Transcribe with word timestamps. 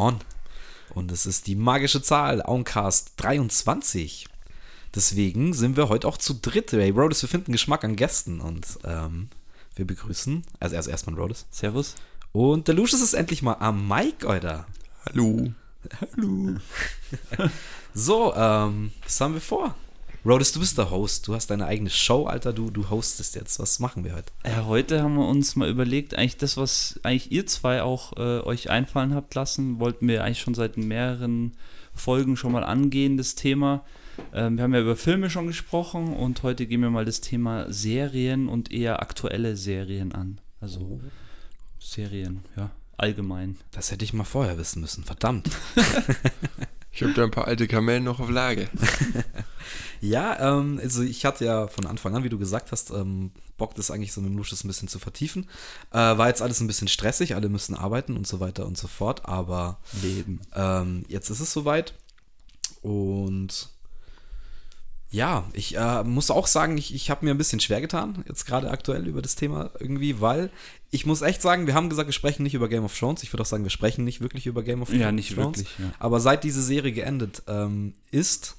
on. 0.00 0.18
Und 0.94 1.12
es 1.12 1.26
ist 1.26 1.46
die 1.46 1.54
magische 1.54 2.02
Zahl, 2.02 2.42
Auncast 2.42 3.12
23. 3.18 4.26
Deswegen 4.94 5.52
sind 5.52 5.76
wir 5.76 5.88
heute 5.88 6.08
auch 6.08 6.16
zu 6.16 6.34
dritt. 6.34 6.72
Hey, 6.72 6.90
Rhodes, 6.90 7.22
wir 7.22 7.28
finden 7.28 7.52
Geschmack 7.52 7.84
an 7.84 7.94
Gästen 7.94 8.40
und 8.40 8.66
ähm, 8.84 9.28
wir 9.76 9.86
begrüßen, 9.86 10.42
also 10.58 10.74
erst 10.74 10.88
erstmal 10.88 11.16
Rhodes. 11.16 11.46
Servus. 11.50 11.94
Und 12.32 12.66
der 12.66 12.74
Lucius 12.74 13.00
ist 13.00 13.14
endlich 13.14 13.42
mal 13.42 13.54
am 13.54 13.86
Mic, 13.86 14.24
Alter. 14.24 14.66
Hallo. 15.06 15.52
Hallo. 16.00 16.56
so, 17.94 18.34
ähm, 18.34 18.92
was 19.04 19.20
haben 19.20 19.34
wir 19.34 19.40
vor? 19.40 19.74
Rhodes, 20.22 20.52
du 20.52 20.60
bist 20.60 20.76
der 20.76 20.90
Host. 20.90 21.26
Du 21.28 21.34
hast 21.34 21.50
deine 21.50 21.66
eigene 21.66 21.88
Show, 21.88 22.26
Alter. 22.26 22.52
Du, 22.52 22.70
du 22.70 22.90
hostest 22.90 23.36
jetzt. 23.36 23.58
Was 23.58 23.78
machen 23.78 24.04
wir 24.04 24.14
heute? 24.14 24.30
Ja, 24.44 24.66
heute 24.66 25.02
haben 25.02 25.14
wir 25.14 25.26
uns 25.26 25.56
mal 25.56 25.68
überlegt, 25.68 26.14
eigentlich 26.14 26.36
das, 26.36 26.58
was 26.58 27.00
eigentlich 27.02 27.32
ihr 27.32 27.46
zwei 27.46 27.82
auch 27.82 28.12
äh, 28.18 28.40
euch 28.40 28.68
einfallen 28.68 29.14
habt 29.14 29.34
lassen, 29.34 29.80
wollten 29.80 30.06
wir 30.08 30.22
eigentlich 30.22 30.40
schon 30.40 30.54
seit 30.54 30.76
mehreren 30.76 31.56
Folgen 31.94 32.36
schon 32.36 32.52
mal 32.52 32.64
angehen, 32.64 33.16
das 33.16 33.34
Thema. 33.34 33.82
Ähm, 34.34 34.58
wir 34.58 34.64
haben 34.64 34.74
ja 34.74 34.82
über 34.82 34.96
Filme 34.96 35.30
schon 35.30 35.46
gesprochen 35.46 36.12
und 36.12 36.42
heute 36.42 36.66
gehen 36.66 36.82
wir 36.82 36.90
mal 36.90 37.06
das 37.06 37.22
Thema 37.22 37.72
Serien 37.72 38.48
und 38.48 38.70
eher 38.70 39.00
aktuelle 39.00 39.56
Serien 39.56 40.12
an. 40.12 40.38
Also 40.60 40.80
oh. 40.80 41.00
Serien, 41.78 42.40
ja, 42.58 42.70
allgemein. 42.98 43.56
Das 43.70 43.90
hätte 43.90 44.04
ich 44.04 44.12
mal 44.12 44.24
vorher 44.24 44.58
wissen 44.58 44.82
müssen, 44.82 45.02
verdammt. 45.02 45.48
ich 46.92 47.02
habe 47.02 47.12
da 47.12 47.22
ein 47.22 47.30
paar 47.30 47.46
alte 47.46 47.68
Kamellen 47.68 48.04
noch 48.04 48.20
auf 48.20 48.30
Lage. 48.30 48.68
ja, 50.00 50.58
ähm, 50.58 50.80
also 50.82 51.02
ich 51.02 51.24
hatte 51.24 51.44
ja 51.44 51.68
von 51.68 51.86
Anfang 51.86 52.16
an, 52.16 52.24
wie 52.24 52.28
du 52.28 52.38
gesagt 52.38 52.72
hast, 52.72 52.90
ähm, 52.90 53.30
Bock, 53.56 53.74
das 53.74 53.90
eigentlich 53.90 54.12
so 54.12 54.20
mit 54.20 54.30
dem 54.30 54.36
Lucius 54.36 54.64
ein 54.64 54.68
bisschen 54.68 54.88
zu 54.88 54.98
vertiefen. 54.98 55.44
Äh, 55.92 55.98
war 55.98 56.28
jetzt 56.28 56.42
alles 56.42 56.60
ein 56.60 56.66
bisschen 56.66 56.88
stressig, 56.88 57.34
alle 57.34 57.48
müssen 57.48 57.76
arbeiten 57.76 58.16
und 58.16 58.26
so 58.26 58.40
weiter 58.40 58.66
und 58.66 58.76
so 58.76 58.88
fort, 58.88 59.26
aber 59.26 59.78
Leben. 60.02 60.40
Ähm, 60.54 61.04
jetzt 61.08 61.30
ist 61.30 61.40
es 61.40 61.52
soweit 61.52 61.94
und 62.82 63.70
ja, 65.10 65.44
ich 65.52 65.76
äh, 65.76 66.04
muss 66.04 66.30
auch 66.30 66.46
sagen, 66.46 66.78
ich, 66.78 66.94
ich 66.94 67.10
habe 67.10 67.24
mir 67.24 67.32
ein 67.32 67.38
bisschen 67.38 67.58
schwer 67.58 67.80
getan, 67.80 68.24
jetzt 68.28 68.46
gerade 68.46 68.70
aktuell 68.70 69.08
über 69.08 69.22
das 69.22 69.34
Thema 69.34 69.70
irgendwie, 69.80 70.20
weil 70.20 70.50
ich 70.90 71.04
muss 71.04 71.22
echt 71.22 71.42
sagen, 71.42 71.66
wir 71.66 71.74
haben 71.74 71.88
gesagt, 71.88 72.08
wir 72.08 72.12
sprechen 72.12 72.44
nicht 72.44 72.54
über 72.54 72.68
Game 72.68 72.84
of 72.84 72.96
Thrones. 72.96 73.22
Ich 73.22 73.32
würde 73.32 73.42
auch 73.42 73.46
sagen, 73.46 73.64
wir 73.64 73.70
sprechen 73.70 74.04
nicht 74.04 74.20
wirklich 74.20 74.46
über 74.46 74.62
Game 74.62 74.82
of 74.82 74.88
Thrones. 74.88 75.02
Ja, 75.02 75.12
nicht 75.12 75.36
wirklich. 75.36 75.68
Ja. 75.78 75.92
Aber 75.98 76.20
seit 76.20 76.44
diese 76.44 76.62
Serie 76.62 76.92
geendet 76.92 77.42
ähm, 77.48 77.94
ist, 78.10 78.56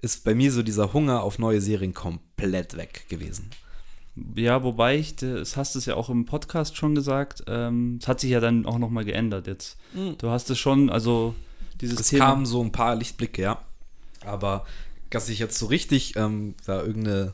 ist 0.00 0.24
bei 0.24 0.34
mir 0.34 0.52
so 0.52 0.62
dieser 0.62 0.92
Hunger 0.92 1.22
auf 1.22 1.38
neue 1.38 1.60
Serien 1.60 1.94
komplett 1.94 2.76
weg 2.76 3.06
gewesen. 3.08 3.50
Ja, 4.36 4.62
wobei 4.62 4.96
ich, 4.96 5.16
das 5.16 5.56
hast 5.56 5.74
du 5.74 5.80
es 5.80 5.86
ja 5.86 5.94
auch 5.94 6.08
im 6.08 6.24
Podcast 6.24 6.76
schon 6.76 6.94
gesagt, 6.94 7.44
ähm, 7.48 7.98
es 8.00 8.06
hat 8.06 8.20
sich 8.20 8.30
ja 8.30 8.38
dann 8.38 8.64
auch 8.64 8.78
nochmal 8.78 9.04
geändert 9.04 9.48
jetzt. 9.48 9.76
Mhm. 9.92 10.18
Du 10.18 10.30
hast 10.30 10.50
es 10.50 10.58
schon, 10.58 10.88
also 10.88 11.34
dieses 11.80 11.98
es 11.98 12.08
Thema. 12.08 12.24
Es 12.24 12.30
kamen 12.30 12.46
so 12.46 12.62
ein 12.62 12.70
paar 12.70 12.94
Lichtblicke, 12.94 13.42
ja. 13.42 13.58
Aber 14.24 14.64
dass 15.14 15.28
ich 15.28 15.38
jetzt 15.38 15.58
so 15.58 15.66
richtig 15.66 16.16
ähm, 16.16 16.54
da 16.66 16.82
irgendeine, 16.82 17.32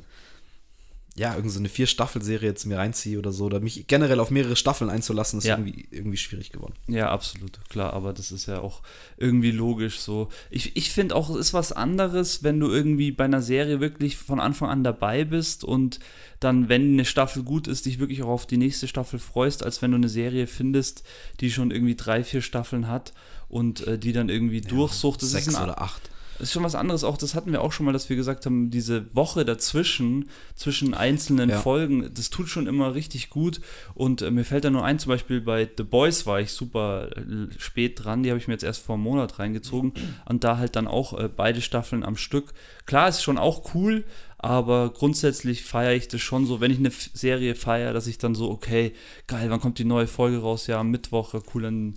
ja, 1.16 1.34
irgendeine 1.34 1.68
so 1.68 1.74
Vier-Staffel-Serie 1.74 2.48
jetzt 2.48 2.66
mir 2.66 2.78
reinziehe 2.78 3.18
oder 3.18 3.32
so, 3.32 3.46
oder 3.46 3.60
mich 3.60 3.86
generell 3.86 4.20
auf 4.20 4.30
mehrere 4.30 4.56
Staffeln 4.56 4.90
einzulassen, 4.90 5.38
ist 5.38 5.46
ja. 5.46 5.56
irgendwie, 5.56 5.88
irgendwie 5.90 6.16
schwierig 6.16 6.50
geworden. 6.50 6.74
Ja, 6.86 7.10
absolut, 7.10 7.58
klar, 7.68 7.92
aber 7.92 8.12
das 8.12 8.30
ist 8.32 8.46
ja 8.46 8.60
auch 8.60 8.82
irgendwie 9.16 9.50
logisch 9.50 9.98
so. 9.98 10.28
Ich, 10.50 10.76
ich 10.76 10.92
finde 10.92 11.16
auch, 11.16 11.30
es 11.30 11.36
ist 11.36 11.54
was 11.54 11.72
anderes, 11.72 12.42
wenn 12.42 12.60
du 12.60 12.68
irgendwie 12.70 13.10
bei 13.10 13.24
einer 13.24 13.42
Serie 13.42 13.80
wirklich 13.80 14.16
von 14.16 14.40
Anfang 14.40 14.68
an 14.68 14.84
dabei 14.84 15.24
bist 15.24 15.64
und 15.64 15.98
dann, 16.38 16.68
wenn 16.68 16.92
eine 16.92 17.04
Staffel 17.04 17.42
gut 17.42 17.66
ist, 17.66 17.86
dich 17.86 17.98
wirklich 17.98 18.22
auch 18.22 18.28
auf 18.28 18.46
die 18.46 18.56
nächste 18.56 18.88
Staffel 18.88 19.18
freust, 19.18 19.64
als 19.64 19.82
wenn 19.82 19.90
du 19.90 19.96
eine 19.96 20.08
Serie 20.08 20.46
findest, 20.46 21.02
die 21.40 21.50
schon 21.50 21.70
irgendwie 21.70 21.96
drei, 21.96 22.24
vier 22.24 22.40
Staffeln 22.40 22.88
hat 22.88 23.12
und 23.48 23.86
äh, 23.86 23.98
die 23.98 24.12
dann 24.12 24.28
irgendwie 24.28 24.60
ja, 24.60 24.68
durchsucht. 24.68 25.22
Das 25.22 25.32
sechs 25.32 25.48
ist 25.48 25.54
ein, 25.56 25.64
oder 25.64 25.80
acht 25.82 26.09
das 26.40 26.48
ist 26.48 26.54
schon 26.54 26.62
was 26.62 26.74
anderes. 26.74 27.04
Auch 27.04 27.18
das 27.18 27.34
hatten 27.34 27.52
wir 27.52 27.60
auch 27.60 27.70
schon 27.70 27.84
mal, 27.84 27.92
dass 27.92 28.08
wir 28.08 28.16
gesagt 28.16 28.46
haben, 28.46 28.70
diese 28.70 29.14
Woche 29.14 29.44
dazwischen, 29.44 30.30
zwischen 30.54 30.94
einzelnen 30.94 31.50
ja. 31.50 31.60
Folgen, 31.60 32.10
das 32.14 32.30
tut 32.30 32.48
schon 32.48 32.66
immer 32.66 32.94
richtig 32.94 33.28
gut. 33.28 33.60
Und 33.94 34.22
äh, 34.22 34.30
mir 34.30 34.44
fällt 34.44 34.64
da 34.64 34.70
nur 34.70 34.82
ein, 34.82 34.98
zum 34.98 35.10
Beispiel 35.10 35.42
bei 35.42 35.68
The 35.76 35.82
Boys 35.82 36.24
war 36.24 36.40
ich 36.40 36.52
super 36.52 37.10
äh, 37.14 37.52
spät 37.58 38.02
dran. 38.02 38.22
Die 38.22 38.30
habe 38.30 38.38
ich 38.38 38.48
mir 38.48 38.54
jetzt 38.54 38.64
erst 38.64 38.82
vor 38.82 38.94
einem 38.94 39.04
Monat 39.04 39.38
reingezogen. 39.38 39.92
Und 40.24 40.42
da 40.42 40.56
halt 40.56 40.76
dann 40.76 40.86
auch 40.88 41.18
äh, 41.18 41.28
beide 41.28 41.60
Staffeln 41.60 42.04
am 42.04 42.16
Stück. 42.16 42.54
Klar, 42.86 43.10
ist 43.10 43.22
schon 43.22 43.36
auch 43.36 43.74
cool, 43.74 44.04
aber 44.38 44.90
grundsätzlich 44.94 45.62
feiere 45.62 45.94
ich 45.94 46.08
das 46.08 46.22
schon 46.22 46.46
so, 46.46 46.62
wenn 46.62 46.70
ich 46.70 46.78
eine 46.78 46.90
Serie 46.90 47.54
feiere, 47.54 47.92
dass 47.92 48.06
ich 48.06 48.16
dann 48.16 48.34
so, 48.34 48.50
okay, 48.50 48.94
geil, 49.26 49.50
wann 49.50 49.60
kommt 49.60 49.78
die 49.78 49.84
neue 49.84 50.06
Folge 50.06 50.38
raus? 50.38 50.66
Ja, 50.66 50.80
am 50.80 50.90
Mittwoch, 50.90 51.34
cool, 51.54 51.62
dann 51.62 51.94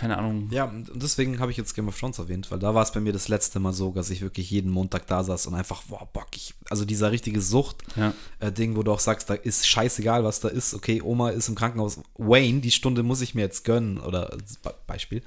keine 0.00 0.16
Ahnung. 0.16 0.48
Ja, 0.50 0.64
und 0.64 0.90
deswegen 0.94 1.40
habe 1.40 1.50
ich 1.50 1.58
jetzt 1.58 1.74
Game 1.74 1.86
of 1.86 1.98
Thrones 1.98 2.18
erwähnt, 2.18 2.50
weil 2.50 2.58
da 2.58 2.74
war 2.74 2.82
es 2.82 2.90
bei 2.90 3.00
mir 3.00 3.12
das 3.12 3.28
letzte 3.28 3.60
Mal 3.60 3.74
so, 3.74 3.92
dass 3.92 4.08
ich 4.08 4.22
wirklich 4.22 4.50
jeden 4.50 4.70
Montag 4.70 5.06
da 5.06 5.22
saß 5.22 5.46
und 5.46 5.54
einfach, 5.54 5.82
boah, 5.82 6.08
Bock, 6.10 6.28
ich, 6.34 6.54
also 6.70 6.86
dieser 6.86 7.12
richtige 7.12 7.42
Sucht-Ding, 7.42 8.14
ja. 8.40 8.74
äh, 8.74 8.76
wo 8.76 8.82
du 8.82 8.92
auch 8.92 8.98
sagst, 8.98 9.28
da 9.28 9.34
ist 9.34 9.68
scheißegal, 9.68 10.24
was 10.24 10.40
da 10.40 10.48
ist, 10.48 10.72
okay, 10.72 11.02
Oma 11.02 11.28
ist 11.28 11.50
im 11.50 11.54
Krankenhaus, 11.54 12.00
Wayne, 12.16 12.62
die 12.62 12.70
Stunde 12.70 13.02
muss 13.02 13.20
ich 13.20 13.34
mir 13.34 13.42
jetzt 13.42 13.64
gönnen, 13.64 13.98
oder 13.98 14.38
Be 14.62 14.74
Beispiel. 14.86 15.22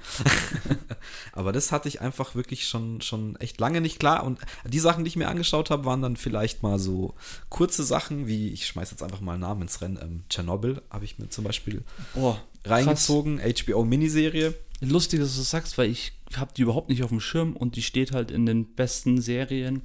Aber 1.32 1.52
das 1.52 1.70
hatte 1.70 1.88
ich 1.88 2.00
einfach 2.00 2.34
wirklich 2.34 2.66
schon, 2.66 3.00
schon 3.00 3.36
echt 3.36 3.60
lange 3.60 3.80
nicht 3.80 4.00
klar 4.00 4.24
und 4.24 4.40
die 4.66 4.80
Sachen, 4.80 5.04
die 5.04 5.08
ich 5.08 5.16
mir 5.16 5.28
angeschaut 5.28 5.70
habe, 5.70 5.84
waren 5.84 6.02
dann 6.02 6.16
vielleicht 6.16 6.64
mal 6.64 6.80
so 6.80 7.14
kurze 7.48 7.84
Sachen, 7.84 8.26
wie, 8.26 8.50
ich 8.50 8.66
schmeiß 8.66 8.90
jetzt 8.90 9.04
einfach 9.04 9.20
mal 9.20 9.34
einen 9.34 9.42
Namen 9.42 9.62
ins 9.62 9.80
Rennen, 9.80 10.00
ähm, 10.02 10.24
Tschernobyl 10.28 10.82
habe 10.90 11.04
ich 11.04 11.18
mir 11.18 11.28
zum 11.28 11.44
Beispiel 11.44 11.84
oh, 12.16 12.34
reingezogen, 12.64 13.40
HBO-Miniserie 13.40 14.54
lustig, 14.84 15.20
dass 15.20 15.32
du 15.32 15.38
das 15.38 15.50
sagst, 15.50 15.78
weil 15.78 15.90
ich 15.90 16.12
habe 16.36 16.52
die 16.56 16.62
überhaupt 16.62 16.88
nicht 16.88 17.02
auf 17.02 17.10
dem 17.10 17.20
Schirm 17.20 17.54
und 17.56 17.76
die 17.76 17.82
steht 17.82 18.12
halt 18.12 18.30
in 18.30 18.46
den 18.46 18.74
besten 18.74 19.20
Serien 19.20 19.82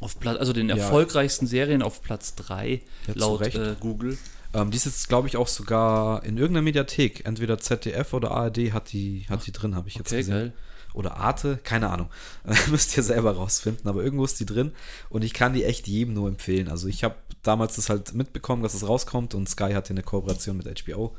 auf 0.00 0.18
Platz, 0.18 0.38
also 0.38 0.52
den 0.52 0.68
ja. 0.68 0.76
erfolgreichsten 0.76 1.46
Serien 1.46 1.82
auf 1.82 2.02
Platz 2.02 2.34
3 2.36 2.80
ja, 3.06 3.14
laut 3.14 3.42
äh, 3.54 3.74
Google. 3.80 4.16
Ähm, 4.54 4.70
die 4.70 4.76
ist 4.76 4.86
jetzt, 4.86 5.08
glaube 5.08 5.28
ich, 5.28 5.36
auch 5.36 5.48
sogar 5.48 6.24
in 6.24 6.38
irgendeiner 6.38 6.62
Mediathek. 6.62 7.26
Entweder 7.26 7.58
ZDF 7.58 8.14
oder 8.14 8.30
ARD 8.30 8.72
hat 8.72 8.92
die, 8.92 9.26
hat 9.28 9.46
die 9.46 9.52
drin, 9.52 9.74
habe 9.74 9.88
ich 9.88 9.96
jetzt 9.96 10.08
okay, 10.08 10.18
gesehen. 10.18 10.34
Geil. 10.34 10.52
Oder 10.94 11.16
Arte, 11.18 11.58
keine 11.62 11.90
Ahnung. 11.90 12.08
Müsst 12.70 12.96
ihr 12.96 13.02
selber 13.02 13.32
rausfinden, 13.32 13.88
aber 13.88 14.02
irgendwo 14.02 14.24
ist 14.24 14.40
die 14.40 14.46
drin 14.46 14.72
und 15.10 15.22
ich 15.22 15.34
kann 15.34 15.52
die 15.52 15.64
echt 15.64 15.86
jedem 15.86 16.14
nur 16.14 16.28
empfehlen. 16.28 16.68
Also 16.68 16.88
ich 16.88 17.04
habe 17.04 17.16
damals 17.42 17.76
das 17.76 17.90
halt 17.90 18.14
mitbekommen, 18.14 18.62
dass 18.62 18.74
es 18.74 18.88
rauskommt 18.88 19.34
und 19.34 19.48
Sky 19.48 19.72
hatte 19.72 19.90
eine 19.90 20.02
Kooperation 20.02 20.56
mit 20.56 20.82
HBO. 20.82 21.14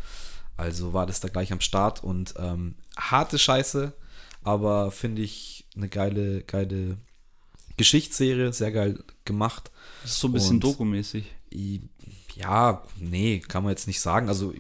Also 0.60 0.94
war 0.94 1.06
das 1.06 1.22
da 1.22 1.30
gleich 1.30 1.54
am 1.54 1.62
Start 1.62 2.04
und 2.04 2.34
ähm, 2.38 2.76
harte 2.98 3.40
Scheiße, 3.40 3.94
aber 4.44 4.92
finde 4.92 5.22
ich 5.22 5.66
eine 5.76 5.88
geile, 5.88 6.44
geile 6.44 6.98
Geschichtsserie, 7.78 8.52
sehr 8.52 8.74
geil 8.74 9.02
gemacht. 9.24 9.72
Das 10.02 10.12
ist 10.12 10.20
so 10.20 10.28
ein 10.28 10.34
bisschen 10.34 10.60
dokumäßig. 10.60 11.24
Ja, 12.36 12.84
nee, 12.98 13.40
kann 13.40 13.64
man 13.64 13.72
jetzt 13.72 13.88
nicht 13.88 14.02
sagen. 14.02 14.28
Also 14.28 14.54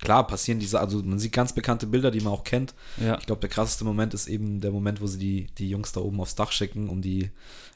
klar 0.00 0.26
passieren 0.26 0.60
diese, 0.60 0.78
also 0.80 1.02
man 1.02 1.18
sieht 1.18 1.32
ganz 1.32 1.52
bekannte 1.52 1.86
Bilder, 1.86 2.10
die 2.10 2.20
man 2.20 2.32
auch 2.32 2.44
kennt. 2.44 2.74
Ja. 3.00 3.18
Ich 3.18 3.26
glaube, 3.26 3.40
der 3.40 3.50
krasseste 3.50 3.84
Moment 3.84 4.14
ist 4.14 4.28
eben 4.28 4.60
der 4.60 4.70
Moment, 4.70 5.00
wo 5.00 5.06
sie 5.06 5.18
die, 5.18 5.46
die 5.58 5.68
Jungs 5.68 5.92
da 5.92 6.00
oben 6.00 6.20
aufs 6.20 6.36
Dach 6.36 6.52
schicken, 6.52 6.88
um 6.88 7.02
die 7.02 7.30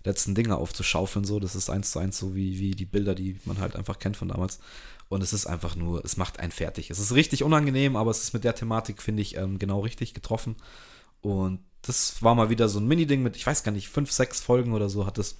letzten 0.05 0.35
Dinge 0.35 0.57
aufzuschaufeln. 0.57 1.25
So, 1.25 1.41
das 1.41 1.55
ist 1.57 1.71
eins 1.71 1.91
zu 1.91 1.99
eins 1.99 2.19
so 2.19 2.35
wie, 2.35 2.59
wie 2.59 2.73
die 2.73 2.85
Bilder, 2.85 3.15
die 3.15 3.39
man 3.45 3.59
halt 3.59 3.77
einfach 3.77 3.99
kennt 3.99 4.17
von 4.17 4.29
damals. 4.29 4.61
Und 5.09 5.23
es 5.23 5.33
ist 5.33 5.47
einfach 5.47 5.77
nur, 5.77 6.05
es 6.05 6.17
macht 6.17 6.41
einen 6.41 6.53
fertig. 6.53 6.91
Es 6.91 6.99
ist 6.99 7.15
richtig 7.15 7.43
unangenehm, 7.43 7.97
aber 7.97 8.11
es 8.11 8.23
ist 8.23 8.33
mit 8.33 8.45
der 8.45 8.55
Thematik, 8.55 9.03
finde 9.03 9.23
ich, 9.23 9.37
ähm, 9.37 9.59
genau 9.59 9.81
richtig 9.81 10.15
getroffen. 10.15 10.57
Und 11.21 11.61
das 11.83 12.23
war 12.23 12.35
mal 12.35 12.51
wieder 12.51 12.69
so 12.69 12.81
ein 12.81 12.87
Mini-Ding 12.87 13.23
mit, 13.23 13.37
ich 13.37 13.47
weiß 13.47 13.63
gar 13.63 13.73
nicht, 13.73 13.89
fünf, 13.89 14.11
sechs 14.11 14.41
Folgen 14.41 14.73
oder 14.73 14.89
so 14.89 15.07
hat 15.07 15.19
es 15.19 15.39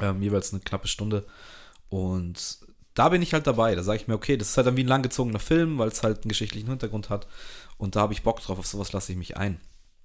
ähm, 0.00 0.22
jeweils 0.22 0.52
eine 0.52 0.60
knappe 0.60 0.88
Stunde. 0.88 1.26
Und 1.88 2.58
da 2.94 3.08
bin 3.08 3.22
ich 3.22 3.32
halt 3.32 3.46
dabei. 3.46 3.74
Da 3.74 3.82
sage 3.82 4.00
ich 4.00 4.08
mir, 4.08 4.14
okay, 4.14 4.36
das 4.36 4.50
ist 4.50 4.56
halt 4.56 4.66
dann 4.66 4.76
wie 4.76 4.84
ein 4.84 4.88
langgezogener 4.88 5.38
Film, 5.38 5.78
weil 5.78 5.88
es 5.88 6.02
halt 6.02 6.18
einen 6.18 6.28
geschichtlichen 6.28 6.68
Hintergrund 6.68 7.08
hat. 7.08 7.26
Und 7.78 7.96
da 7.96 8.00
habe 8.00 8.12
ich 8.12 8.22
Bock 8.22 8.40
drauf, 8.40 8.58
auf 8.58 8.66
sowas 8.66 8.92
lasse 8.92 9.12
ich 9.12 9.18
mich 9.18 9.36
ein. 9.36 9.60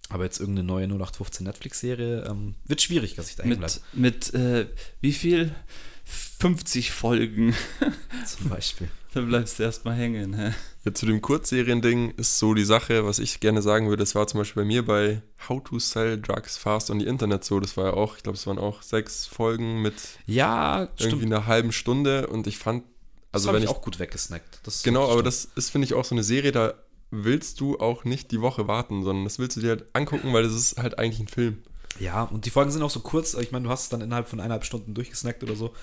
Aber 0.09 0.23
jetzt 0.23 0.39
irgendeine 0.39 0.67
neue 0.67 0.85
0815 0.85 1.45
Netflix-Serie 1.45 2.25
ähm, 2.29 2.55
wird 2.65 2.81
schwierig, 2.81 3.15
dass 3.15 3.29
ich 3.29 3.35
da 3.35 3.43
bleibe. 3.43 3.61
Mit, 3.93 4.33
mit 4.33 4.33
äh, 4.33 4.67
wie 5.01 5.13
viel? 5.13 5.55
50 6.05 6.91
Folgen. 6.91 7.55
Zum 8.25 8.49
Beispiel. 8.49 8.89
Dann 9.13 9.27
bleibst 9.27 9.59
du 9.59 9.63
erstmal 9.63 9.95
hängen. 9.95 10.33
Hä? 10.33 10.53
Ja, 10.83 10.93
zu 10.93 11.05
dem 11.05 11.21
Kurzserien-Ding 11.21 12.11
ist 12.17 12.37
so 12.37 12.53
die 12.53 12.65
Sache, 12.65 13.05
was 13.05 13.17
ich 13.17 13.39
gerne 13.39 13.61
sagen 13.61 13.87
würde, 13.87 14.03
das 14.03 14.13
war 14.13 14.27
zum 14.27 14.39
Beispiel 14.39 14.63
bei 14.63 14.67
mir 14.67 14.85
bei 14.85 15.21
How 15.47 15.63
to 15.63 15.79
Sell 15.79 16.21
Drugs 16.21 16.57
Fast 16.57 16.91
on 16.91 16.99
the 16.99 17.05
Internet 17.05 17.43
so. 17.43 17.59
Das 17.59 17.77
war 17.77 17.85
ja 17.85 17.93
auch, 17.93 18.17
ich 18.17 18.23
glaube, 18.23 18.37
es 18.37 18.45
waren 18.45 18.59
auch 18.59 18.81
sechs 18.81 19.25
Folgen 19.25 19.81
mit 19.81 19.95
ja, 20.27 20.81
irgendwie 20.97 21.05
stimmt. 21.05 21.23
einer 21.23 21.47
halben 21.47 21.71
Stunde 21.71 22.27
und 22.27 22.45
ich 22.45 22.57
fand, 22.57 22.83
also 23.31 23.47
das 23.47 23.55
wenn 23.55 23.63
ich 23.63 23.69
auch 23.69 23.81
gut 23.81 23.99
weggesnackt. 23.99 24.59
Das 24.63 24.83
genau, 24.83 25.09
aber 25.09 25.23
das 25.23 25.47
ist, 25.55 25.69
finde 25.69 25.85
ich, 25.85 25.93
auch 25.93 26.05
so 26.05 26.13
eine 26.13 26.23
Serie, 26.23 26.51
da 26.51 26.73
willst 27.09 27.61
du 27.61 27.79
auch 27.79 28.03
nicht 28.03 28.31
die 28.31 28.41
Woche 28.41 28.67
warten, 28.67 29.03
sondern 29.03 29.23
das 29.23 29.39
willst 29.39 29.55
du 29.57 29.61
dir 29.61 29.69
halt 29.69 29.85
angucken, 29.93 30.33
weil 30.33 30.43
das 30.43 30.53
ist 30.53 30.77
halt 30.77 30.99
eigentlich 30.99 31.21
ein 31.21 31.27
Film. 31.27 31.63
Ja, 31.99 32.23
und 32.23 32.45
die 32.45 32.49
Folgen 32.49 32.71
sind 32.71 32.83
auch 32.83 32.89
so 32.89 32.99
kurz. 32.99 33.33
Ich 33.35 33.51
meine, 33.51 33.65
du 33.65 33.69
hast 33.69 33.83
es 33.83 33.89
dann 33.89 34.01
innerhalb 34.01 34.27
von 34.27 34.39
eineinhalb 34.39 34.65
Stunden 34.65 34.93
durchgesnackt 34.93 35.43
oder 35.43 35.55
so. 35.55 35.73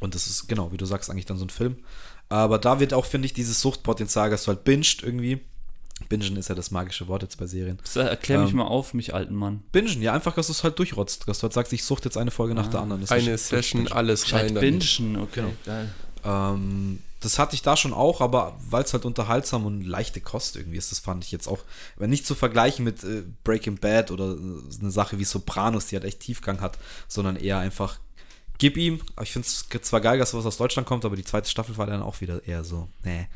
Und 0.00 0.14
das 0.14 0.26
ist, 0.26 0.48
genau, 0.48 0.72
wie 0.72 0.76
du 0.76 0.86
sagst, 0.86 1.10
eigentlich 1.10 1.26
dann 1.26 1.38
so 1.38 1.44
ein 1.44 1.50
Film. 1.50 1.76
Aber 2.28 2.58
da 2.58 2.80
wird 2.80 2.92
auch, 2.92 3.06
finde 3.06 3.26
ich, 3.26 3.32
dieses 3.32 3.60
Suchtpotenzial, 3.60 4.30
dass 4.30 4.44
du 4.44 4.48
halt 4.48 4.64
binged 4.64 5.02
irgendwie. 5.02 5.40
Bingen 6.08 6.36
ist 6.36 6.48
ja 6.48 6.54
das 6.54 6.70
magische 6.70 7.08
Wort 7.08 7.22
jetzt 7.22 7.38
bei 7.38 7.46
Serien. 7.46 7.78
Das 7.82 7.96
erklär 7.96 8.40
mich 8.40 8.50
ähm, 8.50 8.58
mal 8.58 8.66
auf, 8.66 8.92
mich 8.92 9.14
alten 9.14 9.34
Mann. 9.34 9.62
Bingen, 9.72 10.02
ja, 10.02 10.12
einfach, 10.12 10.34
dass 10.34 10.48
du 10.48 10.52
es 10.52 10.62
halt 10.62 10.78
durchrotzt. 10.78 11.26
Dass 11.26 11.38
du 11.38 11.44
halt 11.44 11.54
sagst, 11.54 11.72
ich 11.72 11.84
suchte 11.84 12.06
jetzt 12.06 12.18
eine 12.18 12.30
Folge 12.30 12.52
ah. 12.52 12.56
nach 12.56 12.68
der 12.68 12.80
anderen. 12.80 13.00
Das 13.00 13.12
eine 13.12 13.36
Session, 13.38 13.88
alles 13.88 14.30
rein. 14.32 14.54
Bingen, 14.54 15.16
okay, 15.16 15.40
genau. 15.40 15.52
geil. 15.64 15.94
Ähm, 16.24 16.98
das 17.26 17.38
hatte 17.38 17.54
ich 17.54 17.62
da 17.62 17.76
schon 17.76 17.92
auch, 17.92 18.20
aber 18.20 18.56
weil 18.70 18.84
es 18.84 18.92
halt 18.92 19.04
unterhaltsam 19.04 19.66
und 19.66 19.84
leichte 19.84 20.20
Kost 20.20 20.56
irgendwie 20.56 20.78
ist, 20.78 20.92
das 20.92 21.00
fand 21.00 21.24
ich 21.24 21.32
jetzt 21.32 21.48
auch, 21.48 21.58
aber 21.96 22.06
nicht 22.06 22.24
zu 22.24 22.34
vergleichen 22.34 22.84
mit 22.84 23.02
äh, 23.04 23.24
Breaking 23.44 23.78
Bad 23.78 24.10
oder 24.10 24.32
äh, 24.32 24.80
eine 24.80 24.90
Sache 24.90 25.18
wie 25.18 25.24
Sopranos, 25.24 25.86
die 25.86 25.96
halt 25.96 26.04
echt 26.04 26.20
Tiefgang 26.20 26.60
hat, 26.60 26.78
sondern 27.08 27.36
eher 27.36 27.58
einfach 27.58 27.98
gib 28.58 28.76
ihm. 28.76 29.00
Ich 29.20 29.32
finde 29.32 29.46
es 29.46 29.66
zwar 29.82 30.00
geil, 30.00 30.18
dass 30.18 30.34
was 30.34 30.46
aus 30.46 30.56
Deutschland 30.56 30.86
kommt, 30.88 31.04
aber 31.04 31.16
die 31.16 31.24
zweite 31.24 31.50
Staffel 31.50 31.76
war 31.76 31.86
dann 31.86 32.02
auch 32.02 32.20
wieder 32.20 32.46
eher 32.46 32.64
so, 32.64 32.88
nee. 33.04 33.28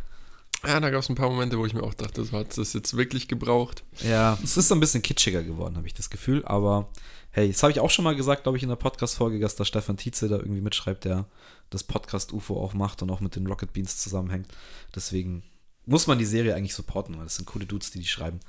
Ja, 0.67 0.79
da 0.79 0.91
gab 0.91 1.03
es 1.03 1.09
ein 1.09 1.15
paar 1.15 1.31
Momente, 1.31 1.59
wo 1.59 1.65
ich 1.65 1.73
mir 1.73 1.83
auch 1.83 1.95
dachte, 1.95 2.23
so 2.23 2.37
hat 2.37 2.57
es 2.59 2.73
jetzt 2.75 2.97
wirklich 2.97 3.29
gebraucht. 3.29 3.83
Ja, 4.03 4.39
es 4.45 4.57
ist 4.57 4.71
ein 4.71 4.81
bisschen 4.81 5.03
kitschiger 5.03 5.43
geworden, 5.43 5.77
habe 5.77 5.87
ich 5.87 5.95
das 5.95 6.11
Gefühl, 6.11 6.45
aber 6.45 6.89
hey, 7.31 7.51
das 7.51 7.63
habe 7.63 7.73
ich 7.73 7.81
auch 7.81 7.91
schon 7.91 8.05
mal 8.05 8.17
gesagt, 8.17 8.43
glaube 8.43 8.59
ich, 8.59 8.63
in 8.63 8.69
der 8.69 8.77
Podcast-Folge, 8.77 9.39
dass 9.39 9.57
da 9.57 9.65
Stefan 9.65 9.97
Tietze 9.97 10.29
da 10.29 10.37
irgendwie 10.37 10.61
mitschreibt, 10.61 11.05
der 11.05 11.27
das 11.71 11.85
Podcast-UFO 11.85 12.61
auch 12.61 12.75
macht 12.75 13.03
und 13.03 13.11
auch 13.11 13.21
mit 13.21 13.37
den 13.37 13.47
Rocket 13.47 13.73
Beans 13.73 13.99
zusammenhängt. 13.99 14.49
Deswegen 14.95 15.43
muss 15.87 16.07
man 16.07 16.19
die 16.19 16.25
Serie 16.25 16.55
eigentlich 16.55 16.75
supporten, 16.75 17.17
weil 17.17 17.25
das 17.25 17.37
sind 17.37 17.47
coole 17.47 17.67
Dudes, 17.67 17.91
die 17.91 18.01
die 18.01 18.07
schreiben. 18.07 18.41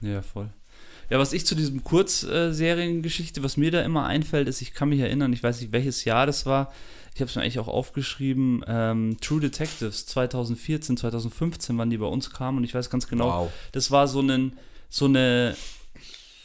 Ja, 0.00 0.22
voll. 0.22 0.50
Ja, 1.10 1.18
was 1.18 1.32
ich 1.32 1.46
zu 1.46 1.54
diesem 1.54 1.82
Kurzseriengeschichte, 1.84 3.42
was 3.42 3.56
mir 3.56 3.70
da 3.70 3.82
immer 3.82 4.06
einfällt, 4.06 4.46
ist, 4.46 4.60
ich 4.60 4.74
kann 4.74 4.90
mich 4.90 5.00
erinnern, 5.00 5.32
ich 5.32 5.42
weiß 5.42 5.60
nicht, 5.60 5.72
welches 5.72 6.04
Jahr 6.04 6.26
das 6.26 6.44
war. 6.46 6.72
Ich 7.14 7.20
habe 7.20 7.30
es 7.30 7.34
mir 7.34 7.42
eigentlich 7.42 7.58
auch 7.58 7.68
aufgeschrieben. 7.68 8.62
Ähm, 8.66 9.16
True 9.20 9.40
Detectives 9.40 10.06
2014, 10.06 10.96
2015, 10.98 11.78
wann 11.78 11.90
die 11.90 11.98
bei 11.98 12.06
uns 12.06 12.30
kamen 12.30 12.58
und 12.58 12.64
ich 12.64 12.74
weiß 12.74 12.90
ganz 12.90 13.08
genau, 13.08 13.26
wow. 13.26 13.52
das 13.72 13.90
war 13.90 14.06
so, 14.06 14.20
einen, 14.20 14.58
so 14.88 15.06
eine 15.06 15.56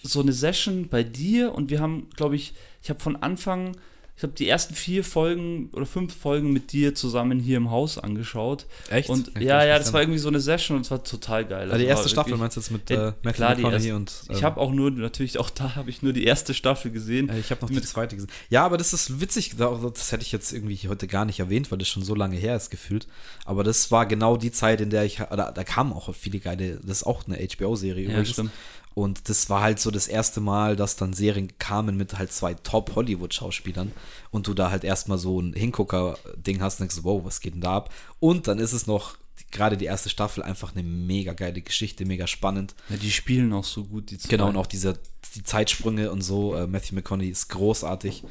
so 0.03 0.19
eine 0.19 0.33
Session 0.33 0.89
bei 0.89 1.01
dir 1.03 1.55
und 1.55 1.69
wir 1.69 1.79
haben, 1.79 2.09
glaube 2.15 2.35
ich, 2.35 2.53
ich 2.81 2.89
habe 2.89 2.99
von 2.99 3.15
Anfang 3.15 3.77
ich 4.15 4.21
habe 4.21 4.33
die 4.33 4.47
ersten 4.47 4.75
vier 4.75 5.03
Folgen 5.03 5.69
oder 5.73 5.87
fünf 5.87 6.15
Folgen 6.15 6.53
mit 6.53 6.71
dir 6.71 6.93
zusammen 6.93 7.39
hier 7.39 7.57
im 7.57 7.71
Haus 7.71 7.97
angeschaut. 7.97 8.67
Echt? 8.89 9.09
Und 9.09 9.29
ich 9.35 9.43
ja, 9.43 9.65
ja, 9.65 9.79
das 9.79 9.91
war 9.91 10.01
irgendwie 10.01 10.19
so 10.19 10.27
eine 10.27 10.39
Session 10.39 10.77
und 10.77 10.83
es 10.83 10.91
war 10.91 11.03
total 11.03 11.45
geil. 11.45 11.71
Also 11.71 11.83
die 11.83 11.89
erste 11.89 12.09
Staffel 12.09 12.37
meinst 12.37 12.55
du 12.55 12.61
jetzt 12.61 12.69
mit 12.69 12.91
äh, 12.91 13.13
Matthew 13.23 13.31
klar, 13.33 13.55
McConaughey 13.55 13.91
und. 13.93 14.13
Ähm, 14.29 14.35
ich 14.35 14.43
habe 14.43 14.61
auch 14.61 14.71
nur, 14.71 14.91
natürlich 14.91 15.39
auch 15.39 15.49
da 15.49 15.75
habe 15.75 15.89
ich 15.89 16.03
nur 16.03 16.13
die 16.13 16.25
erste 16.25 16.53
Staffel 16.53 16.91
gesehen. 16.91 17.31
ich 17.39 17.49
habe 17.49 17.61
noch 17.61 17.71
die 17.71 17.81
zweite 17.81 18.15
gesehen. 18.15 18.31
Ja, 18.49 18.63
aber 18.63 18.77
das 18.77 18.93
ist 18.93 19.19
witzig, 19.19 19.55
das 19.57 20.11
hätte 20.11 20.23
ich 20.23 20.31
jetzt 20.31 20.53
irgendwie 20.53 20.77
heute 20.87 21.07
gar 21.07 21.25
nicht 21.25 21.39
erwähnt, 21.39 21.71
weil 21.71 21.79
das 21.79 21.87
schon 21.87 22.03
so 22.03 22.13
lange 22.13 22.35
her 22.35 22.55
ist 22.55 22.69
gefühlt. 22.69 23.07
Aber 23.45 23.63
das 23.63 23.89
war 23.89 24.05
genau 24.05 24.37
die 24.37 24.51
Zeit, 24.51 24.79
in 24.79 24.91
der 24.91 25.05
ich, 25.05 25.17
da, 25.17 25.51
da 25.51 25.63
kamen 25.63 25.91
auch 25.91 26.13
viele 26.13 26.39
geile, 26.39 26.79
das 26.83 26.97
ist 26.97 27.03
auch 27.03 27.23
eine 27.27 27.37
HBO-Serie 27.37 28.03
ja, 28.03 28.09
übrigens. 28.11 28.29
Stimmt. 28.29 28.51
Und 28.93 29.29
das 29.29 29.49
war 29.49 29.61
halt 29.61 29.79
so 29.79 29.91
das 29.91 30.07
erste 30.07 30.39
Mal, 30.41 30.75
dass 30.75 30.95
dann 30.95 31.13
Serien 31.13 31.57
kamen 31.57 31.97
mit 31.97 32.17
halt 32.17 32.31
zwei 32.31 32.53
Top-Hollywood-Schauspielern 32.53 33.91
und 34.31 34.47
du 34.47 34.53
da 34.53 34.71
halt 34.71 34.83
erstmal 34.83 35.17
so 35.17 35.39
ein 35.39 35.53
Hingucker-Ding 35.53 36.61
hast 36.61 36.79
und 36.79 36.89
denkst, 36.89 37.03
wow, 37.03 37.23
was 37.25 37.39
geht 37.39 37.55
denn 37.55 37.61
da 37.61 37.75
ab? 37.75 37.93
Und 38.19 38.47
dann 38.47 38.59
ist 38.59 38.73
es 38.73 38.87
noch 38.87 39.17
gerade 39.51 39.77
die 39.77 39.85
erste 39.85 40.09
Staffel 40.09 40.43
einfach 40.43 40.75
eine 40.75 40.83
mega 40.83 41.33
geile 41.33 41.61
Geschichte, 41.61 42.05
mega 42.05 42.27
spannend. 42.27 42.75
Ja, 42.89 42.97
die 42.97 43.11
spielen 43.11 43.53
auch 43.53 43.63
so 43.63 43.85
gut, 43.85 44.11
die 44.11 44.17
zwei. 44.17 44.29
Genau, 44.29 44.49
und 44.49 44.57
auch 44.57 44.67
diese 44.67 44.99
die 45.35 45.43
Zeitsprünge 45.43 46.11
und 46.11 46.21
so. 46.21 46.55
Äh, 46.55 46.67
Matthew 46.67 46.95
McConaughey 46.95 47.29
ist 47.29 47.49
großartig. 47.49 48.23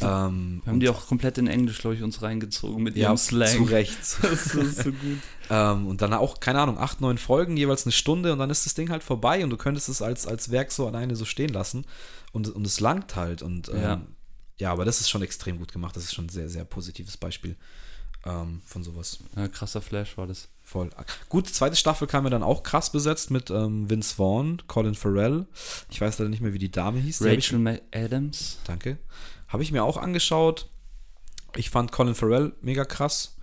Ähm, 0.00 0.60
wir 0.64 0.70
haben 0.70 0.80
die 0.80 0.88
auch 0.88 1.06
komplett 1.06 1.38
in 1.38 1.46
Englisch, 1.46 1.78
glaube 1.78 1.96
ich, 1.96 2.02
uns 2.02 2.22
reingezogen 2.22 2.82
mit 2.82 2.96
ja, 2.96 3.08
ihrem 3.08 3.16
Slang. 3.16 3.48
Zu 3.48 3.62
Recht. 3.64 3.98
das 4.22 4.46
ist 4.56 4.82
so 4.82 4.92
gut. 4.92 5.18
ähm, 5.50 5.86
und 5.86 6.02
dann 6.02 6.12
auch, 6.12 6.40
keine 6.40 6.60
Ahnung, 6.60 6.78
acht, 6.78 7.00
neun 7.00 7.18
Folgen, 7.18 7.56
jeweils 7.56 7.84
eine 7.84 7.92
Stunde 7.92 8.32
und 8.32 8.38
dann 8.38 8.50
ist 8.50 8.66
das 8.66 8.74
Ding 8.74 8.90
halt 8.90 9.02
vorbei 9.02 9.44
und 9.44 9.50
du 9.50 9.56
könntest 9.56 9.88
es 9.88 10.02
als, 10.02 10.26
als 10.26 10.50
Werk 10.50 10.72
so 10.72 10.86
alleine 10.86 11.16
so 11.16 11.24
stehen 11.24 11.52
lassen 11.52 11.84
und, 12.32 12.48
und 12.48 12.66
es 12.66 12.80
langt 12.80 13.16
halt. 13.16 13.42
Und 13.42 13.68
ähm, 13.68 13.80
ja. 13.80 14.00
ja, 14.58 14.72
aber 14.72 14.84
das 14.84 15.00
ist 15.00 15.10
schon 15.10 15.22
extrem 15.22 15.58
gut 15.58 15.72
gemacht. 15.72 15.96
Das 15.96 16.04
ist 16.04 16.14
schon 16.14 16.26
ein 16.26 16.30
sehr, 16.30 16.48
sehr 16.48 16.64
positives 16.64 17.16
Beispiel 17.16 17.56
ähm, 18.24 18.62
von 18.64 18.82
sowas. 18.82 19.18
Ja, 19.36 19.48
krasser 19.48 19.82
Flash 19.82 20.16
war 20.16 20.26
das. 20.26 20.48
Voll. 20.62 20.90
Gut, 21.28 21.48
zweite 21.48 21.76
Staffel 21.76 22.08
kam 22.08 22.24
ja 22.24 22.30
dann 22.30 22.42
auch 22.42 22.62
krass 22.62 22.90
besetzt 22.90 23.30
mit 23.30 23.50
ähm, 23.50 23.90
Vince 23.90 24.14
Vaughn, 24.14 24.62
Colin 24.66 24.94
Farrell. 24.94 25.46
Ich 25.90 26.00
weiß 26.00 26.18
leider 26.18 26.30
nicht 26.30 26.40
mehr, 26.40 26.54
wie 26.54 26.58
die 26.58 26.70
Dame 26.70 27.00
hieß. 27.00 27.22
Rachel 27.22 27.58
McAdams. 27.58 28.58
Danke. 28.66 28.98
Habe 29.48 29.62
ich 29.62 29.72
mir 29.72 29.84
auch 29.84 29.98
angeschaut. 29.98 30.70
Ich 31.54 31.68
fand 31.68 31.92
Colin 31.92 32.14
Farrell 32.14 32.54
mega 32.62 32.86
krass, 32.86 33.36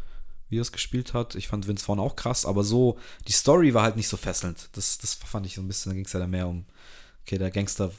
wie 0.50 0.58
er 0.58 0.64
es 0.64 0.72
gespielt 0.72 1.14
hat. 1.14 1.36
Ich 1.36 1.48
fand 1.48 1.68
Vince 1.68 1.86
Vaughn 1.86 2.00
auch 2.00 2.16
krass, 2.16 2.46
aber 2.46 2.64
so, 2.64 2.98
die 3.28 3.34
Story 3.34 3.74
war 3.76 3.84
halt 3.84 3.98
nicht 3.98 4.08
so 4.08 4.18
fesselnd. 4.18 4.70
Das, 4.74 4.98
das 4.98 5.14
fand 5.14 5.46
ich 5.46 5.54
so 5.54 5.62
ein 5.62 5.68
bisschen, 5.68 5.92
da 5.92 5.96
ging 5.96 6.06
es 6.06 6.14
ja 6.14 6.20
dann 6.20 6.32
mehr 6.32 6.48
um, 6.48 6.66
okay, 7.22 7.38
der 7.38 7.52
Gangster 7.52 7.92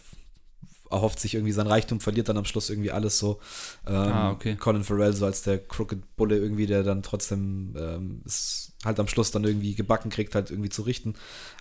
erhofft 0.92 1.18
sich 1.18 1.34
irgendwie 1.34 1.52
sein 1.52 1.66
Reichtum, 1.66 2.00
verliert 2.00 2.28
dann 2.28 2.36
am 2.36 2.44
Schluss 2.44 2.70
irgendwie 2.70 2.92
alles 2.92 3.18
so. 3.18 3.40
Ähm, 3.86 3.94
ah, 3.94 4.30
okay. 4.30 4.56
Colin 4.56 4.84
Farrell 4.84 5.12
so 5.12 5.24
als 5.24 5.42
der 5.42 5.58
Crooked 5.58 6.16
Bulle 6.16 6.36
irgendwie, 6.36 6.66
der 6.66 6.82
dann 6.82 7.02
trotzdem 7.02 7.74
ähm, 7.76 8.22
es 8.26 8.72
halt 8.84 9.00
am 9.00 9.08
Schluss 9.08 9.30
dann 9.30 9.44
irgendwie 9.44 9.74
gebacken 9.74 10.10
kriegt, 10.10 10.34
halt 10.34 10.50
irgendwie 10.50 10.68
zu 10.68 10.82
richten. 10.82 11.14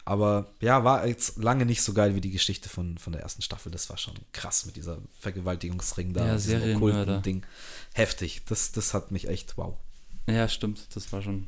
Aber 0.05 0.51
ja, 0.59 0.83
war 0.83 1.07
jetzt 1.07 1.37
lange 1.37 1.65
nicht 1.65 1.81
so 1.81 1.93
geil 1.93 2.15
wie 2.15 2.21
die 2.21 2.31
Geschichte 2.31 2.69
von, 2.69 2.97
von 2.97 3.13
der 3.13 3.21
ersten 3.21 3.41
Staffel. 3.41 3.71
Das 3.71 3.89
war 3.89 3.97
schon 3.97 4.15
krass 4.33 4.65
mit 4.65 4.75
dieser 4.75 4.97
Vergewaltigungsring 5.19 6.13
da. 6.13 6.25
Ja, 6.25 6.37
Serienmörder. 6.37 7.21
Ding. 7.21 7.43
Heftig. 7.93 8.43
Das, 8.47 8.71
das 8.71 8.93
hat 8.93 9.11
mich 9.11 9.27
echt, 9.27 9.57
wow. 9.57 9.75
Ja, 10.27 10.47
stimmt. 10.47 10.87
Das 10.95 11.11
war 11.13 11.21
schon 11.21 11.47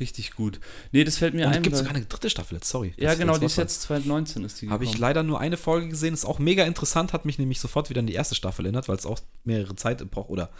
Richtig 0.00 0.34
gut. 0.34 0.60
Nee, 0.92 1.04
das 1.04 1.18
fällt 1.18 1.34
mir 1.34 1.46
Und 1.46 1.54
ein. 1.54 1.62
gibt 1.62 1.76
sogar 1.76 1.94
eine 1.94 2.04
dritte 2.04 2.30
Staffel 2.30 2.54
jetzt, 2.54 2.68
sorry. 2.68 2.94
Ja, 2.96 3.14
genau, 3.14 3.36
die 3.36 3.46
ist 3.46 3.56
jetzt 3.56 3.82
2019 3.82 4.44
ist 4.44 4.62
die 4.62 4.70
Habe 4.70 4.84
ich 4.84 4.96
leider 4.98 5.22
nur 5.22 5.38
eine 5.38 5.58
Folge 5.58 5.88
gesehen, 5.88 6.14
ist 6.14 6.24
auch 6.24 6.38
mega 6.38 6.64
interessant, 6.64 7.12
hat 7.12 7.26
mich 7.26 7.38
nämlich 7.38 7.60
sofort 7.60 7.90
wieder 7.90 8.00
an 8.00 8.06
die 8.06 8.14
erste 8.14 8.34
Staffel 8.34 8.64
erinnert, 8.64 8.88
weil 8.88 8.96
es 8.96 9.04
auch 9.04 9.20
mehrere 9.44 9.76
Zeitepochen 9.76 10.32
oder 10.32 10.50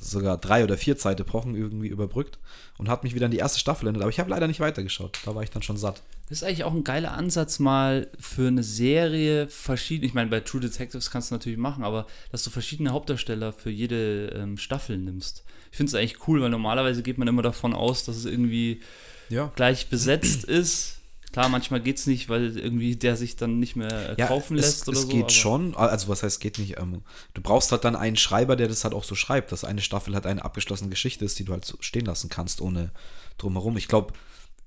sogar 0.00 0.38
drei 0.38 0.64
oder 0.64 0.78
vier 0.78 0.96
Zeitepochen 0.96 1.54
irgendwie 1.54 1.88
überbrückt 1.88 2.38
und 2.78 2.88
hat 2.88 3.04
mich 3.04 3.14
wieder 3.14 3.26
an 3.26 3.30
die 3.30 3.36
erste 3.36 3.60
Staffel 3.60 3.86
erinnert. 3.86 4.02
Aber 4.02 4.10
ich 4.10 4.18
habe 4.18 4.30
leider 4.30 4.46
nicht 4.46 4.60
weitergeschaut. 4.60 5.18
Da 5.26 5.34
war 5.34 5.42
ich 5.42 5.50
dann 5.50 5.62
schon 5.62 5.76
satt. 5.76 6.02
Das 6.30 6.38
ist 6.38 6.44
eigentlich 6.44 6.64
auch 6.64 6.72
ein 6.72 6.84
geiler 6.84 7.12
Ansatz, 7.12 7.58
mal 7.58 8.08
für 8.18 8.48
eine 8.48 8.62
Serie 8.62 9.46
verschiedene. 9.48 10.06
Ich 10.06 10.14
meine, 10.14 10.30
bei 10.30 10.40
True 10.40 10.60
Detectives 10.60 11.10
kannst 11.10 11.30
du 11.30 11.34
natürlich 11.34 11.58
machen, 11.58 11.84
aber 11.84 12.06
dass 12.32 12.42
du 12.44 12.50
verschiedene 12.50 12.90
Hauptdarsteller 12.90 13.52
für 13.52 13.70
jede 13.70 14.28
ähm, 14.28 14.56
Staffel 14.56 14.96
nimmst. 14.96 15.44
Ich 15.70 15.76
finde 15.76 15.90
es 15.90 15.94
eigentlich 15.94 16.28
cool, 16.28 16.40
weil 16.40 16.50
normalerweise 16.50 17.02
geht 17.02 17.18
man 17.18 17.28
immer 17.28 17.42
davon 17.42 17.74
aus, 17.74 18.04
dass 18.04 18.16
es 18.16 18.24
irgendwie 18.24 18.80
ja. 19.28 19.52
gleich 19.54 19.88
besetzt 19.88 20.44
ist. 20.44 20.96
Klar, 21.32 21.48
manchmal 21.48 21.80
geht 21.80 21.96
es 21.96 22.08
nicht, 22.08 22.28
weil 22.28 22.58
irgendwie 22.58 22.96
der 22.96 23.16
sich 23.16 23.36
dann 23.36 23.60
nicht 23.60 23.76
mehr 23.76 24.16
ja, 24.18 24.26
kaufen 24.26 24.56
lässt 24.56 24.82
es, 24.82 24.88
oder 24.88 24.96
es 24.96 25.02
so. 25.02 25.08
Es 25.08 25.14
geht 25.14 25.32
schon, 25.32 25.76
also 25.76 26.08
was 26.08 26.24
heißt 26.24 26.40
geht 26.40 26.58
nicht, 26.58 26.78
ähm, 26.78 27.02
du 27.34 27.40
brauchst 27.40 27.70
halt 27.70 27.84
dann 27.84 27.94
einen 27.94 28.16
Schreiber, 28.16 28.56
der 28.56 28.66
das 28.66 28.82
halt 28.82 28.94
auch 28.94 29.04
so 29.04 29.14
schreibt, 29.14 29.52
dass 29.52 29.62
eine 29.62 29.80
Staffel 29.80 30.14
halt 30.14 30.26
eine 30.26 30.44
abgeschlossene 30.44 30.90
Geschichte 30.90 31.24
ist, 31.24 31.38
die 31.38 31.44
du 31.44 31.52
halt 31.52 31.64
so 31.64 31.76
stehen 31.78 32.04
lassen 32.04 32.30
kannst, 32.30 32.60
ohne 32.60 32.90
drumherum. 33.38 33.76
Ich 33.76 33.86
glaube, 33.86 34.12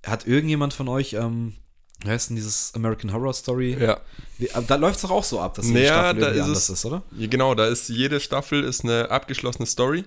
hat 0.05 0.25
irgendjemand 0.25 0.73
von 0.73 0.87
euch, 0.87 1.13
ähm, 1.13 1.53
wie 2.01 2.09
heißt 2.09 2.29
denn 2.29 2.37
dieses 2.37 2.73
American 2.75 3.11
Horror 3.11 3.33
Story? 3.33 3.75
Ja. 3.77 3.99
Wie, 4.37 4.49
da 4.67 4.75
läuft 4.75 4.95
es 4.95 5.01
doch 5.01 5.11
auch 5.11 5.23
so 5.25 5.41
ab, 5.41 5.55
dass 5.55 5.65
jede 5.67 5.79
naja, 5.79 5.99
Staffel 5.99 6.21
irgendwie 6.21 6.37
ist 6.37 6.43
anders 6.45 6.69
es, 6.69 6.69
ist, 6.69 6.85
oder? 6.85 7.03
Genau, 7.11 7.55
da 7.55 7.67
ist 7.67 7.89
jede 7.89 8.21
Staffel 8.21 8.63
ist 8.63 8.85
eine 8.85 9.11
abgeschlossene 9.11 9.65
Story 9.65 10.05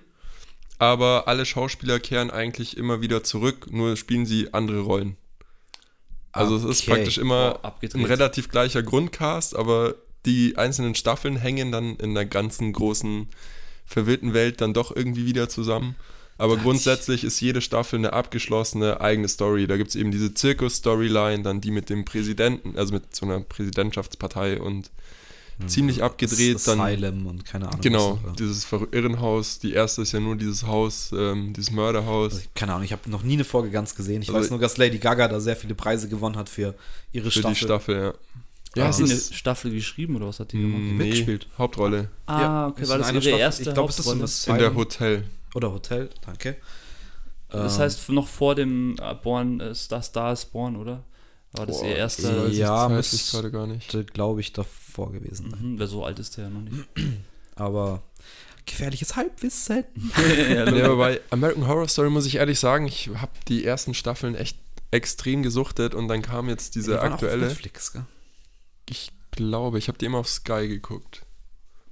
aber 0.78 1.28
alle 1.28 1.46
Schauspieler 1.46 2.00
kehren 2.00 2.30
eigentlich 2.30 2.76
immer 2.76 3.00
wieder 3.00 3.24
zurück, 3.24 3.68
nur 3.70 3.96
spielen 3.96 4.26
sie 4.26 4.52
andere 4.52 4.80
Rollen. 4.80 5.16
Also 6.32 6.56
okay. 6.56 6.64
es 6.64 6.78
ist 6.80 6.86
praktisch 6.86 7.18
immer 7.18 7.60
oh, 7.62 7.70
ein 7.94 8.04
relativ 8.04 8.48
gleicher 8.50 8.82
Grundcast, 8.82 9.56
aber 9.56 9.94
die 10.26 10.58
einzelnen 10.58 10.94
Staffeln 10.94 11.36
hängen 11.36 11.72
dann 11.72 11.96
in 11.96 12.14
der 12.14 12.26
ganzen 12.26 12.72
großen 12.72 13.28
verwirrten 13.86 14.34
Welt 14.34 14.60
dann 14.60 14.74
doch 14.74 14.94
irgendwie 14.94 15.24
wieder 15.24 15.48
zusammen. 15.48 15.96
Aber 16.38 16.58
grundsätzlich 16.58 17.24
ist 17.24 17.40
jede 17.40 17.62
Staffel 17.62 17.98
eine 17.98 18.12
abgeschlossene 18.12 19.00
eigene 19.00 19.28
Story. 19.28 19.66
Da 19.66 19.78
gibt 19.78 19.90
es 19.90 19.96
eben 19.96 20.10
diese 20.10 20.34
Zirkus-Storyline, 20.34 21.42
dann 21.42 21.62
die 21.62 21.70
mit 21.70 21.88
dem 21.88 22.04
Präsidenten, 22.04 22.76
also 22.76 22.92
mit 22.92 23.16
so 23.16 23.24
einer 23.24 23.40
Präsidentschaftspartei 23.40 24.60
und 24.60 24.90
Mhm. 25.58 25.68
ziemlich 25.68 26.02
abgedreht. 26.02 26.56
Das 26.56 26.68
Asylum 26.68 27.00
dann, 27.00 27.26
und 27.26 27.44
keine 27.44 27.68
Ahnung. 27.68 27.80
Genau, 27.80 28.18
dieses 28.38 28.66
Irrenhaus. 28.92 29.58
Die 29.58 29.72
erste 29.72 30.02
ist 30.02 30.12
ja 30.12 30.20
nur 30.20 30.36
dieses 30.36 30.66
Haus, 30.66 31.10
ähm, 31.16 31.52
dieses 31.54 31.70
Mörderhaus. 31.70 32.34
Also, 32.34 32.46
keine 32.54 32.72
Ahnung, 32.72 32.84
ich 32.84 32.92
habe 32.92 33.08
noch 33.10 33.22
nie 33.22 33.34
eine 33.34 33.44
Folge 33.44 33.70
ganz 33.70 33.94
gesehen. 33.94 34.22
Ich 34.22 34.28
also, 34.28 34.40
weiß 34.40 34.50
nur, 34.50 34.58
dass 34.58 34.76
Lady 34.76 34.98
Gaga 34.98 35.28
da 35.28 35.40
sehr 35.40 35.56
viele 35.56 35.74
Preise 35.74 36.08
gewonnen 36.08 36.36
hat 36.36 36.48
für 36.48 36.74
ihre 37.12 37.30
für 37.30 37.38
Staffel. 37.38 37.54
Für 37.54 37.60
die 37.60 37.64
Staffel, 37.64 37.96
ja. 37.96 38.14
Ja, 38.76 38.88
hat 38.88 38.94
sie 38.94 39.04
eine 39.04 39.16
Staffel 39.16 39.70
geschrieben 39.70 40.16
oder 40.16 40.26
was 40.26 40.38
hat 40.38 40.52
die 40.52 40.60
gemacht? 40.60 40.82
Nee, 40.82 40.92
Mitgespielt. 40.92 41.48
Hauptrolle. 41.56 42.10
Ah, 42.26 42.66
okay, 42.66 42.86
war 42.88 42.98
das 42.98 43.10
ihre 43.10 43.22
Staffel, 43.22 43.40
erste 43.40 43.62
Ich 43.62 43.72
glaube, 43.72 43.88
es 43.88 43.98
ist 43.98 44.12
in, 44.12 44.20
das 44.20 44.46
in 44.46 44.58
der 44.58 44.74
Hotel. 44.74 45.24
Oder 45.54 45.72
Hotel, 45.72 46.10
danke. 46.24 46.56
Das 47.48 47.78
heißt, 47.78 48.10
noch 48.10 48.28
vor 48.28 48.54
dem 48.54 48.96
äh, 49.00 49.14
Born, 49.14 49.60
äh, 49.60 49.74
Star, 49.74 50.02
Star 50.02 50.32
is 50.32 50.44
Born, 50.44 50.76
oder? 50.76 51.04
War 51.56 51.66
das 51.66 51.80
Boah, 51.80 51.86
ihr 51.86 51.96
erster? 51.96 52.48
Ja, 52.48 52.88
müsste, 52.88 53.50
gerade 53.50 53.72
nicht. 53.72 54.12
glaube 54.12 54.40
ich, 54.40 54.52
davor 54.52 54.86
vor 54.96 55.12
gewesen. 55.12 55.54
Mhm, 55.60 55.78
weil 55.78 55.86
so 55.86 56.04
alt 56.04 56.18
ist 56.18 56.36
der 56.36 56.44
ja 56.44 56.50
noch 56.50 56.62
nicht. 56.62 56.88
Aber 57.54 58.02
gefährliches 58.64 59.14
Halbwissen. 59.14 59.84
ja, 60.50 60.64
aber 60.64 60.96
bei 60.96 61.20
American 61.30 61.68
Horror 61.68 61.86
Story 61.86 62.10
muss 62.10 62.26
ich 62.26 62.34
ehrlich 62.34 62.58
sagen, 62.58 62.86
ich 62.86 63.10
habe 63.14 63.30
die 63.46 63.64
ersten 63.64 63.94
Staffeln 63.94 64.34
echt 64.34 64.58
extrem 64.90 65.44
gesuchtet 65.44 65.94
und 65.94 66.08
dann 66.08 66.20
kam 66.20 66.48
jetzt 66.48 66.74
diese 66.74 66.94
ja, 66.94 67.06
die 67.06 67.12
aktuelle. 67.12 67.46
Netflix, 67.46 67.92
gell? 67.92 68.04
Ich 68.90 69.12
glaube, 69.30 69.78
ich 69.78 69.86
habe 69.86 69.98
die 69.98 70.06
immer 70.06 70.18
auf 70.18 70.28
Sky 70.28 70.66
geguckt. 70.66 71.22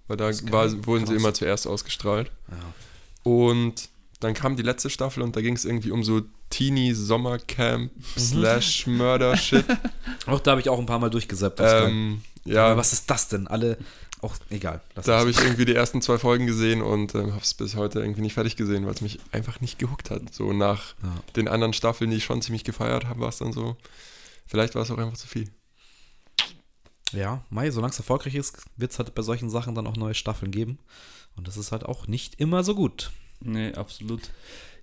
Weil 0.08 0.16
da 0.16 0.24
war, 0.50 0.70
wurden 0.84 1.04
Krass. 1.04 1.10
sie 1.10 1.14
immer 1.14 1.32
zuerst 1.32 1.68
ausgestrahlt. 1.68 2.32
Ja. 2.50 3.30
Und 3.30 3.88
dann 4.20 4.34
kam 4.34 4.56
die 4.56 4.62
letzte 4.62 4.90
Staffel 4.90 5.22
und 5.22 5.36
da 5.36 5.40
ging 5.40 5.54
es 5.54 5.64
irgendwie 5.64 5.90
um 5.90 6.02
so 6.02 6.22
Teenie 6.50 6.94
Sommercamp 6.94 7.90
mhm. 7.94 8.18
slash 8.18 8.86
Murder 8.86 9.36
Shit. 9.36 9.64
Auch 10.26 10.40
da 10.40 10.52
habe 10.52 10.60
ich 10.60 10.68
auch 10.68 10.78
ein 10.78 10.86
paar 10.86 10.98
Mal 10.98 11.10
durchgesappt. 11.10 11.60
Ähm, 11.62 12.22
ja. 12.44 12.66
Aber 12.66 12.76
was 12.78 12.92
ist 12.92 13.10
das 13.10 13.28
denn? 13.28 13.46
Alle, 13.46 13.78
auch 14.20 14.36
egal. 14.50 14.80
Da 14.94 15.20
habe 15.20 15.30
ich 15.30 15.38
irgendwie 15.42 15.64
die 15.64 15.74
ersten 15.74 16.00
zwei 16.00 16.18
Folgen 16.18 16.46
gesehen 16.46 16.82
und 16.82 17.14
äh, 17.14 17.18
habe 17.18 17.40
es 17.42 17.54
bis 17.54 17.76
heute 17.76 18.00
irgendwie 18.00 18.22
nicht 18.22 18.34
fertig 18.34 18.56
gesehen, 18.56 18.86
weil 18.86 18.94
es 18.94 19.00
mich 19.00 19.18
einfach 19.32 19.60
nicht 19.60 19.78
gehuckt 19.78 20.10
hat. 20.10 20.32
So 20.32 20.52
nach 20.52 20.94
ja. 21.02 21.14
den 21.36 21.48
anderen 21.48 21.72
Staffeln, 21.72 22.10
die 22.10 22.16
ich 22.16 22.24
schon 22.24 22.40
ziemlich 22.42 22.64
gefeiert 22.64 23.06
habe, 23.06 23.20
war 23.20 23.28
es 23.28 23.38
dann 23.38 23.52
so. 23.52 23.76
Vielleicht 24.46 24.74
war 24.74 24.82
es 24.82 24.90
auch 24.90 24.98
einfach 24.98 25.16
zu 25.16 25.26
viel. 25.26 25.50
Ja, 27.12 27.44
Mai, 27.50 27.70
solange 27.70 27.92
es 27.92 27.98
erfolgreich 27.98 28.34
ist, 28.34 28.64
wird 28.76 28.92
es 28.92 28.98
halt 28.98 29.14
bei 29.14 29.22
solchen 29.22 29.50
Sachen 29.50 29.74
dann 29.74 29.86
auch 29.86 29.96
neue 29.96 30.14
Staffeln 30.14 30.50
geben. 30.50 30.78
Und 31.36 31.46
das 31.48 31.56
ist 31.56 31.72
halt 31.72 31.84
auch 31.84 32.06
nicht 32.06 32.40
immer 32.40 32.64
so 32.64 32.74
gut. 32.74 33.12
Nee, 33.44 33.72
absolut. 33.72 34.22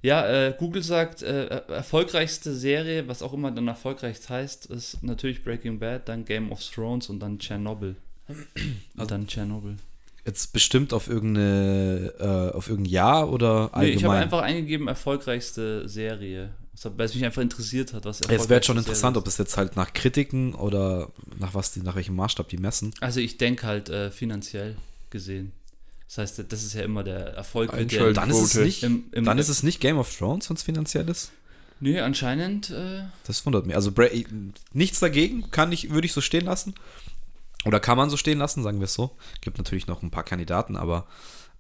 Ja, 0.04 0.28
äh, 0.28 0.56
Google 0.58 0.82
sagt, 0.82 1.22
äh, 1.22 1.46
erfolgreichste 1.68 2.56
Serie, 2.56 3.08
was 3.08 3.22
auch 3.22 3.34
immer 3.34 3.52
dann 3.52 3.68
erfolgreich 3.68 4.18
heißt, 4.28 4.66
ist 4.68 5.04
natürlich 5.04 5.44
Breaking 5.44 5.78
Bad, 5.78 6.10
dann 6.10 6.26
Game 6.26 6.52
of 6.52 6.64
Thrones 6.64 7.10
und 7.10 7.20
dann 7.20 7.38
Chernobyl. 7.38 7.96
Also 8.28 8.46
dann 9.10 9.28
Tschernobyl. 9.28 9.78
Jetzt 10.26 10.54
bestimmt 10.54 10.94
auf 10.94 11.08
irgendeine, 11.08 12.14
äh, 12.20 12.56
auf 12.56 12.70
irgendein 12.70 12.92
Jahr 12.92 13.32
oder 13.32 13.70
allgemein? 13.74 13.86
Nee, 13.86 13.92
ich 13.92 14.04
habe 14.04 14.16
einfach 14.16 14.42
eingegeben, 14.42 14.88
erfolgreichste 14.88 15.88
Serie. 15.88 16.52
Weil 16.84 17.06
es 17.06 17.14
mich 17.14 17.26
einfach 17.26 17.42
interessiert 17.42 17.94
hat, 17.94 18.06
was 18.06 18.22
Es 18.22 18.50
wäre 18.50 18.64
schon 18.64 18.78
interessant, 18.78 19.16
ob 19.18 19.28
es 19.28 19.38
jetzt 19.38 19.56
halt 19.58 19.76
nach 19.76 19.94
Kritiken 19.94 20.56
oder 20.56 21.12
nach 21.38 21.54
was 21.54 21.74
die, 21.74 21.82
nach 21.82 21.96
welchem 21.96 22.16
Maßstab 22.16 22.50
die 22.50 22.58
messen. 22.58 22.94
Also 23.02 23.20
ich 23.20 23.38
denke 23.38 23.68
halt 23.68 23.90
äh, 23.90 24.10
finanziell 24.10 24.78
gesehen. 25.12 25.52
Das 26.14 26.18
heißt, 26.18 26.52
das 26.52 26.64
ist 26.64 26.74
ja 26.74 26.82
immer 26.84 27.06
der 27.06 27.36
Erfolg. 27.36 27.72
Der, 27.72 28.12
dann, 28.12 28.30
ist 28.30 28.42
es 28.42 28.56
nicht, 28.56 28.84
im, 28.84 29.06
im 29.14 29.24
dann 29.24 29.38
ist 29.38 29.48
es 29.48 29.64
nicht 29.64 29.80
Game 29.80 29.98
of 29.98 30.14
Thrones, 30.14 30.50
wenn 30.50 30.58
es 30.58 30.64
finanziell 30.64 31.08
ist. 31.08 31.32
Nee, 31.80 32.02
anscheinend. 32.02 32.70
Äh 32.70 33.04
das 33.26 33.46
wundert 33.46 33.66
mich. 33.66 33.78
Also 33.78 33.94
nichts 34.74 35.00
dagegen, 35.00 35.50
kann 35.52 35.72
ich, 35.72 35.92
würde 35.92 36.06
ich 36.06 36.12
so 36.12 36.20
stehen 36.20 36.44
lassen. 36.44 36.76
Oder 37.64 37.80
kann 37.80 37.96
man 37.98 38.10
so 38.10 38.18
stehen 38.18 38.40
lassen, 38.40 38.62
sagen 38.62 38.80
wir 38.80 38.86
es 38.86 38.94
so. 38.94 39.16
Gibt 39.40 39.58
natürlich 39.58 39.88
noch 39.88 40.04
ein 40.04 40.12
paar 40.12 40.24
Kandidaten, 40.24 40.76
aber 40.76 41.08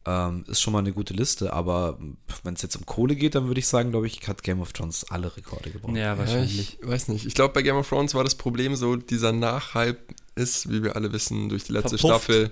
ähm, 0.05 0.43
ist 0.49 0.59
schon 0.59 0.73
mal 0.73 0.79
eine 0.79 0.91
gute 0.91 1.13
Liste. 1.13 1.53
Aber 1.53 1.97
wenn 2.43 2.55
es 2.55 2.61
jetzt 2.61 2.75
um 2.75 2.85
Kohle 2.85 3.15
geht, 3.15 3.35
dann 3.35 3.47
würde 3.47 3.59
ich 3.59 3.67
sagen, 3.67 3.91
glaube 3.91 4.07
ich, 4.07 4.27
hat 4.27 4.43
Game 4.43 4.59
of 4.59 4.73
Thrones 4.73 5.05
alle 5.09 5.33
Rekorde 5.37 5.71
gebrochen. 5.71 5.95
Ja, 5.95 6.17
wahrscheinlich. 6.17 6.73
Ja, 6.73 6.77
ich 6.81 6.87
weiß 6.89 7.07
nicht. 7.07 7.25
Ich 7.25 7.35
glaube, 7.35 7.53
bei 7.53 7.61
Game 7.61 7.77
of 7.77 7.87
Thrones 7.87 8.15
war 8.15 8.25
das 8.25 8.35
Problem 8.35 8.75
so, 8.75 8.97
dieser 8.97 9.31
Nachhype 9.31 9.99
ist, 10.35 10.69
wie 10.69 10.81
wir 10.81 10.95
alle 10.95 11.11
wissen, 11.11 11.49
durch 11.49 11.65
die 11.65 11.73
letzte 11.73 11.97
Verpufft. 11.97 12.25
Staffel. 12.25 12.51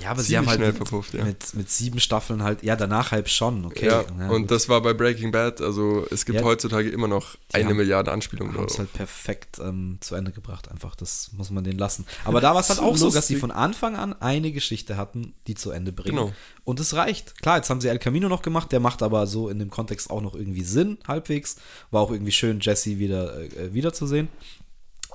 Ja, 0.00 0.10
aber 0.10 0.22
sie 0.22 0.36
haben 0.36 0.46
halt 0.46 0.60
mit, 0.60 0.76
verpufft, 0.76 1.14
ja. 1.14 1.24
mit, 1.24 1.54
mit, 1.54 1.70
sieben 1.70 2.00
Staffeln 2.00 2.42
halt, 2.42 2.62
ja, 2.62 2.74
danach 2.74 3.10
halt 3.10 3.28
schon, 3.28 3.66
okay. 3.66 3.86
Ja, 3.86 4.04
ja 4.18 4.28
und 4.28 4.42
gut. 4.42 4.50
das 4.50 4.68
war 4.68 4.80
bei 4.80 4.94
Breaking 4.94 5.30
Bad, 5.30 5.60
also 5.60 6.06
es 6.10 6.24
gibt 6.24 6.38
ja, 6.38 6.44
heutzutage 6.44 6.88
immer 6.88 7.08
noch 7.08 7.36
eine 7.52 7.66
haben, 7.66 7.76
Milliarde 7.76 8.12
Anspielungen. 8.12 8.56
Haben 8.56 8.66
es 8.66 8.78
halt 8.78 8.92
perfekt 8.92 9.58
ähm, 9.58 9.98
zu 10.00 10.14
Ende 10.14 10.32
gebracht, 10.32 10.70
einfach, 10.70 10.94
das 10.96 11.30
muss 11.32 11.50
man 11.50 11.64
denen 11.64 11.78
lassen. 11.78 12.06
Aber 12.24 12.40
da 12.40 12.54
war 12.54 12.60
es 12.60 12.70
halt 12.70 12.80
auch 12.80 12.96
so, 12.96 13.10
dass 13.10 13.26
sie 13.26 13.36
von 13.36 13.50
Anfang 13.50 13.96
an 13.96 14.14
eine 14.20 14.50
Geschichte 14.52 14.96
hatten, 14.96 15.34
die 15.46 15.54
zu 15.54 15.70
Ende 15.70 15.92
bringen. 15.92 16.16
Genau. 16.16 16.32
Und 16.64 16.80
es 16.80 16.94
reicht. 16.94 17.40
Klar, 17.42 17.56
jetzt 17.56 17.68
haben 17.70 17.80
sie 17.80 17.88
El 17.88 17.98
Camino 17.98 18.28
noch 18.28 18.42
gemacht, 18.42 18.72
der 18.72 18.80
macht 18.80 19.02
aber 19.02 19.26
so 19.26 19.48
in 19.48 19.58
dem 19.58 19.70
Kontext 19.70 20.10
auch 20.10 20.22
noch 20.22 20.34
irgendwie 20.34 20.64
Sinn, 20.64 20.98
halbwegs. 21.06 21.56
War 21.90 22.02
auch 22.02 22.10
irgendwie 22.10 22.32
schön, 22.32 22.60
Jesse 22.60 22.98
wieder 22.98 23.38
äh, 23.38 23.72
wiederzusehen. 23.74 24.28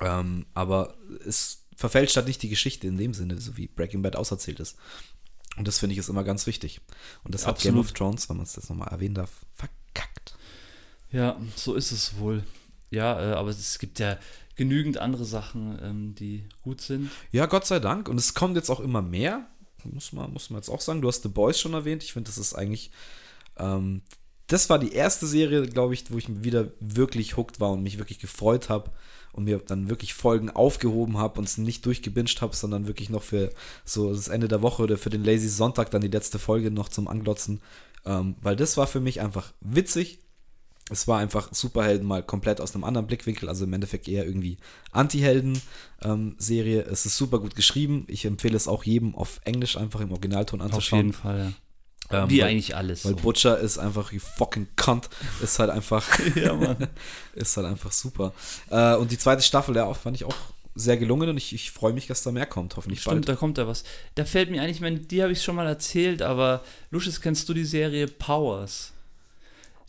Ähm, 0.02 0.46
aber 0.54 0.96
es 1.26 1.63
verfälscht 1.76 2.16
halt 2.16 2.28
nicht 2.28 2.42
die 2.42 2.50
Geschichte 2.50 2.88
in 2.88 2.98
dem 2.98 3.14
Sinne, 3.14 3.40
so 3.40 3.58
wie 3.58 3.68
Breaking 3.68 4.02
Bad 4.02 4.16
auserzählt 4.16 4.60
ist. 4.60 4.78
Und 5.58 5.68
das 5.68 5.80
finde 5.80 5.94
ich 5.94 6.00
ist 6.00 6.10
immer 6.10 6.24
ganz 6.24 6.48
wichtig. 6.48 6.82
Und 7.24 7.34
das 7.34 7.46
Absolut. 7.46 7.58
hat 7.58 7.64
Game 7.64 7.80
of 7.80 7.92
Thrones, 7.92 8.30
wenn 8.30 8.38
man 8.38 8.46
es 8.46 8.56
jetzt 8.56 8.70
nochmal 8.70 8.90
erwähnen 8.90 9.16
darf, 9.16 9.46
verkackt. 9.54 10.36
Ja, 11.12 11.40
so 11.56 11.76
ist 11.76 11.92
es 11.92 12.18
wohl. 12.18 12.44
Ja, 12.90 13.20
äh, 13.20 13.34
aber 13.36 13.50
es 13.50 13.80
gibt 13.80 14.00
ja 14.00 14.18
genügend 14.56 14.98
andere 14.98 15.26
Sachen, 15.26 15.80
ähm, 15.82 16.16
die 16.16 16.46
gut 16.62 16.82
sind. 16.82 17.10
Ja, 17.32 17.46
Gott 17.46 17.66
sei 17.66 17.80
Dank. 17.80 18.10
Und 18.10 18.18
es 18.18 18.34
kommt 18.34 18.56
jetzt 18.56 18.70
auch 18.70 18.80
immer 18.80 19.02
mehr. 19.02 19.48
Muss 19.84 20.14
man, 20.14 20.32
muss 20.32 20.50
man 20.50 20.60
jetzt 20.60 20.70
auch 20.70 20.82
sagen. 20.82 21.02
Du 21.02 21.08
hast 21.08 21.24
The 21.24 21.30
Boys 21.30 21.60
schon 21.60 21.74
erwähnt. 21.74 22.04
Ich 22.04 22.14
finde, 22.14 22.30
das 22.30 22.38
ist 22.38 22.54
eigentlich. 22.54 22.92
Ähm, 23.58 24.02
das 24.48 24.70
war 24.70 24.78
die 24.78 24.92
erste 24.92 25.26
Serie, 25.26 25.68
glaube 25.68 25.94
ich, 25.94 26.12
wo 26.12 26.18
ich 26.18 26.44
wieder 26.44 26.72
wirklich 26.80 27.38
hooked 27.38 27.60
war 27.60 27.72
und 27.72 27.82
mich 27.82 27.98
wirklich 27.98 28.20
gefreut 28.20 28.70
habe, 28.70 28.92
und 29.34 29.44
mir 29.44 29.58
dann 29.58 29.90
wirklich 29.90 30.14
Folgen 30.14 30.50
aufgehoben 30.50 31.18
habe 31.18 31.40
und 31.40 31.46
es 31.46 31.58
nicht 31.58 31.86
durchgebinged 31.86 32.42
habe, 32.42 32.56
sondern 32.56 32.88
wirklich 32.88 33.10
noch 33.10 33.24
für 33.24 33.52
so 33.84 34.12
das 34.14 34.30
Ende 34.30 34.48
der 34.48 34.62
Woche 34.62 34.84
oder 34.84 34.98
für 34.98 35.10
den 35.10 35.24
Lazy 35.24 35.50
Sonntag 35.50 35.92
dann 35.92 36.02
die 36.02 36.08
letzte 36.08 36.40
Folge 36.40 36.72
noch 36.72 36.88
zum 36.88 37.08
Anglotzen. 37.08 37.62
Ähm, 38.06 38.36
weil 38.42 38.56
das 38.56 38.78
war 38.78 38.88
für 38.88 39.02
mich 39.02 39.22
einfach 39.22 39.54
witzig. 39.60 40.20
Es 40.90 41.08
war 41.08 41.20
einfach 41.20 41.54
Superhelden 41.54 42.06
mal 42.06 42.24
komplett 42.24 42.60
aus 42.60 42.76
einem 42.76 42.84
anderen 42.84 43.08
Blickwinkel, 43.08 43.48
also 43.48 43.64
im 43.64 43.74
Endeffekt 43.74 44.08
eher 44.08 44.26
irgendwie 44.26 44.58
Anti-Helden-Serie. 44.92 46.82
Ähm, 46.82 46.92
es 46.92 47.06
ist 47.06 47.18
super 47.18 47.40
gut 47.40 47.56
geschrieben. 47.56 48.06
Ich 48.08 48.26
empfehle 48.26 48.58
es 48.58 48.68
auch 48.68 48.84
jedem 48.84 49.16
auf 49.16 49.40
Englisch 49.46 49.78
einfach 49.78 50.02
im 50.02 50.12
Originalton 50.12 50.62
anzuschauen. 50.62 51.00
Auf 51.00 51.06
jeden 51.06 51.14
Fall, 51.14 51.40
ja. 51.40 51.54
Ähm, 52.10 52.30
Wie 52.30 52.42
weil, 52.42 52.50
eigentlich 52.50 52.76
alles. 52.76 53.06
Weil 53.06 53.14
so. 53.14 53.18
Butcher 53.18 53.58
ist 53.60 53.78
einfach, 53.78 54.12
you 54.12 54.20
fucking 54.20 54.68
cunt, 54.76 55.10
ist 55.42 55.60
halt 55.60 55.70
einfach, 55.70 56.06
ja, 56.36 56.54
Mann. 56.54 56.88
ist 57.34 57.56
halt 57.58 57.68
einfach 57.68 57.92
super. 57.92 58.34
Äh, 58.70 58.96
und 58.96 59.12
die 59.12 59.18
zweite 59.18 59.42
Staffel, 59.42 59.76
ja, 59.76 59.92
fand 59.94 60.18
ich 60.18 60.26
auch 60.26 60.36
sehr 60.76 60.98
gelungen 60.98 61.30
und 61.30 61.38
ich, 61.38 61.54
ich 61.54 61.72
freue 61.72 61.94
mich, 61.94 62.08
dass 62.08 62.24
da 62.24 62.32
mehr 62.32 62.46
kommt, 62.46 62.76
hoffentlich 62.78 63.02
Stimmt, 63.02 63.26
bald. 63.26 63.30
da 63.30 63.36
kommt 63.36 63.58
da 63.58 63.68
was. 63.68 63.84
Da 64.16 64.26
fällt 64.26 64.50
mir 64.50 64.62
eigentlich, 64.62 64.78
ich 64.78 64.82
meine, 64.82 65.00
die 65.00 65.22
habe 65.22 65.32
ich 65.32 65.42
schon 65.42 65.56
mal 65.56 65.68
erzählt, 65.68 66.22
aber 66.22 66.64
Lucius, 66.90 67.22
kennst 67.22 67.48
du 67.48 67.54
die 67.54 67.66
Serie 67.66 68.08
Powers? 68.08 68.92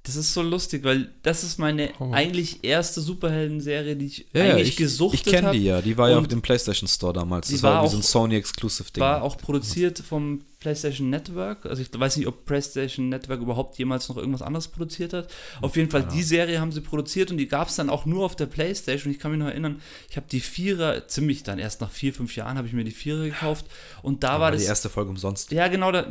Das 0.03 0.17
ist 0.17 0.35
so 0.35 0.43
lustig, 0.43 0.85
weil 0.85 1.11
das 1.23 1.45
ist 1.45 1.59
meine 1.59 1.91
oh. 1.99 2.13
eigentlich 2.13 2.63
erste 2.63 3.01
Superhelden-Serie, 3.01 3.97
die 3.97 4.05
ich 4.05 4.27
ja, 4.35 4.43
eigentlich 4.43 4.69
ich, 4.69 4.77
gesuchtet 4.77 5.21
habe. 5.21 5.31
Ich 5.31 5.41
kenne 5.41 5.53
die 5.53 5.65
ja, 5.65 5.81
die 5.81 5.97
war 5.97 6.11
ja 6.11 6.19
auf 6.19 6.29
dem 6.29 6.43
PlayStation 6.43 6.87
Store 6.87 7.15
damals. 7.15 7.49
Das 7.49 7.63
war, 7.63 7.77
war 7.77 7.81
auch, 7.81 7.91
so 7.91 7.97
ein 7.97 8.03
Sony-Exclusive-Ding. 8.03 9.01
War 9.01 9.23
auch 9.23 9.39
produziert 9.39 9.99
vom 10.01 10.43
PlayStation 10.65 11.11
Network. 11.11 11.67
Also 11.67 11.83
ich 11.83 11.89
weiß 11.93 12.17
nicht, 12.17 12.27
ob 12.27 12.47
PlayStation 12.47 13.11
Network 13.11 13.43
überhaupt 13.43 13.77
jemals 13.77 14.09
noch 14.09 14.17
irgendwas 14.17 14.41
anderes 14.41 14.69
produziert 14.69 15.13
hat. 15.13 15.29
Auf 15.61 15.77
jeden 15.77 15.91
Fall, 15.91 16.01
ja. 16.01 16.09
die 16.09 16.23
Serie 16.23 16.59
haben 16.59 16.73
sie 16.73 16.81
produziert 16.81 17.31
und 17.31 17.37
die 17.37 17.49
gab 17.49 17.69
es 17.69 17.77
dann 17.77 17.91
auch 17.91 18.07
nur 18.07 18.25
auf 18.25 18.35
der 18.35 18.47
PlayStation. 18.47 19.13
Ich 19.13 19.19
kann 19.19 19.31
mich 19.31 19.39
noch 19.39 19.49
erinnern, 19.49 19.83
ich 20.09 20.17
habe 20.17 20.27
die 20.31 20.41
Vierer, 20.41 21.07
ziemlich 21.07 21.43
dann 21.43 21.59
erst 21.59 21.83
nach 21.83 21.91
vier, 21.91 22.15
fünf 22.15 22.35
Jahren 22.35 22.57
habe 22.57 22.67
ich 22.67 22.73
mir 22.73 22.83
die 22.83 22.93
Vierer 22.93 23.25
gekauft 23.25 23.67
und 24.01 24.25
da 24.25 24.33
war, 24.33 24.41
war 24.41 24.53
das... 24.53 24.63
die 24.63 24.67
erste 24.67 24.89
Folge 24.89 25.11
umsonst. 25.11 25.53
Ja, 25.53 25.69
genau, 25.69 25.93
da, 25.93 26.07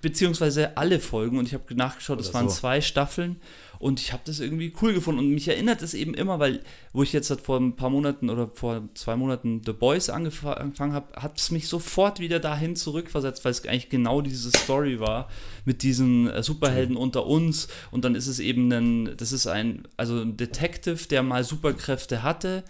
beziehungsweise 0.00 0.76
alle 0.76 1.00
Folgen 1.00 1.38
und 1.38 1.48
ich 1.48 1.54
habe 1.54 1.74
nachgeschaut, 1.74 2.20
es 2.20 2.32
waren 2.32 2.48
so. 2.48 2.54
zwei 2.54 2.80
Staffeln 2.80 3.40
und 3.78 4.00
ich 4.00 4.12
habe 4.12 4.22
das 4.24 4.40
irgendwie 4.40 4.72
cool 4.80 4.94
gefunden. 4.94 5.20
Und 5.20 5.30
mich 5.30 5.48
erinnert 5.48 5.82
es 5.82 5.94
eben 5.94 6.14
immer, 6.14 6.38
weil, 6.38 6.60
wo 6.92 7.02
ich 7.02 7.12
jetzt 7.12 7.32
vor 7.40 7.58
ein 7.58 7.76
paar 7.76 7.90
Monaten 7.90 8.30
oder 8.30 8.46
vor 8.46 8.82
zwei 8.94 9.16
Monaten 9.16 9.62
The 9.64 9.72
Boys 9.72 10.10
angefangen 10.10 10.92
habe, 10.92 11.20
hat 11.20 11.38
es 11.38 11.50
mich 11.50 11.68
sofort 11.68 12.20
wieder 12.20 12.38
dahin 12.38 12.76
zurückversetzt, 12.76 13.44
weil 13.44 13.52
es 13.52 13.66
eigentlich 13.66 13.88
genau 13.88 14.20
diese 14.20 14.50
Story 14.50 15.00
war 15.00 15.28
mit 15.64 15.82
diesen 15.82 16.28
äh, 16.30 16.42
Superhelden 16.42 16.96
unter 16.96 17.26
uns. 17.26 17.68
Und 17.90 18.04
dann 18.04 18.14
ist 18.14 18.26
es 18.26 18.38
eben 18.38 18.72
ein, 18.72 19.16
das 19.16 19.32
ist 19.32 19.46
ein, 19.46 19.82
also 19.96 20.20
ein 20.20 20.36
Detective, 20.36 21.08
der 21.08 21.22
mal 21.22 21.44
Superkräfte 21.44 22.22
hatte 22.22 22.64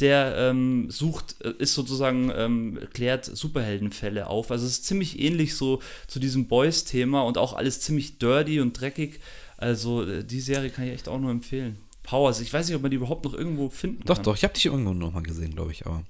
der 0.00 0.36
ähm, 0.36 0.90
sucht, 0.90 1.36
äh, 1.42 1.54
ist 1.58 1.74
sozusagen, 1.74 2.30
ähm, 2.34 2.78
klärt 2.92 3.24
Superheldenfälle 3.24 4.26
auf. 4.26 4.50
Also 4.50 4.66
es 4.66 4.72
ist 4.72 4.84
ziemlich 4.84 5.18
ähnlich 5.18 5.54
so 5.56 5.80
zu 6.06 6.18
diesem 6.18 6.48
Boys-Thema 6.48 7.22
und 7.22 7.38
auch 7.38 7.54
alles 7.54 7.80
ziemlich 7.80 8.18
dirty 8.18 8.60
und 8.60 8.78
dreckig. 8.78 9.20
Also 9.56 10.04
äh, 10.04 10.24
die 10.24 10.40
Serie 10.40 10.70
kann 10.70 10.84
ich 10.86 10.92
echt 10.92 11.08
auch 11.08 11.18
nur 11.18 11.30
empfehlen. 11.30 11.78
Powers, 12.02 12.40
ich 12.40 12.52
weiß 12.52 12.66
nicht, 12.66 12.76
ob 12.76 12.82
man 12.82 12.90
die 12.90 12.96
überhaupt 12.96 13.24
noch 13.24 13.34
irgendwo 13.34 13.68
finden 13.68 14.02
doch, 14.04 14.16
kann. 14.16 14.24
Doch, 14.24 14.32
doch, 14.32 14.36
ich 14.36 14.44
habe 14.44 14.54
dich 14.54 14.66
irgendwo 14.66 14.94
noch 14.94 15.12
mal 15.12 15.22
gesehen, 15.22 15.54
glaube 15.54 15.72
ich, 15.72 15.86
aber 15.86 16.04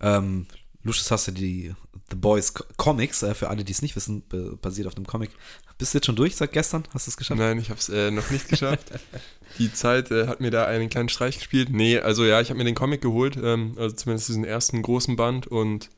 ähm, 0.00 0.46
Lucius 0.82 1.10
hast 1.10 1.28
du 1.28 1.32
die 1.32 1.74
The 2.10 2.16
Boys 2.16 2.54
Comics, 2.76 3.22
äh, 3.22 3.34
für 3.34 3.48
alle, 3.48 3.64
die 3.64 3.72
es 3.72 3.82
nicht 3.82 3.96
wissen, 3.96 4.22
basiert 4.62 4.86
auf 4.86 4.96
einem 4.96 5.06
Comic. 5.06 5.30
Bist 5.78 5.92
du 5.92 5.98
jetzt 5.98 6.06
schon 6.06 6.16
durch 6.16 6.36
seit 6.36 6.52
gestern? 6.52 6.84
Hast 6.94 7.06
du 7.06 7.10
es 7.10 7.16
geschafft? 7.16 7.38
Nein, 7.38 7.58
ich 7.58 7.68
habe 7.68 7.80
es 7.80 7.88
äh, 7.88 8.10
noch 8.10 8.30
nicht 8.30 8.48
geschafft. 8.48 8.92
die 9.58 9.72
Zeit 9.72 10.10
äh, 10.10 10.26
hat 10.26 10.40
mir 10.40 10.50
da 10.50 10.64
einen 10.66 10.88
kleinen 10.88 11.08
Streich 11.08 11.38
gespielt. 11.38 11.68
Nee, 11.70 11.98
also 11.98 12.24
ja, 12.24 12.40
ich 12.40 12.48
habe 12.48 12.58
mir 12.58 12.64
den 12.64 12.74
Comic 12.74 13.02
geholt, 13.02 13.36
ähm, 13.42 13.74
also 13.76 13.94
zumindest 13.94 14.28
diesen 14.28 14.44
ersten 14.44 14.80
großen 14.80 15.16
Band 15.16 15.46
und 15.48 15.90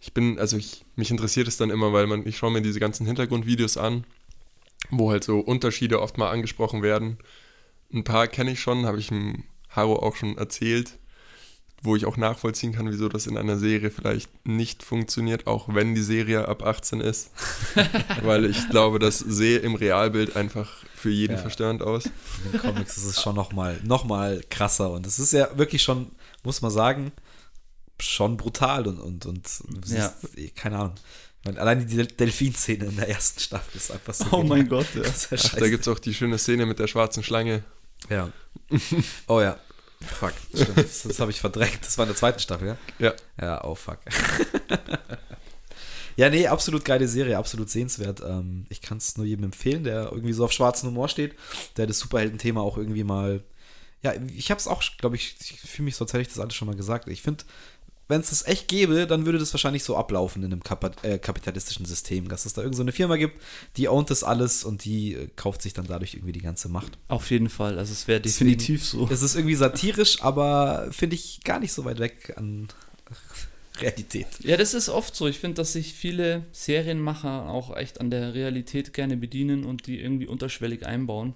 ich 0.00 0.12
bin, 0.12 0.38
also 0.38 0.56
ich, 0.56 0.84
mich 0.96 1.10
interessiert 1.10 1.48
es 1.48 1.56
dann 1.56 1.70
immer, 1.70 1.92
weil 1.92 2.06
man, 2.06 2.26
ich 2.26 2.36
schaue 2.36 2.50
mir 2.50 2.60
diese 2.60 2.80
ganzen 2.80 3.06
Hintergrundvideos 3.06 3.76
an 3.78 4.04
wo 4.90 5.10
halt 5.10 5.24
so 5.24 5.40
Unterschiede 5.40 6.00
oft 6.00 6.18
mal 6.18 6.30
angesprochen 6.30 6.82
werden. 6.82 7.18
Ein 7.92 8.04
paar 8.04 8.28
kenne 8.28 8.52
ich 8.52 8.60
schon, 8.60 8.86
habe 8.86 8.98
ich 8.98 9.08
dem 9.08 9.44
Haro 9.70 9.96
auch 9.96 10.16
schon 10.16 10.38
erzählt, 10.38 10.98
wo 11.82 11.94
ich 11.94 12.06
auch 12.06 12.16
nachvollziehen 12.16 12.72
kann, 12.72 12.90
wieso 12.90 13.08
das 13.08 13.26
in 13.26 13.36
einer 13.36 13.58
Serie 13.58 13.90
vielleicht 13.90 14.30
nicht 14.46 14.82
funktioniert, 14.82 15.46
auch 15.46 15.72
wenn 15.72 15.94
die 15.94 16.02
Serie 16.02 16.48
ab 16.48 16.64
18 16.64 17.00
ist. 17.00 17.30
Weil 18.22 18.46
ich 18.46 18.68
glaube, 18.70 18.98
dass 18.98 19.18
See 19.18 19.56
im 19.56 19.74
Realbild 19.74 20.36
einfach 20.36 20.84
für 20.94 21.10
jeden 21.10 21.34
ja. 21.34 21.38
verstörend 21.40 21.82
aus. 21.82 22.06
In 22.06 22.52
den 22.52 22.60
Comics 22.60 22.96
ist 22.96 23.04
es 23.04 23.22
schon 23.22 23.36
nochmal 23.36 23.78
noch 23.84 24.04
mal 24.04 24.42
krasser 24.50 24.90
und 24.90 25.06
es 25.06 25.18
ist 25.18 25.32
ja 25.32 25.56
wirklich 25.56 25.82
schon, 25.82 26.10
muss 26.42 26.62
man 26.62 26.70
sagen, 26.70 27.12
schon 28.00 28.36
brutal 28.36 28.86
und, 28.86 29.00
und, 29.00 29.26
und 29.26 29.46
ja. 29.86 30.12
Siehst, 30.34 30.56
keine 30.56 30.78
Ahnung. 30.78 30.94
Meine, 31.46 31.60
allein 31.60 31.86
die 31.86 31.96
Delfin-Szene 31.96 32.86
in 32.86 32.96
der 32.96 33.08
ersten 33.08 33.40
Staffel 33.40 33.76
ist 33.76 33.90
einfach 33.92 34.12
so. 34.12 34.26
Oh 34.32 34.42
mein 34.42 34.68
Gott, 34.68 34.86
ja. 34.94 35.02
Ach, 35.04 35.54
da 35.54 35.68
gibt 35.68 35.82
es 35.82 35.88
auch 35.88 35.98
die 35.98 36.12
schöne 36.12 36.38
Szene 36.38 36.66
mit 36.66 36.78
der 36.78 36.88
schwarzen 36.88 37.22
Schlange. 37.22 37.62
Ja. 38.10 38.30
Oh 39.28 39.40
ja. 39.40 39.58
Fuck, 40.00 40.34
stimmt. 40.52 40.76
Das, 40.76 41.02
das 41.04 41.20
habe 41.20 41.30
ich 41.30 41.40
verdrängt. 41.40 41.78
Das 41.82 41.96
war 41.96 42.04
in 42.04 42.08
der 42.08 42.16
zweiten 42.16 42.40
Staffel, 42.40 42.68
ja? 42.68 42.76
Ja. 42.98 43.14
Ja, 43.40 43.64
oh 43.64 43.74
fuck. 43.74 43.98
ja, 46.16 46.28
nee, 46.28 46.46
absolut 46.48 46.84
geile 46.84 47.08
Serie, 47.08 47.38
absolut 47.38 47.70
sehenswert. 47.70 48.20
Ähm, 48.20 48.66
ich 48.68 48.82
kann 48.82 48.98
es 48.98 49.16
nur 49.16 49.24
jedem 49.24 49.44
empfehlen, 49.44 49.84
der 49.84 50.10
irgendwie 50.12 50.32
so 50.32 50.44
auf 50.44 50.52
schwarzen 50.52 50.88
Humor 50.88 51.08
steht, 51.08 51.34
der 51.76 51.86
das 51.86 52.00
Superhelden-Thema 52.00 52.60
auch 52.60 52.76
irgendwie 52.76 53.04
mal. 53.04 53.42
Ja, 54.02 54.12
ich 54.34 54.50
habe 54.50 54.58
es 54.58 54.66
auch, 54.66 54.82
glaube 54.98 55.16
ich, 55.16 55.36
ich 55.40 55.60
fühle 55.60 55.84
mich 55.84 55.96
so, 55.96 56.04
als 56.04 56.12
hätte 56.12 56.22
ich 56.22 56.28
das 56.28 56.40
alles 56.40 56.54
schon 56.54 56.66
mal 56.66 56.76
gesagt. 56.76 57.08
Ich 57.08 57.22
finde, 57.22 57.44
wenn 58.08 58.20
es 58.20 58.30
das 58.30 58.46
echt 58.46 58.68
gäbe, 58.68 59.06
dann 59.06 59.26
würde 59.26 59.38
das 59.38 59.52
wahrscheinlich 59.52 59.82
so 59.82 59.96
ablaufen 59.96 60.42
in 60.44 60.52
einem 60.52 60.62
Kap 60.62 61.04
äh, 61.04 61.18
kapitalistischen 61.18 61.86
System, 61.86 62.28
dass 62.28 62.46
es 62.46 62.52
da 62.52 62.62
irgendeine 62.62 62.92
so 62.92 62.96
Firma 62.96 63.16
gibt, 63.16 63.40
die 63.76 63.88
ownt 63.88 64.10
das 64.10 64.22
alles 64.22 64.64
und 64.64 64.84
die 64.84 65.14
äh, 65.14 65.28
kauft 65.34 65.62
sich 65.62 65.72
dann 65.72 65.86
dadurch 65.86 66.14
irgendwie 66.14 66.32
die 66.32 66.40
ganze 66.40 66.68
Macht. 66.68 66.98
Auf 67.08 67.30
jeden 67.30 67.48
Fall, 67.48 67.78
also 67.78 67.92
es 67.92 68.06
wäre 68.06 68.20
definitiv 68.20 68.84
so. 68.84 69.08
Es 69.10 69.22
ist 69.22 69.34
irgendwie 69.34 69.56
satirisch, 69.56 70.22
aber 70.22 70.88
finde 70.92 71.16
ich 71.16 71.42
gar 71.42 71.58
nicht 71.58 71.72
so 71.72 71.84
weit 71.84 71.98
weg 71.98 72.34
an 72.36 72.68
Realität. 73.80 74.28
Ja, 74.40 74.56
das 74.56 74.72
ist 74.74 74.88
oft 74.88 75.14
so. 75.16 75.26
Ich 75.26 75.38
finde, 75.38 75.56
dass 75.56 75.72
sich 75.72 75.92
viele 75.92 76.46
Serienmacher 76.52 77.48
auch 77.48 77.76
echt 77.76 78.00
an 78.00 78.10
der 78.10 78.34
Realität 78.34 78.92
gerne 78.92 79.16
bedienen 79.16 79.64
und 79.64 79.86
die 79.86 80.00
irgendwie 80.00 80.26
unterschwellig 80.26 80.86
einbauen. 80.86 81.34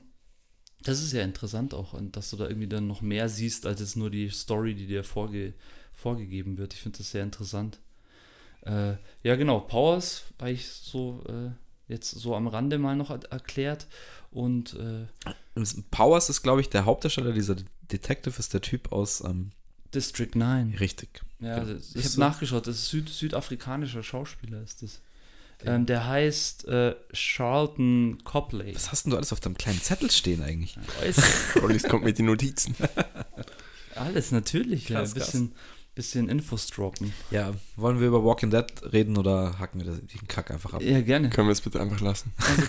Das 0.82 1.02
ist 1.02 1.12
ja 1.12 1.22
interessant 1.22 1.74
auch, 1.74 1.94
dass 2.12 2.30
du 2.30 2.36
da 2.36 2.48
irgendwie 2.48 2.68
dann 2.68 2.86
noch 2.86 3.02
mehr 3.02 3.28
siehst, 3.28 3.66
als 3.66 3.80
jetzt 3.80 3.96
nur 3.96 4.08
die 4.08 4.30
Story, 4.30 4.74
die 4.74 4.86
dir 4.86 5.04
vorge 5.04 5.52
vorgegeben 6.00 6.58
wird. 6.58 6.74
Ich 6.74 6.80
finde 6.80 6.98
das 6.98 7.10
sehr 7.10 7.22
interessant. 7.22 7.78
Äh, 8.62 8.94
ja, 9.22 9.36
genau, 9.36 9.60
Powers 9.60 10.24
habe 10.38 10.50
ich 10.52 10.68
so 10.68 11.22
äh, 11.28 11.50
jetzt 11.90 12.10
so 12.10 12.34
am 12.34 12.46
Rande 12.46 12.78
mal 12.78 12.96
noch 12.96 13.10
erklärt. 13.10 13.86
Und 14.30 14.74
äh, 14.74 15.06
Powers 15.90 16.30
ist, 16.30 16.42
glaube 16.42 16.60
ich, 16.60 16.70
der 16.70 16.84
Hauptdarsteller, 16.84 17.32
dieser 17.32 17.56
Detective 17.90 18.38
ist 18.38 18.54
der 18.54 18.60
Typ 18.60 18.92
aus 18.92 19.22
ähm, 19.22 19.50
District 19.92 20.30
9. 20.34 20.76
Richtig. 20.78 21.22
Ja, 21.40 21.58
ja. 21.58 21.76
ich 21.78 21.96
habe 21.96 22.08
so 22.08 22.20
nachgeschaut, 22.20 22.66
das 22.66 22.76
ist 22.76 22.90
Süd 22.90 23.08
südafrikanischer 23.08 24.02
Schauspieler 24.02 24.62
ist 24.62 24.82
das. 24.82 25.00
Okay. 25.60 25.74
Ähm, 25.74 25.84
der 25.84 26.06
heißt 26.06 26.68
äh, 26.68 26.94
Charlton 27.12 28.18
Copley. 28.24 28.74
Was 28.74 28.92
hast 28.92 29.04
denn 29.04 29.10
du 29.10 29.16
alles 29.16 29.32
auf 29.32 29.40
deinem 29.40 29.58
kleinen 29.58 29.80
Zettel 29.80 30.10
stehen 30.10 30.42
eigentlich? 30.42 30.78
Rollis 31.60 31.82
kommt 31.88 32.04
mit 32.04 32.18
den 32.18 32.26
Notizen. 32.26 32.74
alles, 33.94 34.30
natürlich. 34.30 34.86
Krass, 34.86 35.10
ja, 35.10 35.14
ein 35.14 35.14
bisschen, 35.14 35.50
krass 35.50 35.79
bisschen 36.00 36.30
Infos 36.30 36.66
droppen. 36.68 37.12
Ja, 37.30 37.52
wollen 37.76 38.00
wir 38.00 38.08
über 38.08 38.24
Walking 38.24 38.50
Dead 38.50 38.64
reden 38.90 39.18
oder 39.18 39.58
hacken 39.58 39.84
wir 39.84 39.92
den 39.92 40.28
Kack 40.28 40.50
einfach 40.50 40.72
ab? 40.72 40.80
Ja, 40.80 41.02
gerne. 41.02 41.28
Können 41.28 41.46
wir 41.46 41.52
es 41.52 41.60
bitte 41.60 41.78
einfach 41.78 42.00
lassen? 42.00 42.32
Also, 42.38 42.62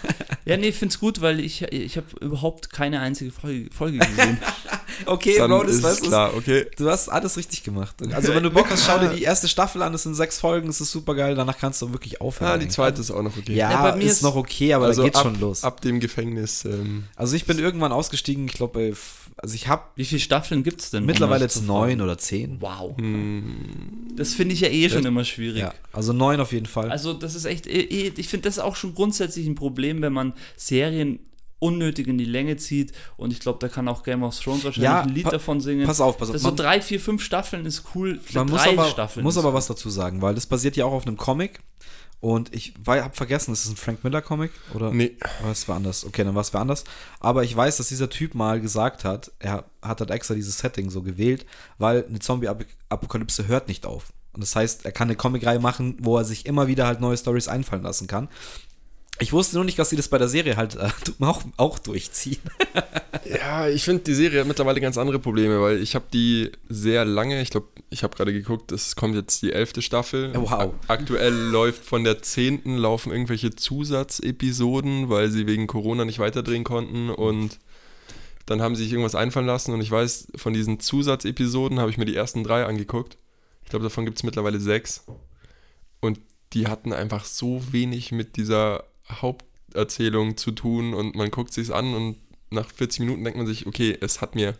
ja, 0.44 0.58
nee, 0.58 0.68
ich 0.68 0.76
finde 0.76 0.92
es 0.92 1.00
gut, 1.00 1.22
weil 1.22 1.40
ich, 1.40 1.62
ich 1.62 1.96
habe 1.96 2.08
überhaupt 2.20 2.74
keine 2.74 3.00
einzige 3.00 3.32
Folge, 3.32 3.70
Folge 3.74 4.00
gesehen. 4.00 4.38
okay, 5.06 5.38
Dann 5.38 5.50
Bro, 5.50 5.64
das 5.64 5.82
weißt 5.82 6.04
klar, 6.04 6.36
okay. 6.36 6.68
Du 6.76 6.90
hast 6.90 7.08
alles 7.08 7.38
richtig 7.38 7.64
gemacht. 7.64 7.96
Also 8.12 8.36
wenn 8.36 8.44
du 8.44 8.52
Bock 8.52 8.70
hast, 8.70 8.86
schau 8.86 9.00
dir 9.00 9.10
die 9.10 9.24
erste 9.24 9.48
Staffel 9.48 9.82
an, 9.82 9.94
es 9.94 10.04
sind 10.04 10.16
sechs 10.16 10.38
Folgen, 10.38 10.68
es 10.68 10.82
ist 10.82 10.92
super 10.92 11.16
geil, 11.16 11.36
danach 11.36 11.58
kannst 11.58 11.82
du 11.82 11.94
wirklich 11.94 12.20
aufhören. 12.20 12.52
Ja, 12.52 12.58
die 12.58 12.68
zweite 12.68 13.00
ist 13.00 13.12
auch 13.12 13.22
noch 13.22 13.38
okay. 13.38 13.56
Ja, 13.56 13.72
ja 13.72 13.92
bei 13.92 13.96
mir 13.96 14.04
ist, 14.04 14.18
ist 14.18 14.24
noch 14.24 14.36
okay, 14.36 14.74
aber 14.74 14.88
also 14.88 15.04
da 15.04 15.08
geht 15.08 15.16
ab, 15.16 15.24
schon 15.24 15.40
los. 15.40 15.64
Ab 15.64 15.80
dem 15.80 16.02
Gefängnis. 16.02 16.66
Ähm, 16.66 17.06
also 17.16 17.34
ich 17.38 17.46
bin 17.46 17.60
irgendwann 17.60 17.94
ausgestiegen, 17.94 18.46
ich 18.48 18.54
glaube, 18.54 18.94
also 19.38 19.56
ich 19.56 19.68
habe... 19.68 19.84
Wie 19.96 20.06
viele 20.06 20.22
Staffeln 20.22 20.64
gibt 20.64 20.82
es 20.82 20.92
denn? 20.92 21.06
Mittlerweile 21.06 21.44
jetzt 21.44 21.66
neun 21.66 22.02
oder 22.02 22.18
zehn. 22.18 22.62
Wow. 22.62 22.98
Hm. 22.98 24.08
Das 24.16 24.34
finde 24.34 24.54
ich 24.54 24.62
ja 24.62 24.70
eh 24.70 24.90
schon 24.90 25.06
immer 25.06 25.26
schwierig. 25.26 25.62
Ja, 25.62 25.74
also 25.94 26.14
neun 26.14 26.40
auf 26.40 26.52
jeden 26.52 26.66
Fall. 26.66 26.92
Also 26.92 27.14
das 27.14 27.36
ist 27.36 27.46
echt, 27.46 27.68
eh, 27.68 27.82
eh, 27.82 28.14
ich 28.16 28.28
finde 28.28 28.50
das 28.50 28.60
auch 28.60 28.76
schon 28.76 28.94
grundsätzlich 28.94 29.48
ein 29.48 29.56
Problem, 29.56 30.02
wenn 30.02 30.14
man 30.14 30.34
Serien 30.56 31.20
unnötig 31.62 32.08
in 32.08 32.18
die 32.18 32.26
Länge 32.26 32.58
zieht. 32.58 32.92
Und 33.18 33.32
ich 33.32 33.40
glaube, 33.40 33.60
da 33.60 33.68
kann 33.68 33.88
auch 33.88 34.04
Game 34.04 34.24
of 34.24 34.38
Thrones 34.38 34.64
wahrscheinlich 34.66 34.84
ja, 34.84 35.02
ein 35.02 35.10
Lied 35.10 35.32
davon 35.32 35.62
singen. 35.62 35.86
Pass 35.86 36.02
auf, 36.02 36.18
pass 36.18 36.30
auf. 36.30 36.34
Das 36.34 36.42
so 36.42 36.52
drei, 36.52 36.82
vier, 36.82 37.00
fünf 37.00 37.24
Staffeln 37.24 37.66
ist 37.66 37.84
cool. 37.94 38.20
Man 38.34 38.50
muss 38.50 38.62
aber, 38.62 38.86
Staffeln 38.86 39.24
muss 39.24 39.38
aber 39.38 39.54
was 39.54 39.68
dazu 39.68 39.90
sagen, 39.90 40.22
weil 40.22 40.34
das 40.34 40.48
basiert 40.48 40.76
ja 40.76 40.86
auch 40.86 40.94
auf 40.94 41.06
einem 41.06 41.18
Comic. 41.18 41.60
Und 42.22 42.54
ich 42.54 42.76
habe 42.86 43.16
vergessen, 43.16 43.52
ist 43.52 43.66
es 43.66 43.72
ein 43.72 43.76
Frank 43.76 44.04
Miller 44.04 44.22
Comic? 44.22 44.52
Oder? 44.76 44.92
Nee. 44.92 45.18
Was 45.44 45.68
war 45.68 45.76
anders? 45.76 46.06
Okay, 46.06 46.24
dann 46.24 46.36
war 46.36 46.42
es 46.42 46.54
anders. 46.54 46.84
Aber 47.20 47.44
ich 47.44 47.56
weiß, 47.56 47.78
dass 47.78 47.88
dieser 47.88 48.12
Typ 48.12 48.36
mal 48.36 48.62
gesagt 48.62 49.04
hat, 49.04 49.32
er 49.40 49.66
hat 49.82 50.00
halt 50.00 50.12
extra 50.12 50.36
dieses 50.36 50.60
Setting 50.60 50.92
so 50.92 51.02
gewählt, 51.02 51.48
weil 51.80 52.06
eine 52.08 52.20
Zombie-Apokalypse 52.20 53.48
hört 53.48 53.68
nicht 53.68 53.88
auf. 53.88 54.14
Und 54.34 54.42
das 54.42 54.56
heißt, 54.56 54.86
er 54.86 54.92
kann 54.92 55.08
eine 55.08 55.16
Comicreihe 55.18 55.60
machen, 55.60 55.98
wo 56.00 56.16
er 56.16 56.24
sich 56.24 56.46
immer 56.46 56.68
wieder 56.68 56.86
halt 56.86 57.02
neue 57.02 57.18
Stories 57.18 57.48
einfallen 57.48 57.84
lassen 57.84 58.06
kann. 58.06 58.30
Ich 59.22 59.34
wusste 59.34 59.56
nur 59.56 59.66
nicht, 59.66 59.78
dass 59.78 59.92
sie 59.92 59.96
das 59.96 60.10
bei 60.10 60.18
der 60.18 60.28
Serie 60.28 60.58
halt 60.58 60.76
äh, 60.76 60.90
auch, 61.20 61.44
auch 61.58 61.80
durchziehen. 61.80 62.42
ja, 63.26 63.70
ich 63.70 63.84
finde, 63.84 64.04
die 64.04 64.16
Serie 64.16 64.42
hat 64.42 64.48
mittlerweile 64.48 64.82
ganz 64.82 64.98
andere 64.98 65.20
Probleme, 65.20 65.62
weil 65.62 65.82
ich 65.82 65.96
habe 65.96 66.06
die 66.12 66.52
sehr 66.70 67.06
lange, 67.06 67.42
ich 67.42 67.52
glaube, 67.52 67.68
ich 67.90 68.04
habe 68.04 68.16
gerade 68.16 68.34
geguckt, 68.34 68.72
es 68.72 68.96
kommt 68.96 69.16
jetzt 69.16 69.42
die 69.44 69.54
elfte 69.54 69.82
Staffel. 69.82 70.32
Wow. 70.36 70.74
Aktuell 70.88 71.34
läuft 71.34 71.86
von 71.86 72.04
der 72.04 72.22
zehnten 72.22 72.78
laufen 72.78 73.12
irgendwelche 73.12 73.52
Zusatzepisoden, 73.52 75.10
weil 75.10 75.30
sie 75.30 75.46
wegen 75.46 75.68
Corona 75.68 76.04
nicht 76.04 76.20
weiterdrehen 76.20 76.64
konnten 76.64 77.10
und 77.10 77.60
dann 78.48 78.62
haben 78.62 78.76
sie 78.76 78.84
sich 78.84 78.92
irgendwas 78.92 79.16
einfallen 79.16 79.46
lassen 79.46 79.74
und 79.74 79.82
ich 79.82 79.92
weiß, 79.92 80.30
von 80.36 80.54
diesen 80.54 80.80
Zusatzepisoden 80.80 81.80
habe 81.80 81.92
ich 81.92 81.98
mir 81.98 82.06
die 82.06 82.16
ersten 82.16 82.44
drei 82.44 82.66
angeguckt. 82.66 83.18
Ich 83.64 83.70
glaube, 83.70 83.84
davon 83.84 84.06
gibt 84.06 84.18
es 84.18 84.24
mittlerweile 84.24 84.60
sechs. 84.60 85.06
Und 86.02 86.20
die 86.54 86.68
hatten 86.68 86.92
einfach 86.92 87.24
so 87.24 87.62
wenig 87.72 88.12
mit 88.12 88.36
dieser 88.36 88.84
Haupterzählung 89.22 90.38
zu 90.38 90.52
tun 90.52 90.94
und 90.94 91.16
man 91.16 91.32
guckt 91.32 91.54
sich 91.54 91.74
an 91.74 91.94
und 91.94 92.18
nach 92.52 92.70
40 92.70 93.02
Minuten 93.02 93.24
denkt 93.24 93.38
man 93.38 93.48
sich, 93.48 93.66
okay, 93.66 93.98
es 94.00 94.22
hat 94.22 94.36
mir 94.36 94.58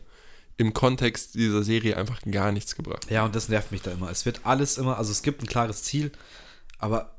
im 0.58 0.74
Kontext 0.74 1.36
dieser 1.36 1.64
Serie 1.64 1.98
einfach 1.98 2.22
gar 2.30 2.52
nichts 2.52 2.76
gebracht. 2.76 3.10
Ja, 3.10 3.26
und 3.26 3.36
das 3.36 3.50
nervt 3.50 3.72
mich 3.72 3.82
da 3.82 3.92
immer. 3.92 4.10
Es 4.10 4.26
wird 4.26 4.42
alles 4.44 4.78
immer, 4.78 4.98
also 4.98 5.12
es 5.12 5.24
gibt 5.24 5.42
ein 5.42 5.48
klares 5.48 5.84
Ziel, 5.84 6.12
aber 6.78 7.16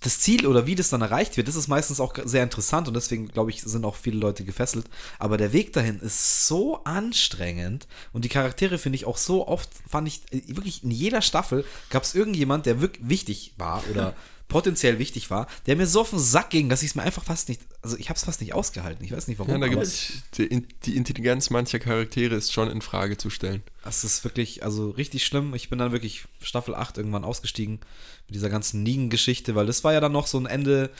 das 0.00 0.20
Ziel 0.20 0.46
oder 0.46 0.66
wie 0.66 0.74
das 0.74 0.88
dann 0.88 1.02
erreicht 1.02 1.36
wird, 1.36 1.46
das 1.46 1.56
ist 1.56 1.68
meistens 1.68 2.00
auch 2.00 2.14
sehr 2.24 2.42
interessant 2.42 2.88
und 2.88 2.94
deswegen, 2.94 3.28
glaube 3.28 3.50
ich, 3.50 3.60
sind 3.60 3.84
auch 3.84 3.96
viele 3.96 4.16
Leute 4.18 4.44
gefesselt. 4.44 4.86
Aber 5.18 5.36
der 5.36 5.52
Weg 5.52 5.74
dahin 5.74 6.00
ist 6.00 6.46
so 6.46 6.82
anstrengend 6.84 7.86
und 8.14 8.24
die 8.24 8.30
Charaktere 8.30 8.78
finde 8.78 8.96
ich 8.96 9.04
auch 9.04 9.18
so 9.18 9.46
oft, 9.46 9.68
fand 9.86 10.08
ich, 10.08 10.22
wirklich 10.48 10.82
in 10.82 10.90
jeder 10.90 11.20
Staffel 11.20 11.66
gab 11.90 12.04
es 12.04 12.14
irgendjemand, 12.14 12.64
der 12.64 12.80
wirklich 12.80 13.08
wichtig 13.08 13.54
war 13.58 13.84
oder 13.90 14.14
potenziell 14.50 14.98
wichtig 14.98 15.30
war, 15.30 15.46
der 15.64 15.76
mir 15.76 15.86
so 15.86 16.02
auf 16.02 16.10
den 16.10 16.18
Sack 16.18 16.50
ging, 16.50 16.68
dass 16.68 16.82
ich 16.82 16.90
es 16.90 16.94
mir 16.94 17.02
einfach 17.02 17.24
fast 17.24 17.48
nicht, 17.48 17.62
also 17.80 17.96
ich 17.96 18.10
habe 18.10 18.18
es 18.18 18.24
fast 18.24 18.42
nicht 18.42 18.52
ausgehalten. 18.52 19.02
Ich 19.02 19.12
weiß 19.12 19.28
nicht 19.28 19.38
warum. 19.38 19.52
Ja, 19.52 19.58
da 19.58 19.68
gibt's 19.68 20.12
die, 20.36 20.66
die, 20.84 20.96
Intelligenz 20.96 21.48
mancher 21.48 21.78
Charaktere 21.78 22.34
ist 22.34 22.52
schon 22.52 22.68
in 22.68 22.82
Frage 22.82 23.16
zu 23.16 23.30
stellen. 23.30 23.62
Das 23.84 24.04
ist 24.04 24.24
wirklich, 24.24 24.62
also 24.62 24.90
richtig 24.90 25.24
schlimm. 25.24 25.54
Ich 25.54 25.70
bin 25.70 25.78
dann 25.78 25.92
wirklich 25.92 26.24
Staffel 26.42 26.74
8 26.74 26.98
irgendwann 26.98 27.24
ausgestiegen 27.24 27.80
mit 28.26 28.34
dieser 28.34 28.50
ganzen 28.50 28.82
Negan-Geschichte, 28.82 29.54
weil 29.54 29.66
das 29.66 29.84
war 29.84 29.94
ja 29.94 30.00
dann 30.00 30.12
noch 30.12 30.26
so 30.26 30.38
ein 30.38 30.46
Ende. 30.46 30.90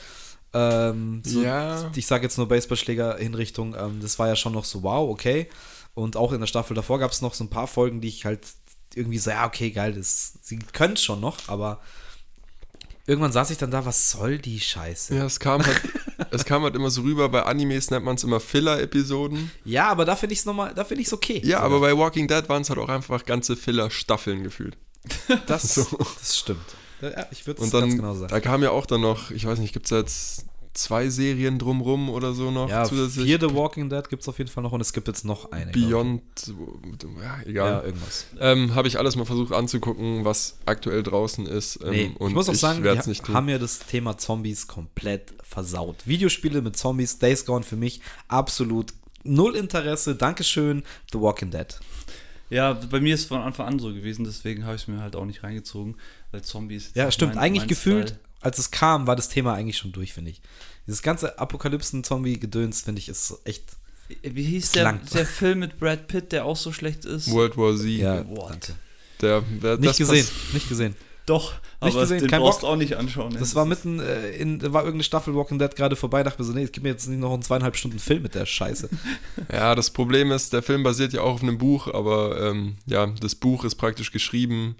Ähm, 0.53 1.21
so, 1.23 1.43
ja. 1.43 1.91
Ich 1.95 2.07
sage 2.07 2.23
jetzt 2.23 2.37
nur 2.37 2.47
Baseballschläger-Hinrichtung. 2.47 3.75
Ähm, 3.77 3.99
das 4.01 4.17
war 4.17 4.27
ja 4.27 4.35
schon 4.35 4.53
noch 4.53 4.65
so, 4.65 4.81
wow, 4.81 5.09
okay. 5.09 5.47
Und 5.93 6.15
auch 6.15 6.31
in 6.31 6.39
der 6.39 6.47
Staffel 6.47 6.73
davor 6.73 6.99
gab 6.99 7.11
es 7.11 7.21
noch 7.21 7.33
so 7.33 7.43
ein 7.43 7.49
paar 7.49 7.67
Folgen, 7.67 7.99
die 7.99 8.07
ich 8.07 8.25
halt 8.25 8.41
irgendwie 8.95 9.17
so, 9.17 9.29
ja, 9.29 9.45
okay, 9.45 9.71
geil, 9.71 9.93
das, 9.93 10.33
sie 10.41 10.57
können 10.57 10.93
es 10.93 11.03
schon 11.03 11.19
noch, 11.19 11.37
aber 11.47 11.81
irgendwann 13.11 13.33
saß 13.33 13.51
ich 13.51 13.57
dann 13.57 13.71
da, 13.71 13.85
was 13.85 14.09
soll 14.09 14.37
die 14.37 14.59
Scheiße? 14.59 15.13
Ja, 15.15 15.25
es 15.25 15.39
kam 15.39 15.63
halt, 15.65 15.81
es 16.31 16.45
kam 16.45 16.63
halt 16.63 16.75
immer 16.75 16.89
so 16.89 17.01
rüber, 17.01 17.27
bei 17.27 17.43
Animes 17.43 17.91
nennt 17.91 18.05
man 18.05 18.15
es 18.15 18.23
immer 18.23 18.39
Filler-Episoden. 18.39 19.51
Ja, 19.65 19.89
aber 19.89 20.05
da 20.05 20.15
finde 20.15 20.33
ich 20.33 20.39
es 20.39 20.45
nochmal, 20.45 20.73
da 20.73 20.85
finde 20.85 21.01
ich 21.01 21.07
es 21.07 21.13
okay. 21.13 21.41
Ja, 21.43 21.59
aber 21.59 21.81
bei 21.81 21.95
Walking 21.97 22.29
Dead 22.29 22.47
waren 22.47 22.61
es 22.61 22.69
halt 22.69 22.79
auch 22.79 22.87
einfach 22.87 23.25
ganze 23.25 23.57
Filler-Staffeln 23.57 24.43
gefühlt. 24.43 24.77
Das, 25.45 25.75
so. 25.75 25.85
das 26.19 26.37
stimmt. 26.37 26.65
Ja, 27.01 27.25
ich 27.31 27.45
würde 27.45 27.61
es 27.61 27.71
ganz 27.71 27.95
genau 27.95 28.13
sagen. 28.13 28.31
Da 28.31 28.39
kam 28.39 28.63
ja 28.63 28.71
auch 28.71 28.85
dann 28.85 29.01
noch, 29.01 29.29
ich 29.31 29.45
weiß 29.45 29.59
nicht, 29.59 29.73
gibt 29.73 29.87
es 29.87 29.91
jetzt 29.91 30.45
zwei 30.73 31.09
Serien 31.09 31.59
drumrum 31.59 32.09
oder 32.09 32.33
so 32.33 32.51
noch 32.51 32.69
ja, 32.69 32.85
zusätzlich. 32.85 33.25
Vier 33.25 33.39
The 33.39 33.53
Walking 33.53 33.89
Dead 33.89 34.07
gibt 34.09 34.21
es 34.21 34.29
auf 34.29 34.37
jeden 34.37 34.49
Fall 34.49 34.63
noch 34.63 34.71
und 34.71 34.81
es 34.81 34.93
gibt 34.93 35.07
jetzt 35.07 35.25
noch 35.25 35.51
eine. 35.51 35.71
Beyond, 35.71 36.21
ja, 36.47 37.39
egal. 37.45 37.71
Ja, 37.71 37.83
irgendwas. 37.83 38.25
Ähm, 38.39 38.73
Habe 38.75 38.87
ich 38.87 38.97
alles 38.97 39.15
mal 39.15 39.25
versucht 39.25 39.53
anzugucken, 39.53 40.23
was 40.25 40.57
aktuell 40.65 41.03
draußen 41.03 41.45
ist. 41.45 41.79
Ähm, 41.83 41.89
nee, 41.91 42.11
und 42.17 42.29
ich 42.29 42.35
muss 42.35 42.49
auch 42.49 42.55
sagen, 42.55 42.83
wir 42.83 42.97
haben 43.33 43.49
ja 43.49 43.57
das 43.57 43.79
Thema 43.79 44.17
Zombies 44.17 44.67
komplett 44.67 45.33
versaut. 45.43 45.97
Videospiele 46.05 46.61
mit 46.61 46.77
Zombies, 46.77 47.19
Days 47.19 47.45
Gone 47.45 47.63
für 47.63 47.75
mich 47.75 48.01
absolut 48.27 48.93
null 49.23 49.55
Interesse. 49.55 50.15
Dankeschön, 50.15 50.83
The 51.11 51.19
Walking 51.19 51.51
Dead. 51.51 51.79
Ja, 52.49 52.73
bei 52.73 52.99
mir 52.99 53.15
ist 53.15 53.21
es 53.21 53.27
von 53.27 53.41
Anfang 53.41 53.67
an 53.67 53.79
so 53.79 53.93
gewesen, 53.93 54.25
deswegen 54.25 54.65
habe 54.65 54.75
ich 54.75 54.81
es 54.81 54.87
mir 54.89 54.99
halt 54.99 55.15
auch 55.15 55.23
nicht 55.23 55.41
reingezogen, 55.41 55.95
weil 56.31 56.41
Zombies. 56.41 56.91
Ja, 56.95 57.09
stimmt. 57.09 57.35
Mein, 57.35 57.45
Eigentlich 57.45 57.61
mein 57.61 57.69
gefühlt, 57.69 58.19
als 58.41 58.57
es 58.57 58.71
kam, 58.71 59.07
war 59.07 59.15
das 59.15 59.29
Thema 59.29 59.53
eigentlich 59.53 59.77
schon 59.77 59.91
durch, 59.91 60.13
finde 60.13 60.31
ich. 60.31 60.41
Dieses 60.87 61.01
ganze 61.01 61.39
Apokalypsen-Zombie-Gedöns, 61.39 62.81
finde 62.81 62.99
ich, 62.99 63.09
ist 63.09 63.39
echt. 63.45 63.63
Wie 64.23 64.43
hieß 64.43 64.71
der, 64.73 64.99
der 65.13 65.25
Film 65.25 65.59
mit 65.59 65.79
Brad 65.79 66.07
Pitt, 66.07 66.31
der 66.31 66.43
auch 66.45 66.57
so 66.57 66.73
schlecht 66.73 67.05
ist? 67.05 67.31
World 67.31 67.55
War 67.55 67.75
Z. 67.77 67.85
Ja, 67.85 68.27
What? 68.27 68.73
Der, 69.21 69.41
der, 69.41 69.77
nicht 69.77 69.97
gesehen, 69.97 70.27
nicht 70.53 70.67
gesehen. 70.67 70.95
Doch, 71.27 71.53
nicht 71.53 71.93
aber 71.93 72.01
gesehen, 72.01 72.19
den 72.19 72.29
kein 72.29 72.41
brauchst 72.41 72.61
Bock. 72.61 72.71
auch 72.71 72.75
nicht 72.75 72.97
anschauen. 72.97 73.37
Das 73.39 73.53
war 73.53 73.65
mitten 73.65 73.99
äh, 73.99 74.31
in, 74.31 74.61
war 74.73 74.81
irgendeine 74.81 75.03
Staffel 75.03 75.35
Walking 75.35 75.59
Dead 75.59 75.73
gerade 75.75 75.95
vorbei, 75.95 76.23
dachte 76.23 76.41
mir 76.41 76.47
so, 76.47 76.53
nee, 76.53 76.63
es 76.63 76.71
gibt 76.71 76.83
mir 76.83 76.89
jetzt 76.89 77.07
nicht 77.07 77.19
noch 77.19 77.31
einen 77.31 77.43
zweieinhalb 77.43 77.77
Stunden 77.77 77.99
Film 77.99 78.23
mit 78.23 78.33
der 78.33 78.45
Scheiße. 78.45 78.89
ja, 79.51 79.75
das 79.75 79.91
Problem 79.91 80.31
ist, 80.31 80.51
der 80.51 80.63
Film 80.63 80.83
basiert 80.83 81.13
ja 81.13 81.21
auch 81.21 81.35
auf 81.35 81.43
einem 81.43 81.59
Buch, 81.59 81.87
aber 81.87 82.41
ähm, 82.41 82.75
ja, 82.87 83.05
das 83.05 83.35
Buch 83.35 83.63
ist 83.63 83.75
praktisch 83.75 84.11
geschrieben 84.11 84.75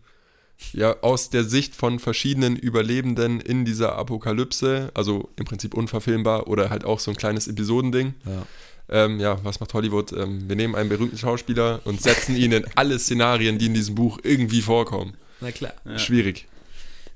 ja, 0.73 0.95
aus 1.01 1.29
der 1.29 1.43
Sicht 1.43 1.75
von 1.75 1.99
verschiedenen 1.99 2.55
Überlebenden 2.55 3.39
in 3.39 3.65
dieser 3.65 3.95
Apokalypse, 3.95 4.91
also 4.93 5.29
im 5.37 5.45
Prinzip 5.45 5.73
unverfilmbar 5.73 6.47
oder 6.47 6.69
halt 6.69 6.85
auch 6.85 6.99
so 6.99 7.11
ein 7.11 7.17
kleines 7.17 7.47
Episodending. 7.47 8.13
Ja. 8.25 8.45
Ähm, 8.89 9.19
ja, 9.19 9.39
was 9.43 9.59
macht 9.59 9.73
Hollywood? 9.73 10.11
Ähm, 10.11 10.49
wir 10.49 10.55
nehmen 10.55 10.75
einen 10.75 10.89
berühmten 10.89 11.17
Schauspieler 11.17 11.79
und 11.85 12.01
setzen 12.01 12.35
ihn 12.35 12.51
in 12.51 12.65
alle 12.75 12.99
Szenarien, 12.99 13.57
die 13.57 13.67
in 13.67 13.73
diesem 13.73 13.95
Buch 13.95 14.19
irgendwie 14.23 14.61
vorkommen. 14.61 15.13
Na 15.39 15.51
klar. 15.51 15.73
Ja. 15.85 15.97
Schwierig. 15.97 16.47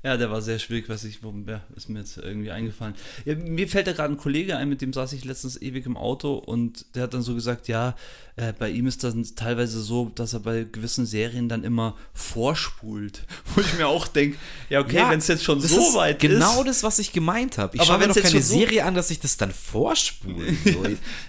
Ja, 0.02 0.16
der 0.16 0.30
war 0.30 0.40
sehr 0.42 0.58
schwierig, 0.58 0.88
weiß 0.88 1.04
ich, 1.04 1.20
ja, 1.46 1.60
ist 1.74 1.88
mir 1.88 2.00
jetzt 2.00 2.16
irgendwie 2.18 2.50
eingefallen. 2.50 2.94
Ja, 3.24 3.34
mir 3.34 3.66
fällt 3.66 3.86
da 3.86 3.92
gerade 3.92 4.14
ein 4.14 4.16
Kollege 4.16 4.56
ein, 4.56 4.68
mit 4.68 4.80
dem 4.80 4.92
saß 4.92 5.12
ich 5.14 5.24
letztens 5.24 5.60
ewig 5.60 5.86
im 5.86 5.96
Auto 5.96 6.34
und 6.34 6.94
der 6.94 7.04
hat 7.04 7.14
dann 7.14 7.22
so 7.22 7.34
gesagt, 7.34 7.68
ja, 7.68 7.96
äh, 8.36 8.52
bei 8.52 8.68
ihm 8.70 8.86
ist 8.86 9.02
das 9.02 9.14
teilweise 9.34 9.80
so, 9.80 10.12
dass 10.14 10.34
er 10.34 10.40
bei 10.40 10.64
gewissen 10.70 11.06
Serien 11.06 11.48
dann 11.48 11.64
immer 11.64 11.96
vorspult. 12.12 13.22
Wo 13.54 13.62
ich 13.62 13.74
mir 13.78 13.88
auch 13.88 14.06
denke, 14.06 14.36
ja, 14.68 14.80
okay, 14.80 14.96
ja, 14.96 15.10
wenn 15.10 15.18
es 15.18 15.26
jetzt 15.26 15.42
schon 15.42 15.60
so 15.60 15.94
weit 15.94 16.20
genau 16.20 16.34
ist. 16.34 16.50
Genau 16.50 16.64
das, 16.64 16.82
was 16.82 16.98
ich 16.98 17.12
gemeint 17.12 17.58
habe. 17.58 17.76
Ich 17.76 17.82
schaue 17.82 17.98
mir 17.98 18.08
doch 18.08 18.14
keine 18.14 18.42
Serie 18.42 18.84
an, 18.84 18.94
dass 18.94 19.10
ich 19.10 19.20
das 19.20 19.36
dann 19.36 19.50
vorspule. 19.52 20.36
So. 20.66 20.82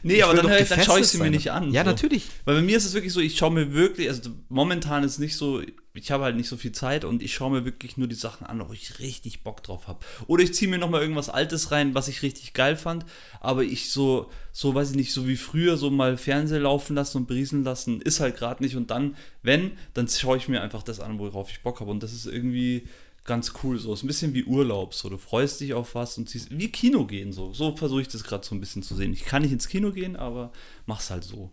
nee, 0.03 0.21
aber 0.23 0.36
dann, 0.36 0.47
dann 0.47 0.84
schaue 0.84 0.99
ich 0.99 1.08
sie 1.08 1.19
mir 1.19 1.30
nicht 1.30 1.51
an. 1.51 1.71
Ja, 1.71 1.84
so. 1.84 1.91
natürlich. 1.91 2.27
Weil 2.45 2.56
bei 2.56 2.62
mir 2.62 2.77
ist 2.77 2.86
es 2.86 2.93
wirklich 2.93 3.13
so, 3.13 3.19
ich 3.19 3.38
schaue 3.38 3.51
mir 3.51 3.71
wirklich, 3.73 4.10
also 4.10 4.32
momentan 4.49 5.03
ist 5.03 5.13
es 5.13 5.19
nicht 5.19 5.36
so, 5.36 5.62
ich 5.97 6.12
habe 6.12 6.23
halt 6.23 6.36
nicht 6.36 6.47
so 6.47 6.57
viel 6.57 6.71
Zeit 6.71 7.05
und 7.05 7.23
ich 7.23 7.33
schaue 7.33 7.51
mir 7.51 7.65
wirklich 7.65 7.97
nur 7.97 8.07
die 8.07 8.15
Sachen 8.15 8.45
an, 8.45 8.67
wo 8.67 8.73
ich 8.73 8.99
richtig 8.99 9.43
Bock 9.43 9.63
drauf 9.63 9.88
habe. 9.88 9.99
Oder 10.27 10.43
ich 10.43 10.53
ziehe 10.53 10.69
mir 10.69 10.77
nochmal 10.77 11.01
irgendwas 11.01 11.29
Altes 11.29 11.71
rein, 11.71 11.95
was 11.95 12.07
ich 12.07 12.21
richtig 12.21 12.53
geil 12.53 12.75
fand, 12.75 13.05
aber 13.39 13.63
ich 13.63 13.89
so, 13.89 14.29
so 14.51 14.75
weiß 14.75 14.91
ich 14.91 14.95
nicht, 14.95 15.12
so 15.12 15.27
wie 15.27 15.38
früher 15.38 15.77
so 15.77 15.89
mal 15.89 16.17
Fernseher 16.17 16.60
laufen 16.60 16.95
lassen 16.95 17.17
und 17.17 17.27
berieseln 17.27 17.63
lassen, 17.63 18.01
ist 18.01 18.19
halt 18.19 18.38
gerade 18.38 18.63
nicht. 18.63 18.75
Und 18.75 18.91
dann, 18.91 19.15
wenn, 19.41 19.71
dann 19.93 20.07
schaue 20.07 20.38
ich 20.38 20.47
mir 20.47 20.62
einfach 20.62 20.83
das 20.83 20.99
an, 20.99 21.19
worauf 21.19 21.49
ich 21.51 21.62
Bock 21.62 21.79
habe. 21.79 21.91
Und 21.91 22.03
das 22.03 22.13
ist 22.13 22.25
irgendwie 22.25 22.88
ganz 23.27 23.53
cool. 23.62 23.77
So 23.77 23.93
ist 23.93 24.03
ein 24.03 24.07
bisschen 24.07 24.33
wie 24.33 24.45
Urlaub. 24.45 24.93
So, 24.93 25.10
du 25.10 25.17
freust 25.17 25.60
dich 25.60 25.73
auf 25.73 25.93
was 25.93 26.17
und 26.17 26.27
ziehst. 26.27 26.47
Wie 26.49 26.71
Kino 26.71 27.05
gehen 27.05 27.31
so. 27.31 27.53
So 27.53 27.75
versuche 27.75 28.01
ich 28.01 28.07
das 28.07 28.23
gerade 28.23 28.45
so 28.45 28.55
ein 28.55 28.60
bisschen 28.60 28.81
zu 28.81 28.95
sehen. 28.95 29.13
Ich 29.13 29.25
kann 29.25 29.43
nicht 29.43 29.51
ins 29.51 29.67
Kino 29.67 29.91
gehen, 29.91 30.15
aber 30.15 30.51
mach's 30.86 31.12
halt 31.12 31.23
so. 31.23 31.51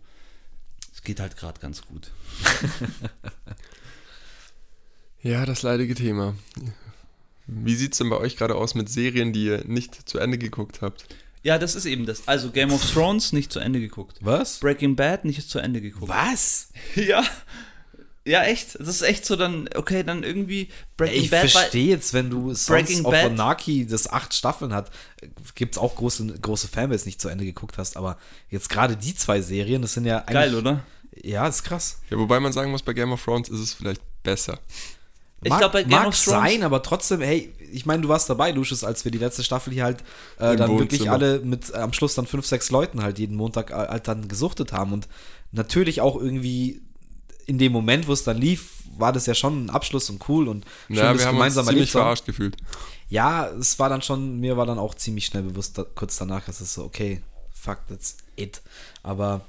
Es 0.91 1.03
geht 1.03 1.19
halt 1.19 1.37
gerade 1.37 1.59
ganz 1.59 1.81
gut. 1.83 2.11
Ja, 5.25 5.43
das 5.43 5.63
leidige 5.63 5.95
Thema. 5.95 6.35
Wie 7.47 7.75
sieht 7.75 7.93
es 7.93 7.97
denn 7.97 8.11
bei 8.11 8.17
euch 8.17 8.37
gerade 8.37 8.53
aus 8.53 8.75
mit 8.75 8.89
Serien, 8.89 9.33
die 9.33 9.45
ihr 9.45 9.63
nicht 9.65 10.07
zu 10.07 10.19
Ende 10.19 10.37
geguckt 10.37 10.83
habt? 10.83 11.07
Ja, 11.41 11.57
das 11.57 11.73
ist 11.73 11.85
eben 11.85 12.05
das. 12.05 12.27
Also 12.27 12.51
Game 12.51 12.71
of 12.71 12.91
Thrones 12.91 13.33
nicht 13.33 13.51
zu 13.51 13.59
Ende 13.59 13.79
geguckt. 13.79 14.19
Was? 14.21 14.59
Breaking 14.59 14.95
Bad 14.95 15.25
nicht 15.25 15.49
zu 15.49 15.57
Ende 15.57 15.81
geguckt. 15.81 16.07
Was? 16.07 16.69
Ja. 16.95 17.23
Ja, 18.23 18.43
echt. 18.43 18.79
Das 18.79 18.87
ist 18.87 19.01
echt 19.01 19.25
so 19.25 19.35
dann, 19.35 19.67
okay, 19.75 20.03
dann 20.03 20.21
irgendwie 20.23 20.69
Breaking 20.95 21.23
ich 21.23 21.31
Bad. 21.31 21.45
Ich 21.45 21.53
verstehe 21.53 21.87
jetzt, 21.87 22.13
wenn 22.13 22.29
du 22.29 22.53
Breaking 22.67 22.97
Sons 22.97 23.05
of 23.05 23.11
Bad. 23.11 23.31
Anarchy, 23.31 23.87
das 23.87 24.07
acht 24.07 24.31
Staffeln 24.33 24.73
hat, 24.73 24.91
gibt 25.55 25.73
es 25.73 25.79
auch 25.79 25.95
große, 25.95 26.25
große 26.39 26.67
Fanbase 26.67 27.05
nicht 27.05 27.19
zu 27.19 27.29
Ende 27.29 27.45
geguckt 27.45 27.79
hast, 27.79 27.97
aber 27.97 28.19
jetzt 28.51 28.69
gerade 28.69 28.95
die 28.95 29.15
zwei 29.15 29.41
Serien, 29.41 29.81
das 29.81 29.93
sind 29.93 30.05
ja 30.05 30.19
eigentlich. 30.19 30.33
Geil, 30.33 30.55
oder? 30.55 30.83
Ja, 31.23 31.45
das 31.47 31.57
ist 31.57 31.63
krass. 31.63 31.99
Ja, 32.11 32.17
wobei 32.19 32.39
man 32.39 32.53
sagen 32.53 32.69
muss, 32.69 32.83
bei 32.83 32.93
Game 32.93 33.11
of 33.11 33.23
Thrones 33.23 33.49
ist 33.49 33.59
es 33.59 33.73
vielleicht 33.73 34.01
besser. 34.21 34.59
Ich 35.43 35.49
mag, 35.49 35.59
glaub, 35.59 35.73
bei 35.73 35.83
Game 35.83 35.91
mag 35.91 36.07
of 36.07 36.23
Thrones 36.23 36.43
sein, 36.43 36.63
aber 36.63 36.81
trotzdem, 36.81 37.21
hey, 37.21 37.53
ich 37.71 37.85
meine, 37.85 38.01
du 38.01 38.09
warst 38.09 38.29
dabei, 38.29 38.51
Lucius, 38.51 38.83
als 38.83 39.03
wir 39.03 39.11
die 39.11 39.17
letzte 39.17 39.43
Staffel 39.43 39.73
hier 39.73 39.83
halt 39.83 40.01
äh, 40.39 40.55
dann 40.55 40.79
wirklich 40.79 41.09
alle 41.11 41.39
mit 41.39 41.71
äh, 41.71 41.77
am 41.77 41.93
Schluss 41.93 42.15
dann 42.15 42.25
fünf, 42.25 42.45
sechs 42.45 42.71
Leuten 42.71 43.03
halt 43.03 43.19
jeden 43.19 43.35
Montag 43.35 43.69
äh, 43.71 43.73
halt 43.73 44.07
dann 44.07 44.27
gesuchtet 44.27 44.71
haben 44.71 44.93
und 44.93 45.07
natürlich 45.51 46.01
auch 46.01 46.15
irgendwie 46.15 46.81
in 47.45 47.57
dem 47.57 47.71
Moment, 47.71 48.07
wo 48.07 48.13
es 48.13 48.23
dann 48.23 48.37
lief, 48.37 48.71
war 48.97 49.13
das 49.13 49.25
ja 49.25 49.35
schon 49.35 49.65
ein 49.65 49.69
Abschluss 49.69 50.09
und 50.09 50.27
cool 50.29 50.47
und 50.47 50.65
schön, 50.87 50.97
ja, 50.97 51.17
wir 51.17 51.25
haben 51.25 51.39
uns 51.39 51.53
ziemlich 51.53 51.91
verarscht 51.91 52.25
gefühlt. 52.25 52.57
Ja, 53.09 53.47
es 53.49 53.77
war 53.77 53.89
dann 53.89 54.01
schon, 54.01 54.39
mir 54.39 54.57
war 54.57 54.65
dann 54.65 54.79
auch 54.79 54.95
ziemlich 54.95 55.27
schnell 55.27 55.43
bewusst, 55.43 55.77
da, 55.77 55.83
kurz 55.83 56.17
danach, 56.17 56.45
dass 56.45 56.61
es 56.61 56.73
so, 56.73 56.83
okay, 56.83 57.21
fuck, 57.53 57.79
that's 57.87 58.17
it. 58.35 58.61
Aber 59.03 59.41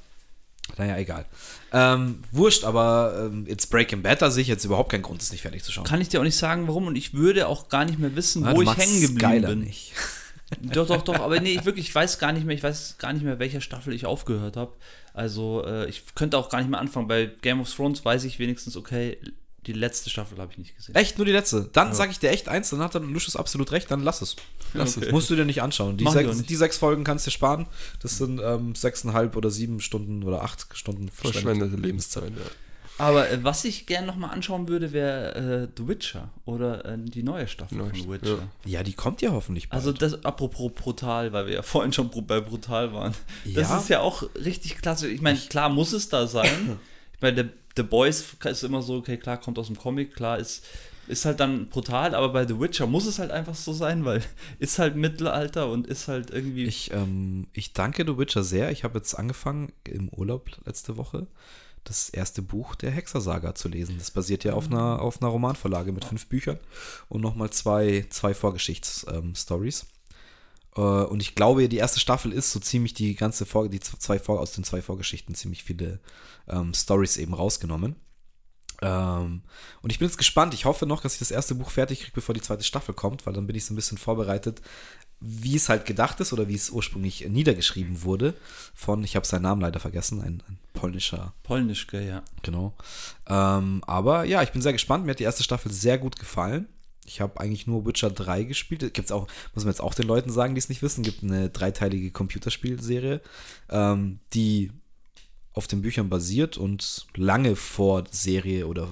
naja, 0.78 0.96
egal. 0.98 1.24
Ähm, 1.72 2.22
wurscht, 2.32 2.64
aber 2.64 3.28
ähm, 3.30 3.46
jetzt 3.46 3.70
Breaking 3.70 4.02
Bad, 4.02 4.22
da 4.22 4.30
sehe 4.30 4.42
ich 4.42 4.48
jetzt 4.48 4.64
überhaupt 4.64 4.90
keinen 4.90 5.02
Grund, 5.02 5.20
das 5.20 5.32
nicht 5.32 5.42
fertig 5.42 5.62
zu 5.62 5.72
schauen. 5.72 5.84
Kann 5.84 6.00
ich 6.00 6.08
dir 6.08 6.20
auch 6.20 6.24
nicht 6.24 6.36
sagen, 6.36 6.68
warum 6.68 6.86
und 6.86 6.96
ich 6.96 7.14
würde 7.14 7.48
auch 7.48 7.68
gar 7.68 7.84
nicht 7.84 7.98
mehr 7.98 8.14
wissen, 8.16 8.42
Na, 8.42 8.54
wo 8.54 8.62
ich 8.62 8.76
hängen 8.76 9.00
geblieben 9.00 9.46
bin. 9.46 9.58
Nicht. 9.60 9.92
doch, 10.60 10.86
doch, 10.86 11.02
doch, 11.02 11.20
aber 11.20 11.40
nee, 11.40 11.54
ich 11.54 11.64
wirklich, 11.64 11.88
ich 11.88 11.94
weiß 11.94 12.18
gar 12.18 12.32
nicht 12.32 12.44
mehr, 12.44 12.54
ich 12.54 12.62
weiß 12.62 12.96
gar 12.98 13.12
nicht 13.12 13.24
mehr, 13.24 13.38
welcher 13.38 13.60
Staffel 13.60 13.92
ich 13.92 14.06
aufgehört 14.06 14.56
habe. 14.56 14.74
Also, 15.14 15.64
äh, 15.64 15.88
ich 15.88 16.02
könnte 16.14 16.36
auch 16.36 16.50
gar 16.50 16.58
nicht 16.60 16.70
mehr 16.70 16.80
anfangen. 16.80 17.08
Bei 17.08 17.26
Game 17.42 17.60
of 17.60 17.72
Thrones 17.72 18.04
weiß 18.04 18.24
ich 18.24 18.38
wenigstens, 18.38 18.76
okay, 18.76 19.18
die 19.66 19.72
letzte 19.72 20.10
Staffel 20.10 20.38
habe 20.38 20.52
ich 20.52 20.58
nicht 20.58 20.76
gesehen. 20.76 20.94
Echt, 20.94 21.18
nur 21.18 21.24
die 21.24 21.32
letzte? 21.32 21.68
Dann 21.72 21.88
ja. 21.88 21.94
sage 21.94 22.12
ich 22.12 22.18
dir 22.18 22.30
echt 22.30 22.48
eins, 22.48 22.70
dann 22.70 22.80
hat 22.80 22.94
der 22.94 23.00
Lucius 23.00 23.36
absolut 23.36 23.72
recht, 23.72 23.90
dann 23.90 24.02
lass 24.02 24.22
es. 24.22 24.36
Lass 24.74 24.96
okay. 24.96 25.06
es. 25.06 25.12
Musst 25.12 25.28
du 25.30 25.36
dir 25.36 25.44
nicht 25.44 25.62
anschauen. 25.62 25.96
Die 25.96 26.08
sechs, 26.08 26.42
die 26.42 26.56
sechs, 26.56 26.76
Folgen 26.76 27.04
kannst 27.04 27.26
du 27.26 27.30
dir 27.30 27.32
sparen. 27.32 27.66
Das 28.00 28.18
sind 28.18 28.40
ähm, 28.42 28.74
sechseinhalb 28.74 29.36
oder 29.36 29.50
sieben 29.50 29.80
Stunden 29.80 30.22
oder 30.22 30.42
acht 30.42 30.66
Stunden 30.76 31.08
verschwendete 31.08 31.76
Lebenszeit. 31.76 32.30
Ja. 32.30 32.44
Aber 32.98 33.30
äh, 33.30 33.42
was 33.44 33.64
ich 33.64 33.86
gerne 33.86 34.06
nochmal 34.06 34.30
anschauen 34.30 34.68
würde, 34.68 34.92
wäre 34.92 35.34
äh, 35.34 35.68
The 35.76 35.86
Witcher 35.86 36.30
oder 36.44 36.84
äh, 36.84 36.98
die 36.98 37.22
neue 37.22 37.46
Staffel 37.46 37.78
Neues, 37.78 37.98
von 37.98 38.12
Witcher. 38.12 38.38
Ja. 38.64 38.78
ja. 38.78 38.82
die 38.82 38.94
kommt 38.94 39.20
ja 39.20 39.32
hoffentlich 39.32 39.68
bald. 39.68 39.80
Also 39.80 39.92
das, 39.92 40.24
apropos 40.24 40.72
brutal, 40.72 41.32
weil 41.32 41.46
wir 41.46 41.54
ja 41.54 41.62
vorhin 41.62 41.92
schon 41.92 42.10
bei 42.26 42.40
brutal 42.40 42.92
waren. 42.92 43.14
Das 43.44 43.68
ja. 43.68 43.78
ist 43.78 43.88
ja 43.88 44.00
auch 44.00 44.22
richtig 44.34 44.78
klasse. 44.78 45.08
Ich 45.08 45.20
meine, 45.20 45.38
klar 45.38 45.68
muss 45.68 45.92
es 45.92 46.08
da 46.08 46.26
sein. 46.26 46.78
ich 47.14 47.20
meine, 47.20 47.44
der 47.44 47.52
The 47.76 47.82
Boys 47.82 48.36
ist 48.44 48.64
immer 48.64 48.82
so, 48.82 48.96
okay, 48.96 49.16
klar, 49.16 49.38
kommt 49.38 49.58
aus 49.58 49.66
dem 49.66 49.76
Comic, 49.76 50.14
klar, 50.14 50.38
ist, 50.38 50.64
ist 51.08 51.24
halt 51.24 51.40
dann 51.40 51.66
brutal, 51.68 52.14
aber 52.14 52.30
bei 52.30 52.46
The 52.46 52.58
Witcher 52.58 52.86
muss 52.86 53.06
es 53.06 53.18
halt 53.18 53.30
einfach 53.30 53.54
so 53.54 53.72
sein, 53.72 54.04
weil 54.04 54.22
ist 54.58 54.78
halt 54.78 54.96
Mittelalter 54.96 55.70
und 55.70 55.86
ist 55.86 56.08
halt 56.08 56.30
irgendwie. 56.30 56.64
Ich, 56.64 56.90
ähm, 56.92 57.46
ich 57.52 57.72
danke 57.72 58.04
The 58.06 58.18
Witcher 58.18 58.44
sehr. 58.44 58.70
Ich 58.70 58.84
habe 58.84 58.98
jetzt 58.98 59.14
angefangen 59.14 59.72
im 59.84 60.08
Urlaub 60.08 60.50
letzte 60.64 60.96
Woche 60.96 61.26
das 61.84 62.08
erste 62.08 62.42
Buch 62.42 62.74
der 62.74 62.90
Hexersaga 62.90 63.54
zu 63.54 63.68
lesen. 63.68 63.96
Das 63.98 64.10
basiert 64.10 64.42
ja 64.44 64.54
auf 64.54 64.66
einer, 64.66 65.00
auf 65.00 65.22
einer 65.22 65.30
Romanvorlage 65.30 65.92
mit 65.92 66.04
fünf 66.04 66.26
Büchern 66.26 66.58
und 67.08 67.20
nochmal 67.20 67.50
zwei, 67.50 68.06
zwei 68.10 68.34
Vorgeschichtsstories. 68.34 69.82
Ähm, 69.82 69.88
äh, 69.88 69.95
und 70.80 71.20
ich 71.20 71.34
glaube, 71.34 71.68
die 71.68 71.76
erste 71.76 72.00
Staffel 72.00 72.32
ist 72.32 72.52
so 72.52 72.60
ziemlich 72.60 72.94
die 72.94 73.14
ganze 73.14 73.46
Vor 73.46 73.68
die 73.68 73.80
zwei 73.80 74.18
Vor 74.18 74.40
aus 74.40 74.52
den 74.52 74.64
zwei 74.64 74.82
Vorgeschichten 74.82 75.34
ziemlich 75.34 75.64
viele 75.64 76.00
ähm, 76.48 76.74
Stories 76.74 77.16
eben 77.16 77.34
rausgenommen. 77.34 77.96
Ähm, 78.82 79.42
und 79.82 79.90
ich 79.90 79.98
bin 79.98 80.08
jetzt 80.08 80.18
gespannt. 80.18 80.54
Ich 80.54 80.64
hoffe 80.64 80.86
noch, 80.86 81.00
dass 81.00 81.14
ich 81.14 81.18
das 81.18 81.30
erste 81.30 81.54
Buch 81.54 81.70
fertig 81.70 82.00
kriege, 82.00 82.12
bevor 82.14 82.34
die 82.34 82.42
zweite 82.42 82.64
Staffel 82.64 82.94
kommt, 82.94 83.26
weil 83.26 83.32
dann 83.32 83.46
bin 83.46 83.56
ich 83.56 83.64
so 83.64 83.72
ein 83.72 83.76
bisschen 83.76 83.98
vorbereitet, 83.98 84.60
wie 85.20 85.56
es 85.56 85.68
halt 85.68 85.86
gedacht 85.86 86.20
ist 86.20 86.32
oder 86.32 86.48
wie 86.48 86.54
es 86.54 86.70
ursprünglich 86.70 87.26
niedergeschrieben 87.26 88.02
wurde. 88.02 88.34
Von, 88.74 89.02
ich 89.02 89.16
habe 89.16 89.26
seinen 89.26 89.42
Namen 89.42 89.62
leider 89.62 89.80
vergessen, 89.80 90.20
ein, 90.20 90.42
ein 90.48 90.58
polnischer. 90.74 91.32
Polnisch, 91.42 91.86
ja. 91.92 92.22
Genau. 92.42 92.74
Ähm, 93.26 93.82
aber 93.86 94.24
ja, 94.24 94.42
ich 94.42 94.52
bin 94.52 94.60
sehr 94.60 94.74
gespannt. 94.74 95.06
Mir 95.06 95.12
hat 95.12 95.20
die 95.20 95.24
erste 95.24 95.42
Staffel 95.42 95.72
sehr 95.72 95.96
gut 95.98 96.18
gefallen. 96.18 96.68
Ich 97.06 97.20
habe 97.20 97.40
eigentlich 97.40 97.66
nur 97.66 97.86
Witcher 97.86 98.10
3 98.10 98.44
gespielt. 98.44 98.80
Gibt 98.80 99.06
es 99.06 99.12
auch, 99.12 99.26
muss 99.54 99.64
man 99.64 99.72
jetzt 99.72 99.80
auch 99.80 99.94
den 99.94 100.06
Leuten 100.06 100.30
sagen, 100.30 100.54
die 100.54 100.58
es 100.58 100.68
nicht 100.68 100.82
wissen, 100.82 101.02
gibt 101.02 101.22
eine 101.22 101.50
dreiteilige 101.50 102.10
Computerspielserie, 102.10 103.20
ähm, 103.70 104.20
die 104.34 104.70
auf 105.52 105.66
den 105.66 105.82
Büchern 105.82 106.10
basiert 106.10 106.58
und 106.58 107.06
lange 107.16 107.56
vor 107.56 108.04
Serie 108.10 108.66
oder 108.66 108.88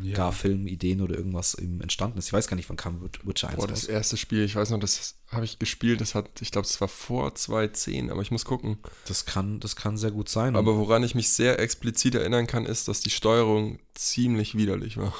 ja. 0.00 0.14
gar 0.14 0.32
Filmideen 0.32 1.00
oder 1.00 1.16
irgendwas 1.16 1.54
entstanden 1.54 2.18
ist. 2.18 2.28
Ich 2.28 2.32
weiß 2.32 2.46
gar 2.46 2.56
nicht, 2.56 2.68
wann 2.68 2.76
kam 2.76 3.00
Witcher 3.24 3.48
1 3.48 3.56
Boah, 3.56 3.66
das 3.66 3.84
erste 3.84 4.16
Spiel, 4.16 4.42
ich 4.44 4.56
weiß 4.56 4.70
noch, 4.70 4.80
das 4.80 5.16
habe 5.30 5.44
ich 5.44 5.58
gespielt, 5.58 6.00
das 6.00 6.14
hat, 6.14 6.40
ich 6.40 6.50
glaube, 6.50 6.66
es 6.66 6.80
war 6.80 6.88
vor 6.88 7.34
2010, 7.34 8.10
aber 8.10 8.22
ich 8.22 8.30
muss 8.30 8.44
gucken. 8.44 8.78
Das 9.06 9.24
kann, 9.24 9.60
das 9.60 9.76
kann 9.76 9.96
sehr 9.96 10.10
gut 10.10 10.28
sein. 10.28 10.56
Aber 10.56 10.76
woran 10.76 11.02
ich 11.02 11.14
mich 11.14 11.28
sehr 11.30 11.58
explizit 11.58 12.14
erinnern 12.14 12.46
kann, 12.46 12.66
ist, 12.66 12.88
dass 12.88 13.00
die 13.00 13.10
Steuerung 13.10 13.78
ziemlich 13.94 14.56
widerlich 14.56 14.96
war. 14.96 15.14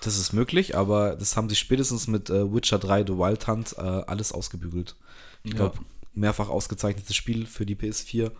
Das 0.00 0.18
ist 0.18 0.32
möglich, 0.32 0.76
aber 0.76 1.16
das 1.16 1.36
haben 1.36 1.48
sie 1.48 1.56
spätestens 1.56 2.06
mit 2.06 2.30
äh, 2.30 2.52
Witcher 2.52 2.78
3 2.78 3.04
The 3.06 3.12
Wild 3.14 3.46
Hunt 3.46 3.74
äh, 3.76 3.80
alles 3.80 4.32
ausgebügelt. 4.32 4.96
Ich 5.42 5.54
glaube, 5.54 5.76
ja. 5.76 5.84
mehrfach 6.14 6.48
ausgezeichnetes 6.48 7.14
Spiel 7.14 7.46
für 7.46 7.66
die 7.66 7.76
PS4. 7.76 8.30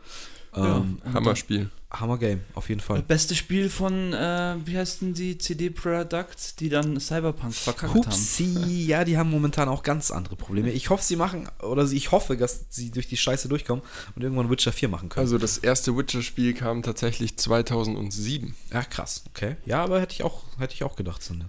Ähm, 0.58 0.98
ja, 1.04 1.12
Hammer-Spiel. 1.14 1.70
Hammer-Game, 1.90 2.42
auf 2.54 2.68
jeden 2.68 2.82
Fall. 2.82 3.02
Beste 3.02 3.34
Spiel 3.34 3.70
von, 3.70 4.12
äh, 4.12 4.56
wie 4.64 4.76
heißt 4.76 5.00
denn 5.00 5.14
die 5.14 5.38
CD 5.38 5.70
Products, 5.70 6.54
die 6.54 6.68
dann 6.68 7.00
Cyberpunk 7.00 7.54
verkackt 7.54 7.94
Hupsi, 7.94 8.54
haben? 8.54 8.86
ja, 8.86 9.04
die 9.04 9.16
haben 9.16 9.30
momentan 9.30 9.70
auch 9.70 9.82
ganz 9.82 10.10
andere 10.10 10.36
Probleme. 10.36 10.70
Ich 10.70 10.90
hoffe, 10.90 11.02
sie 11.02 11.16
machen, 11.16 11.48
oder 11.62 11.84
ich 11.84 12.12
hoffe, 12.12 12.36
dass 12.36 12.66
sie 12.68 12.90
durch 12.90 13.08
die 13.08 13.16
Scheiße 13.16 13.48
durchkommen 13.48 13.82
und 14.14 14.22
irgendwann 14.22 14.50
Witcher 14.50 14.72
4 14.72 14.90
machen 14.90 15.08
können. 15.08 15.24
Also 15.24 15.38
das 15.38 15.56
erste 15.56 15.96
Witcher-Spiel 15.96 16.52
kam 16.52 16.82
tatsächlich 16.82 17.38
2007. 17.38 18.54
Ja, 18.70 18.82
krass, 18.82 19.24
okay. 19.30 19.56
Ja, 19.64 19.82
aber 19.82 20.00
hätte 20.00 20.12
ich 20.12 20.22
auch, 20.22 20.44
hätte 20.58 20.74
ich 20.74 20.84
auch 20.84 20.94
gedacht. 20.94 21.22
So, 21.22 21.32
ne? 21.32 21.48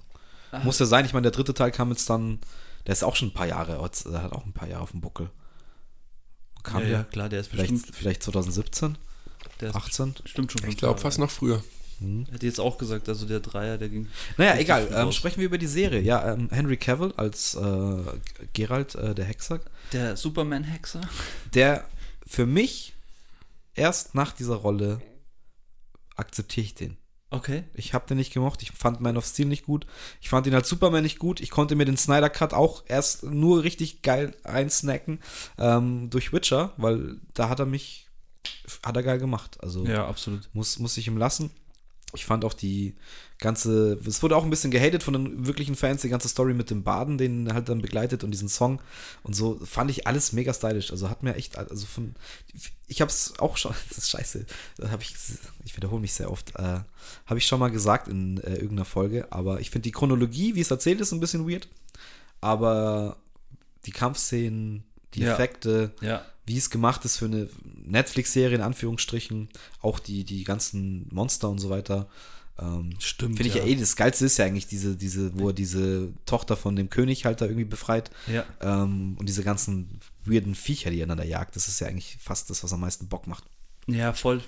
Muss 0.64 0.80
ja 0.80 0.86
sein, 0.86 1.06
ich 1.06 1.14
meine, 1.14 1.24
der 1.24 1.32
dritte 1.32 1.54
Teil 1.54 1.72
kam 1.72 1.90
jetzt 1.90 2.10
dann, 2.10 2.40
der 2.88 2.94
ist 2.94 3.04
auch 3.04 3.18
schon 3.18 3.30
ein 3.30 3.34
paar 3.34 3.48
Jahre, 3.48 3.78
der 4.06 4.24
hat 4.24 4.32
auch 4.32 4.46
ein 4.46 4.54
paar 4.54 4.70
Jahre 4.70 4.84
auf 4.84 4.92
dem 4.92 5.02
Buckel. 5.02 5.30
Kam 6.64 6.82
ja, 6.82 6.88
der? 6.88 6.98
ja, 6.98 7.04
klar, 7.04 7.30
der 7.30 7.40
ist 7.42 7.48
vielleicht, 7.48 7.72
bestimmt. 7.72 7.96
Vielleicht 7.96 8.24
2017? 8.24 8.98
Der 9.62 9.76
18? 9.76 10.16
Stimmt 10.26 10.52
schon. 10.52 10.68
Ich 10.68 10.78
glaube 10.78 11.00
fast 11.00 11.20
noch 11.20 11.32
früher. 11.32 11.64
Hm. 12.00 12.26
Hätte 12.32 12.46
jetzt 12.46 12.60
auch 12.60 12.78
gesagt, 12.78 13.10
also 13.10 13.26
der 13.26 13.42
Dreier, 13.42 13.78
der 13.78 13.90
ging. 13.90 14.08
Naja, 14.38 14.58
egal. 14.58 14.88
Ähm, 14.94 15.12
sprechen 15.12 15.40
wir 15.40 15.48
über 15.48 15.58
die 15.58 15.68
Serie. 15.68 16.00
Ja, 16.00 16.34
ähm, 16.34 16.50
Henry 16.50 16.78
Cavill 16.78 17.14
als 17.18 17.56
äh, 17.56 17.98
Geralt, 18.54 18.96
äh, 18.96 19.14
der 19.14 19.26
Hexer. 19.26 19.60
Der 19.92 20.16
Superman-Hexer. 20.16 21.02
Der 21.54 21.86
für 22.26 22.46
mich 22.46 22.94
erst 23.74 24.16
nach 24.16 24.32
dieser 24.32 24.56
Rolle 24.56 25.02
akzeptiere 26.16 26.66
ich 26.66 26.76
den. 26.76 26.98
Okay. 27.32 27.64
Ich 27.74 27.94
habe 27.94 28.08
den 28.08 28.18
nicht 28.18 28.34
gemocht. 28.34 28.64
Ich 28.64 28.72
fand 28.72 29.02
Man 29.02 29.18
of 29.18 29.26
Steel 29.26 29.46
nicht 29.46 29.66
gut. 29.66 29.86
Ich 30.20 30.30
fand 30.30 30.48
ihn 30.48 30.56
als 30.56 30.68
Superman 30.68 31.04
nicht 31.04 31.20
gut. 31.20 31.40
Ich 31.42 31.52
konnte 31.52 31.76
mir 31.76 31.86
den 31.86 31.98
Snyder 31.98 32.30
Cut 32.30 32.54
auch 32.54 32.84
erst 32.88 33.24
nur 33.24 33.64
richtig 33.64 34.02
geil 34.02 34.36
einsnacken 34.44 35.20
ähm, 35.58 36.10
durch 36.10 36.34
Witcher, 36.34 36.74
weil 36.78 37.18
da 37.34 37.50
hat 37.50 37.60
er 37.60 37.66
mich 37.66 38.08
hat 38.84 38.96
er 38.96 39.04
geil 39.04 39.20
gemacht. 39.20 39.58
Also 39.62 39.86
ja, 39.86 40.08
absolut. 40.08 40.50
Muss, 40.54 40.80
muss 40.80 40.98
ich 40.98 41.08
ihm 41.08 41.18
lassen. 41.18 41.52
Ich 42.14 42.26
fand 42.26 42.44
auch 42.44 42.54
die 42.54 42.96
ganze, 43.38 43.94
es 44.06 44.22
wurde 44.24 44.36
auch 44.36 44.44
ein 44.44 44.50
bisschen 44.50 44.72
gehatet 44.72 45.04
von 45.04 45.14
den 45.14 45.48
wirklichen 45.48 45.76
Fans, 45.76 46.02
die 46.02 46.10
ganze 46.10 46.28
Story 46.28 46.54
mit 46.54 46.70
dem 46.70 46.84
Baden, 46.84 47.18
den 47.18 47.54
halt 47.54 47.70
dann 47.70 47.82
begleitet 47.82 48.24
und 48.24 48.32
diesen 48.32 48.50
Song 48.50 48.82
und 49.24 49.36
so, 49.36 49.60
fand 49.64 49.92
ich 49.92 50.08
alles 50.08 50.34
mega 50.34 50.54
stylisch. 50.54 50.92
Also 50.92 51.10
hat 51.10 51.24
mir 51.24 51.36
echt, 51.36 51.58
also 51.58 51.86
von, 51.86 52.16
ich 52.88 53.02
hab's 53.02 53.34
auch 53.40 53.58
schon, 53.58 53.74
das 53.90 54.00
ist 54.00 54.10
scheiße, 54.10 54.46
das 54.78 54.92
habe 54.92 55.04
ich, 55.04 55.16
ich 55.66 55.76
wiederhole 55.76 56.02
mich 56.02 56.14
sehr 56.14 56.32
oft, 56.32 56.56
äh, 56.56 56.80
habe 57.26 57.38
ich 57.38 57.46
schon 57.46 57.60
mal 57.60 57.72
gesagt 57.72 58.08
in 58.08 58.40
äh, 58.40 58.56
irgendeiner 58.56 58.86
Folge, 58.86 59.32
aber 59.32 59.60
ich 59.60 59.70
finde 59.70 59.84
die 59.84 59.92
Chronologie, 59.92 60.56
wie 60.56 60.62
es 60.62 60.72
erzählt 60.72 61.00
ist, 61.00 61.12
ein 61.12 61.20
bisschen 61.20 61.50
weird, 61.50 61.70
aber 62.42 63.18
die 63.86 63.92
Kampfszenen, 63.92 64.84
die 65.14 65.22
ja. 65.22 65.34
Effekte, 65.34 65.94
ja 66.02 66.26
wie 66.50 66.58
es 66.58 66.70
gemacht 66.70 67.06
ist 67.06 67.18
für 67.18 67.26
eine 67.26 67.48
Netflix-Serie, 67.86 68.58
in 68.58 68.64
Anführungsstrichen, 68.64 69.48
auch 69.82 70.00
die, 70.00 70.26
die 70.26 70.44
ganzen 70.44 71.08
Monster 71.12 71.50
und 71.50 71.60
so 71.60 71.70
weiter. 71.70 72.10
Ähm, 72.60 72.96
Stimmt. 73.00 73.38
Finde 73.38 73.50
ich 73.50 73.56
ja. 73.56 73.64
ja 73.64 73.70
eh, 73.70 73.76
das 73.76 73.96
Geilste 73.96 74.26
ist 74.26 74.38
ja 74.38 74.46
eigentlich 74.46 74.68
diese, 74.68 74.98
diese, 74.98 75.40
wo 75.40 75.50
er 75.50 75.54
diese 75.54 76.12
Tochter 76.26 76.58
von 76.58 76.76
dem 76.76 76.90
König 76.90 77.26
halt 77.26 77.40
da 77.40 77.46
irgendwie 77.46 77.66
befreit. 77.66 78.12
Ja. 78.28 78.44
Ähm, 78.62 79.16
und 79.18 79.30
diese 79.30 79.44
ganzen 79.44 80.00
weirden 80.26 80.56
Viecher, 80.56 80.90
die 80.90 81.00
er 81.00 81.08
da 81.08 81.24
jagt, 81.24 81.56
das 81.56 81.68
ist 81.68 81.80
ja 81.80 81.88
eigentlich 81.88 82.18
fast 82.20 82.50
das, 82.50 82.64
was 82.64 82.74
am 82.74 82.82
meisten 82.82 83.08
Bock 83.08 83.28
macht. 83.28 83.46
Ja, 83.88 84.12
voll 84.14 84.42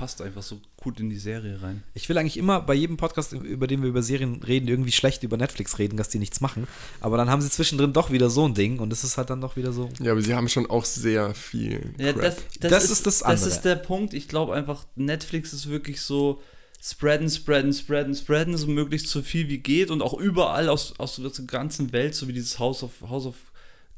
passt 0.00 0.22
einfach 0.22 0.42
so 0.42 0.58
gut 0.78 0.98
in 0.98 1.10
die 1.10 1.18
Serie 1.18 1.60
rein. 1.60 1.82
Ich 1.92 2.08
will 2.08 2.16
eigentlich 2.16 2.38
immer 2.38 2.62
bei 2.62 2.72
jedem 2.72 2.96
Podcast, 2.96 3.34
über 3.34 3.66
den 3.66 3.82
wir 3.82 3.90
über 3.90 4.02
Serien 4.02 4.42
reden, 4.42 4.66
irgendwie 4.66 4.92
schlecht 4.92 5.22
über 5.22 5.36
Netflix 5.36 5.78
reden, 5.78 5.98
dass 5.98 6.08
die 6.08 6.18
nichts 6.18 6.40
machen. 6.40 6.66
Aber 7.00 7.18
dann 7.18 7.28
haben 7.28 7.42
sie 7.42 7.50
zwischendrin 7.50 7.92
doch 7.92 8.10
wieder 8.10 8.30
so 8.30 8.48
ein 8.48 8.54
Ding 8.54 8.78
und 8.78 8.94
es 8.94 9.04
ist 9.04 9.18
halt 9.18 9.28
dann 9.28 9.42
doch 9.42 9.56
wieder 9.56 9.72
so. 9.72 9.90
Ja, 10.00 10.12
aber 10.12 10.22
sie 10.22 10.34
haben 10.34 10.48
schon 10.48 10.70
auch 10.70 10.86
sehr 10.86 11.34
viel. 11.34 11.92
Ja, 11.98 12.14
das, 12.14 12.36
das, 12.60 12.70
das, 12.70 12.84
ist, 12.84 12.90
ist 12.90 13.06
das 13.06 13.22
andere. 13.22 13.44
Das 13.44 13.56
ist 13.56 13.60
der 13.66 13.76
Punkt. 13.76 14.14
Ich 14.14 14.26
glaube 14.26 14.54
einfach, 14.54 14.86
Netflix 14.96 15.52
ist 15.52 15.68
wirklich 15.68 16.00
so 16.00 16.40
spreaden, 16.80 17.28
spreaden, 17.28 17.74
spreaden, 17.74 18.14
spreaden, 18.14 18.56
so 18.56 18.68
möglichst 18.68 19.08
so 19.08 19.20
viel 19.20 19.50
wie 19.50 19.58
geht 19.58 19.90
und 19.90 20.00
auch 20.00 20.14
überall 20.14 20.70
aus, 20.70 20.94
aus 20.96 21.16
der 21.16 21.44
ganzen 21.44 21.92
Welt, 21.92 22.14
so 22.14 22.26
wie 22.26 22.32
dieses 22.32 22.58
House 22.58 22.82
of, 22.82 22.92
House 23.02 23.26
of 23.26 23.36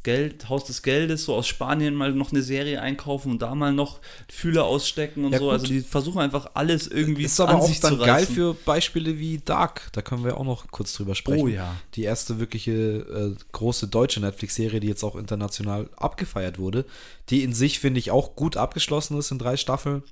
Geld, 0.03 0.49
Haus 0.49 0.65
des 0.65 0.83
Geldes, 0.83 1.25
so 1.25 1.35
aus 1.35 1.47
Spanien 1.47 1.95
mal 1.95 2.13
noch 2.13 2.33
eine 2.33 2.43
Serie 2.43 2.81
einkaufen 2.81 3.31
und 3.31 3.43
da 3.43 3.55
mal 3.55 3.73
noch 3.73 4.01
Fühler 4.29 4.65
ausstecken 4.65 5.25
und 5.25 5.33
ja, 5.33 5.39
so. 5.39 5.45
Gut. 5.45 5.53
Also 5.53 5.67
die 5.67 5.81
versuchen 5.81 6.21
einfach 6.21 6.51
alles 6.55 6.89
irgendwie 6.89 7.25
ist 7.25 7.39
aber 7.41 7.55
auch 7.55 7.81
dann 7.81 7.99
geil 7.99 8.27
für 8.27 8.55
Beispiele 8.55 9.19
wie 9.19 9.39
Dark. 9.39 9.91
Da 9.93 10.03
können 10.03 10.25
wir 10.25 10.37
auch 10.37 10.45
noch 10.45 10.69
kurz 10.71 10.93
drüber 10.95 11.15
sprechen. 11.15 11.43
Oh 11.43 11.49
ja. 11.49 11.77
Die 11.95 12.03
erste 12.03 12.41
wirkliche 12.41 12.73
äh, 12.73 13.37
große 13.53 13.89
deutsche 13.89 14.21
Netflix-Serie, 14.21 14.81
die 14.81 14.89
jetzt 14.89 15.05
auch 15.05 15.15
international 15.15 15.89
abgefeiert 15.97 16.59
wurde, 16.59 16.85
die 17.29 17.45
in 17.45 17.53
sich 17.53 17.79
finde 17.79 18.01
ich 18.01 18.11
auch 18.11 18.35
gut 18.35 18.57
abgeschlossen 18.57 19.19
ist 19.19 19.31
in 19.31 19.39
drei 19.39 19.57
Staffeln. 19.57 20.03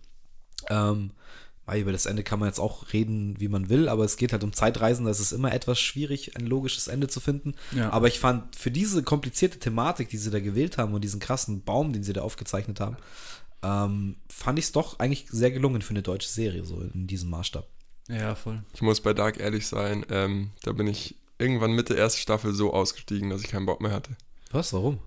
Ähm, 0.68 1.10
über 1.78 1.92
das 1.92 2.06
Ende 2.06 2.22
kann 2.22 2.38
man 2.38 2.48
jetzt 2.48 2.58
auch 2.58 2.92
reden, 2.92 3.38
wie 3.38 3.48
man 3.48 3.68
will, 3.68 3.88
aber 3.88 4.04
es 4.04 4.16
geht 4.16 4.32
halt 4.32 4.42
um 4.42 4.52
Zeitreisen, 4.52 5.04
da 5.04 5.10
ist 5.10 5.20
es 5.20 5.32
immer 5.32 5.52
etwas 5.52 5.78
schwierig, 5.78 6.36
ein 6.36 6.46
logisches 6.46 6.88
Ende 6.88 7.08
zu 7.08 7.20
finden. 7.20 7.54
Ja. 7.74 7.90
Aber 7.90 8.08
ich 8.08 8.18
fand 8.18 8.56
für 8.56 8.70
diese 8.70 9.02
komplizierte 9.02 9.58
Thematik, 9.58 10.08
die 10.08 10.16
sie 10.16 10.30
da 10.30 10.40
gewählt 10.40 10.78
haben 10.78 10.94
und 10.94 11.02
diesen 11.02 11.20
krassen 11.20 11.62
Baum, 11.62 11.92
den 11.92 12.02
sie 12.02 12.12
da 12.12 12.22
aufgezeichnet 12.22 12.80
haben, 12.80 12.96
ähm, 13.62 14.16
fand 14.28 14.58
ich 14.58 14.66
es 14.66 14.72
doch 14.72 14.98
eigentlich 14.98 15.26
sehr 15.30 15.50
gelungen 15.50 15.82
für 15.82 15.90
eine 15.90 16.02
deutsche 16.02 16.28
Serie, 16.28 16.64
so 16.64 16.80
in 16.80 17.06
diesem 17.06 17.30
Maßstab. 17.30 17.68
Ja, 18.08 18.34
voll. 18.34 18.62
Ich 18.74 18.82
muss 18.82 19.00
bei 19.00 19.12
Dark 19.14 19.38
ehrlich 19.38 19.66
sein, 19.66 20.04
ähm, 20.10 20.50
da 20.62 20.72
bin 20.72 20.86
ich 20.88 21.16
irgendwann 21.38 21.72
Mitte 21.72 21.94
erste 21.94 22.20
Staffel 22.20 22.54
so 22.54 22.72
ausgestiegen, 22.72 23.30
dass 23.30 23.42
ich 23.42 23.50
keinen 23.50 23.66
Bock 23.66 23.80
mehr 23.80 23.92
hatte. 23.92 24.16
Was? 24.50 24.72
Warum? 24.72 24.98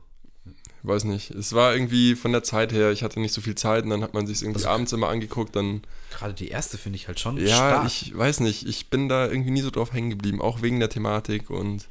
Weiß 0.84 1.06
nicht. 1.06 1.32
Es 1.32 1.54
war 1.54 1.74
irgendwie 1.74 2.16
von 2.16 2.32
der 2.32 2.44
Zeit 2.44 2.74
her, 2.74 2.92
ich 2.92 3.04
hatte 3.04 3.20
nicht 3.20 3.34
so 3.34 3.42
viel 3.42 3.56
Zeit 3.56 3.86
und 3.86 3.90
dann 3.90 4.04
hat 4.04 4.14
man 4.14 4.28
sich 4.28 4.42
irgendwie 4.42 4.60
also, 4.60 4.70
abends 4.70 4.94
immer 4.94 5.10
angeguckt. 5.10 5.56
Dann 5.56 5.82
gerade 6.12 6.34
die 6.34 6.50
erste 6.50 6.78
finde 6.78 6.98
ich 6.98 7.08
halt 7.08 7.20
schon 7.20 7.38
ja, 7.38 7.56
stark. 7.56 7.88
ich 7.88 8.16
weiß 8.16 8.42
nicht. 8.42 8.68
Ich 8.68 8.90
bin 8.90 9.10
da 9.10 9.28
irgendwie 9.28 9.52
nie 9.52 9.62
so 9.62 9.72
drauf 9.72 9.94
hängen 9.94 10.10
geblieben, 10.10 10.42
auch 10.42 10.62
wegen 10.62 10.80
der 10.80 10.90
Thematik 10.90 11.50
und 11.50 11.88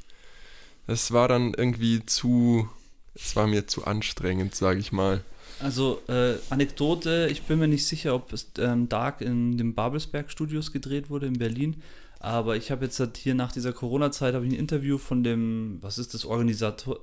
es 0.85 1.11
war 1.11 1.27
dann 1.27 1.53
irgendwie 1.53 2.05
zu, 2.05 2.69
es 3.15 3.35
war 3.35 3.47
mir 3.47 3.67
zu 3.67 3.85
anstrengend, 3.85 4.53
sage 4.53 4.79
ich 4.79 4.91
mal. 4.91 5.23
Also 5.59 6.01
äh, 6.07 6.35
Anekdote, 6.49 7.29
ich 7.31 7.43
bin 7.43 7.59
mir 7.59 7.67
nicht 7.67 7.87
sicher, 7.87 8.15
ob 8.15 8.33
es 8.33 8.47
ähm, 8.57 8.89
Dark 8.89 9.21
in 9.21 9.57
den 9.57 9.73
Babelsberg 9.73 10.29
Studios 10.29 10.71
gedreht 10.71 11.09
wurde 11.09 11.27
in 11.27 11.39
Berlin. 11.39 11.81
Aber 12.23 12.55
ich 12.55 12.71
habe 12.71 12.85
jetzt 12.85 13.01
halt 13.01 13.17
hier 13.17 13.35
nach 13.35 13.51
dieser 13.51 13.73
Corona-Zeit 13.73 14.33
ein 14.33 14.51
Interview 14.51 14.97
von 14.97 15.25
dem, 15.25 15.79
was 15.81 15.97
ist 15.97 16.13
das, 16.13 16.23
Organisator, 16.23 17.01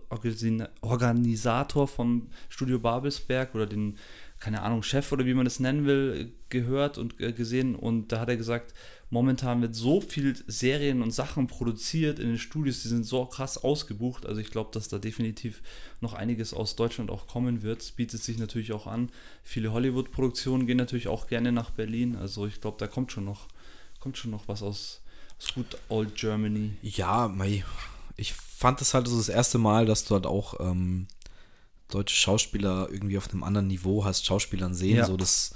Organisator 0.81 1.89
vom 1.89 2.29
Studio 2.49 2.79
Babelsberg 2.79 3.55
oder 3.55 3.67
den, 3.67 3.99
keine 4.39 4.63
Ahnung, 4.63 4.83
Chef 4.83 5.13
oder 5.13 5.27
wie 5.27 5.35
man 5.35 5.45
das 5.45 5.61
nennen 5.61 5.85
will, 5.85 6.33
gehört 6.49 6.97
und 6.97 7.19
gesehen. 7.19 7.75
Und 7.75 8.13
da 8.13 8.21
hat 8.21 8.31
er 8.31 8.39
gesagt, 8.39 8.73
momentan 9.11 9.61
wird 9.61 9.75
so 9.75 10.01
viel 10.01 10.43
Serien 10.47 11.03
und 11.03 11.11
Sachen 11.11 11.49
produziert 11.49 12.19
in 12.19 12.29
den 12.29 12.39
Studios, 12.39 12.81
die 12.81 12.89
sind 12.89 13.05
so 13.05 13.27
krass 13.27 13.63
ausgebucht. 13.63 14.25
Also 14.25 14.41
ich 14.41 14.51
glaube, 14.51 14.71
dass 14.73 14.89
da 14.89 14.99
definitiv 14.99 15.61
noch 16.01 16.15
einiges 16.15 16.55
aus 16.55 16.77
Deutschland 16.77 17.11
auch 17.11 17.27
kommen 17.27 17.61
wird. 17.61 17.83
Es 17.83 17.91
bietet 17.91 18.23
sich 18.23 18.39
natürlich 18.39 18.73
auch 18.73 18.87
an. 18.87 19.11
Viele 19.43 19.71
Hollywood-Produktionen 19.75 20.67
gehen 20.67 20.79
natürlich 20.79 21.09
auch 21.09 21.27
gerne 21.27 21.53
nach 21.53 21.69
Berlin. 21.69 22.17
Also 22.17 22.47
ich 22.47 22.63
glaube, 22.63 22.79
da 22.81 22.87
kommt 22.87 23.13
schon 23.13 23.27
noch, 23.27 23.49
kommt 23.99 24.17
schon 24.17 24.31
noch 24.31 24.49
was 24.49 24.63
aus 24.63 25.03
ist 25.41 25.55
gut 25.55 25.79
Old 25.89 26.15
Germany. 26.15 26.73
Ja, 26.83 27.29
mei. 27.29 27.65
Ich 28.17 28.35
fand 28.35 28.81
es 28.81 28.95
halt 28.95 29.09
so 29.09 29.17
das 29.17 29.29
erste 29.29 29.59
Mal, 29.59 29.87
dass 29.87 30.05
du 30.05 30.15
halt 30.15 30.27
auch 30.27 30.61
ähm, 30.61 31.07
deutsche 31.89 32.15
Schauspieler 32.15 32.89
irgendwie 32.91 33.19
auf 33.19 33.31
einem 33.31 33.43
anderen 33.43 33.67
Niveau 33.67 34.05
hast, 34.05 34.27
Schauspielern 34.27 34.75
sehen. 34.75 34.99
Ja. 34.99 35.07
So, 35.07 35.17
das 35.17 35.55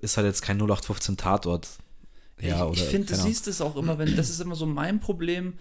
ist 0.00 0.16
halt 0.16 0.26
jetzt 0.26 0.42
kein 0.42 0.58
0815 0.58 1.16
Tatort. 1.16 1.68
Ja, 2.40 2.68
ich, 2.70 2.82
ich 2.82 2.88
finde, 2.88 3.08
du 3.08 3.16
siehst 3.16 3.46
es 3.48 3.60
auch 3.60 3.76
immer, 3.76 3.98
wenn, 3.98 4.16
das 4.16 4.28
ist 4.28 4.40
immer 4.40 4.56
so 4.56 4.66
mein 4.66 5.00
Problem, 5.00 5.54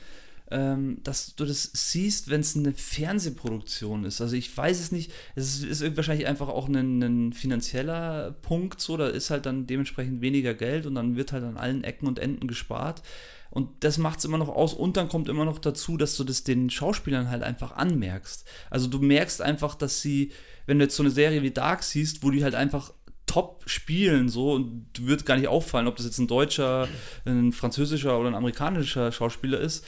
ähm, 0.52 0.98
dass 1.04 1.36
du 1.36 1.46
das 1.46 1.72
siehst, 1.74 2.30
wenn 2.30 2.42
es 2.42 2.56
eine 2.56 2.74
Fernsehproduktion 2.74 4.06
ist. 4.06 4.22
Also 4.22 4.36
ich 4.36 4.56
weiß 4.56 4.80
es 4.80 4.92
nicht, 4.92 5.12
es 5.36 5.64
ist, 5.64 5.82
ist 5.82 5.98
wahrscheinlich 5.98 6.28
einfach 6.28 6.50
auch 6.50 6.68
ein, 6.68 7.02
ein, 7.02 7.34
finanzieller 7.34 8.36
Punkt, 8.42 8.80
so, 8.80 8.98
da 8.98 9.08
ist 9.08 9.30
halt 9.30 9.46
dann 9.46 9.68
dementsprechend 9.68 10.22
weniger 10.22 10.54
Geld 10.54 10.86
und 10.86 10.96
dann 10.96 11.16
wird 11.16 11.32
halt 11.32 11.44
an 11.44 11.58
allen 11.58 11.84
Ecken 11.84 12.08
und 12.08 12.20
Enden 12.20 12.48
gespart. 12.48 13.02
Und 13.50 13.84
das 13.84 14.00
macht 14.00 14.18
es 14.18 14.26
immer 14.26 14.40
noch 14.40 14.50
aus. 14.50 14.74
Und 14.74 14.98
dann 14.98 15.10
kommt 15.10 15.30
immer 15.30 15.46
noch 15.46 15.60
dazu, 15.60 15.96
dass 15.96 16.18
du 16.18 16.24
das 16.24 16.44
den 16.44 16.72
Schauspielern 16.72 17.30
halt 17.30 17.44
einfach 17.44 17.74
anmerkst. 17.74 18.46
Also 18.72 18.88
du 18.88 18.98
merkst 18.98 19.44
einfach, 19.44 19.76
dass 19.76 20.02
sie, 20.02 20.32
wenn 20.66 20.80
du 20.80 20.86
jetzt 20.86 20.96
so 20.96 21.04
eine 21.04 21.12
Serie 21.12 21.44
wie 21.44 21.52
Dark 21.52 21.84
siehst, 21.84 22.24
wo 22.24 22.32
die 22.32 22.44
halt 22.44 22.56
einfach 22.56 22.94
top 23.28 23.64
spielen, 23.66 24.28
so, 24.28 24.54
und 24.54 24.88
wird 25.00 25.26
gar 25.26 25.38
nicht 25.38 25.48
auffallen, 25.48 25.88
ob 25.88 25.96
das 25.96 26.06
jetzt 26.06 26.18
ein 26.18 26.28
deutscher, 26.28 26.88
ein 27.26 27.52
französischer 27.52 28.20
oder 28.20 28.30
ein 28.30 28.36
amerikanischer 28.36 29.12
Schauspieler 29.12 29.60
ist. 29.60 29.86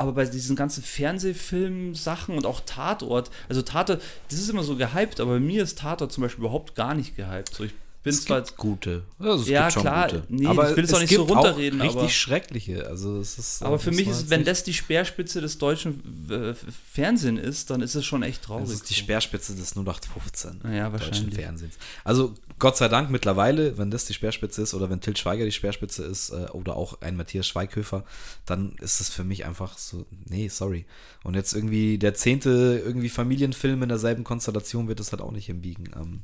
Aber 0.00 0.12
bei 0.12 0.24
diesen 0.24 0.56
ganzen 0.56 0.82
Fernsehfilm-Sachen 0.82 2.34
und 2.34 2.46
auch 2.46 2.62
Tatort, 2.64 3.30
also 3.50 3.60
Tatort, 3.60 4.00
das 4.30 4.38
ist 4.38 4.48
immer 4.48 4.62
so 4.62 4.76
gehypt, 4.76 5.20
aber 5.20 5.32
bei 5.32 5.40
mir 5.40 5.62
ist 5.62 5.78
Tatort 5.78 6.10
zum 6.10 6.22
Beispiel 6.22 6.42
überhaupt 6.42 6.74
gar 6.74 6.94
nicht 6.94 7.16
gehypt. 7.16 7.54
So, 7.54 7.64
ich 7.64 7.74
bin 8.02 8.12
es 8.14 8.24
zwar 8.24 8.42
gute. 8.56 9.02
Also 9.18 9.42
es 9.42 9.48
ja, 9.48 9.68
klar, 9.68 10.08
gute. 10.08 10.22
nee, 10.30 10.46
aber 10.46 10.70
ich 10.70 10.76
will 10.76 10.84
es 10.84 10.94
auch 10.94 11.00
nicht 11.00 11.14
so 11.14 11.24
runterreden, 11.24 11.80
Auch 11.80 11.84
richtig 11.84 12.00
aber- 12.00 12.08
schreckliche. 12.08 12.86
Also 12.86 13.18
es 13.20 13.38
ist, 13.38 13.62
aber 13.62 13.76
äh, 13.76 13.78
für 13.78 13.90
mich 13.90 14.08
ist, 14.08 14.30
wenn 14.30 14.44
das 14.44 14.64
die 14.64 14.72
Speerspitze 14.72 15.40
des 15.42 15.58
deutschen 15.58 16.00
äh, 16.30 16.54
Fernsehen 16.92 17.36
ist, 17.36 17.68
dann 17.70 17.82
ist 17.82 17.94
es 17.94 18.04
schon 18.06 18.22
echt 18.22 18.42
traurig. 18.42 18.64
Das 18.64 18.74
ist 18.74 18.88
die. 18.90 18.94
Speerspitze 18.94 19.54
des 19.54 19.76
0815 19.76 20.60
Ja, 20.64 20.88
deutschen 20.88 20.92
wahrscheinlich. 20.92 21.34
Fernsehens. 21.34 21.74
Also 22.04 22.34
Gott 22.58 22.76
sei 22.76 22.88
Dank 22.88 23.10
mittlerweile, 23.10 23.76
wenn 23.78 23.90
das 23.90 24.04
die 24.04 24.14
Speerspitze 24.14 24.62
ist 24.62 24.74
oder 24.74 24.88
wenn 24.90 25.00
Til 25.00 25.16
Schweiger 25.16 25.44
die 25.44 25.52
Speerspitze 25.52 26.04
ist 26.04 26.30
äh, 26.30 26.46
oder 26.52 26.76
auch 26.76 27.00
ein 27.02 27.16
Matthias 27.16 27.46
Schweighöfer, 27.46 28.04
dann 28.46 28.76
ist 28.80 29.00
es 29.00 29.08
für 29.10 29.24
mich 29.24 29.44
einfach 29.46 29.76
so, 29.78 30.04
nee, 30.26 30.48
sorry. 30.48 30.84
Und 31.24 31.34
jetzt 31.36 31.54
irgendwie 31.54 31.98
der 31.98 32.14
zehnte 32.14 32.82
irgendwie 32.84 33.08
Familienfilm 33.10 33.82
in 33.82 33.88
derselben 33.88 34.24
Konstellation 34.24 34.88
wird 34.88 35.00
es 35.00 35.12
halt 35.12 35.20
auch 35.22 35.32
nicht 35.32 35.46
hinbiegen. 35.46 35.90
Ähm, 35.96 36.22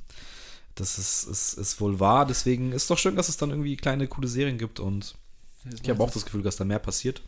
das 0.77 0.99
ist, 0.99 1.25
ist, 1.25 1.55
ist 1.55 1.81
wohl 1.81 1.99
wahr, 1.99 2.27
deswegen 2.27 2.73
ist 2.73 2.89
doch 2.89 2.99
schön, 2.99 3.17
dass 3.17 3.29
es 3.29 3.37
dann 3.37 3.51
irgendwie 3.51 3.77
kleine, 3.77 4.07
coole 4.07 4.29
Serien 4.29 4.59
gibt 4.59 4.79
und 4.79 5.15
ich 5.83 5.91
habe 5.91 6.03
auch 6.03 6.11
das 6.11 6.25
Gefühl, 6.25 6.43
dass 6.43 6.57
da 6.57 6.65
mehr 6.65 6.79
passiert. 6.79 7.23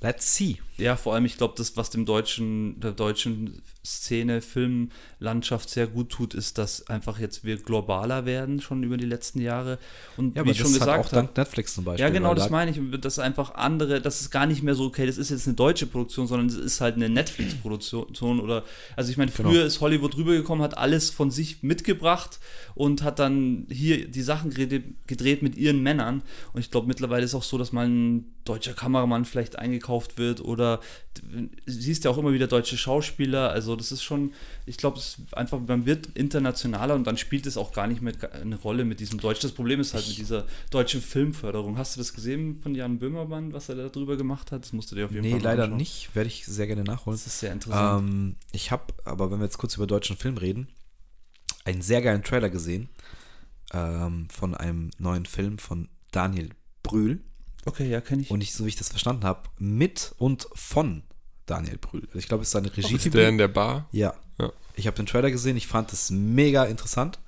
Let's 0.00 0.36
see. 0.36 0.58
Ja, 0.76 0.96
vor 0.96 1.14
allem, 1.14 1.24
ich 1.24 1.36
glaube, 1.36 1.54
das, 1.56 1.76
was 1.76 1.90
dem 1.90 2.04
deutschen, 2.04 2.78
der 2.78 2.92
deutschen 2.92 3.62
Szene, 3.84 4.40
Filmlandschaft 4.40 5.68
sehr 5.68 5.86
gut 5.86 6.10
tut, 6.10 6.34
ist, 6.34 6.56
dass 6.58 6.88
einfach 6.88 7.18
jetzt 7.18 7.44
wir 7.44 7.56
globaler 7.58 8.24
werden, 8.24 8.60
schon 8.60 8.82
über 8.82 8.96
die 8.96 9.04
letzten 9.04 9.40
Jahre. 9.40 9.78
Und 10.16 10.34
Ja, 10.36 10.44
wie 10.44 10.50
ich 10.50 10.56
schon 10.58 10.66
halt 10.68 10.78
gesagt 10.80 11.00
auch 11.00 11.04
habe, 11.12 11.14
dank 11.26 11.36
Netflix 11.36 11.74
zum 11.74 11.84
Beispiel. 11.84 12.04
Ja, 12.04 12.10
genau, 12.10 12.34
das 12.34 12.44
da- 12.46 12.50
meine 12.50 12.70
ich. 12.70 12.80
Dass 13.00 13.18
einfach 13.18 13.54
andere, 13.54 14.00
das 14.00 14.20
ist 14.22 14.30
gar 14.30 14.46
nicht 14.46 14.62
mehr 14.62 14.74
so, 14.74 14.84
okay, 14.86 15.06
das 15.06 15.18
ist 15.18 15.30
jetzt 15.30 15.46
eine 15.46 15.54
deutsche 15.56 15.86
Produktion, 15.86 16.26
sondern 16.26 16.46
es 16.48 16.54
ist 16.56 16.80
halt 16.80 16.94
eine 16.96 17.08
Netflix-Produktion 17.08 18.40
oder, 18.40 18.64
also 18.96 19.10
ich 19.10 19.16
meine, 19.16 19.30
Genau. 19.30 19.50
früher 19.50 19.64
ist 19.64 19.80
Hollywood 19.80 20.16
rübergekommen, 20.16 20.62
hat 20.64 20.78
alles 20.78 21.10
von 21.10 21.30
sich 21.30 21.62
mitgebracht 21.62 22.40
und 22.74 23.02
hat 23.02 23.18
dann 23.18 23.66
hier 23.70 24.08
die 24.08 24.22
Sachen 24.22 24.50
gedreht, 24.50 25.42
mit 25.42 25.56
ihren 25.56 25.82
Männern. 25.82 26.22
Und 26.52 26.60
ich 26.60 26.70
glaube, 26.70 26.86
mittlerweile 26.86 27.24
ist 27.24 27.34
auch 27.34 27.42
so, 27.42 27.58
dass 27.58 27.72
mal 27.72 27.86
ein 27.86 28.26
deutscher 28.44 28.74
Kameramann 28.74 29.24
vielleicht 29.24 29.58
eingekauft 29.58 30.18
wird 30.18 30.40
oder 30.42 30.80
du 31.14 31.48
siehst 31.66 32.04
ja 32.04 32.10
auch 32.10 32.18
immer 32.18 32.32
wieder 32.32 32.46
deutsche 32.46 32.76
Schauspieler. 32.76 33.50
Also 33.50 33.73
das 33.76 33.92
ist 33.92 34.02
schon, 34.02 34.32
ich 34.66 34.76
glaube, 34.76 34.98
es 34.98 35.18
ist 35.18 35.34
einfach, 35.36 35.60
man 35.60 35.86
wird 35.86 36.06
internationaler 36.14 36.94
und 36.94 37.04
dann 37.06 37.16
spielt 37.16 37.46
es 37.46 37.56
auch 37.56 37.72
gar 37.72 37.86
nicht 37.86 38.02
mehr 38.02 38.14
eine 38.34 38.56
Rolle 38.56 38.84
mit 38.84 39.00
diesem 39.00 39.18
Deutsch. 39.20 39.40
Das 39.40 39.52
Problem 39.52 39.80
ist 39.80 39.94
halt 39.94 40.06
mit 40.08 40.18
dieser 40.18 40.46
deutschen 40.70 41.00
Filmförderung. 41.02 41.78
Hast 41.78 41.96
du 41.96 42.00
das 42.00 42.12
gesehen 42.14 42.60
von 42.62 42.74
Jan 42.74 42.98
Böhmermann, 42.98 43.52
was 43.52 43.68
er 43.68 43.74
da 43.76 43.88
drüber 43.88 44.16
gemacht 44.16 44.52
hat? 44.52 44.62
Das 44.64 44.72
musst 44.72 44.90
du 44.90 44.96
dir 44.96 45.06
auf 45.06 45.10
jeden 45.12 45.22
Nee, 45.22 45.30
Fall 45.32 45.38
mal 45.40 45.44
leider 45.44 45.62
anschauen. 45.64 45.78
nicht. 45.78 46.14
Werde 46.14 46.28
ich 46.28 46.44
sehr 46.46 46.66
gerne 46.66 46.84
nachholen. 46.84 47.16
Das 47.16 47.26
ist 47.26 47.40
sehr 47.40 47.52
interessant. 47.52 48.08
Ähm, 48.08 48.36
ich 48.52 48.70
habe, 48.70 48.92
aber 49.04 49.30
wenn 49.30 49.38
wir 49.38 49.44
jetzt 49.44 49.58
kurz 49.58 49.76
über 49.76 49.86
deutschen 49.86 50.16
Film 50.16 50.36
reden, 50.36 50.68
einen 51.64 51.82
sehr 51.82 52.02
geilen 52.02 52.22
Trailer 52.22 52.50
gesehen 52.50 52.88
ähm, 53.72 54.28
von 54.30 54.54
einem 54.54 54.90
neuen 54.98 55.26
Film 55.26 55.58
von 55.58 55.88
Daniel 56.12 56.50
Brühl. 56.82 57.22
okay, 57.64 57.88
ja, 57.88 58.00
kenne 58.00 58.22
ich. 58.22 58.30
Und 58.30 58.42
ich, 58.42 58.52
so 58.52 58.64
wie 58.64 58.68
ich 58.68 58.76
das 58.76 58.90
verstanden 58.90 59.24
habe, 59.24 59.48
mit 59.58 60.14
und 60.18 60.46
von 60.54 61.02
Daniel 61.46 61.78
Brühl. 61.78 62.04
Also 62.06 62.18
ich 62.18 62.28
glaube, 62.28 62.42
es 62.42 62.48
ist 62.48 62.52
seine 62.52 62.74
Regie. 62.74 62.94
Ist 62.94 63.12
der 63.14 63.28
in 63.28 63.38
der 63.38 63.48
Bar? 63.48 63.88
Ja. 63.92 64.14
Ja. 64.38 64.52
Ich 64.76 64.86
habe 64.86 64.96
den 64.96 65.06
Trailer 65.06 65.30
gesehen, 65.30 65.56
ich 65.56 65.66
fand 65.66 65.92
es 65.92 66.10
mega 66.10 66.64
interessant. 66.64 67.18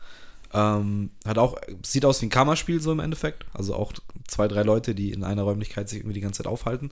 Ähm, 0.52 1.10
hat 1.24 1.38
auch, 1.38 1.56
sieht 1.84 2.04
aus 2.04 2.22
wie 2.22 2.26
ein 2.26 2.30
Kammerspiel 2.30 2.80
so 2.80 2.92
im 2.92 3.00
Endeffekt. 3.00 3.44
Also 3.52 3.74
auch 3.74 3.92
zwei, 4.26 4.48
drei 4.48 4.62
Leute, 4.62 4.94
die 4.94 5.12
in 5.12 5.24
einer 5.24 5.42
Räumlichkeit 5.42 5.88
sich 5.88 5.98
irgendwie 5.98 6.14
die 6.14 6.20
ganze 6.20 6.42
Zeit 6.42 6.50
aufhalten. 6.50 6.90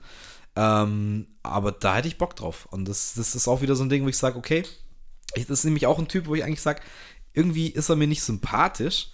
Ähm, 0.57 1.27
aber 1.43 1.73
da 1.73 1.97
hätte 1.97 2.09
ich 2.09 2.19
Bock 2.19 2.37
drauf. 2.37 2.69
Und 2.71 2.87
das, 2.87 3.15
das 3.15 3.35
ist 3.35 3.49
auch 3.49 3.63
wieder 3.63 3.75
so 3.75 3.83
ein 3.83 3.89
Ding, 3.89 4.05
wo 4.05 4.09
ich 4.09 4.19
sage, 4.19 4.39
okay, 4.39 4.65
ich, 5.35 5.47
das 5.47 5.61
ist 5.61 5.65
nämlich 5.65 5.87
auch 5.87 5.99
ein 5.99 6.09
Typ, 6.09 6.27
wo 6.27 6.35
ich 6.35 6.45
eigentlich 6.45 6.61
sage, 6.61 6.81
irgendwie 7.33 7.69
ist 7.69 7.89
er 7.89 7.97
mir 7.97 8.07
nicht 8.07 8.23
sympathisch. 8.23 9.09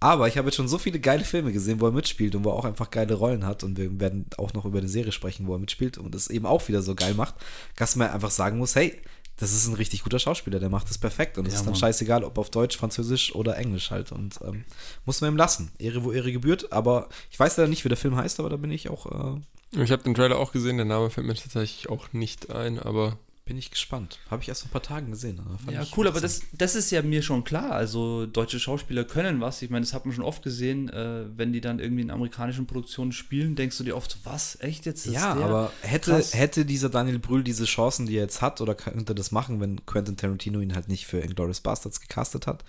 Aber 0.00 0.28
ich 0.28 0.38
habe 0.38 0.48
jetzt 0.48 0.56
schon 0.56 0.68
so 0.68 0.78
viele 0.78 1.00
geile 1.00 1.24
Filme 1.24 1.52
gesehen, 1.52 1.80
wo 1.80 1.86
er 1.86 1.92
mitspielt 1.92 2.34
und 2.36 2.44
wo 2.44 2.50
er 2.50 2.54
auch 2.54 2.64
einfach 2.64 2.90
geile 2.90 3.14
Rollen 3.14 3.44
hat. 3.44 3.64
Und 3.64 3.76
wir 3.78 3.98
werden 3.98 4.26
auch 4.36 4.52
noch 4.52 4.64
über 4.64 4.78
eine 4.78 4.88
Serie 4.88 5.10
sprechen, 5.12 5.46
wo 5.48 5.54
er 5.54 5.58
mitspielt 5.58 5.98
und 5.98 6.14
das 6.14 6.28
eben 6.28 6.46
auch 6.46 6.66
wieder 6.68 6.82
so 6.82 6.94
geil 6.94 7.14
macht, 7.14 7.34
dass 7.76 7.96
man 7.96 8.08
einfach 8.10 8.30
sagen 8.30 8.58
muss, 8.58 8.76
hey, 8.76 8.96
das 9.38 9.52
ist 9.52 9.66
ein 9.68 9.74
richtig 9.74 10.02
guter 10.02 10.18
Schauspieler, 10.18 10.58
der 10.60 10.68
macht 10.68 10.88
das 10.90 10.98
perfekt. 10.98 11.38
Und 11.38 11.46
es 11.46 11.52
Ja, 11.54 11.58
ist 11.60 11.64
dann 11.66 11.72
Mann. 11.74 11.80
scheißegal, 11.80 12.24
ob 12.24 12.38
auf 12.38 12.50
Deutsch, 12.50 12.76
Französisch 12.76 13.34
oder 13.34 13.56
Englisch 13.56 13.90
halt. 13.90 14.10
Und 14.12 14.38
ähm, 14.44 14.64
muss 15.04 15.20
man 15.20 15.32
ihm 15.32 15.36
lassen. 15.36 15.70
Ehre, 15.78 16.02
wo 16.04 16.12
Ehre 16.12 16.30
gebührt. 16.32 16.72
Aber 16.72 17.08
ich 17.30 17.38
weiß 17.38 17.56
leider 17.56 17.68
nicht, 17.68 17.84
wie 17.84 17.88
der 17.88 17.96
Film 17.98 18.16
heißt, 18.16 18.38
aber 18.40 18.50
da 18.50 18.56
bin 18.56 18.70
ich 18.72 18.90
auch, 18.90 19.06
äh, 19.06 19.80
Ich 19.82 19.90
habe 19.92 20.02
den 20.02 20.14
Trailer 20.14 20.38
auch 20.38 20.50
gesehen, 20.52 20.76
der 20.76 20.86
Name 20.86 21.10
fällt 21.10 21.26
mir 21.26 21.34
tatsächlich 21.34 21.88
auch 21.88 22.12
nicht 22.12 22.50
ein, 22.52 22.78
aber 22.80 23.18
bin 23.48 23.56
ich 23.56 23.70
gespannt. 23.70 24.18
Habe 24.30 24.42
ich 24.42 24.48
erst 24.50 24.60
vor 24.60 24.68
ein 24.68 24.72
paar 24.72 24.82
Tagen 24.82 25.10
gesehen. 25.10 25.40
fand 25.64 25.72
Ja, 25.72 25.82
cool, 25.96 26.06
aber 26.06 26.20
das, 26.20 26.42
das 26.52 26.74
ist 26.74 26.90
ja 26.90 27.00
mir 27.00 27.22
schon 27.22 27.44
klar. 27.44 27.72
Also, 27.72 28.26
deutsche 28.26 28.60
Schauspieler 28.60 29.04
können 29.04 29.40
was. 29.40 29.62
Ich 29.62 29.70
meine, 29.70 29.86
das 29.86 29.94
hat 29.94 30.04
man 30.04 30.14
schon 30.14 30.22
oft 30.22 30.42
gesehen, 30.42 30.90
äh, 30.90 31.24
wenn 31.34 31.54
die 31.54 31.62
dann 31.62 31.78
irgendwie 31.78 32.02
in 32.02 32.10
amerikanischen 32.10 32.66
Produktionen 32.66 33.10
spielen, 33.10 33.56
denkst 33.56 33.78
du 33.78 33.84
dir 33.84 33.96
oft, 33.96 34.18
was, 34.24 34.60
echt 34.60 34.84
jetzt? 34.84 35.06
Ist 35.06 35.14
Ja, 35.14 35.32
aber 35.32 35.72
hätte, 35.80 36.10
Krass. 36.10 36.34
hätte 36.34 36.66
dieser 36.66 36.90
Daniel 36.90 37.18
Brühl 37.18 37.42
diese 37.42 37.64
Chancen, 37.64 38.04
die 38.04 38.16
er 38.16 38.24
jetzt 38.24 38.42
hat, 38.42 38.60
oder 38.60 38.74
könnte 38.74 39.14
das 39.14 39.32
machen, 39.32 39.60
wenn 39.60 39.86
Quentin 39.86 40.18
Tarantino 40.18 40.60
ihn 40.60 40.74
halt 40.74 40.88
nicht 40.88 41.06
für 41.06 41.20
Inglourious 41.20 41.62
Bastards 41.62 42.02
gecastet 42.02 42.46
hat? 42.46 42.64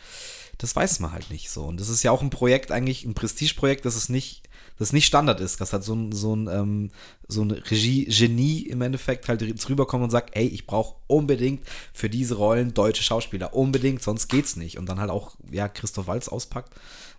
Das 0.60 0.78
weiß 0.78 1.02
man 1.02 1.12
halt 1.12 1.30
nicht 1.30 1.50
so. 1.50 1.66
Und 1.66 1.82
das 1.82 1.90
ist 1.90 2.04
ja 2.04 2.12
auch 2.12 2.22
ein 2.22 2.30
Projekt, 2.30 2.72
eigentlich 2.72 3.04
ein 3.04 3.16
Prestigeprojekt, 3.16 3.84
das 3.84 3.98
es 3.98 4.08
nicht, 4.08 4.49
das 4.80 4.94
nicht 4.94 5.06
Standard 5.06 5.40
ist, 5.42 5.62
dass 5.62 5.74
halt 5.74 5.84
so 5.84 5.94
ein, 5.94 6.12
so 6.12 6.36
ein, 6.36 6.48
ähm, 6.48 6.92
so 7.28 7.42
ein 7.44 7.52
Regie-Genie 7.52 8.62
im 8.64 8.82
Endeffekt 8.82 9.28
halt 9.30 9.42
rüberkommt 9.70 10.04
und 10.06 10.10
sagt, 10.10 10.36
ey, 10.36 10.48
ich 10.48 10.66
brauche 10.66 10.96
unbedingt 11.08 11.62
für 11.94 12.10
diese 12.10 12.36
Rollen 12.36 12.74
deutsche 12.74 13.04
Schauspieler, 13.04 13.54
unbedingt, 13.54 14.02
sonst 14.02 14.28
geht's 14.30 14.56
nicht. 14.56 14.78
Und 14.80 14.88
dann 14.88 15.00
halt 15.00 15.12
auch, 15.12 15.36
ja, 15.52 15.68
Christoph 15.68 16.08
Waltz 16.08 16.28
auspackt. 16.30 16.74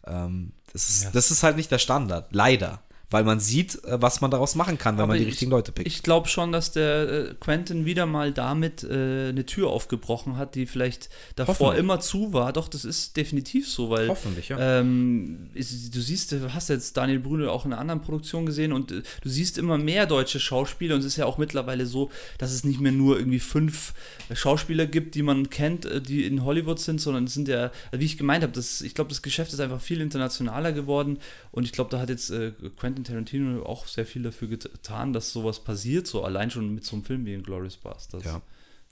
Ähm, 0.06 0.52
das, 0.72 0.88
ist, 0.88 1.04
Ja. 1.04 1.10
das 1.12 1.30
ist 1.30 1.42
halt 1.42 1.56
nicht 1.56 1.70
der 1.70 1.78
Standard, 1.78 2.28
leider. 2.32 2.82
Weil 3.12 3.24
man 3.24 3.40
sieht, 3.40 3.82
äh, 3.84 4.00
was 4.00 4.20
man 4.20 4.30
daraus 4.30 4.54
machen 4.54 4.78
kann, 4.78 4.94
wenn 4.96 5.02
Aber 5.02 5.08
man 5.14 5.16
die 5.18 5.24
ich- 5.24 5.30
richtigen 5.30 5.50
Leute 5.50 5.72
pickt. 5.72 5.88
Ich 5.88 6.02
glaube 6.04 6.28
schon, 6.28 6.52
dass 6.52 6.70
der 6.70 7.08
äh, 7.30 7.34
Quentin 7.40 7.84
wieder 7.84 8.06
mal 8.06 8.32
damit 8.32 8.84
äh, 8.84 9.30
eine 9.30 9.44
Tür 9.46 9.70
aufgebrochen 9.70 10.36
hat, 10.36 10.54
die 10.54 10.66
vielleicht 10.66 11.08
davor 11.34 11.74
immer 11.74 11.98
zu 12.00 12.32
war. 12.32 12.52
Doch, 12.52 12.68
das 12.68 12.84
ist 12.84 13.16
definitiv 13.16 13.68
so, 13.68 13.90
weil 13.90 14.08
Hoffentlich, 14.08 14.48
ja. 14.50 14.78
ähm, 14.80 15.50
ist, 15.54 15.94
du 15.94 16.00
siehst, 16.00 16.30
du 16.32 16.54
hast 16.54 16.68
jetzt 16.68 16.96
Daniel 16.96 17.18
Brühl 17.18 17.48
auch 17.48 17.64
in 17.66 17.72
einer 17.72 17.80
anderen 17.80 18.00
Produktion 18.00 18.46
gesehen 18.46 18.72
und 18.72 18.92
äh, 18.92 19.02
du 19.22 19.28
siehst 19.28 19.58
immer 19.58 19.76
mehr 19.76 20.06
deutsche 20.06 20.38
Schauspieler 20.38 20.94
und 20.94 21.00
es 21.00 21.06
ist 21.06 21.16
ja 21.16 21.26
auch 21.26 21.36
mittlerweile 21.38 21.86
so, 21.86 22.10
dass 22.38 22.52
es 22.52 22.62
nicht 22.64 22.80
mehr 22.80 22.92
nur 22.92 23.18
irgendwie 23.18 23.40
fünf 23.40 23.92
äh, 24.28 24.36
Schauspieler 24.36 24.86
gibt, 24.86 25.16
die 25.16 25.22
man 25.22 25.50
kennt, 25.50 25.88
die 26.08 26.24
in 26.24 26.44
Hollywood 26.44 26.78
sind, 26.78 27.00
sondern 27.00 27.24
es 27.24 27.34
sind 27.34 27.48
ja, 27.48 27.72
also 27.90 28.00
wie 28.00 28.04
ich 28.04 28.18
gemeint 28.18 28.44
habe, 28.44 28.52
ich 28.58 28.94
glaube, 28.94 29.08
das 29.08 29.22
Geschäft 29.22 29.52
ist 29.52 29.58
einfach 29.60 29.80
viel 29.80 30.00
internationaler 30.00 30.72
geworden 30.72 31.18
und 31.50 31.64
ich 31.64 31.72
glaube, 31.72 31.90
da 31.90 31.98
hat 31.98 32.08
jetzt 32.08 32.30
äh, 32.30 32.52
Quentin 32.78 32.99
Tarantino 33.04 33.64
auch 33.64 33.86
sehr 33.86 34.06
viel 34.06 34.22
dafür 34.22 34.48
getan, 34.48 35.12
dass 35.12 35.32
sowas 35.32 35.60
passiert, 35.62 36.06
so 36.06 36.22
allein 36.24 36.50
schon 36.50 36.74
mit 36.74 36.84
so 36.84 36.96
einem 36.96 37.04
Film 37.04 37.24
wie 37.26 37.34
in 37.34 37.42
Glorious 37.42 37.76
Bastards. 37.76 38.24
Ja. 38.24 38.42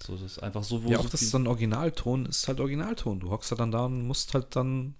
So, 0.02 0.12
das 0.14 0.22
ist 0.22 0.38
einfach 0.42 0.62
so, 0.62 0.84
wo 0.84 0.90
Ja, 0.90 0.98
so 0.98 1.04
auch 1.04 1.10
das 1.10 1.20
viel- 1.20 1.26
ist 1.26 1.34
dann 1.34 1.46
Originalton, 1.46 2.26
ist 2.26 2.46
halt 2.48 2.60
Originalton. 2.60 3.20
Du 3.20 3.30
hockst 3.30 3.50
halt 3.50 3.60
dann 3.60 3.70
da 3.72 3.86
und 3.86 4.06
musst 4.06 4.32
halt 4.34 4.54
dann, 4.54 4.94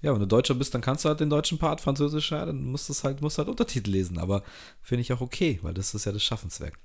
ja, 0.00 0.12
wenn 0.12 0.20
du 0.20 0.26
Deutscher 0.26 0.54
bist, 0.54 0.74
dann 0.74 0.80
kannst 0.80 1.04
du 1.04 1.08
halt 1.10 1.20
den 1.20 1.28
deutschen 1.30 1.58
Part, 1.58 1.80
Französisch, 1.80 2.30
ja, 2.30 2.46
dann 2.46 2.62
musst 2.64 2.88
du 2.88 2.94
halt, 3.04 3.20
musst 3.20 3.38
halt 3.38 3.48
Untertitel 3.48 3.90
lesen. 3.90 4.18
Aber 4.18 4.42
finde 4.80 5.02
ich 5.02 5.12
auch 5.12 5.20
okay, 5.20 5.58
weil 5.62 5.74
das 5.74 5.94
ist 5.94 6.04
ja 6.06 6.12
das 6.12 6.22
Schaffenswerk. 6.22 6.78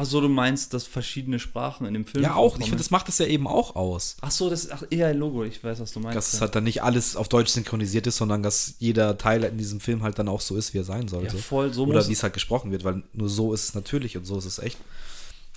Ach 0.00 0.04
so, 0.04 0.20
du 0.20 0.28
meinst, 0.28 0.74
dass 0.74 0.86
verschiedene 0.86 1.40
Sprachen 1.40 1.84
in 1.84 1.92
dem 1.92 2.06
Film 2.06 2.22
Ja, 2.22 2.36
auch. 2.36 2.56
Ich 2.60 2.66
finde, 2.66 2.78
das 2.78 2.92
macht 2.92 3.08
es 3.08 3.18
ja 3.18 3.26
eben 3.26 3.48
auch 3.48 3.74
aus. 3.74 4.16
Ach 4.20 4.30
so, 4.30 4.48
das 4.48 4.66
ist 4.66 4.72
ach, 4.72 4.84
eher 4.90 5.08
ein 5.08 5.18
Logo, 5.18 5.42
ich 5.42 5.64
weiß, 5.64 5.80
was 5.80 5.90
du 5.90 5.98
meinst. 5.98 6.16
Dass 6.16 6.28
es 6.28 6.34
ja. 6.34 6.42
halt 6.42 6.54
dann 6.54 6.62
nicht 6.62 6.84
alles 6.84 7.16
auf 7.16 7.28
Deutsch 7.28 7.50
synchronisiert 7.50 8.06
ist, 8.06 8.18
sondern 8.18 8.44
dass 8.44 8.76
jeder 8.78 9.18
Teil 9.18 9.42
in 9.42 9.58
diesem 9.58 9.80
Film 9.80 10.04
halt 10.04 10.20
dann 10.20 10.28
auch 10.28 10.40
so 10.40 10.54
ist, 10.54 10.72
wie 10.72 10.78
er 10.78 10.84
sein 10.84 11.08
sollte. 11.08 11.34
ja, 11.34 11.42
voll, 11.42 11.74
so 11.74 11.84
Oder 11.84 12.06
wie 12.06 12.12
es 12.12 12.22
halt 12.22 12.32
gesprochen 12.32 12.70
wird, 12.70 12.84
weil 12.84 13.02
nur 13.12 13.28
so 13.28 13.52
ist 13.52 13.64
es 13.64 13.74
natürlich 13.74 14.16
und 14.16 14.24
so 14.24 14.38
ist 14.38 14.44
es 14.44 14.60
echt. 14.60 14.78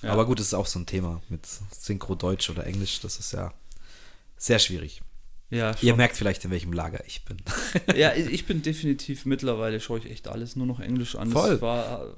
Ja. 0.02 0.10
Aber 0.10 0.26
gut, 0.26 0.40
das 0.40 0.46
ist 0.46 0.54
auch 0.54 0.66
so 0.66 0.80
ein 0.80 0.86
Thema 0.86 1.22
mit 1.28 1.46
Synchro 1.70 2.16
Deutsch 2.16 2.50
oder 2.50 2.66
Englisch. 2.66 2.98
Das 2.98 3.20
ist 3.20 3.30
ja 3.32 3.54
sehr 4.38 4.58
schwierig. 4.58 5.02
ja, 5.50 5.70
Ihr 5.80 5.90
schon. 5.90 5.96
merkt 5.96 6.16
vielleicht, 6.16 6.44
in 6.44 6.50
welchem 6.50 6.72
Lager 6.72 7.04
ich 7.06 7.24
bin. 7.24 7.36
ja, 7.94 8.12
ich 8.12 8.44
bin 8.44 8.60
definitiv 8.60 9.24
mittlerweile, 9.24 9.78
schaue 9.78 10.00
ich 10.00 10.10
echt 10.10 10.26
alles 10.26 10.56
nur 10.56 10.66
noch 10.66 10.80
Englisch 10.80 11.14
an. 11.14 11.30
Voll. 11.30 11.52
Das 11.52 11.60
war 11.60 12.12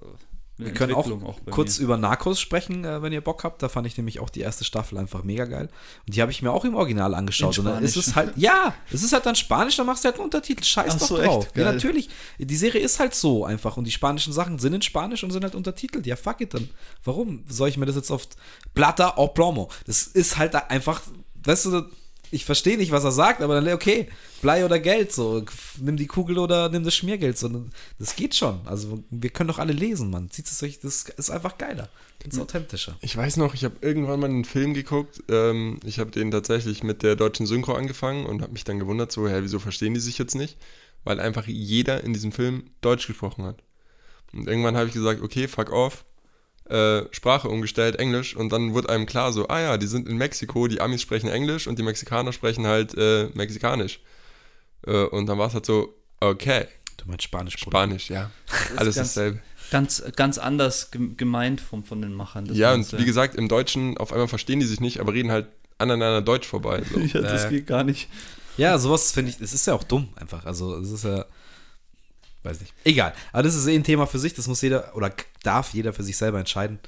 Wir 0.56 0.72
können 0.72 0.94
auch, 0.94 1.08
bei 1.08 1.50
kurz 1.50 1.78
mir. 1.78 1.84
über 1.84 1.96
Narcos 1.96 2.40
sprechen, 2.40 2.84
äh, 2.84 3.02
wenn 3.02 3.12
ihr 3.12 3.20
Bock 3.20 3.42
habt. 3.42 3.60
Da 3.62 3.68
fand 3.68 3.88
ich 3.88 3.96
nämlich 3.96 4.20
auch 4.20 4.30
die 4.30 4.40
erste 4.40 4.62
Staffel 4.64 4.98
einfach 4.98 5.24
mega 5.24 5.46
geil. 5.46 5.68
Und 6.06 6.14
die 6.14 6.22
habe 6.22 6.30
ich 6.30 6.42
mir 6.42 6.52
auch 6.52 6.64
im 6.64 6.76
Original 6.76 7.12
angeschaut. 7.14 7.58
Und 7.58 7.64
dann 7.64 7.82
ist 7.82 7.96
es 7.96 8.14
halt, 8.14 8.36
ja, 8.36 8.72
es 8.92 9.02
ist 9.02 9.12
halt 9.12 9.26
dann 9.26 9.34
Spanisch, 9.34 9.76
dann 9.76 9.86
machst 9.86 10.04
du 10.04 10.06
halt 10.06 10.16
einen 10.16 10.24
Untertitel. 10.24 10.62
Scheiß 10.62 10.92
Ach 10.94 10.98
doch 11.00 11.06
so, 11.08 11.16
drauf. 11.16 11.46
echt? 11.46 11.56
Ja, 11.56 11.64
Geil. 11.64 11.74
natürlich. 11.74 12.08
Die 12.38 12.56
Serie 12.56 12.80
ist 12.80 13.00
halt 13.00 13.14
so 13.14 13.44
einfach. 13.44 13.76
Und 13.76 13.84
die 13.84 13.90
spanischen 13.90 14.32
Sachen 14.32 14.60
sind 14.60 14.74
in 14.74 14.82
Spanisch 14.82 15.24
und 15.24 15.32
sind 15.32 15.42
halt 15.42 15.56
untertitelt. 15.56 16.06
Ja, 16.06 16.14
fuck 16.14 16.40
it 16.40 16.54
dann. 16.54 16.70
Warum 17.02 17.42
soll 17.48 17.68
ich 17.68 17.76
mir 17.76 17.86
das 17.86 17.96
jetzt 17.96 18.12
oft 18.12 18.36
Plata 18.74 19.14
o 19.16 19.28
Plomo? 19.28 19.70
Das 19.86 20.06
ist 20.06 20.38
halt 20.38 20.54
einfach, 20.54 21.02
weißt 21.44 21.66
du, 21.66 21.86
ich 22.34 22.44
verstehe 22.44 22.76
nicht, 22.76 22.90
was 22.90 23.04
er 23.04 23.12
sagt, 23.12 23.40
aber 23.42 23.60
dann, 23.60 23.72
okay, 23.72 24.08
Blei 24.42 24.64
oder 24.64 24.80
Geld, 24.80 25.12
so, 25.12 25.44
nimm 25.80 25.96
die 25.96 26.08
Kugel 26.08 26.38
oder 26.38 26.68
nimm 26.68 26.82
das 26.82 26.94
Schmiergeld, 26.94 27.38
so, 27.38 27.48
das 27.98 28.16
geht 28.16 28.34
schon. 28.34 28.60
Also, 28.66 29.04
wir 29.08 29.30
können 29.30 29.48
doch 29.48 29.60
alle 29.60 29.72
lesen, 29.72 30.10
man. 30.10 30.30
Zieht 30.30 30.46
es 30.48 30.62
euch, 30.62 30.80
das 30.80 31.04
ist 31.16 31.30
einfach 31.30 31.58
geiler. 31.58 31.88
Das 32.18 32.34
ist 32.34 32.40
authentischer. 32.40 32.96
Ich 33.02 33.16
weiß 33.16 33.36
noch, 33.36 33.54
ich 33.54 33.64
habe 33.64 33.76
irgendwann 33.82 34.18
mal 34.18 34.28
einen 34.28 34.44
Film 34.44 34.74
geguckt, 34.74 35.22
ähm, 35.28 35.78
ich 35.84 36.00
habe 36.00 36.10
den 36.10 36.32
tatsächlich 36.32 36.82
mit 36.82 37.02
der 37.02 37.14
deutschen 37.14 37.46
Synchro 37.46 37.74
angefangen 37.74 38.26
und 38.26 38.42
habe 38.42 38.52
mich 38.52 38.64
dann 38.64 38.80
gewundert, 38.80 39.12
so, 39.12 39.28
hä, 39.28 39.38
wieso 39.40 39.60
verstehen 39.60 39.94
die 39.94 40.00
sich 40.00 40.18
jetzt 40.18 40.34
nicht? 40.34 40.56
Weil 41.04 41.20
einfach 41.20 41.46
jeder 41.46 42.02
in 42.02 42.12
diesem 42.12 42.32
Film 42.32 42.64
Deutsch 42.80 43.06
gesprochen 43.06 43.44
hat. 43.44 43.62
Und 44.32 44.48
irgendwann 44.48 44.76
habe 44.76 44.88
ich 44.88 44.94
gesagt, 44.94 45.22
okay, 45.22 45.46
fuck 45.46 45.70
off, 45.70 46.04
äh, 46.68 47.02
Sprache 47.10 47.48
umgestellt, 47.48 47.96
Englisch, 47.96 48.34
und 48.36 48.50
dann 48.50 48.74
wurde 48.74 48.88
einem 48.88 49.06
klar 49.06 49.32
so, 49.32 49.48
ah 49.48 49.60
ja, 49.60 49.76
die 49.76 49.86
sind 49.86 50.08
in 50.08 50.16
Mexiko, 50.16 50.66
die 50.66 50.80
Amis 50.80 51.02
sprechen 51.02 51.28
Englisch 51.28 51.66
und 51.66 51.78
die 51.78 51.82
Mexikaner 51.82 52.32
sprechen 52.32 52.66
halt 52.66 52.94
äh, 52.96 53.28
Mexikanisch. 53.34 54.00
Äh, 54.86 55.04
und 55.04 55.26
dann 55.26 55.38
war 55.38 55.48
es 55.48 55.54
halt 55.54 55.66
so, 55.66 55.94
okay. 56.20 56.66
Du 56.96 57.06
meinst 57.06 57.24
Spanisch, 57.24 57.56
Bruder. 57.56 57.78
Spanisch, 57.78 58.10
ja. 58.10 58.30
Alles 58.76 58.96
ganz, 58.96 59.08
dasselbe. 59.14 59.40
Ganz, 59.70 60.02
ganz 60.16 60.38
anders 60.38 60.90
gemeint 60.90 61.60
von, 61.60 61.84
von 61.84 62.00
den 62.00 62.14
Machern. 62.14 62.46
ja, 62.54 62.72
und 62.72 62.98
wie 62.98 63.04
gesagt, 63.04 63.34
im 63.34 63.48
Deutschen 63.48 63.98
auf 63.98 64.12
einmal 64.12 64.28
verstehen 64.28 64.60
die 64.60 64.66
sich 64.66 64.80
nicht, 64.80 65.00
aber 65.00 65.12
reden 65.12 65.30
halt 65.30 65.48
aneinander 65.78 66.22
Deutsch 66.22 66.46
vorbei. 66.46 66.82
So. 66.90 66.98
ja, 67.18 67.20
das 67.20 67.48
geht 67.48 67.66
gar 67.66 67.84
nicht. 67.84 68.08
Ja, 68.56 68.78
sowas 68.78 69.10
finde 69.12 69.32
ich, 69.32 69.40
es 69.40 69.52
ist 69.52 69.66
ja 69.66 69.74
auch 69.74 69.82
dumm 69.82 70.08
einfach. 70.16 70.44
Also, 70.46 70.76
es 70.76 70.90
ist 70.90 71.04
ja 71.04 71.26
weiß 72.44 72.60
nicht. 72.60 72.74
Egal. 72.84 73.14
Aber 73.32 73.42
das 73.42 73.54
ist 73.54 73.66
eh 73.66 73.74
ein 73.74 73.84
Thema 73.84 74.06
für 74.06 74.18
sich. 74.18 74.34
Das 74.34 74.46
muss 74.46 74.60
jeder 74.62 74.94
oder 74.96 75.12
darf 75.42 75.74
jeder 75.74 75.92
für 75.92 76.02
sich 76.02 76.16
selber 76.16 76.38
entscheiden. 76.38 76.78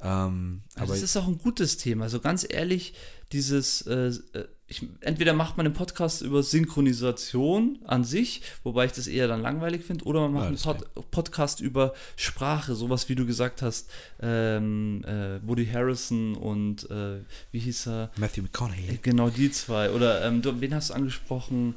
Ähm, 0.00 0.62
also 0.74 0.92
aber 0.92 0.94
das 0.94 1.02
ist 1.02 1.16
auch 1.16 1.26
ein 1.26 1.38
gutes 1.38 1.76
Thema. 1.76 2.04
Also 2.04 2.20
ganz 2.20 2.46
ehrlich, 2.48 2.94
dieses, 3.32 3.82
äh, 3.82 4.08
äh, 4.32 4.46
ich, 4.66 4.86
entweder 5.00 5.32
macht 5.34 5.56
man 5.56 5.66
einen 5.66 5.74
Podcast 5.74 6.22
über 6.22 6.42
Synchronisation 6.42 7.78
an 7.84 8.04
sich, 8.04 8.42
wobei 8.62 8.86
ich 8.86 8.92
das 8.92 9.06
eher 9.06 9.28
dann 9.28 9.42
langweilig 9.42 9.84
finde, 9.84 10.04
oder 10.04 10.20
man 10.20 10.32
macht 10.32 10.44
ja, 10.44 10.48
einen 10.72 10.78
Pod 10.78 11.10
Podcast 11.10 11.60
über 11.60 11.94
Sprache, 12.16 12.74
sowas 12.74 13.08
wie 13.08 13.14
du 13.14 13.26
gesagt 13.26 13.62
hast, 13.62 13.90
ähm, 14.20 15.04
äh, 15.04 15.46
Woody 15.46 15.66
Harrison 15.66 16.34
und 16.34 16.90
äh, 16.90 17.20
wie 17.50 17.58
hieß 17.60 17.88
er? 17.88 18.10
Matthew 18.16 18.42
McConaughey. 18.42 18.98
Genau, 19.02 19.30
die 19.30 19.50
zwei. 19.50 19.90
Oder 19.90 20.24
ähm, 20.24 20.42
du, 20.42 20.60
wen 20.60 20.74
hast 20.74 20.90
du 20.90 20.94
angesprochen? 20.94 21.74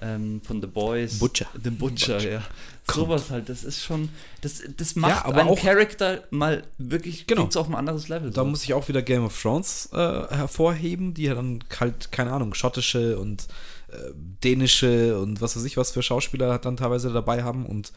Ähm, 0.00 0.40
von 0.42 0.60
The 0.60 0.66
Boys. 0.66 1.18
Butcher. 1.18 1.46
The 1.62 1.70
Butcher, 1.70 2.14
Butcher. 2.14 2.30
ja. 2.30 2.42
Kommt. 2.86 3.06
Sowas 3.06 3.30
halt, 3.30 3.48
das 3.48 3.62
ist 3.62 3.82
schon, 3.82 4.08
das, 4.40 4.62
das 4.76 4.96
macht 4.96 5.12
ja, 5.12 5.24
aber 5.24 5.42
einen 5.42 5.50
auch, 5.50 5.60
Charakter 5.60 6.24
mal 6.30 6.64
wirklich 6.78 7.26
genau. 7.26 7.48
auf 7.54 7.68
ein 7.68 7.74
anderes 7.74 8.08
Level. 8.08 8.30
Da 8.30 8.42
so. 8.42 8.48
muss 8.48 8.64
ich 8.64 8.74
auch 8.74 8.88
wieder 8.88 9.02
Game 9.02 9.24
of 9.24 9.40
Thrones 9.40 9.90
äh, 9.92 9.96
hervorheben, 9.96 11.14
die 11.14 11.24
ja 11.24 11.34
dann 11.34 11.62
halt, 11.78 12.10
keine 12.10 12.32
Ahnung, 12.32 12.54
schottische 12.54 13.18
und 13.18 13.46
äh, 13.92 13.96
dänische 14.42 15.18
und 15.18 15.40
was 15.40 15.56
weiß 15.56 15.64
ich 15.64 15.76
was 15.76 15.90
für 15.90 16.02
Schauspieler 16.02 16.58
dann 16.58 16.76
teilweise 16.76 17.12
dabei 17.12 17.42
haben 17.42 17.66
und 17.66 17.92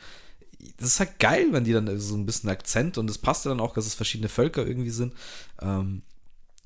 das 0.77 0.89
ist 0.89 0.99
halt 0.99 1.19
geil, 1.19 1.47
wenn 1.51 1.63
die 1.65 1.73
dann 1.73 1.99
so 1.99 2.15
ein 2.15 2.25
bisschen 2.25 2.49
Akzent 2.49 2.97
und 2.97 3.09
es 3.09 3.17
passt 3.17 3.45
ja 3.45 3.49
dann 3.49 3.59
auch, 3.59 3.73
dass 3.73 3.85
es 3.85 3.95
verschiedene 3.95 4.29
Völker 4.29 4.65
irgendwie 4.65 4.91
sind. 4.91 5.13
Ähm, 5.61 6.03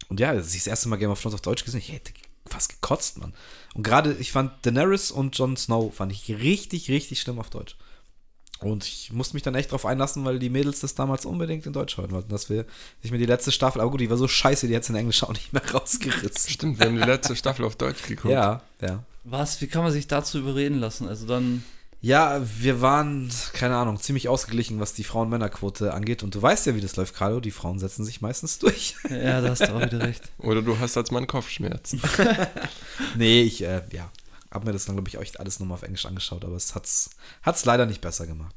und 0.09 0.19
ja, 0.19 0.29
als 0.29 0.53
ich 0.53 0.61
das 0.61 0.67
erste 0.67 0.89
Mal 0.89 0.97
Game 0.97 1.09
of 1.09 1.21
Thrones 1.21 1.35
auf 1.35 1.41
Deutsch 1.41 1.65
gesehen 1.65 1.79
ich 1.79 1.91
hätte 1.91 2.13
fast 2.49 2.69
gekotzt, 2.69 3.17
Mann. 3.17 3.33
Und 3.73 3.83
gerade, 3.83 4.13
ich 4.13 4.31
fand 4.31 4.65
Daenerys 4.65 5.11
und 5.11 5.37
Jon 5.37 5.57
Snow 5.57 5.93
fand 5.93 6.11
ich 6.11 6.29
richtig, 6.29 6.89
richtig 6.89 7.21
schlimm 7.21 7.39
auf 7.39 7.49
Deutsch. 7.49 7.75
Und 8.59 8.85
ich 8.85 9.13
musste 9.13 9.35
mich 9.35 9.43
dann 9.43 9.53
echt 9.53 9.71
drauf 9.71 9.85
einlassen, 9.85 10.25
weil 10.25 10.39
die 10.39 10.49
Mädels 10.49 10.79
das 10.79 10.95
damals 10.95 11.25
unbedingt 11.25 11.67
in 11.67 11.73
Deutsch 11.73 11.97
hören 11.97 12.11
wollten, 12.11 12.29
dass 12.29 12.49
wir 12.49 12.65
nicht 13.03 13.11
mehr 13.11 13.19
die 13.19 13.27
letzte 13.27 13.51
Staffel, 13.51 13.81
aber 13.81 13.91
gut, 13.91 14.01
die 14.01 14.09
war 14.09 14.17
so 14.17 14.27
scheiße, 14.27 14.67
die 14.67 14.75
hat 14.75 14.83
es 14.83 14.89
in 14.89 14.95
Englisch 14.95 15.23
auch 15.23 15.33
nicht 15.33 15.53
mehr 15.53 15.63
rausgerissen. 15.73 16.51
Stimmt, 16.51 16.79
wir 16.79 16.87
haben 16.87 16.95
die 16.95 17.03
letzte 17.03 17.35
Staffel 17.35 17.65
auf 17.65 17.75
Deutsch 17.75 18.03
geguckt. 18.03 18.33
Ja, 18.33 18.63
ja. 18.81 19.03
Was, 19.23 19.61
wie 19.61 19.67
kann 19.67 19.83
man 19.83 19.91
sich 19.91 20.07
dazu 20.07 20.39
überreden 20.39 20.79
lassen? 20.79 21.07
Also 21.07 21.27
dann 21.27 21.63
ja, 21.99 22.41
wir 22.59 22.81
waren, 22.81 23.29
keine 23.53 23.75
Ahnung, 23.75 23.99
ziemlich 23.99 24.29
ausgeglichen, 24.29 24.79
was 24.79 24.93
die 24.93 25.03
Frauen-Männer-Quote 25.03 25.93
angeht. 25.93 26.21
Und 26.21 26.35
du 26.35 26.41
weißt 26.41 26.67
ja, 26.67 26.75
wie 26.75 26.81
das 26.81 26.95
läuft, 26.95 27.15
Carlo. 27.15 27.39
Die 27.39 27.51
Frauen 27.51 27.79
setzen 27.79 28.05
sich 28.05 28.21
meistens 28.21 28.59
durch. 28.59 28.95
Ja, 29.09 29.41
da 29.41 29.49
hast 29.49 29.61
du 29.61 29.73
auch 29.73 29.81
wieder 29.81 30.01
recht. 30.01 30.31
Oder 30.37 30.61
du 30.61 30.77
hast 30.77 30.95
als 30.97 31.11
Mann 31.11 31.27
Kopfschmerzen. 31.27 32.01
nee, 33.17 33.41
ich, 33.41 33.63
äh, 33.63 33.81
ja, 33.91 34.11
hab 34.51 34.65
mir 34.65 34.73
das 34.73 34.85
dann, 34.85 34.95
glaube 34.95 35.07
ich, 35.09 35.17
euch 35.17 35.39
alles 35.39 35.59
nochmal 35.59 35.75
auf 35.75 35.83
Englisch 35.83 36.05
angeschaut, 36.05 36.45
aber 36.45 36.55
es 36.55 36.75
hat's, 36.75 37.09
hat's 37.41 37.65
leider 37.65 37.85
nicht 37.85 38.01
besser 38.01 38.27
gemacht. 38.27 38.55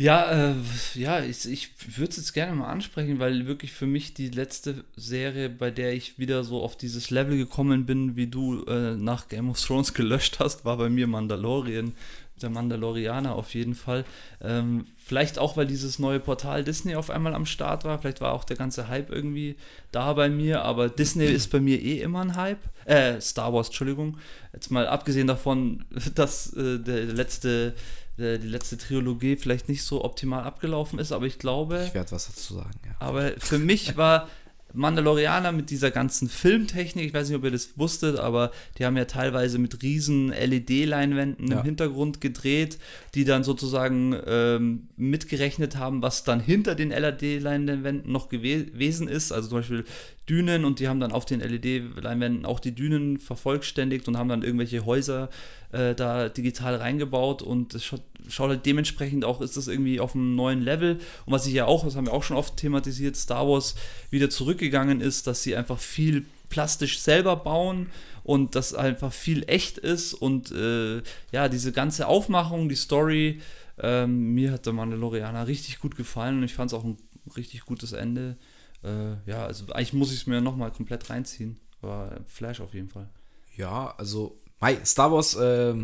Ja, 0.00 0.30
äh, 0.30 0.54
ja, 0.94 1.22
ich, 1.22 1.46
ich 1.46 1.98
würde 1.98 2.08
es 2.10 2.16
jetzt 2.16 2.32
gerne 2.32 2.54
mal 2.54 2.70
ansprechen, 2.70 3.18
weil 3.18 3.46
wirklich 3.46 3.72
für 3.72 3.86
mich 3.86 4.14
die 4.14 4.30
letzte 4.30 4.82
Serie, 4.96 5.50
bei 5.50 5.70
der 5.70 5.92
ich 5.92 6.18
wieder 6.18 6.42
so 6.42 6.62
auf 6.62 6.74
dieses 6.74 7.10
Level 7.10 7.36
gekommen 7.36 7.84
bin, 7.84 8.16
wie 8.16 8.26
du 8.26 8.64
äh, 8.64 8.96
nach 8.96 9.28
Game 9.28 9.50
of 9.50 9.60
Thrones 9.60 9.92
gelöscht 10.00 10.38
hast, 10.38 10.64
war 10.64 10.78
bei 10.78 10.88
mir 10.88 11.06
Mandalorian, 11.06 11.92
der 12.40 12.48
Mandalorianer 12.48 13.34
auf 13.34 13.52
jeden 13.52 13.74
Fall. 13.74 14.06
Ähm, 14.40 14.86
vielleicht 14.96 15.38
auch, 15.38 15.58
weil 15.58 15.66
dieses 15.66 15.98
neue 15.98 16.18
Portal 16.18 16.64
Disney 16.64 16.94
auf 16.94 17.10
einmal 17.10 17.34
am 17.34 17.44
Start 17.44 17.84
war, 17.84 17.98
vielleicht 17.98 18.22
war 18.22 18.32
auch 18.32 18.44
der 18.44 18.56
ganze 18.56 18.88
Hype 18.88 19.10
irgendwie 19.10 19.56
da 19.92 20.14
bei 20.14 20.30
mir, 20.30 20.62
aber 20.62 20.88
Disney 20.88 21.26
ist 21.26 21.52
bei 21.52 21.60
mir 21.60 21.78
eh 21.78 22.00
immer 22.00 22.22
ein 22.22 22.36
Hype. 22.36 22.62
Äh, 22.86 23.20
Star 23.20 23.52
Wars, 23.52 23.66
Entschuldigung. 23.66 24.16
Jetzt 24.54 24.70
mal 24.70 24.88
abgesehen 24.88 25.26
davon, 25.26 25.84
dass 26.14 26.54
äh, 26.54 26.78
der 26.78 27.04
letzte 27.04 27.74
die 28.20 28.48
letzte 28.48 28.78
Trilogie 28.78 29.36
vielleicht 29.36 29.68
nicht 29.68 29.82
so 29.82 30.04
optimal 30.04 30.44
abgelaufen 30.44 30.98
ist, 30.98 31.12
aber 31.12 31.26
ich 31.26 31.38
glaube. 31.38 31.84
Ich 31.86 31.94
werde 31.94 32.12
was 32.12 32.26
dazu 32.26 32.54
sagen, 32.54 32.78
ja. 32.84 32.94
Aber 32.98 33.32
für 33.38 33.58
mich 33.58 33.96
war 33.96 34.28
Mandalorianer 34.72 35.52
mit 35.52 35.70
dieser 35.70 35.90
ganzen 35.90 36.28
Filmtechnik, 36.28 37.06
ich 37.06 37.14
weiß 37.14 37.28
nicht, 37.28 37.36
ob 37.36 37.44
ihr 37.44 37.50
das 37.50 37.78
wusstet, 37.78 38.18
aber 38.18 38.52
die 38.78 38.84
haben 38.84 38.96
ja 38.96 39.04
teilweise 39.04 39.58
mit 39.58 39.82
riesen 39.82 40.28
LED-Leinwänden 40.28 41.50
ja. 41.50 41.58
im 41.58 41.64
Hintergrund 41.64 42.20
gedreht, 42.20 42.78
die 43.14 43.24
dann 43.24 43.44
sozusagen 43.44 44.16
ähm, 44.26 44.88
mitgerechnet 44.96 45.76
haben, 45.76 46.02
was 46.02 46.24
dann 46.24 46.40
hinter 46.40 46.74
den 46.74 46.90
LED-Leinwänden 46.90 48.10
noch 48.10 48.28
gewesen 48.28 49.08
ist. 49.08 49.32
Also 49.32 49.48
zum 49.48 49.58
Beispiel 49.58 49.84
Dünen 50.28 50.64
und 50.64 50.78
die 50.78 50.88
haben 50.88 51.00
dann 51.00 51.12
auf 51.12 51.24
den 51.24 51.40
LED-Leinwänden 51.40 52.44
auch 52.44 52.60
die 52.60 52.74
Dünen 52.74 53.18
vervollständigt 53.18 54.06
und 54.06 54.16
haben 54.16 54.28
dann 54.28 54.42
irgendwelche 54.42 54.86
Häuser 54.86 55.30
äh, 55.72 55.94
da 55.94 56.28
digital 56.28 56.76
reingebaut 56.76 57.42
und 57.42 57.74
es 57.74 57.84
schaut, 57.84 58.02
schaut 58.30 58.50
halt 58.50 58.66
dementsprechend 58.66 59.24
auch, 59.24 59.40
ist 59.40 59.56
das 59.56 59.68
irgendwie 59.68 60.00
auf 60.00 60.14
einem 60.14 60.34
neuen 60.34 60.62
Level. 60.62 60.98
Und 61.26 61.32
was 61.32 61.46
ich 61.46 61.54
ja 61.54 61.66
auch, 61.66 61.84
das 61.84 61.96
haben 61.96 62.06
wir 62.06 62.12
auch 62.12 62.22
schon 62.22 62.36
oft 62.36 62.56
thematisiert, 62.56 63.16
Star 63.16 63.46
Wars 63.48 63.74
wieder 64.10 64.30
zurückgegangen 64.30 65.00
ist, 65.00 65.26
dass 65.26 65.42
sie 65.42 65.56
einfach 65.56 65.78
viel 65.78 66.26
plastisch 66.48 67.00
selber 67.00 67.36
bauen 67.36 67.90
und 68.24 68.54
das 68.54 68.74
einfach 68.74 69.12
viel 69.12 69.44
echt 69.46 69.78
ist 69.78 70.14
und 70.14 70.50
äh, 70.50 71.02
ja, 71.32 71.48
diese 71.48 71.72
ganze 71.72 72.06
Aufmachung, 72.06 72.68
die 72.68 72.74
Story, 72.74 73.40
ähm, 73.78 74.34
mir 74.34 74.52
hat 74.52 74.66
der 74.66 74.72
Mandalorianer 74.72 75.46
richtig 75.46 75.78
gut 75.78 75.96
gefallen 75.96 76.38
und 76.38 76.44
ich 76.44 76.54
fand 76.54 76.70
es 76.70 76.78
auch 76.78 76.84
ein 76.84 76.98
richtig 77.36 77.64
gutes 77.64 77.92
Ende. 77.92 78.36
Äh, 78.82 79.12
ja, 79.30 79.46
also 79.46 79.66
eigentlich 79.72 79.92
muss 79.92 80.12
ich 80.12 80.20
es 80.20 80.26
mir 80.26 80.40
nochmal 80.40 80.70
komplett 80.70 81.08
reinziehen. 81.10 81.58
Aber 81.82 82.20
Flash 82.26 82.60
auf 82.60 82.74
jeden 82.74 82.90
Fall. 82.90 83.08
Ja, 83.56 83.94
also 83.96 84.38
Star 84.84 85.10
Wars, 85.12 85.34
äh, 85.36 85.74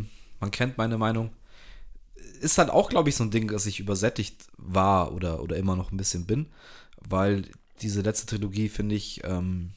man 0.41 0.51
kennt 0.51 0.77
meine 0.77 0.99
Meinung, 0.99 1.31
ist 2.41 2.59
halt 2.59 2.71
auch, 2.71 2.89
glaube 2.89 3.09
ich, 3.09 3.17
so 3.17 3.25
ein 3.25 3.31
Ding, 3.31 3.49
dass 3.49 3.67
ich 3.67 3.81
übersättigt 3.81 4.47
war 4.57 5.13
oder, 5.13 5.43
oder 5.43 5.57
immer 5.57 5.77
noch 5.77 5.93
ein 5.93 5.97
bisschen 5.97 6.27
bin, 6.27 6.47
weil 7.01 7.43
diese 7.83 8.01
letzte 8.01 8.27
Trilogie, 8.27 8.69
finde 8.69 8.95
ich, 8.95 9.23
ähm, 9.25 9.73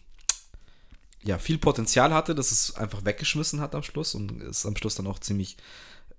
ja, 1.24 1.38
viel 1.38 1.58
Potenzial 1.58 2.14
hatte, 2.14 2.34
dass 2.34 2.52
es 2.52 2.76
einfach 2.76 3.04
weggeschmissen 3.04 3.60
hat 3.60 3.76
am 3.76 3.84
Schluss 3.84 4.16
und 4.16 4.42
es 4.42 4.66
am 4.66 4.76
Schluss 4.76 4.96
dann 4.96 5.08
auch 5.08 5.20
ziemlich 5.20 5.58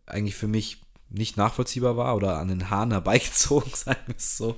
eigentlich 0.06 0.34
für 0.34 0.48
mich 0.48 0.82
nicht 1.10 1.36
nachvollziehbar 1.36 1.96
war 1.96 2.14
oder 2.14 2.38
an 2.38 2.48
den 2.48 2.70
Haaren 2.70 2.90
herbeigezogen, 2.92 3.72
sagen 3.74 4.00
wir 4.06 4.16
es 4.16 4.36
so. 4.36 4.56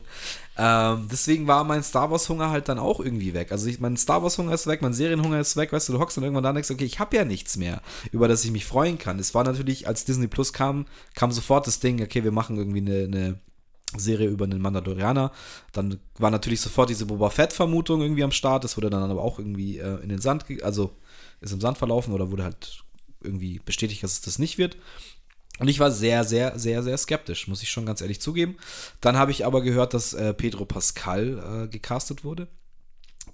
Ähm, 0.57 1.09
deswegen 1.11 1.46
war 1.46 1.64
mein 1.64 1.82
Star 1.82 2.11
Wars 2.11 2.28
Hunger 2.28 2.50
halt 2.50 2.68
dann 2.68 2.78
auch 2.78 3.00
irgendwie 3.00 3.32
weg. 3.32 3.53
Also 3.53 3.66
ich, 3.68 3.80
mein 3.80 3.96
Star 3.96 4.22
Wars 4.22 4.36
Hunger 4.36 4.53
ist 4.53 4.66
weg, 4.66 4.82
mein 4.82 4.92
Serienhunger 4.92 5.40
ist 5.40 5.57
weg, 5.57 5.72
weißt 5.72 5.88
du, 5.88 5.94
du 5.94 5.98
hockst 5.98 6.16
dann 6.16 6.24
irgendwann 6.24 6.44
da 6.44 6.50
und 6.50 6.57
denkst, 6.57 6.70
okay, 6.70 6.84
ich 6.84 6.98
habe 7.00 7.16
ja 7.16 7.24
nichts 7.24 7.57
mehr, 7.57 7.80
über 8.12 8.28
das 8.28 8.44
ich 8.44 8.50
mich 8.50 8.66
freuen 8.66 8.98
kann. 8.98 9.18
Es 9.18 9.34
war 9.34 9.44
natürlich, 9.44 9.88
als 9.88 10.05
Disney 10.05 10.28
Plus 10.28 10.53
kam, 10.53 10.86
kam 11.14 11.32
sofort 11.32 11.66
das 11.66 11.80
Ding, 11.80 12.03
okay, 12.03 12.22
wir 12.22 12.32
machen 12.32 12.57
irgendwie 12.57 12.80
eine, 12.80 13.05
eine 13.05 13.40
Serie 13.96 14.28
über 14.28 14.44
einen 14.44 14.61
Mandalorianer. 14.61 15.32
Dann 15.72 16.00
war 16.18 16.30
natürlich 16.30 16.61
sofort 16.61 16.90
diese 16.90 17.07
Boba 17.07 17.30
Fett-Vermutung 17.30 18.00
irgendwie 18.00 18.24
am 18.24 18.32
Start. 18.32 18.64
Das 18.64 18.76
wurde 18.76 18.90
dann 18.90 19.11
aber 19.11 19.22
auch 19.22 19.38
irgendwie 19.38 19.78
äh, 19.78 20.03
in 20.03 20.09
den 20.09 20.20
Sand, 20.20 20.44
also 20.62 20.96
ist 21.40 21.53
im 21.53 21.61
Sand 21.61 21.78
verlaufen 21.78 22.12
oder 22.14 22.30
wurde 22.30 22.44
halt 22.44 22.84
irgendwie 23.20 23.61
bestätigt, 23.64 24.03
dass 24.03 24.12
es 24.12 24.20
das 24.22 24.38
nicht 24.38 24.59
wird. 24.59 24.76
Und 25.59 25.68
ich 25.68 25.78
war 25.78 25.90
sehr, 25.90 26.24
sehr, 26.24 26.59
sehr, 26.59 26.82
sehr 26.82 26.96
skeptisch, 26.98 27.46
muss 27.46 27.62
ich 27.62 27.70
schon 27.70 27.86
ganz 27.86 28.00
ehrlich 28.00 28.20
zugeben. 28.20 28.57
Dann 29.00 29.16
habe 29.16 29.30
ich 29.30 29.44
aber 29.46 29.62
gehört, 29.62 29.94
dass 29.94 30.14
äh, 30.14 30.34
Pedro 30.34 30.64
Pascal 30.64 31.64
äh, 31.64 31.68
gecastet 31.68 32.24
wurde, 32.24 32.48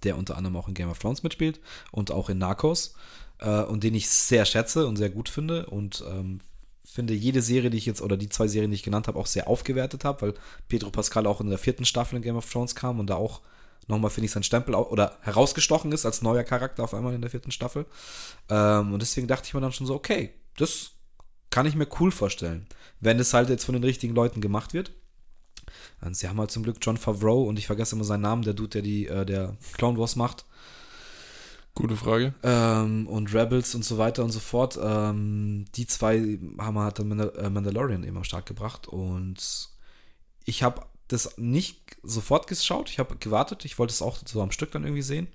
der 0.03 0.19
unter 0.19 0.37
anderem 0.37 0.57
auch 0.57 0.69
in 0.69 0.75
Game 0.75 0.91
of 0.91 0.99
Thrones 0.99 1.23
mitspielt 1.23 1.61
und 1.93 2.11
auch 2.11 2.29
in 2.29 2.39
Narcos 2.39 2.95
äh, 3.39 3.63
und 3.63 3.85
den 3.85 3.95
ich 3.95 4.09
sehr 4.11 4.45
schätze 4.45 4.87
und 4.87 4.97
sehr 4.97 5.11
gut 5.11 5.29
finde 5.29 5.67
und 5.67 6.05
ähm, 6.09 6.41
finde 6.85 7.15
jede 7.15 7.43
Serie, 7.43 7.71
die 7.71 7.79
ich 7.79 7.87
jetzt 7.87 8.03
oder 8.03 8.17
die 8.17 8.29
zwei 8.29 8.49
Serien, 8.49 8.71
die 8.71 8.77
ich 8.77 8.83
genannt 8.83 9.07
habe, 9.09 9.19
auch 9.19 9.27
sehr 9.27 9.47
aufgewertet 9.47 10.05
habe, 10.05 10.23
weil 10.23 10.35
Pedro 10.69 10.91
Pascal 10.91 11.27
auch 11.27 11.41
in 11.41 11.49
der 11.49 11.59
vierten 11.59 11.85
Staffel 11.85 12.17
in 12.17 12.23
Game 12.23 12.37
of 12.37 12.51
Thrones 12.51 12.75
kam 12.75 12.99
und 12.99 13.09
da 13.09 13.15
auch 13.15 13.41
nochmal, 13.87 14.11
finde 14.11 14.27
ich, 14.27 14.33
sein 14.33 14.43
Stempel 14.43 14.75
oder 14.75 15.17
herausgestochen 15.23 15.93
ist 15.93 16.07
als 16.07 16.23
neuer 16.23 16.45
Charakter 16.45 16.85
auf 16.85 16.95
einmal 16.95 17.15
in 17.15 17.21
der 17.21 17.31
vierten 17.31 17.53
Staffel. 17.53 17.87
Ähm, 18.49 18.93
und 18.93 19.01
deswegen 19.01 19.29
dachte 19.29 19.47
ich 19.47 19.55
mir 19.55 19.61
dann 19.61 19.73
schon 19.73 19.87
so, 19.87 19.95
okay, 19.95 20.35
das 20.57 20.91
kann 21.51 21.67
ich 21.67 21.75
mir 21.75 21.89
cool 22.01 22.11
vorstellen, 22.11 22.67
wenn 23.01 23.19
es 23.19 23.35
halt 23.35 23.49
jetzt 23.49 23.65
von 23.65 23.75
den 23.75 23.85
richtigen 23.85 24.15
Leuten 24.15 24.41
gemacht 24.41 24.75
wird. 24.75 24.93
Und 26.01 26.17
sie 26.17 26.29
haben 26.29 26.39
halt 26.39 26.51
zum 26.51 26.63
Glück 26.63 26.79
John 26.81 26.97
Favreau 26.97 27.45
und 27.45 27.59
ich 27.59 27.67
vergesse 27.67 27.95
immer 27.95 28.05
seinen 28.05 28.23
Namen, 28.23 28.43
der 28.43 28.55
Dude, 28.55 28.71
der 28.71 28.83
die, 28.83 29.07
äh, 29.07 29.27
der 29.27 29.57
Clone 29.75 29.99
Wars 29.99 30.17
macht. 30.17 30.45
Gute 31.75 31.97
Frage. 31.97 32.35
Ähm, 32.43 33.07
und 33.07 33.33
Rebels 33.33 33.75
und 33.75 33.85
so 33.85 33.99
weiter 33.99 34.25
und 34.25 34.31
so 34.31 34.41
fort. 34.41 34.79
Ähm, 34.83 35.67
die 35.75 35.87
zwei 35.87 36.39
haben 36.59 36.79
halt 36.79 36.99
Mandal 37.05 37.33
äh, 37.37 37.51
Mandalorian 37.51 38.05
eben 38.05 38.17
am 38.17 38.25
Start 38.25 38.47
gebracht 38.47 38.89
und 38.89 39.69
ich 40.45 40.63
habe 40.63 40.83
das 41.09 41.39
nicht 41.39 41.97
sofort 42.03 42.47
geschaut. 42.47 42.91
Ich 42.91 42.99
habe 42.99 43.17
gewartet. 43.17 43.65
Ich 43.65 43.79
wollte 43.79 43.93
es 43.93 44.03
auch 44.03 44.19
so 44.25 44.43
am 44.43 44.51
Stück 44.51 44.73
dann 44.73 44.85
irgendwie 44.85 45.03
sehen. 45.03 45.29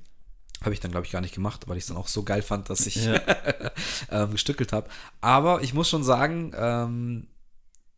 Habe 0.63 0.73
ich 0.73 0.79
dann, 0.79 0.91
glaube 0.91 1.05
ich, 1.05 1.11
gar 1.11 1.21
nicht 1.21 1.35
gemacht, 1.35 1.67
weil 1.67 1.77
ich 1.77 1.83
es 1.83 1.87
dann 1.87 1.97
auch 1.97 2.07
so 2.07 2.23
geil 2.23 2.41
fand, 2.41 2.69
dass 2.69 2.87
ich 2.87 3.05
ja. 3.05 3.21
ähm, 4.11 4.31
gestückelt 4.31 4.73
habe. 4.73 4.89
Aber 5.21 5.61
ich 5.61 5.73
muss 5.73 5.89
schon 5.89 6.03
sagen, 6.03 6.53
ähm, 6.55 7.27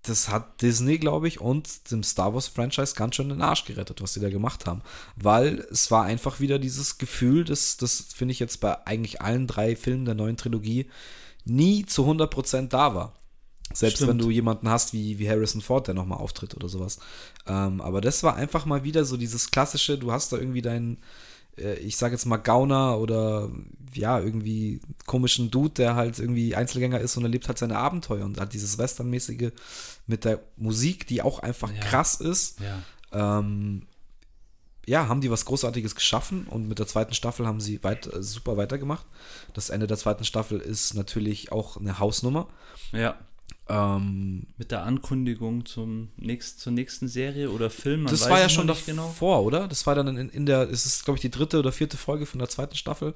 das 0.07 0.29
hat 0.29 0.61
Disney, 0.61 0.97
glaube 0.97 1.27
ich, 1.27 1.39
und 1.39 1.91
dem 1.91 2.03
Star 2.03 2.33
Wars-Franchise 2.33 2.95
ganz 2.95 3.15
schön 3.15 3.29
den 3.29 3.41
Arsch 3.41 3.65
gerettet, 3.65 4.01
was 4.01 4.13
sie 4.13 4.19
da 4.19 4.29
gemacht 4.29 4.65
haben. 4.65 4.81
Weil 5.15 5.65
es 5.71 5.89
war 5.91 6.03
einfach 6.03 6.39
wieder 6.39 6.59
dieses 6.59 6.97
Gefühl, 6.97 7.43
das, 7.43 7.77
das 7.77 8.07
finde 8.13 8.31
ich 8.31 8.39
jetzt 8.39 8.59
bei 8.61 8.85
eigentlich 8.85 9.21
allen 9.21 9.47
drei 9.47 9.75
Filmen 9.75 10.05
der 10.05 10.15
neuen 10.15 10.37
Trilogie 10.37 10.89
nie 11.43 11.85
zu 11.85 12.03
100% 12.03 12.69
da 12.69 12.95
war. 12.95 13.13
Selbst 13.73 13.97
Stimmt. 13.97 14.11
wenn 14.11 14.17
du 14.19 14.29
jemanden 14.29 14.69
hast 14.69 14.93
wie, 14.93 15.17
wie 15.17 15.29
Harrison 15.29 15.61
Ford, 15.61 15.87
der 15.87 15.95
nochmal 15.95 16.19
auftritt 16.19 16.55
oder 16.55 16.69
sowas. 16.69 16.99
Ähm, 17.47 17.81
aber 17.81 17.99
das 17.99 18.21
war 18.21 18.35
einfach 18.35 18.65
mal 18.65 18.83
wieder 18.83 19.05
so 19.05 19.17
dieses 19.17 19.49
klassische, 19.49 19.97
du 19.97 20.11
hast 20.11 20.31
da 20.31 20.37
irgendwie 20.37 20.61
deinen, 20.61 20.99
ich 21.57 21.97
sage 21.97 22.13
jetzt 22.13 22.25
mal 22.25 22.37
Gauner 22.37 22.99
oder 22.99 23.49
ja, 23.93 24.19
irgendwie 24.19 24.81
komischen 25.05 25.51
Dude, 25.51 25.73
der 25.75 25.95
halt 25.95 26.19
irgendwie 26.19 26.55
Einzelgänger 26.55 26.99
ist 26.99 27.15
und 27.17 27.23
erlebt 27.23 27.47
halt 27.47 27.57
seine 27.57 27.77
Abenteuer 27.77 28.25
und 28.25 28.39
hat 28.39 28.53
dieses 28.53 28.77
Westernmäßige 28.77 29.51
mit 30.05 30.25
der 30.25 30.41
Musik, 30.57 31.07
die 31.07 31.21
auch 31.21 31.39
einfach 31.39 31.71
ja. 31.71 31.79
krass 31.79 32.15
ist. 32.15 32.59
Ja. 32.59 33.39
Ähm, 33.39 33.87
ja, 34.87 35.07
haben 35.07 35.21
die 35.21 35.31
was 35.31 35.45
Großartiges 35.45 35.95
geschaffen 35.95 36.45
und 36.47 36.67
mit 36.67 36.77
der 36.77 36.87
zweiten 36.87 37.13
Staffel 37.13 37.47
haben 37.47 37.59
sie 37.59 37.83
weit, 37.83 38.11
äh, 38.13 38.21
super 38.21 38.57
weitergemacht. 38.57 39.05
Das 39.53 39.69
Ende 39.69 39.87
der 39.87 39.97
zweiten 39.97 40.25
Staffel 40.25 40.59
ist 40.59 40.93
natürlich 40.93 41.51
auch 41.51 41.77
eine 41.77 41.99
Hausnummer. 41.99 42.47
Ja. 42.91 43.17
Ähm, 43.67 44.45
Mit 44.57 44.71
der 44.71 44.83
Ankündigung 44.83 45.65
zum 45.65 46.09
nächst, 46.17 46.59
zur 46.59 46.71
nächsten 46.71 47.07
Serie 47.07 47.49
oder 47.49 47.69
Film. 47.69 48.05
das 48.05 48.29
war 48.29 48.39
ja 48.39 48.49
schon 48.49 48.67
davor, 48.67 48.85
genau. 48.85 49.41
oder? 49.41 49.67
Das 49.67 49.87
war 49.87 49.95
dann 49.95 50.15
in, 50.17 50.29
in 50.29 50.45
der, 50.45 50.69
es 50.69 50.85
ist, 50.85 51.03
glaube 51.03 51.17
ich, 51.17 51.21
die 51.21 51.31
dritte 51.31 51.57
oder 51.57 51.71
vierte 51.71 51.97
Folge 51.97 52.25
von 52.25 52.39
der 52.39 52.49
zweiten 52.49 52.75
Staffel. 52.75 53.15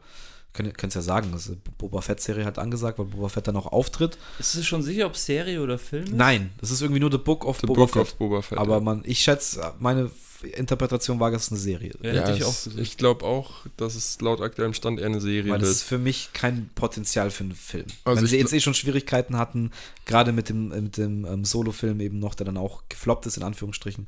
Könnt 0.54 0.84
es 0.84 0.94
ja 0.96 1.02
sagen, 1.02 1.32
das 1.32 1.52
Boba 1.78 2.02
Fett-Serie 2.02 2.44
hat 2.44 2.58
angesagt, 2.58 2.98
weil 2.98 3.06
Boba 3.06 3.30
Fett 3.30 3.48
dann 3.48 3.56
auch 3.56 3.68
auftritt. 3.68 4.18
Ist 4.40 4.56
es 4.56 4.66
schon 4.66 4.82
sicher, 4.82 5.06
ob 5.06 5.16
Serie 5.16 5.62
oder 5.62 5.78
Film 5.78 6.06
ist? 6.06 6.14
Nein, 6.14 6.52
das 6.60 6.72
ist 6.72 6.82
irgendwie 6.82 7.00
nur 7.00 7.12
The 7.12 7.20
Book 7.20 7.46
of, 7.46 7.60
The 7.60 7.68
Boba, 7.68 7.82
Book 7.82 7.92
Fett. 7.92 8.02
of 8.02 8.16
Boba 8.16 8.42
Fett. 8.42 8.58
Aber 8.58 8.82
man, 8.82 9.04
ich 9.06 9.20
schätze, 9.20 9.74
meine 9.80 10.10
Interpretation 10.42 11.20
war, 11.20 11.32
dass 11.32 11.46
es 11.46 11.52
eine 11.52 11.60
Serie. 11.60 11.94
Ja, 12.02 12.14
ja 12.14 12.36
ich, 12.36 12.44
auch 12.44 12.56
ich 12.78 12.98
glaube 12.98 13.26
auch, 13.26 13.66
dass 13.78 13.96
es 13.96 14.20
laut 14.22 14.42
aktuellem 14.42 14.74
Stand 14.74 15.00
eher 15.00 15.08
eine 15.08 15.22
Serie 15.22 15.52
Weil 15.52 15.62
wird. 15.62 15.72
ist 15.72 15.84
für 15.84 15.98
mich 15.98 16.30
kein 16.34 16.70
Potenzial 16.76 17.30
für 17.30 17.44
einen 17.44 17.56
Film. 17.56 17.86
Also 18.04 18.22
Wenn 18.22 18.28
sie 18.28 18.38
jetzt 18.38 18.54
eh 18.54 18.60
schon 18.60 18.74
Schwierigkeiten 18.74 19.38
hatten, 19.38 19.72
gerade 20.06 20.32
mit 20.32 20.50
dem, 20.50 20.70
mit 20.70 20.98
dem 20.98 21.26
ähm, 21.26 21.46
Solo-Film 21.46 22.00
eben 22.00 22.20
noch, 22.20 22.36
der 22.36 22.46
dann 22.46 22.58
auch 22.58 22.84
gefloppt 22.90 23.26
ist, 23.26 23.38
in 23.38 23.44
Anführungsstrichen, 23.44 24.08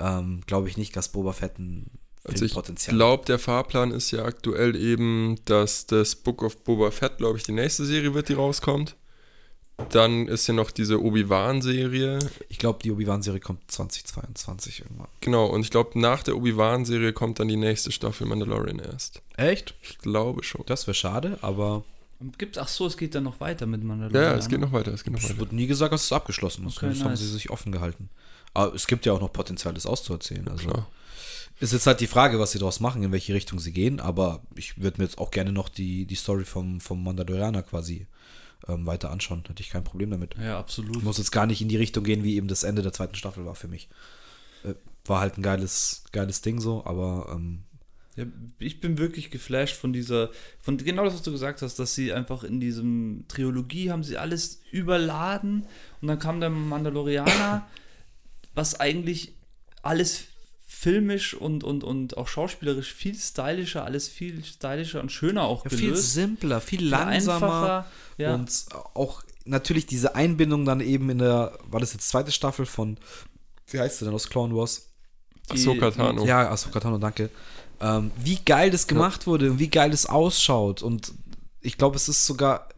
ähm, 0.00 0.42
glaube 0.46 0.68
ich 0.68 0.76
nicht, 0.76 0.96
dass 0.96 1.08
Boba 1.08 1.32
Fett 1.32 1.58
ein 1.58 1.86
also 2.24 2.44
ich 2.44 2.54
glaube, 2.88 3.24
der 3.24 3.38
Fahrplan 3.38 3.90
ist 3.90 4.12
ja 4.12 4.24
aktuell 4.24 4.76
eben, 4.76 5.38
dass 5.44 5.86
das 5.86 6.14
Book 6.14 6.42
of 6.42 6.62
Boba 6.62 6.90
Fett, 6.92 7.18
glaube 7.18 7.38
ich, 7.38 7.44
die 7.44 7.52
nächste 7.52 7.84
Serie 7.84 8.14
wird, 8.14 8.28
die 8.28 8.34
rauskommt. 8.34 8.96
Dann 9.90 10.28
ist 10.28 10.46
ja 10.46 10.54
noch 10.54 10.70
diese 10.70 11.02
Obi-Wan-Serie. 11.02 12.30
Ich 12.48 12.58
glaube, 12.58 12.78
die 12.82 12.92
Obi-Wan-Serie 12.92 13.40
kommt 13.40 13.68
2022 13.70 14.80
irgendwann. 14.80 15.08
Genau, 15.20 15.46
und 15.46 15.62
ich 15.62 15.70
glaube, 15.70 15.98
nach 15.98 16.22
der 16.22 16.36
Obi-Wan-Serie 16.36 17.12
kommt 17.12 17.40
dann 17.40 17.48
die 17.48 17.56
nächste 17.56 17.90
Staffel 17.90 18.26
Mandalorian 18.26 18.78
erst. 18.78 19.20
Echt? 19.36 19.74
Ich 19.82 19.98
glaube 19.98 20.44
schon. 20.44 20.62
Das 20.66 20.86
wäre 20.86 20.94
schade, 20.94 21.38
aber. 21.42 21.84
Gibt, 22.38 22.56
ach 22.58 22.68
so, 22.68 22.86
es 22.86 22.96
geht 22.96 23.16
dann 23.16 23.24
noch 23.24 23.40
weiter 23.40 23.66
mit 23.66 23.82
Mandalorian. 23.82 24.22
Ja, 24.22 24.38
es 24.38 24.48
geht 24.48 24.60
noch 24.60 24.70
weiter. 24.70 24.92
Es, 24.92 25.02
geht 25.02 25.12
noch 25.12 25.20
es 25.20 25.36
wird 25.36 25.52
nie 25.52 25.66
gesagt, 25.66 25.92
dass 25.92 26.04
es 26.04 26.12
abgeschlossen 26.12 26.66
ist. 26.66 26.76
Okay, 26.76 26.86
das 26.86 26.98
nice. 26.98 27.04
haben 27.04 27.16
sie 27.16 27.26
sich 27.26 27.50
offen 27.50 27.72
gehalten. 27.72 28.10
Aber 28.54 28.74
es 28.74 28.86
gibt 28.86 29.06
ja 29.06 29.12
auch 29.12 29.20
noch 29.20 29.32
Potenzial, 29.32 29.74
das 29.74 29.86
auszuerzählen. 29.86 30.46
Also. 30.46 30.68
Klar. 30.68 30.88
Ist 31.62 31.72
jetzt 31.72 31.86
halt 31.86 32.00
die 32.00 32.08
Frage, 32.08 32.40
was 32.40 32.50
sie 32.50 32.58
daraus 32.58 32.80
machen, 32.80 33.04
in 33.04 33.12
welche 33.12 33.34
Richtung 33.34 33.60
sie 33.60 33.72
gehen, 33.72 34.00
aber 34.00 34.42
ich 34.56 34.82
würde 34.82 34.98
mir 34.98 35.04
jetzt 35.04 35.18
auch 35.18 35.30
gerne 35.30 35.52
noch 35.52 35.68
die, 35.68 36.06
die 36.06 36.16
Story 36.16 36.44
vom, 36.44 36.80
vom 36.80 37.04
Mandalorianer 37.04 37.62
quasi 37.62 38.08
ähm, 38.66 38.84
weiter 38.84 39.12
anschauen. 39.12 39.44
Hätte 39.46 39.62
ich 39.62 39.70
kein 39.70 39.84
Problem 39.84 40.10
damit. 40.10 40.34
Ja, 40.42 40.58
absolut. 40.58 41.04
Muss 41.04 41.18
jetzt 41.18 41.30
gar 41.30 41.46
nicht 41.46 41.62
in 41.62 41.68
die 41.68 41.76
Richtung 41.76 42.02
gehen, 42.02 42.24
wie 42.24 42.34
eben 42.34 42.48
das 42.48 42.64
Ende 42.64 42.82
der 42.82 42.92
zweiten 42.92 43.14
Staffel 43.14 43.46
war 43.46 43.54
für 43.54 43.68
mich. 43.68 43.88
Äh, 44.64 44.74
war 45.04 45.20
halt 45.20 45.38
ein 45.38 45.42
geiles, 45.42 46.02
geiles 46.10 46.42
Ding 46.42 46.60
so, 46.60 46.84
aber 46.84 47.30
ähm, 47.32 47.62
ja, 48.16 48.24
ich 48.58 48.80
bin 48.80 48.98
wirklich 48.98 49.30
geflasht 49.30 49.76
von 49.76 49.92
dieser, 49.92 50.30
von 50.58 50.78
genau 50.78 51.04
das, 51.04 51.14
was 51.14 51.22
du 51.22 51.30
gesagt 51.30 51.62
hast, 51.62 51.78
dass 51.78 51.94
sie 51.94 52.12
einfach 52.12 52.42
in 52.42 52.58
diesem 52.58 53.24
Trilogie 53.28 53.92
haben 53.92 54.02
sie 54.02 54.18
alles 54.18 54.62
überladen 54.72 55.64
und 56.00 56.08
dann 56.08 56.18
kam 56.18 56.40
der 56.40 56.50
Mandalorianer, 56.50 57.68
was 58.52 58.80
eigentlich 58.80 59.36
alles 59.82 60.24
filmisch 60.82 61.34
und, 61.34 61.62
und, 61.62 61.84
und 61.84 62.16
auch 62.16 62.26
schauspielerisch 62.26 62.92
viel 62.92 63.14
stylischer, 63.14 63.84
alles 63.84 64.08
viel 64.08 64.44
stylischer 64.44 65.00
und 65.00 65.12
schöner 65.12 65.44
auch 65.44 65.64
ja, 65.64 65.70
gelöst. 65.70 65.84
Viel 65.84 65.96
simpler, 65.96 66.60
viel, 66.60 66.80
viel 66.80 66.88
langsamer 66.88 67.86
ja. 68.18 68.34
und 68.34 68.66
auch 68.94 69.22
natürlich 69.44 69.86
diese 69.86 70.16
Einbindung 70.16 70.64
dann 70.64 70.80
eben 70.80 71.08
in 71.08 71.18
der, 71.18 71.56
war 71.70 71.78
das 71.78 71.92
jetzt 71.92 72.08
zweite 72.08 72.32
Staffel 72.32 72.66
von, 72.66 72.98
wie 73.68 73.78
heißt 73.78 74.00
sie 74.00 74.06
denn 74.06 74.14
aus 74.14 74.28
Clone 74.28 74.56
Wars? 74.56 74.88
Ahsoka 75.50 75.92
Tano. 75.92 76.26
Ja, 76.26 76.50
Ahsoka 76.50 76.80
Tano, 76.80 76.98
danke. 76.98 77.30
Ähm, 77.80 78.10
wie 78.16 78.40
geil 78.44 78.72
das 78.72 78.88
gemacht 78.88 79.22
ja. 79.22 79.26
wurde 79.26 79.52
und 79.52 79.60
wie 79.60 79.68
geil 79.68 79.92
das 79.92 80.06
ausschaut 80.06 80.82
und 80.82 81.12
ich 81.60 81.78
glaube, 81.78 81.94
es 81.94 82.08
ist 82.08 82.26
sogar 82.26 82.68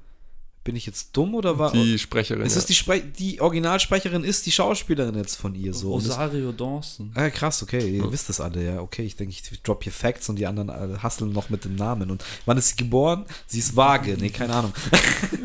bin 0.64 0.76
ich 0.76 0.86
jetzt 0.86 1.14
dumm 1.14 1.34
oder 1.34 1.58
war. 1.58 1.70
Die 1.72 1.98
Sprecherin. 1.98 2.42
Es 2.42 2.56
ist 2.56 2.70
die, 2.70 2.74
Spre 2.74 3.00
die 3.00 3.40
Originalsprecherin 3.40 4.24
ist 4.24 4.46
die 4.46 4.50
Schauspielerin 4.50 5.14
jetzt 5.14 5.36
von 5.36 5.54
ihr. 5.54 5.74
So. 5.74 5.92
Rosario 5.92 6.52
Dawson. 6.52 7.12
Ah, 7.14 7.28
krass, 7.28 7.62
okay. 7.62 7.86
Ihr 7.86 8.04
ja. 8.04 8.12
wisst 8.12 8.30
das 8.30 8.40
alle, 8.40 8.64
ja. 8.64 8.80
Okay, 8.80 9.02
ich 9.02 9.14
denke, 9.14 9.32
ich 9.32 9.62
drop 9.62 9.82
hier 9.82 9.92
Facts 9.92 10.28
und 10.30 10.36
die 10.36 10.46
anderen 10.46 10.70
äh, 10.70 10.98
hasseln 10.98 11.32
noch 11.32 11.50
mit 11.50 11.66
dem 11.66 11.76
Namen. 11.76 12.10
Und 12.10 12.24
wann 12.46 12.56
ist 12.56 12.70
sie 12.70 12.76
geboren? 12.76 13.26
Sie 13.46 13.58
ist 13.58 13.76
vage. 13.76 14.16
Nee, 14.18 14.30
keine 14.30 14.54
Ahnung. 14.54 14.72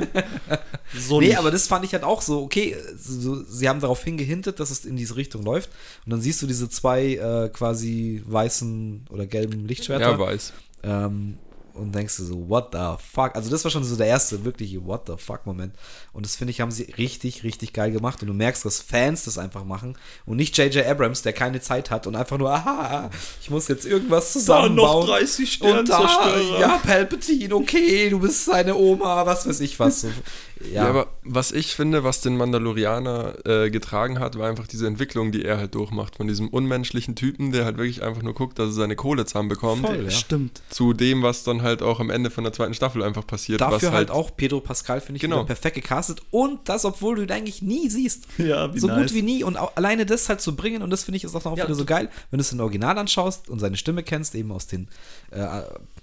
so 0.97 1.19
nee, 1.19 1.27
nicht. 1.27 1.37
aber 1.37 1.51
das 1.51 1.67
fand 1.67 1.83
ich 1.83 1.91
halt 1.91 2.05
auch 2.05 2.21
so, 2.21 2.41
okay, 2.41 2.77
so, 2.97 3.43
sie 3.43 3.67
haben 3.67 3.81
darauf 3.81 4.01
hingehintet, 4.01 4.61
dass 4.61 4.71
es 4.71 4.85
in 4.85 4.95
diese 4.95 5.17
Richtung 5.17 5.43
läuft. 5.43 5.69
Und 6.05 6.11
dann 6.11 6.21
siehst 6.21 6.41
du 6.41 6.47
diese 6.47 6.69
zwei 6.69 7.15
äh, 7.15 7.49
quasi 7.49 8.23
weißen 8.25 9.07
oder 9.09 9.25
gelben 9.25 9.67
Lichtschwerter. 9.67 10.11
Ja, 10.11 10.19
weiß. 10.19 10.53
Ähm, 10.83 11.37
und 11.79 11.93
denkst 11.95 12.17
du 12.17 12.23
so, 12.25 12.49
what 12.49 12.69
the 12.73 12.95
fuck? 13.13 13.35
Also 13.35 13.49
das 13.49 13.63
war 13.63 13.71
schon 13.71 13.83
so 13.83 13.95
der 13.95 14.07
erste 14.07 14.43
wirkliche 14.43 14.85
what 14.85 15.07
the 15.07 15.13
fuck 15.17 15.45
Moment. 15.45 15.73
Und 16.13 16.25
das 16.25 16.35
finde 16.35 16.51
ich, 16.51 16.61
haben 16.61 16.71
sie 16.71 16.83
richtig, 16.97 17.43
richtig 17.43 17.73
geil 17.73 17.91
gemacht. 17.91 18.21
Und 18.21 18.27
du 18.27 18.33
merkst, 18.33 18.65
dass 18.65 18.79
Fans 18.79 19.23
das 19.23 19.37
einfach 19.37 19.63
machen 19.63 19.97
und 20.25 20.37
nicht 20.37 20.57
J.J. 20.57 20.85
Abrams, 20.85 21.21
der 21.21 21.33
keine 21.33 21.61
Zeit 21.61 21.89
hat 21.91 22.07
und 22.07 22.15
einfach 22.15 22.37
nur, 22.37 22.51
aha, 22.51 23.09
ich 23.41 23.49
muss 23.49 23.67
jetzt 23.67 23.85
irgendwas 23.85 24.33
zusammenbauen. 24.33 25.07
Da 25.07 25.13
noch 25.13 25.19
30 25.19 25.53
Sternzerstörer. 25.53 26.59
Ja, 26.59 26.77
Palpatine, 26.77 27.55
okay, 27.55 28.09
du 28.09 28.19
bist 28.19 28.45
seine 28.45 28.75
Oma, 28.75 29.25
was 29.25 29.47
weiß 29.47 29.59
ich 29.61 29.79
was. 29.79 30.01
So, 30.01 30.09
ja. 30.61 30.83
ja. 30.83 30.89
aber 30.89 31.07
was 31.23 31.51
ich 31.51 31.75
finde, 31.75 32.03
was 32.03 32.21
den 32.21 32.37
Mandalorianer 32.37 33.45
äh, 33.45 33.69
getragen 33.69 34.19
hat, 34.19 34.37
war 34.37 34.49
einfach 34.49 34.67
diese 34.67 34.87
Entwicklung, 34.87 35.31
die 35.31 35.45
er 35.45 35.57
halt 35.57 35.75
durchmacht. 35.75 36.15
Von 36.15 36.27
diesem 36.27 36.49
unmenschlichen 36.49 37.15
Typen, 37.15 37.51
der 37.51 37.65
halt 37.65 37.77
wirklich 37.77 38.03
einfach 38.03 38.21
nur 38.21 38.33
guckt, 38.33 38.59
dass 38.59 38.69
er 38.69 38.73
seine 38.73 38.95
Kohle 38.95 39.25
zusammenbekommt. 39.25 39.85
Voll, 39.85 40.03
ja. 40.03 40.09
Stimmt. 40.09 40.61
Zu 40.69 40.93
dem, 40.93 41.23
was 41.23 41.43
dann 41.43 41.61
halt 41.61 41.81
auch 41.81 41.99
am 41.99 42.09
Ende 42.09 42.29
von 42.29 42.43
der 42.43 42.53
zweiten 42.53 42.73
Staffel 42.73 43.03
einfach 43.03 43.25
passiert. 43.25 43.61
Dafür 43.61 43.91
halt, 43.91 44.09
halt, 44.09 44.11
auch 44.11 44.35
Pedro 44.35 44.59
Pascal, 44.59 45.01
finde 45.01 45.17
ich, 45.17 45.21
genau. 45.21 45.43
perfekt 45.43 45.75
gecastet. 45.75 46.21
Und 46.31 46.67
das, 46.67 46.85
obwohl 46.85 47.15
du 47.15 47.23
ihn 47.23 47.31
eigentlich 47.31 47.61
nie 47.61 47.89
siehst. 47.89 48.27
Ja, 48.37 48.73
wie 48.73 48.79
So 48.79 48.87
nice. 48.87 49.01
gut 49.01 49.13
wie 49.13 49.21
nie. 49.21 49.43
Und 49.43 49.57
auch, 49.57 49.75
alleine 49.75 50.05
das 50.05 50.29
halt 50.29 50.41
zu 50.41 50.55
bringen, 50.55 50.81
und 50.81 50.89
das 50.89 51.03
finde 51.03 51.17
ich 51.17 51.23
ist 51.23 51.35
auch 51.35 51.43
noch 51.45 51.57
ja, 51.57 51.65
wieder 51.65 51.75
so 51.75 51.85
geil, 51.85 52.09
wenn 52.31 52.37
du 52.37 52.41
es 52.41 52.51
in 52.51 52.59
Original 52.59 52.97
anschaust 52.97 53.49
und 53.49 53.59
seine 53.59 53.77
Stimme 53.77 54.03
kennst, 54.03 54.35
eben 54.35 54.51
aus 54.51 54.67
den 54.67 54.87
äh, 55.31 55.61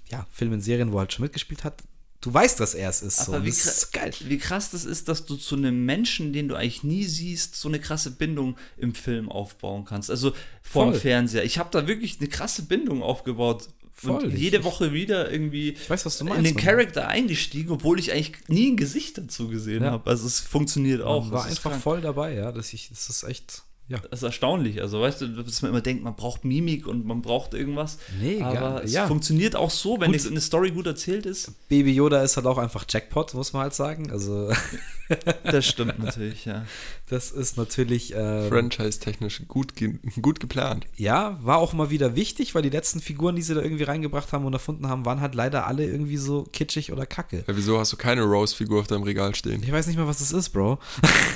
ja, 0.09 0.27
Filmen, 0.31 0.61
Serien, 0.61 0.93
wo 0.93 0.97
er 0.97 1.01
halt 1.01 1.13
schon 1.13 1.25
mitgespielt 1.25 1.65
hat, 1.65 1.83
du 2.21 2.33
weißt, 2.33 2.61
dass 2.61 2.75
er 2.75 2.91
es 2.91 3.03
ist. 3.03 3.29
Aber 3.29 3.39
so. 3.39 3.45
wie, 3.45 3.51
krass, 3.51 3.67
ist 3.67 3.93
geil. 3.93 4.13
wie 4.25 4.39
krass 4.39 4.71
das 4.71 4.85
ist, 4.85 5.09
dass 5.09 5.27
du 5.27 5.37
zu 5.37 5.57
einem 5.57 5.85
Menschen, 5.85 6.33
den 6.33 6.49
du 6.49 6.55
eigentlich 6.55 6.83
nie 6.83 7.05
siehst, 7.05 7.57
so 7.57 7.69
eine 7.69 7.81
krasse 7.81 8.11
Bindung 8.11 8.57
im 8.77 8.95
Film 8.95 9.31
aufbauen 9.31 9.85
kannst. 9.85 10.11
Also 10.11 10.33
vom. 10.63 10.95
Fernseher. 10.95 11.45
Ich 11.45 11.59
habe 11.59 11.71
da 11.71 11.87
wirklich 11.87 12.19
eine 12.19 12.29
krasse 12.29 12.63
Bindung 12.63 13.03
aufgebaut. 13.03 13.69
Voll. 13.93 14.25
Und 14.25 14.37
jede 14.37 14.63
Woche 14.63 14.93
wieder 14.93 15.31
irgendwie 15.33 15.75
weiß, 15.89 16.05
meinst, 16.05 16.21
in 16.21 16.45
den 16.45 16.57
Charakter 16.57 17.09
eingestiegen, 17.09 17.71
obwohl 17.71 17.99
ich 17.99 18.13
eigentlich 18.13 18.47
nie 18.49 18.71
ein 18.71 18.77
Gesicht 18.77 19.17
dazu 19.17 19.49
gesehen 19.49 19.85
ja. 19.85 19.93
habe. 19.93 20.11
Also 20.11 20.27
es 20.27 20.41
funktioniert 20.41 21.01
auch. 21.01 21.25
Man 21.25 21.33
war 21.33 21.47
einfach 21.47 21.81
voll 21.81 22.03
dabei, 22.03 22.35
ja. 22.35 22.55
Ich, 22.55 22.91
das 22.91 23.09
ist 23.09 23.23
echt 23.23 23.63
ja. 23.89 23.99
Das 24.11 24.21
ist 24.21 24.23
erstaunlich. 24.25 24.83
Also, 24.83 25.01
weißt 25.01 25.21
du, 25.21 25.29
dass 25.29 25.63
man 25.63 25.71
immer 25.71 25.81
denkt, 25.81 26.03
man 26.03 26.17
braucht 26.17 26.45
Mimik 26.45 26.87
und 26.87 27.07
man 27.07 27.23
braucht 27.23 27.55
irgendwas. 27.55 27.99
Nee, 28.21 28.43
aber 28.43 28.55
gar, 28.55 28.85
es 28.85 28.93
ja. 28.93 29.07
funktioniert 29.07 29.55
auch 29.55 29.71
so, 29.71 30.01
wenn 30.01 30.11
gut. 30.11 30.27
eine 30.27 30.41
Story 30.41 30.73
gut 30.73 30.87
erzählt 30.87 31.25
ist. 31.25 31.53
Baby 31.69 31.93
Yoda 31.93 32.23
ist 32.23 32.37
halt 32.37 32.47
auch 32.47 32.59
einfach 32.59 32.85
Jackpot, 32.89 33.35
muss 33.35 33.53
man 33.53 33.63
halt 33.63 33.75
sagen. 33.75 34.11
Also. 34.11 34.53
das 35.45 35.67
stimmt 35.67 36.03
natürlich, 36.03 36.45
ja. 36.47 36.65
Das 37.09 37.31
ist 37.31 37.57
natürlich. 37.57 38.13
Ähm, 38.17 38.49
Franchise-technisch 38.49 39.43
gut, 39.47 39.77
ge 39.77 39.99
gut 40.21 40.41
geplant. 40.41 40.87
Ja, 40.97 41.39
war 41.43 41.59
auch 41.59 41.73
mal 41.73 41.91
wieder 41.91 42.17
wichtig, 42.17 42.55
weil 42.55 42.63
die 42.63 42.71
letzten 42.71 43.01
Figuren, 43.01 43.37
die 43.37 43.43
sie 43.43 43.55
da 43.55 43.63
irgendwie 43.63 43.85
reingebracht 43.85 44.33
haben 44.33 44.45
und 44.45 44.53
erfunden 44.53 44.89
haben, 44.89 45.05
waren 45.05 45.21
halt 45.21 45.37
leider 45.37 45.69
alle 45.69 45.85
irgendwie 45.85 46.17
so 46.17 46.49
kitschig 46.53 46.93
oder 46.93 47.07
kacke. 47.07 47.45
Ja, 47.47 47.57
wieso 47.57 47.79
hast 47.79 47.93
du 47.93 47.97
keine 47.97 48.23
Rose-Figur 48.23 48.81
auf 48.81 48.89
deinem 48.89 49.05
Regal 49.05 49.35
stehen? 49.37 49.63
Ich 49.63 49.71
weiß 49.71 49.87
nicht 49.87 49.97
mal, 49.97 50.09
was 50.09 50.19
das 50.19 50.33
ist, 50.33 50.49
Bro. 50.49 50.79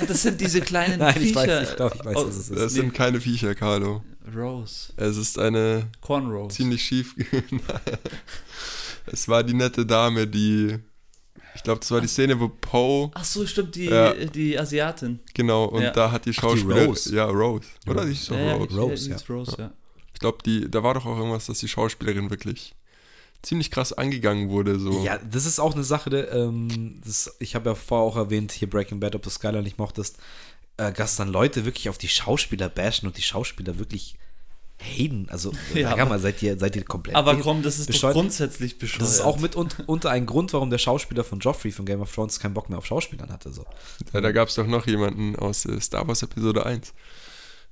Das 0.07 0.23
sind 0.23 0.41
diese 0.41 0.59
kleinen 0.59 0.99
Nein, 0.99 1.13
Viecher. 1.13 1.43
Ich 1.43 1.49
weiß, 1.49 1.69
ich 1.69 1.75
glaube, 1.77 1.95
ich 1.95 2.05
weiß, 2.05 2.15
was 2.17 2.35
es 2.35 2.49
ist. 2.49 2.59
Das 2.59 2.73
sind 2.73 2.93
keine 2.93 3.21
Viecher, 3.21 3.55
Carlo. 3.55 4.03
Rose. 4.35 4.91
Es 4.97 5.15
ist 5.15 5.39
eine 5.39 5.87
Cornrose. 6.01 6.55
ziemlich 6.55 6.83
schief. 6.83 7.15
es 9.05 9.27
war 9.27 9.43
die 9.43 9.53
nette 9.53 9.85
Dame, 9.85 10.27
die 10.27 10.79
ich 11.55 11.63
glaube, 11.63 11.79
das 11.79 11.91
war 11.91 12.01
die 12.01 12.07
Szene, 12.07 12.39
wo 12.39 12.49
Poe. 12.49 13.11
Ach 13.13 13.23
so, 13.23 13.45
stimmt, 13.45 13.75
die, 13.75 13.85
ja. 13.85 14.13
die 14.13 14.57
Asiatin. 14.57 15.19
Genau, 15.33 15.65
und 15.65 15.83
ja. 15.83 15.91
da 15.91 16.11
hat 16.11 16.25
die 16.25 16.33
Schauspielerin. 16.33 16.87
Rose. 16.87 17.15
Ja, 17.15 17.25
Rose. 17.25 17.67
Oder? 17.87 18.05
Die 18.05 18.11
ist 18.11 18.25
so 18.25 18.35
ja, 18.35 18.53
Rose. 18.53 18.79
Rose, 18.79 19.09
ja. 19.09 19.17
Rose, 19.29 19.55
ja. 19.57 19.71
Ich 20.13 20.19
glaube, 20.19 20.37
da 20.69 20.83
war 20.83 20.93
doch 20.93 21.05
auch 21.05 21.17
irgendwas, 21.17 21.47
dass 21.47 21.59
die 21.59 21.67
Schauspielerin 21.67 22.29
wirklich 22.29 22.73
ziemlich 23.41 23.71
krass 23.71 23.91
angegangen 23.91 24.49
wurde. 24.49 24.79
So. 24.79 25.03
Ja, 25.03 25.17
das 25.17 25.45
ist 25.45 25.59
auch 25.59 25.73
eine 25.73 25.83
Sache, 25.83 26.09
ähm, 26.15 27.01
das, 27.03 27.35
ich 27.39 27.55
habe 27.55 27.71
ja 27.71 27.75
vorher 27.75 28.05
auch 28.05 28.15
erwähnt, 28.15 28.51
hier 28.51 28.69
Breaking 28.69 28.99
Bad, 28.99 29.15
ob 29.15 29.23
du 29.23 29.31
Skyler 29.31 29.63
nicht 29.63 29.79
mochtest 29.79 30.17
äh, 30.81 30.91
dass 30.91 31.15
dann 31.15 31.29
Leute 31.29 31.65
wirklich 31.65 31.89
auf 31.89 31.97
die 31.97 32.07
Schauspieler 32.07 32.69
bashen 32.69 33.07
und 33.07 33.17
die 33.17 33.21
Schauspieler 33.21 33.77
wirklich 33.77 34.15
haten. 34.81 35.27
Also, 35.29 35.51
ja, 35.73 35.95
sag 35.95 36.09
mal, 36.09 36.19
seid 36.19 36.41
ihr, 36.41 36.57
seid 36.57 36.75
ihr 36.75 36.83
komplett. 36.83 37.15
Aber 37.15 37.35
komm, 37.37 37.63
das 37.63 37.79
ist 37.79 37.87
bescheuert. 37.87 38.15
doch 38.15 38.21
grundsätzlich 38.21 38.77
bescheuert. 38.77 39.01
Das 39.03 39.15
ist 39.15 39.21
auch 39.21 39.39
mit 39.39 39.55
unter 39.55 40.09
ein 40.09 40.25
Grund, 40.25 40.53
warum 40.53 40.69
der 40.69 40.77
Schauspieler 40.77 41.23
von 41.23 41.39
Joffrey 41.39 41.71
von 41.71 41.85
Game 41.85 42.01
of 42.01 42.13
Thrones 42.13 42.39
keinen 42.39 42.53
Bock 42.53 42.69
mehr 42.69 42.77
auf 42.77 42.85
Schauspielern 42.85 43.31
hatte. 43.31 43.53
So. 43.53 43.65
Ja, 44.13 44.21
da 44.21 44.31
gab 44.31 44.49
es 44.49 44.55
doch 44.55 44.67
noch 44.67 44.87
jemanden 44.87 45.35
aus 45.35 45.65
äh, 45.65 45.79
Star 45.79 46.07
Wars 46.07 46.23
Episode 46.23 46.65
1. 46.65 46.93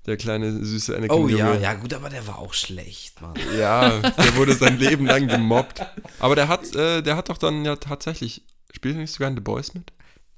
Der 0.05 0.17
kleine 0.17 0.63
süße 0.63 0.95
Anakin. 0.95 1.17
Oh 1.17 1.27
ja, 1.27 1.55
ja, 1.55 1.73
gut, 1.73 1.93
aber 1.93 2.09
der 2.09 2.25
war 2.25 2.39
auch 2.39 2.53
schlecht, 2.53 3.21
Mann. 3.21 3.33
Ja, 3.57 3.99
der 3.99 4.35
wurde 4.37 4.53
sein 4.53 4.79
Leben 4.79 5.05
lang 5.05 5.27
gemobbt. 5.27 5.85
Aber 6.19 6.35
der 6.35 6.47
hat, 6.47 6.73
äh, 6.73 7.01
der 7.01 7.15
hat 7.15 7.29
doch 7.29 7.37
dann 7.37 7.65
ja 7.65 7.75
tatsächlich. 7.75 8.43
Spielt 8.71 8.95
er 8.95 9.01
nicht 9.01 9.11
sogar 9.11 9.29
in 9.29 9.35
The 9.35 9.41
Boys 9.41 9.73
mit? 9.73 9.91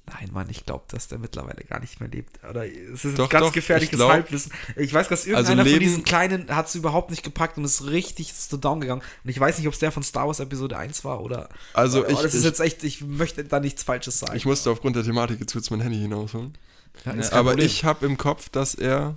Nein, 0.08 0.30
Mann, 0.34 0.50
ich 0.50 0.66
glaube, 0.66 0.84
dass 0.90 1.08
der 1.08 1.20
mittlerweile 1.20 1.64
gar 1.64 1.80
nicht 1.80 2.00
mehr 2.00 2.10
lebt. 2.10 2.44
Oder 2.44 2.66
es 2.66 3.06
ist 3.06 3.18
doch, 3.18 3.26
ein 3.26 3.30
ganz 3.30 3.48
doch, 3.48 3.54
gefährliches 3.54 3.94
ich 3.94 3.98
glaub, 3.98 4.12
Halbwissen. 4.12 4.52
Ich 4.76 4.94
weiß, 4.94 5.08
dass 5.08 5.26
irgendeiner 5.26 5.62
also 5.62 5.72
von 5.72 5.80
diesen 5.80 6.04
Kleinen 6.04 6.50
hat 6.50 6.68
es 6.68 6.76
überhaupt 6.76 7.12
nicht 7.12 7.24
gepackt 7.24 7.58
und 7.58 7.64
ist 7.64 7.86
richtig 7.86 8.34
so 8.34 8.58
down 8.58 8.82
gegangen. 8.82 9.02
Und 9.24 9.30
ich 9.30 9.40
weiß 9.40 9.58
nicht, 9.58 9.68
ob 9.68 9.74
es 9.74 9.80
der 9.80 9.92
von 9.92 10.04
Star 10.04 10.28
Wars 10.28 10.40
Episode 10.40 10.78
1 10.78 11.06
war 11.06 11.22
oder. 11.22 11.50
Also, 11.74 12.06
ich. 12.06 12.20
Das 12.20 12.34
ist 12.34 12.44
jetzt 12.44 12.60
echt, 12.60 12.84
ich 12.84 13.02
möchte 13.02 13.44
da 13.44 13.60
nichts 13.60 13.84
Falsches 13.84 14.20
sagen. 14.20 14.36
Ich 14.36 14.46
musste 14.46 14.70
aufgrund 14.72 14.96
der 14.96 15.04
Thematik 15.04 15.40
jetzt 15.40 15.54
kurz 15.54 15.70
mein 15.70 15.82
Handy 15.82 16.00
hinausholen. 16.00 16.58
Ja, 17.06 17.14
aber 17.32 17.52
Problem. 17.52 17.66
ich 17.66 17.86
habe 17.86 18.06
im 18.06 18.18
Kopf, 18.18 18.50
dass 18.50 18.76
er 18.76 19.16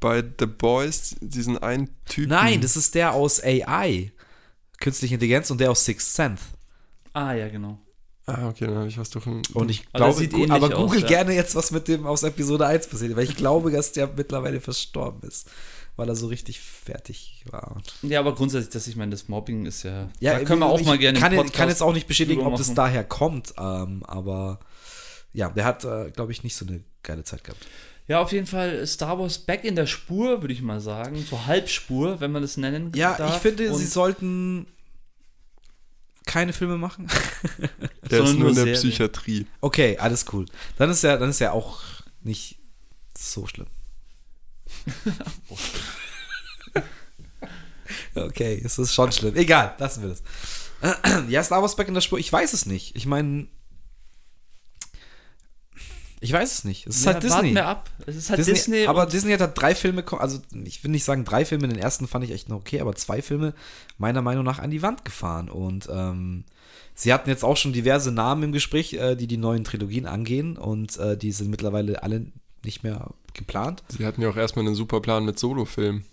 bei 0.00 0.22
The 0.38 0.46
Boys 0.46 1.16
diesen 1.20 1.58
einen 1.58 1.88
Typen. 2.04 2.30
Nein, 2.30 2.60
das 2.60 2.76
ist 2.76 2.94
der 2.94 3.12
aus 3.12 3.42
AI. 3.42 4.12
Künstliche 4.78 5.14
Intelligenz 5.14 5.50
und 5.50 5.58
der 5.58 5.70
aus 5.70 5.84
Sixth 5.84 6.14
Sense. 6.14 6.44
Ah, 7.12 7.32
ja, 7.32 7.48
genau. 7.48 7.78
Ah, 8.26 8.48
okay, 8.48 8.66
dann 8.66 8.76
habe 8.76 8.88
ich 8.88 8.98
was 8.98 9.10
durch. 9.10 9.26
Und 9.26 9.70
ich 9.70 9.84
aber 9.92 10.12
glaube, 10.12 10.54
aber 10.54 10.70
google 10.70 11.02
aus, 11.02 11.08
gerne 11.08 11.32
ja. 11.32 11.38
jetzt, 11.38 11.56
was 11.56 11.72
mit 11.72 11.88
dem 11.88 12.06
aus 12.06 12.22
Episode 12.22 12.66
1 12.66 12.86
passiert, 12.86 13.16
weil 13.16 13.24
ich 13.24 13.36
glaube, 13.36 13.70
dass 13.72 13.92
der 13.92 14.08
mittlerweile 14.16 14.60
verstorben 14.60 15.28
ist, 15.28 15.50
weil 15.96 16.08
er 16.08 16.14
so 16.14 16.28
richtig 16.28 16.60
fertig 16.60 17.44
war. 17.50 17.82
Ja, 18.02 18.20
aber 18.20 18.34
grundsätzlich, 18.34 18.72
dass 18.72 18.86
ich 18.86 18.94
meine, 18.94 19.10
das 19.10 19.28
Mobbing 19.28 19.66
ist 19.66 19.82
ja. 19.82 20.08
Ja, 20.20 20.38
da 20.38 20.44
können 20.44 20.60
wir 20.60 20.66
auch 20.66 20.80
mal 20.82 20.98
gerne. 20.98 21.18
Kann, 21.18 21.34
ich 21.34 21.52
kann 21.52 21.68
jetzt 21.68 21.82
auch 21.82 21.92
nicht 21.92 22.06
bestätigen, 22.06 22.42
ob 22.42 22.56
das 22.56 22.74
daher 22.74 23.02
kommt, 23.02 23.54
ähm, 23.58 24.04
aber 24.06 24.60
ja, 25.32 25.48
der 25.48 25.64
hat, 25.64 25.84
äh, 25.84 26.10
glaube 26.10 26.30
ich, 26.30 26.44
nicht 26.44 26.54
so 26.54 26.64
eine 26.64 26.80
geile 27.02 27.24
Zeit 27.24 27.42
gehabt. 27.42 27.66
Ja, 28.06 28.20
auf 28.20 28.32
jeden 28.32 28.46
Fall 28.46 28.86
Star 28.86 29.18
Wars 29.18 29.38
back 29.38 29.64
in 29.64 29.74
der 29.74 29.86
Spur, 29.86 30.42
würde 30.42 30.52
ich 30.52 30.62
mal 30.62 30.80
sagen. 30.80 31.24
So 31.28 31.46
Halbspur, 31.46 32.20
wenn 32.20 32.30
man 32.30 32.42
das 32.42 32.56
nennen 32.56 32.92
ja, 32.94 33.16
darf. 33.16 33.30
Ja, 33.30 33.36
ich 33.36 33.42
finde, 33.42 33.70
Und 33.72 33.78
sie 33.78 33.86
sollten 33.86 34.66
keine 36.26 36.52
Filme 36.52 36.78
machen. 36.78 37.08
Der 38.10 38.24
ist 38.24 38.34
nur 38.34 38.50
in 38.50 38.54
der. 38.54 38.74
Psychiatrie. 38.74 39.46
Okay, 39.60 39.96
alles 39.98 40.26
cool. 40.32 40.46
Dann 40.76 40.90
ist 40.90 41.02
ja, 41.02 41.16
dann 41.16 41.30
ist 41.30 41.40
ja 41.40 41.52
auch 41.52 41.80
nicht 42.22 42.58
so 43.16 43.46
schlimm. 43.46 43.66
okay, 48.14 48.60
es 48.64 48.78
ist 48.78 48.94
schon 48.94 49.12
schlimm. 49.12 49.36
Egal, 49.36 49.74
lassen 49.78 50.02
wir 50.02 50.10
das. 50.10 50.22
ja, 51.28 51.42
Star 51.42 51.62
Wars 51.62 51.76
Back 51.76 51.88
in 51.88 51.94
der 51.94 52.00
Spur, 52.00 52.18
ich 52.18 52.32
weiß 52.32 52.52
es 52.52 52.66
nicht. 52.66 52.96
Ich 52.96 53.06
meine, 53.06 53.46
ich 56.22 56.32
weiß 56.32 56.52
es 56.52 56.64
nicht. 56.64 56.86
Es 56.86 56.96
ist 56.96 57.04
ja, 57.04 57.14
halt 57.14 57.24
Disney. 57.24 57.52
Wir 57.52 57.66
ab. 57.66 57.90
Es 58.06 58.14
ist 58.14 58.30
halt 58.30 58.38
Disney, 58.38 58.54
Disney 58.54 58.86
aber 58.86 59.06
Disney 59.06 59.32
hat 59.32 59.40
halt 59.40 59.60
drei 59.60 59.74
Filme, 59.74 60.04
also 60.18 60.38
ich 60.64 60.84
will 60.84 60.92
nicht 60.92 61.02
sagen 61.02 61.24
drei 61.24 61.44
Filme, 61.44 61.66
den 61.66 61.78
ersten 61.78 62.06
fand 62.06 62.24
ich 62.24 62.30
echt 62.30 62.48
noch 62.48 62.58
okay, 62.58 62.80
aber 62.80 62.94
zwei 62.94 63.22
Filme 63.22 63.54
meiner 63.98 64.22
Meinung 64.22 64.44
nach 64.44 64.60
an 64.60 64.70
die 64.70 64.82
Wand 64.82 65.04
gefahren. 65.04 65.50
Und 65.50 65.88
ähm, 65.90 66.44
sie 66.94 67.12
hatten 67.12 67.28
jetzt 67.28 67.42
auch 67.42 67.56
schon 67.56 67.72
diverse 67.72 68.12
Namen 68.12 68.44
im 68.44 68.52
Gespräch, 68.52 68.92
äh, 68.92 69.16
die 69.16 69.26
die 69.26 69.36
neuen 69.36 69.64
Trilogien 69.64 70.06
angehen 70.06 70.56
und 70.56 70.96
äh, 70.98 71.16
die 71.16 71.32
sind 71.32 71.50
mittlerweile 71.50 72.04
alle 72.04 72.26
nicht 72.64 72.84
mehr 72.84 73.10
geplant. 73.34 73.82
Sie 73.88 74.06
hatten 74.06 74.22
ja 74.22 74.28
auch 74.28 74.36
erstmal 74.36 74.64
einen 74.64 74.76
super 74.76 75.00
Plan 75.00 75.24
mit 75.24 75.40
Solo-Filmen. 75.40 76.04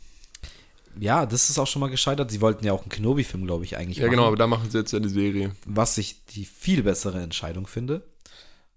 Ja, 0.99 1.27
das 1.27 1.51
ist 1.51 1.59
auch 1.59 1.67
schon 1.67 1.81
mal 1.81 1.91
gescheitert. 1.91 2.31
Sie 2.31 2.41
wollten 2.41 2.65
ja 2.65 2.73
auch 2.73 2.81
einen 2.81 2.89
Kenobi-Film, 2.89 3.45
glaube 3.45 3.63
ich, 3.63 3.77
eigentlich 3.77 3.97
ja, 3.97 4.05
machen. 4.05 4.13
Ja, 4.13 4.17
genau, 4.17 4.27
aber 4.27 4.37
da 4.37 4.47
machen 4.47 4.71
sie 4.71 4.79
jetzt 4.79 4.91
ja 4.91 4.99
die 4.99 5.07
Serie. 5.07 5.51
Was 5.65 5.99
ich 5.99 6.25
die 6.25 6.45
viel 6.45 6.81
bessere 6.81 7.21
Entscheidung 7.21 7.67
finde. 7.67 8.01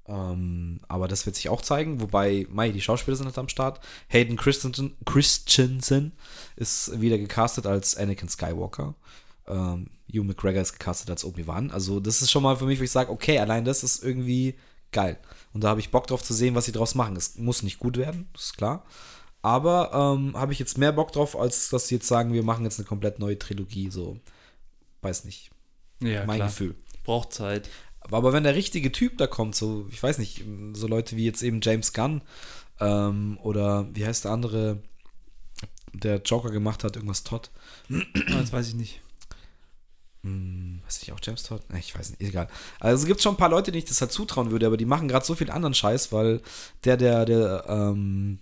Ähm, 0.08 0.80
aber 0.88 1.06
das 1.06 1.26
wird 1.26 1.36
sich 1.36 1.48
auch 1.48 1.62
zeigen, 1.62 2.00
wobei, 2.00 2.46
Mai, 2.50 2.70
die 2.70 2.80
Schauspieler 2.80 3.16
sind 3.16 3.26
halt 3.26 3.38
am 3.38 3.48
Start. 3.48 3.80
Hayden 4.08 4.36
Christensen, 4.36 4.96
Christensen 5.04 6.12
ist 6.56 7.00
wieder 7.00 7.18
gecastet 7.18 7.66
als 7.66 7.96
Anakin 7.96 8.28
Skywalker. 8.28 8.94
Ähm, 9.46 9.90
Hugh 10.12 10.24
McGregor 10.24 10.60
ist 10.60 10.72
gecastet 10.74 11.10
als 11.10 11.24
Obi-Wan. 11.24 11.70
Also, 11.70 12.00
das 12.00 12.20
ist 12.20 12.30
schon 12.30 12.42
mal 12.42 12.56
für 12.56 12.66
mich, 12.66 12.80
wo 12.80 12.84
ich 12.84 12.90
sage, 12.90 13.10
okay, 13.10 13.38
allein 13.38 13.64
das 13.64 13.82
ist 13.84 14.02
irgendwie 14.02 14.54
geil. 14.90 15.18
Und 15.52 15.64
da 15.64 15.68
habe 15.68 15.80
ich 15.80 15.90
Bock 15.90 16.06
drauf 16.06 16.22
zu 16.22 16.34
sehen, 16.34 16.54
was 16.54 16.66
sie 16.66 16.72
draus 16.72 16.94
machen. 16.94 17.16
Es 17.16 17.36
muss 17.36 17.62
nicht 17.62 17.78
gut 17.78 17.96
werden, 17.96 18.28
ist 18.34 18.56
klar. 18.56 18.84
Aber 19.40 19.90
ähm, 19.92 20.36
habe 20.36 20.52
ich 20.52 20.58
jetzt 20.58 20.78
mehr 20.78 20.92
Bock 20.92 21.12
drauf, 21.12 21.36
als 21.36 21.68
dass 21.70 21.88
sie 21.88 21.96
jetzt 21.96 22.06
sagen, 22.06 22.32
wir 22.32 22.44
machen 22.44 22.64
jetzt 22.64 22.78
eine 22.78 22.86
komplett 22.86 23.18
neue 23.18 23.38
Trilogie. 23.38 23.90
So, 23.90 24.18
weiß 25.00 25.24
nicht. 25.24 25.50
Ja, 26.00 26.24
mein 26.26 26.36
klar. 26.36 26.48
Gefühl. 26.48 26.76
Braucht 27.02 27.32
Zeit. 27.32 27.68
Aber 28.10 28.32
wenn 28.32 28.44
der 28.44 28.54
richtige 28.54 28.92
Typ 28.92 29.18
da 29.18 29.26
kommt, 29.26 29.54
so, 29.54 29.86
ich 29.90 30.02
weiß 30.02 30.18
nicht, 30.18 30.44
so 30.74 30.86
Leute 30.86 31.16
wie 31.16 31.24
jetzt 31.24 31.42
eben 31.42 31.60
James 31.62 31.92
Gunn 31.92 32.22
ähm, 32.80 33.38
oder 33.42 33.86
wie 33.94 34.06
heißt 34.06 34.24
der 34.24 34.32
andere, 34.32 34.82
der 35.92 36.22
Joker 36.22 36.50
gemacht 36.50 36.84
hat, 36.84 36.96
irgendwas 36.96 37.24
Todd. 37.24 37.50
Ah, 37.90 38.38
das 38.38 38.52
weiß 38.52 38.68
ich 38.68 38.74
nicht. 38.74 39.00
Hm, 40.24 40.80
weiß 40.84 41.02
ich 41.02 41.12
auch 41.12 41.20
James 41.22 41.42
Todd? 41.42 41.62
Ich 41.78 41.98
weiß 41.98 42.10
nicht, 42.10 42.22
egal. 42.22 42.48
Also 42.78 43.02
es 43.02 43.08
gibt 43.08 43.20
schon 43.20 43.34
ein 43.34 43.38
paar 43.38 43.48
Leute, 43.48 43.72
denen 43.72 43.82
ich 43.82 43.88
das 43.88 44.00
halt 44.00 44.12
zutrauen 44.12 44.50
würde, 44.50 44.66
aber 44.66 44.76
die 44.76 44.84
machen 44.84 45.08
gerade 45.08 45.24
so 45.24 45.34
viel 45.34 45.50
anderen 45.50 45.74
Scheiß, 45.74 46.12
weil 46.12 46.40
der, 46.84 46.96
der, 46.96 47.24
der, 47.24 47.64
ähm, 47.68 48.38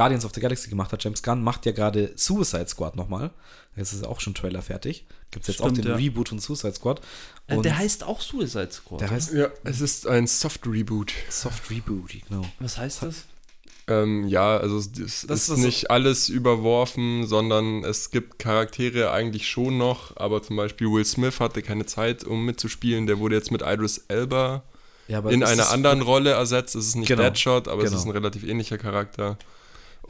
Guardians 0.00 0.24
of 0.24 0.32
the 0.34 0.40
Galaxy 0.40 0.70
gemacht 0.70 0.92
hat, 0.92 1.04
James 1.04 1.22
Gunn, 1.22 1.42
macht 1.42 1.66
ja 1.66 1.72
gerade 1.72 2.10
Suicide 2.16 2.66
Squad 2.66 2.96
nochmal. 2.96 3.32
Jetzt 3.76 3.92
ist 3.92 4.06
auch 4.06 4.18
schon 4.20 4.34
Trailer 4.34 4.62
fertig. 4.62 5.04
Gibt 5.30 5.44
es 5.44 5.48
jetzt 5.48 5.56
Stimmt, 5.58 5.78
auch 5.78 5.82
den 5.82 5.90
ja. 5.90 5.94
Reboot 5.94 6.30
von 6.30 6.38
Suicide 6.38 6.72
Squad. 6.72 7.02
Äh, 7.48 7.56
Und 7.56 7.66
der 7.66 7.76
heißt 7.76 8.04
auch 8.04 8.22
Suicide 8.22 8.70
Squad. 8.72 9.02
Der 9.02 9.10
heißt, 9.10 9.34
ja, 9.34 9.48
es 9.62 9.82
ist 9.82 10.06
ein 10.06 10.26
Soft 10.26 10.66
Reboot. 10.66 11.12
Soft 11.28 11.70
Reboot, 11.70 12.12
genau. 12.26 12.46
Was 12.60 12.78
heißt 12.78 13.02
das? 13.02 13.26
Ähm, 13.88 14.26
ja, 14.26 14.56
also 14.56 14.78
es 14.78 14.90
das 14.90 15.26
ist, 15.28 15.48
ist 15.50 15.58
nicht 15.58 15.80
so 15.82 15.88
alles 15.88 16.30
überworfen, 16.30 17.26
sondern 17.26 17.84
es 17.84 18.10
gibt 18.10 18.38
Charaktere 18.38 19.10
eigentlich 19.10 19.50
schon 19.50 19.76
noch, 19.76 20.16
aber 20.16 20.42
zum 20.42 20.56
Beispiel 20.56 20.86
Will 20.86 21.04
Smith 21.04 21.40
hatte 21.40 21.60
keine 21.60 21.84
Zeit, 21.84 22.24
um 22.24 22.46
mitzuspielen. 22.46 23.06
Der 23.06 23.18
wurde 23.18 23.34
jetzt 23.34 23.50
mit 23.50 23.60
Idris 23.60 24.06
Elba 24.08 24.62
ja, 25.08 25.18
in 25.28 25.44
einer 25.44 25.68
anderen 25.68 26.00
Rolle 26.00 26.30
ersetzt. 26.30 26.74
Es 26.74 26.86
ist 26.86 26.96
nicht 26.96 27.08
genau, 27.08 27.24
Deadshot, 27.24 27.68
aber 27.68 27.82
genau. 27.82 27.94
es 27.94 28.00
ist 28.00 28.06
ein 28.06 28.12
relativ 28.12 28.44
ähnlicher 28.44 28.78
Charakter. 28.78 29.36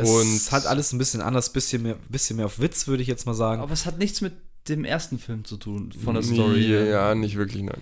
Es 0.02 0.52
hat 0.52 0.66
alles 0.66 0.92
ein 0.92 0.98
bisschen 0.98 1.20
anders, 1.20 1.52
bisschen 1.52 1.82
mehr, 1.82 1.96
bisschen 2.08 2.36
mehr 2.36 2.46
auf 2.46 2.60
Witz, 2.60 2.86
würde 2.86 3.02
ich 3.02 3.08
jetzt 3.08 3.26
mal 3.26 3.34
sagen. 3.34 3.62
Aber 3.62 3.72
es 3.72 3.86
hat 3.86 3.98
nichts 3.98 4.20
mit 4.20 4.34
dem 4.68 4.84
ersten 4.84 5.18
Film 5.18 5.44
zu 5.44 5.56
tun, 5.56 5.92
von 5.92 6.14
der 6.14 6.22
Story. 6.22 6.66
Ja, 6.66 6.82
ja, 6.82 7.14
nicht 7.14 7.36
wirklich, 7.36 7.62
nein. 7.62 7.80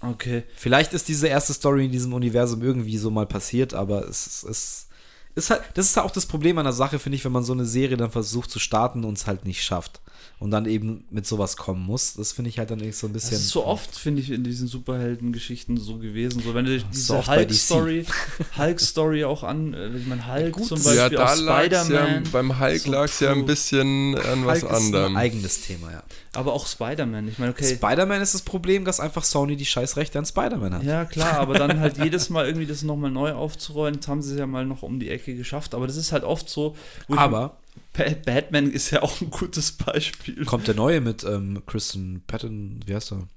Okay. 0.00 0.44
Vielleicht 0.54 0.92
ist 0.92 1.08
diese 1.08 1.28
erste 1.28 1.54
Story 1.54 1.86
in 1.86 1.92
diesem 1.92 2.12
Universum 2.12 2.62
irgendwie 2.62 2.98
so 2.98 3.10
mal 3.10 3.26
passiert, 3.26 3.74
aber 3.74 4.06
es 4.06 4.26
ist, 4.26 4.44
es 4.44 4.88
ist 5.34 5.50
halt, 5.50 5.62
das 5.74 5.86
ist 5.86 5.96
halt 5.96 6.06
auch 6.06 6.12
das 6.12 6.26
Problem 6.26 6.58
an 6.58 6.64
der 6.64 6.72
Sache, 6.72 6.98
finde 6.98 7.16
ich, 7.16 7.24
wenn 7.24 7.32
man 7.32 7.44
so 7.44 7.52
eine 7.52 7.64
Serie 7.64 7.96
dann 7.96 8.10
versucht 8.10 8.50
zu 8.50 8.58
starten 8.58 9.04
und 9.04 9.18
es 9.18 9.26
halt 9.26 9.44
nicht 9.44 9.62
schafft. 9.62 10.00
Und 10.38 10.50
dann 10.50 10.66
eben 10.66 11.04
mit 11.10 11.26
sowas 11.26 11.56
kommen 11.56 11.82
muss. 11.84 12.14
Das 12.14 12.32
finde 12.32 12.50
ich 12.50 12.58
halt 12.58 12.70
dann 12.70 12.78
irgendwie 12.78 12.92
so 12.92 13.06
ein 13.06 13.12
bisschen. 13.12 13.32
Das 13.32 13.40
ist 13.40 13.50
so 13.50 13.64
oft, 13.64 13.96
finde 13.96 14.20
ich, 14.20 14.30
in 14.30 14.44
diesen 14.44 14.68
Superhelden-Geschichten 14.68 15.76
so 15.76 15.98
gewesen. 15.98 16.42
So, 16.42 16.54
wenn 16.54 16.66
du 16.66 16.78
diese 16.78 17.26
Hulk-Story 17.26 18.04
Hulk-Story 18.58 19.24
auch 19.24 19.42
an, 19.42 19.74
äh, 19.74 19.96
ich 19.96 20.06
meine, 20.06 20.26
Hulk 20.26 20.52
Gut, 20.52 20.66
zum 20.66 20.82
Beispiel, 20.82 20.96
ja, 20.96 21.08
da 21.08 21.36
Spider-Man. 21.36 22.24
Ja, 22.24 22.30
beim 22.30 22.60
Hulk 22.60 22.80
so 22.80 22.90
lag 22.90 23.04
es 23.04 23.20
ja 23.20 23.32
ein 23.32 23.46
bisschen 23.46 24.16
an 24.18 24.44
was 24.44 24.62
Hulk 24.62 24.72
anderem. 24.72 25.12
Ist 25.12 25.16
ein 25.16 25.16
eigenes 25.16 25.60
Thema, 25.62 25.92
ja. 25.92 26.02
Aber 26.34 26.52
auch 26.52 26.66
Spider-Man. 26.66 27.28
Ich 27.28 27.38
meine, 27.38 27.52
okay. 27.52 27.76
Spider-Man 27.76 28.20
ist 28.20 28.34
das 28.34 28.42
Problem, 28.42 28.84
dass 28.84 29.00
einfach 29.00 29.24
Sony 29.24 29.56
die 29.56 29.66
Scheißrechte 29.66 30.18
an 30.18 30.26
Spider-Man 30.26 30.74
hat. 30.74 30.82
Ja, 30.82 31.04
klar, 31.04 31.38
aber 31.38 31.54
dann 31.54 31.80
halt 31.84 31.98
jedes 31.98 32.30
Mal 32.30 32.46
irgendwie 32.46 32.66
das 32.66 32.82
nochmal 32.82 33.10
neu 33.10 33.32
aufzurollen, 33.32 33.96
das 33.98 34.08
haben 34.08 34.22
sie 34.22 34.36
ja 34.36 34.46
mal 34.46 34.66
noch 34.66 34.82
um 34.82 34.98
die 35.00 35.10
Ecke 35.10 35.34
geschafft. 35.34 35.74
Aber 35.74 35.86
das 35.86 35.96
ist 35.96 36.12
halt 36.12 36.24
oft 36.24 36.48
so. 36.48 36.76
aber. 37.08 37.56
Batman 37.94 38.70
ist 38.70 38.90
ja 38.90 39.02
auch 39.02 39.20
ein 39.20 39.30
gutes 39.30 39.72
Beispiel. 39.72 40.44
Kommt 40.44 40.66
der 40.66 40.74
neue 40.74 41.00
mit 41.00 41.24
ähm, 41.24 41.62
Kristen 41.66 42.22
Patton, 42.26 42.80
wie 42.86 42.94
heißt 42.94 43.12
er? 43.12 43.28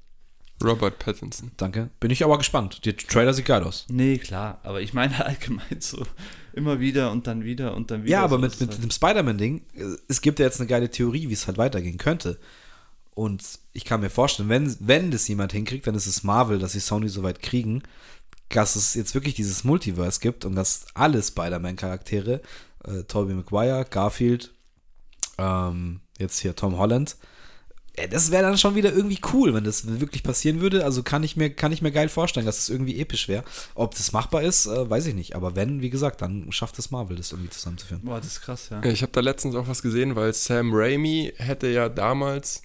Robert 0.64 0.98
Pattinson. 0.98 1.52
Danke. 1.58 1.92
Bin 2.00 2.10
ich 2.10 2.24
aber 2.24 2.38
gespannt. 2.38 2.84
Der 2.86 2.98
Trailer 2.98 3.34
sieht 3.34 3.46
geil 3.46 3.64
aus. 3.64 3.86
Nee, 3.90 4.18
klar. 4.18 4.60
Aber 4.64 4.82
ich 4.82 4.94
meine 4.94 5.24
allgemein 5.26 5.80
so 5.80 6.04
immer 6.54 6.80
wieder 6.80 7.12
und 7.12 7.28
dann 7.28 7.44
wieder 7.44 7.76
und 7.76 7.92
dann 7.92 8.04
wieder. 8.04 8.12
Ja, 8.12 8.24
aber 8.24 8.38
so 8.38 8.42
mit, 8.42 8.60
mit 8.60 8.70
halt. 8.72 8.84
dem 8.84 8.92
Spider-Man-Ding, 8.92 9.62
äh, 9.76 9.84
es 10.08 10.22
gibt 10.22 10.40
ja 10.40 10.46
jetzt 10.46 10.60
eine 10.60 10.68
geile 10.68 10.90
Theorie, 10.90 11.30
wie 11.30 11.34
es 11.34 11.46
halt 11.46 11.58
weitergehen 11.58 11.98
könnte. 11.98 12.40
Und 13.14 13.44
ich 13.74 13.86
kann 13.86 14.02
mir 14.02 14.10
vorstellen, 14.10 14.50
wenn, 14.50 14.76
wenn 14.80 15.12
das 15.12 15.28
jemand 15.28 15.52
hinkriegt, 15.52 15.88
dann 15.88 15.96
ist 15.96 16.06
es 16.06 16.24
Marvel, 16.24 16.60
dass 16.60 16.74
sie 16.74 16.80
Sony 16.80 17.10
so 17.10 17.24
weit 17.24 17.42
kriegen, 17.42 17.84
dass 18.50 18.76
es 18.76 18.94
jetzt 18.94 19.14
wirklich 19.14 19.34
dieses 19.36 19.64
Multiverse 19.64 20.20
gibt 20.20 20.46
und 20.46 20.56
dass 20.56 20.86
alle 20.94 21.22
Spider-Man-Charaktere, 21.22 22.42
äh, 22.88 23.04
Tobey 23.04 23.34
Maguire, 23.34 23.86
Garfield, 23.90 24.54
ähm, 25.38 26.02
jetzt 26.18 26.40
hier 26.40 26.56
Tom 26.56 26.78
Holland, 26.78 27.18
äh, 27.98 28.08
das 28.08 28.32
wäre 28.32 28.44
dann 28.44 28.58
schon 28.58 28.76
wieder 28.76 28.94
irgendwie 28.94 29.20
cool, 29.34 29.54
wenn 29.54 29.64
das 29.64 30.00
wirklich 30.00 30.24
passieren 30.24 30.62
würde. 30.62 30.86
Also 30.86 31.04
kann 31.04 31.24
ich 31.24 31.36
mir, 31.36 31.50
kann 31.50 31.72
ich 31.72 31.82
mir 31.82 31.92
geil 31.92 32.10
vorstellen, 32.10 32.46
dass 32.46 32.58
es 32.60 32.68
das 32.68 32.70
irgendwie 32.70 33.00
episch 33.00 33.28
wäre. 33.28 33.44
Ob 33.76 33.96
das 33.96 34.14
machbar 34.14 34.44
ist, 34.44 34.68
äh, 34.68 34.90
weiß 34.90 35.08
ich 35.08 35.16
nicht. 35.16 35.36
Aber 35.36 35.56
wenn, 35.56 35.82
wie 35.82 35.90
gesagt, 35.90 36.22
dann 36.22 36.52
schafft 36.52 36.80
es 36.80 36.92
Marvel, 36.92 37.18
das 37.18 37.32
irgendwie 37.32 37.50
zusammenzuführen. 37.50 38.04
Boah, 38.04 38.18
das 38.18 38.28
ist 38.28 38.42
krass, 38.42 38.70
ja. 38.70 38.84
Ich 38.84 39.02
habe 39.02 39.12
da 39.12 39.22
letztens 39.22 39.56
auch 39.56 39.68
was 39.68 39.82
gesehen, 39.82 40.16
weil 40.16 40.34
Sam 40.34 40.72
Raimi 40.74 41.34
hätte 41.38 41.68
ja 41.68 41.90
damals 41.90 42.62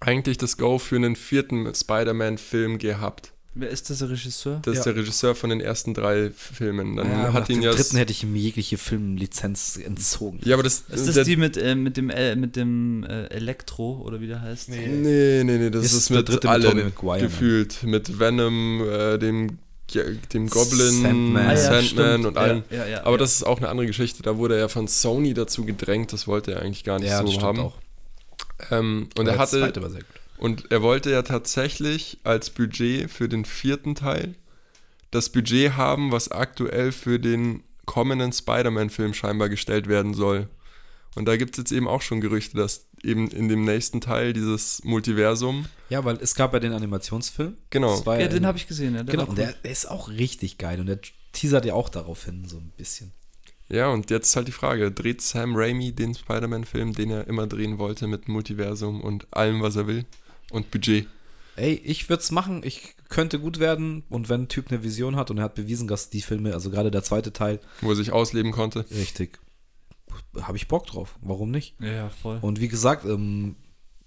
eigentlich 0.00 0.38
das 0.38 0.56
Go 0.56 0.78
für 0.78 0.96
einen 0.96 1.16
vierten 1.16 1.72
Spider-Man-Film 1.74 2.78
gehabt. 2.78 3.32
Wer 3.52 3.68
ist 3.68 3.90
das 3.90 3.98
der 3.98 4.10
Regisseur? 4.10 4.60
Das 4.64 4.78
ist 4.78 4.86
ja. 4.86 4.92
der 4.92 5.02
Regisseur 5.02 5.34
von 5.34 5.50
den 5.50 5.60
ersten 5.60 5.92
drei 5.92 6.30
Filmen. 6.30 6.94
Dann 6.94 7.10
ja, 7.10 7.32
hat 7.32 7.48
ihn 7.48 7.62
ja. 7.62 7.72
dritten 7.72 7.96
hätte 7.96 8.12
ich 8.12 8.22
ihm 8.22 8.36
jegliche 8.36 8.78
Filmlizenz 8.78 9.76
entzogen. 9.76 10.38
Ja, 10.44 10.54
aber 10.54 10.62
das 10.62 10.84
ist 10.88 11.16
das 11.16 11.26
die 11.26 11.36
mit, 11.36 11.56
äh, 11.56 11.74
mit 11.74 11.96
dem, 11.96 12.10
äh, 12.10 12.36
mit 12.36 12.54
dem 12.54 13.02
äh, 13.02 13.24
Elektro 13.26 14.02
oder 14.04 14.20
wie 14.20 14.28
der 14.28 14.40
heißt? 14.40 14.68
Nee, 14.68 14.86
nee, 14.86 15.42
nee, 15.42 15.58
nee 15.58 15.70
das 15.70 15.86
ist, 15.86 15.94
ist 15.94 16.10
mit 16.10 16.46
allen 16.46 16.76
mit 16.76 17.20
gefühlt. 17.20 17.82
Mit 17.82 18.20
Venom, 18.20 18.88
äh, 18.88 19.18
dem 19.18 19.58
dem 20.32 20.48
Goblin, 20.48 21.02
Sandman, 21.02 21.36
ah, 21.48 21.52
ja, 21.52 21.56
Sandman 21.56 22.26
und 22.26 22.38
allen. 22.38 22.62
Ja, 22.70 22.86
ja, 22.86 23.04
aber 23.04 23.18
das 23.18 23.32
ist 23.32 23.42
auch 23.42 23.58
eine 23.58 23.68
andere 23.68 23.88
Geschichte. 23.88 24.22
Da 24.22 24.36
wurde 24.36 24.56
er 24.56 24.68
von 24.68 24.86
Sony 24.86 25.34
dazu 25.34 25.64
gedrängt. 25.64 26.12
Das 26.12 26.28
wollte 26.28 26.52
er 26.52 26.62
eigentlich 26.62 26.84
gar 26.84 27.00
nicht 27.00 27.10
so 27.10 27.42
haben. 27.42 27.58
Auch. 27.58 27.78
Ähm, 28.70 29.08
und 29.16 29.28
aber 29.28 29.36
er 29.36 29.38
hatte 29.38 29.90
und 30.40 30.72
er 30.72 30.80
wollte 30.80 31.10
ja 31.10 31.20
tatsächlich 31.20 32.18
als 32.24 32.48
Budget 32.48 33.10
für 33.10 33.28
den 33.28 33.44
vierten 33.44 33.94
Teil 33.94 34.36
das 35.10 35.28
Budget 35.28 35.76
haben, 35.76 36.12
was 36.12 36.30
aktuell 36.30 36.92
für 36.92 37.20
den 37.20 37.62
kommenden 37.84 38.32
Spider-Man-Film 38.32 39.12
scheinbar 39.12 39.50
gestellt 39.50 39.86
werden 39.86 40.14
soll. 40.14 40.48
Und 41.14 41.26
da 41.26 41.36
gibt 41.36 41.56
es 41.56 41.58
jetzt 41.58 41.72
eben 41.72 41.86
auch 41.86 42.00
schon 42.00 42.22
Gerüchte, 42.22 42.56
dass 42.56 42.86
eben 43.02 43.28
in 43.28 43.48
dem 43.48 43.64
nächsten 43.64 44.00
Teil 44.00 44.32
dieses 44.32 44.82
Multiversum. 44.82 45.66
Ja, 45.90 46.04
weil 46.06 46.16
es 46.22 46.34
gab 46.34 46.54
ja 46.54 46.60
den 46.60 46.72
Animationsfilm. 46.72 47.58
Genau. 47.68 48.02
ja, 48.06 48.28
den 48.28 48.46
habe 48.46 48.56
ich 48.56 48.66
gesehen. 48.66 48.94
Ja, 48.94 49.02
genau, 49.02 49.26
und 49.26 49.36
der, 49.36 49.52
der, 49.52 49.70
ist 49.70 49.90
auch 49.90 50.08
richtig 50.08 50.56
geil 50.56 50.80
und 50.80 50.86
der 50.86 51.00
teasert 51.32 51.66
ja 51.66 51.74
auch 51.74 51.90
darauf 51.90 52.24
hin, 52.24 52.44
so 52.46 52.56
ein 52.56 52.72
bisschen. 52.78 53.12
Ja, 53.68 53.88
und 53.88 54.08
jetzt 54.08 54.28
ist 54.28 54.36
halt 54.36 54.48
die 54.48 54.52
Frage: 54.52 54.90
Dreht 54.90 55.20
Sam 55.20 55.54
Raimi 55.54 55.92
den 55.92 56.14
Spider-Man-Film, 56.14 56.94
den 56.94 57.10
er 57.10 57.26
immer 57.26 57.46
drehen 57.46 57.78
wollte, 57.78 58.06
mit 58.06 58.28
Multiversum 58.28 59.02
und 59.02 59.26
allem, 59.32 59.60
was 59.60 59.76
er 59.76 59.86
will? 59.86 60.06
Und 60.50 60.70
Budget. 60.70 61.06
Ey, 61.56 61.74
ich 61.84 62.08
würde 62.08 62.22
es 62.22 62.30
machen. 62.30 62.62
Ich 62.64 62.94
könnte 63.08 63.38
gut 63.38 63.58
werden. 63.58 64.04
Und 64.08 64.28
wenn 64.28 64.42
ein 64.42 64.48
Typ 64.48 64.70
eine 64.70 64.82
Vision 64.82 65.16
hat 65.16 65.30
und 65.30 65.38
er 65.38 65.44
hat 65.44 65.54
bewiesen, 65.54 65.88
dass 65.88 66.10
die 66.10 66.22
Filme, 66.22 66.54
also 66.54 66.70
gerade 66.70 66.90
der 66.90 67.02
zweite 67.02 67.32
Teil. 67.32 67.60
Wo 67.80 67.90
er 67.90 67.96
sich 67.96 68.12
ausleben 68.12 68.52
konnte. 68.52 68.84
Richtig. 68.90 69.38
Habe 70.40 70.56
ich 70.56 70.68
Bock 70.68 70.86
drauf. 70.86 71.18
Warum 71.20 71.50
nicht? 71.50 71.74
Ja, 71.80 72.08
voll. 72.08 72.38
Und 72.40 72.60
wie 72.60 72.68
gesagt, 72.68 73.04
ähm, 73.04 73.56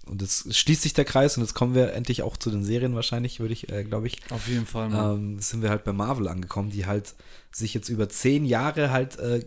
und 0.06 0.22
jetzt 0.22 0.54
schließt 0.54 0.82
sich 0.82 0.94
der 0.94 1.06
Kreis 1.06 1.38
und 1.38 1.44
jetzt 1.44 1.54
kommen 1.54 1.76
wir 1.76 1.94
endlich 1.94 2.24
auch 2.24 2.36
zu 2.36 2.52
den 2.52 2.64
Serien 2.64 2.94
wahrscheinlich, 2.94 3.40
würde 3.40 3.54
ich, 3.54 3.70
äh, 3.70 3.84
glaube 3.84 4.08
ich. 4.08 4.18
Auf 4.32 4.48
jeden 4.48 4.66
Fall. 4.66 4.92
Ähm, 4.92 5.40
sind 5.40 5.62
wir 5.62 5.70
halt 5.70 5.86
bei 5.86 5.94
Marvel 5.94 6.28
angekommen, 6.28 6.72
die 6.72 6.86
halt 6.86 7.16
sich 7.52 7.74
jetzt 7.74 7.88
über 7.88 8.10
zehn 8.10 8.46
Jahre 8.46 8.92
halt 8.92 9.18
äh, 9.20 9.46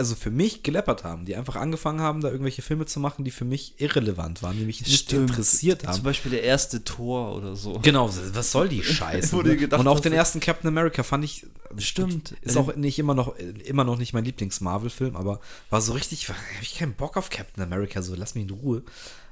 also 0.00 0.14
für 0.14 0.30
mich 0.30 0.62
geleppert 0.62 1.04
haben, 1.04 1.26
die 1.26 1.36
einfach 1.36 1.56
angefangen 1.56 2.00
haben, 2.00 2.22
da 2.22 2.28
irgendwelche 2.30 2.62
Filme 2.62 2.86
zu 2.86 3.00
machen, 3.00 3.22
die 3.22 3.30
für 3.30 3.44
mich 3.44 3.74
irrelevant 3.76 4.42
waren, 4.42 4.58
die 4.58 4.64
mich 4.64 4.80
nicht 4.80 4.98
Stimmt. 4.98 5.28
interessiert 5.28 5.86
haben. 5.86 5.92
Zum 5.94 6.04
Beispiel 6.04 6.30
der 6.30 6.42
erste 6.42 6.82
Tor 6.84 7.36
oder 7.36 7.54
so. 7.54 7.78
Genau, 7.80 8.10
was 8.32 8.50
soll 8.50 8.70
die 8.70 8.82
Scheiße? 8.82 9.36
ne? 9.36 9.56
gedacht, 9.58 9.78
Und 9.78 9.88
auch 9.88 10.00
den 10.00 10.14
ersten 10.14 10.40
Captain 10.40 10.68
America 10.68 11.02
fand 11.02 11.22
ich. 11.24 11.46
Stimmt. 11.76 12.34
Ist 12.40 12.56
auch 12.56 12.74
nicht 12.76 12.98
immer 12.98 13.14
noch, 13.14 13.36
immer 13.36 13.84
noch 13.84 13.98
nicht 13.98 14.14
mein 14.14 14.24
Lieblings-Marvel-Film, 14.24 15.14
aber 15.16 15.38
war 15.68 15.80
so 15.82 15.92
richtig, 15.92 16.28
habe 16.28 16.38
ich 16.62 16.78
keinen 16.78 16.94
Bock 16.94 17.18
auf 17.18 17.28
Captain 17.28 17.62
America, 17.62 18.00
so 18.00 18.14
lass 18.14 18.34
mich 18.34 18.44
in 18.44 18.50
Ruhe. 18.50 18.82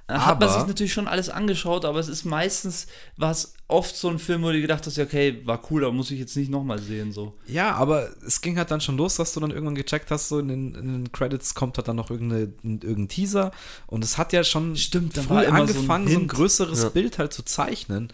Hat 0.09 0.41
man 0.41 0.49
sich 0.49 0.67
natürlich 0.67 0.95
schon 0.95 1.07
alles 1.07 1.29
angeschaut, 1.29 1.85
aber 1.85 1.99
es 1.99 2.09
ist 2.09 2.25
meistens, 2.25 2.87
war 3.19 3.31
es 3.31 3.53
oft 3.69 3.95
so 3.95 4.09
ein 4.09 4.19
Film, 4.19 4.43
wo 4.43 4.51
du 4.51 4.59
gedacht 4.59 4.87
hast, 4.87 4.99
okay, 4.99 5.43
war 5.45 5.61
cool, 5.71 5.85
aber 5.85 5.93
muss 5.93 6.11
ich 6.11 6.19
jetzt 6.19 6.35
nicht 6.35 6.51
nochmal 6.51 6.79
sehen, 6.79 7.13
so. 7.13 7.35
Ja, 7.47 7.75
aber 7.75 8.09
es 8.27 8.41
ging 8.41 8.57
halt 8.57 8.71
dann 8.71 8.81
schon 8.81 8.97
los, 8.97 9.17
dass 9.17 9.35
du 9.35 9.41
dann 9.41 9.51
irgendwann 9.51 9.75
gecheckt 9.75 10.11
hast, 10.11 10.29
so 10.29 10.39
in 10.39 10.49
den, 10.49 10.75
in 10.75 10.93
den 10.93 11.13
Credits 11.13 11.55
kommt 11.55 11.77
halt 11.77 11.89
dann 11.89 11.97
noch 11.97 12.11
irgendeine, 12.11 12.53
irgendein 12.63 13.09
Teaser 13.09 13.51
und 13.87 14.03
es 14.03 14.17
hat 14.17 14.33
ja 14.33 14.45
schon 14.45 14.77
Stimmt, 14.77 15.19
früh 15.19 15.45
angefangen, 15.45 16.09
so 16.09 16.15
ein, 16.15 16.15
so 16.15 16.21
ein 16.21 16.29
größeres 16.29 16.83
ja. 16.85 16.89
Bild 16.89 17.19
halt 17.19 17.35
zu 17.35 17.43
zeichnen 17.43 18.11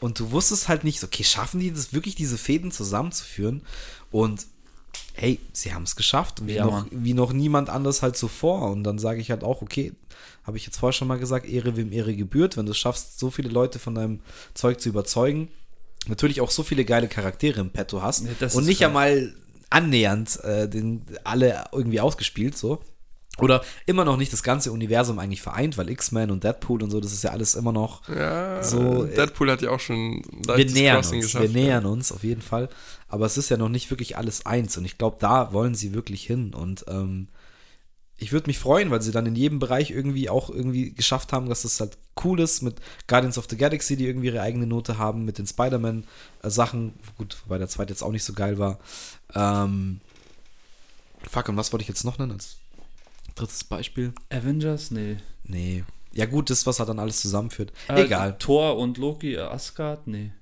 und 0.00 0.20
du 0.20 0.30
wusstest 0.32 0.68
halt 0.68 0.84
nicht, 0.84 1.02
okay, 1.02 1.24
schaffen 1.24 1.60
die 1.60 1.72
das 1.72 1.94
wirklich, 1.94 2.14
diese 2.14 2.36
Fäden 2.36 2.70
zusammenzuführen 2.70 3.62
und 4.10 4.46
hey, 5.18 5.40
sie 5.52 5.74
haben 5.74 5.82
es 5.82 5.96
geschafft, 5.96 6.46
wie, 6.46 6.54
ja, 6.54 6.64
noch, 6.64 6.86
wie 6.90 7.14
noch 7.14 7.32
niemand 7.32 7.68
anders 7.68 8.02
halt 8.02 8.16
zuvor. 8.16 8.70
Und 8.70 8.84
dann 8.84 8.98
sage 8.98 9.20
ich 9.20 9.30
halt 9.30 9.42
auch, 9.42 9.62
okay, 9.62 9.92
habe 10.44 10.56
ich 10.56 10.64
jetzt 10.64 10.78
vorher 10.78 10.92
schon 10.92 11.08
mal 11.08 11.18
gesagt, 11.18 11.46
Ehre 11.46 11.76
wem 11.76 11.92
Ehre 11.92 12.14
gebührt, 12.14 12.56
wenn 12.56 12.66
du 12.66 12.72
es 12.72 12.78
schaffst, 12.78 13.18
so 13.18 13.30
viele 13.30 13.48
Leute 13.48 13.78
von 13.78 13.94
deinem 13.94 14.20
Zeug 14.54 14.80
zu 14.80 14.88
überzeugen, 14.88 15.48
natürlich 16.06 16.40
auch 16.40 16.50
so 16.50 16.62
viele 16.62 16.84
geile 16.84 17.08
Charaktere 17.08 17.60
im 17.60 17.70
Petto 17.70 18.00
hast 18.00 18.24
ja, 18.40 18.48
und 18.52 18.64
nicht 18.64 18.84
einmal 18.84 19.34
annähernd 19.70 20.42
äh, 20.44 20.68
den, 20.68 21.02
alle 21.24 21.64
irgendwie 21.72 22.00
ausgespielt, 22.00 22.56
so. 22.56 22.80
Oder 23.40 23.62
immer 23.86 24.04
noch 24.04 24.16
nicht 24.16 24.32
das 24.32 24.42
ganze 24.42 24.72
Universum 24.72 25.18
eigentlich 25.18 25.42
vereint, 25.42 25.78
weil 25.78 25.88
X-Men 25.90 26.30
und 26.30 26.44
Deadpool 26.44 26.82
und 26.82 26.90
so, 26.90 27.00
das 27.00 27.12
ist 27.12 27.24
ja 27.24 27.30
alles 27.30 27.54
immer 27.54 27.72
noch 27.72 28.08
ja, 28.08 28.62
so. 28.62 29.04
Äh, 29.04 29.14
Deadpool 29.14 29.50
hat 29.50 29.62
ja 29.62 29.70
auch 29.70 29.80
schon 29.80 30.22
wir 30.46 30.64
nähern 30.66 30.98
uns, 30.98 31.10
geschafft. 31.10 31.42
Wir 31.42 31.50
nähern 31.50 31.86
uns 31.86 32.12
auf 32.12 32.24
jeden 32.24 32.42
Fall. 32.42 32.68
Aber 33.08 33.26
es 33.26 33.38
ist 33.38 33.48
ja 33.48 33.56
noch 33.56 33.68
nicht 33.68 33.90
wirklich 33.90 34.16
alles 34.16 34.46
eins. 34.46 34.76
Und 34.76 34.84
ich 34.84 34.98
glaube, 34.98 35.16
da 35.20 35.52
wollen 35.52 35.74
sie 35.74 35.94
wirklich 35.94 36.24
hin. 36.24 36.52
Und 36.54 36.84
ähm, 36.88 37.28
ich 38.18 38.32
würde 38.32 38.48
mich 38.48 38.58
freuen, 38.58 38.90
weil 38.90 39.00
sie 39.00 39.12
dann 39.12 39.26
in 39.26 39.36
jedem 39.36 39.60
Bereich 39.60 39.92
irgendwie 39.92 40.28
auch 40.28 40.50
irgendwie 40.50 40.92
geschafft 40.92 41.32
haben, 41.32 41.48
dass 41.48 41.62
das 41.62 41.78
halt 41.78 41.96
cool 42.24 42.40
ist 42.40 42.62
mit 42.62 42.80
Guardians 43.06 43.38
of 43.38 43.46
the 43.48 43.56
Galaxy, 43.56 43.96
die 43.96 44.06
irgendwie 44.06 44.26
ihre 44.26 44.42
eigene 44.42 44.66
Note 44.66 44.98
haben, 44.98 45.24
mit 45.24 45.38
den 45.38 45.46
Spider-Man-Sachen, 45.46 46.94
gut, 47.16 47.38
wobei 47.44 47.58
der 47.58 47.68
zweite 47.68 47.92
jetzt 47.92 48.02
auch 48.02 48.10
nicht 48.10 48.24
so 48.24 48.32
geil 48.32 48.58
war. 48.58 48.80
Ähm, 49.34 50.00
fuck, 51.22 51.48
und 51.48 51.56
was 51.56 51.72
wollte 51.72 51.82
ich 51.82 51.88
jetzt 51.88 52.04
noch 52.04 52.18
nennen 52.18 52.32
als 52.32 52.56
drittes 53.38 53.64
Beispiel? 53.64 54.12
Avengers? 54.30 54.90
Nee. 54.90 55.16
Nee. 55.44 55.84
Ja 56.12 56.26
gut, 56.26 56.50
das, 56.50 56.66
was 56.66 56.78
er 56.80 56.86
dann 56.86 56.98
alles 56.98 57.20
zusammenführt. 57.20 57.72
Äh, 57.88 58.04
Egal. 58.04 58.36
Thor 58.38 58.76
und 58.76 58.98
Loki, 58.98 59.38
Asgard? 59.38 60.06
Nee. 60.06 60.32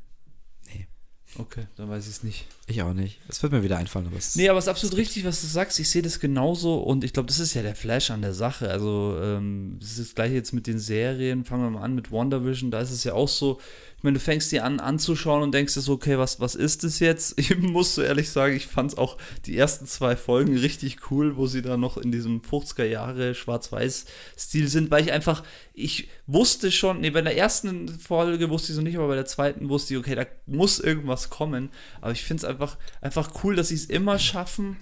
Okay, 1.38 1.66
dann 1.76 1.90
weiß 1.90 2.04
ich 2.04 2.12
es 2.12 2.22
nicht. 2.22 2.46
Ich 2.66 2.82
auch 2.82 2.94
nicht. 2.94 3.20
Es 3.28 3.42
wird 3.42 3.52
mir 3.52 3.62
wieder 3.62 3.76
einfallen. 3.76 4.06
Aber 4.06 4.16
es 4.16 4.36
nee, 4.36 4.48
aber 4.48 4.58
es 4.58 4.64
ist 4.66 4.70
absolut 4.70 4.96
richtig, 4.96 5.24
was 5.24 5.40
du 5.40 5.46
sagst. 5.46 5.78
Ich 5.78 5.90
sehe 5.90 6.02
das 6.02 6.20
genauso 6.20 6.78
und 6.78 7.04
ich 7.04 7.12
glaube, 7.12 7.26
das 7.26 7.40
ist 7.40 7.54
ja 7.54 7.62
der 7.62 7.74
Flash 7.74 8.10
an 8.10 8.22
der 8.22 8.32
Sache. 8.32 8.70
Also, 8.70 9.18
ähm, 9.20 9.76
das 9.80 9.90
ist 9.90 10.00
das 10.00 10.14
gleiche 10.14 10.34
jetzt 10.34 10.52
mit 10.52 10.66
den 10.66 10.78
Serien. 10.78 11.44
Fangen 11.44 11.64
wir 11.64 11.70
mal 11.70 11.82
an 11.82 11.94
mit 11.94 12.10
WandaVision. 12.10 12.70
Da 12.70 12.80
ist 12.80 12.90
es 12.90 13.04
ja 13.04 13.12
auch 13.12 13.28
so, 13.28 13.60
meine, 14.06 14.14
du 14.14 14.20
fängst 14.24 14.50
die 14.52 14.60
an 14.60 14.80
anzuschauen 14.80 15.42
und 15.42 15.52
denkst 15.52 15.74
so, 15.74 15.92
okay, 15.92 16.16
was, 16.16 16.40
was 16.40 16.54
ist 16.54 16.84
das 16.84 17.00
jetzt? 17.00 17.38
Ich 17.46 17.56
muss 17.58 17.94
so 17.94 18.02
ehrlich 18.02 18.30
sagen, 18.30 18.56
ich 18.56 18.66
fand 18.66 18.92
es 18.92 18.98
auch 18.98 19.18
die 19.44 19.56
ersten 19.56 19.86
zwei 19.86 20.16
Folgen 20.16 20.56
richtig 20.56 21.10
cool, 21.10 21.36
wo 21.36 21.46
sie 21.46 21.60
da 21.60 21.76
noch 21.76 21.98
in 21.98 22.10
diesem 22.10 22.40
50er 22.40 22.84
Jahre 22.84 23.34
Schwarz-Weiß-Stil 23.34 24.68
sind, 24.68 24.90
weil 24.90 25.04
ich 25.04 25.12
einfach, 25.12 25.44
ich 25.74 26.08
wusste 26.26 26.72
schon, 26.72 27.00
nee, 27.00 27.10
bei 27.10 27.20
der 27.20 27.36
ersten 27.36 27.88
Folge 27.98 28.48
wusste 28.48 28.72
ich 28.72 28.76
so 28.76 28.82
nicht, 28.82 28.96
aber 28.96 29.08
bei 29.08 29.16
der 29.16 29.26
zweiten 29.26 29.68
wusste 29.68 29.94
ich, 29.94 30.00
okay, 30.00 30.14
da 30.14 30.24
muss 30.46 30.80
irgendwas 30.80 31.28
kommen. 31.28 31.70
Aber 32.00 32.12
ich 32.12 32.24
finde 32.24 32.42
es 32.42 32.48
einfach, 32.48 32.78
einfach 33.00 33.44
cool, 33.44 33.56
dass 33.56 33.68
sie 33.68 33.74
es 33.74 33.86
immer 33.86 34.18
schaffen, 34.18 34.76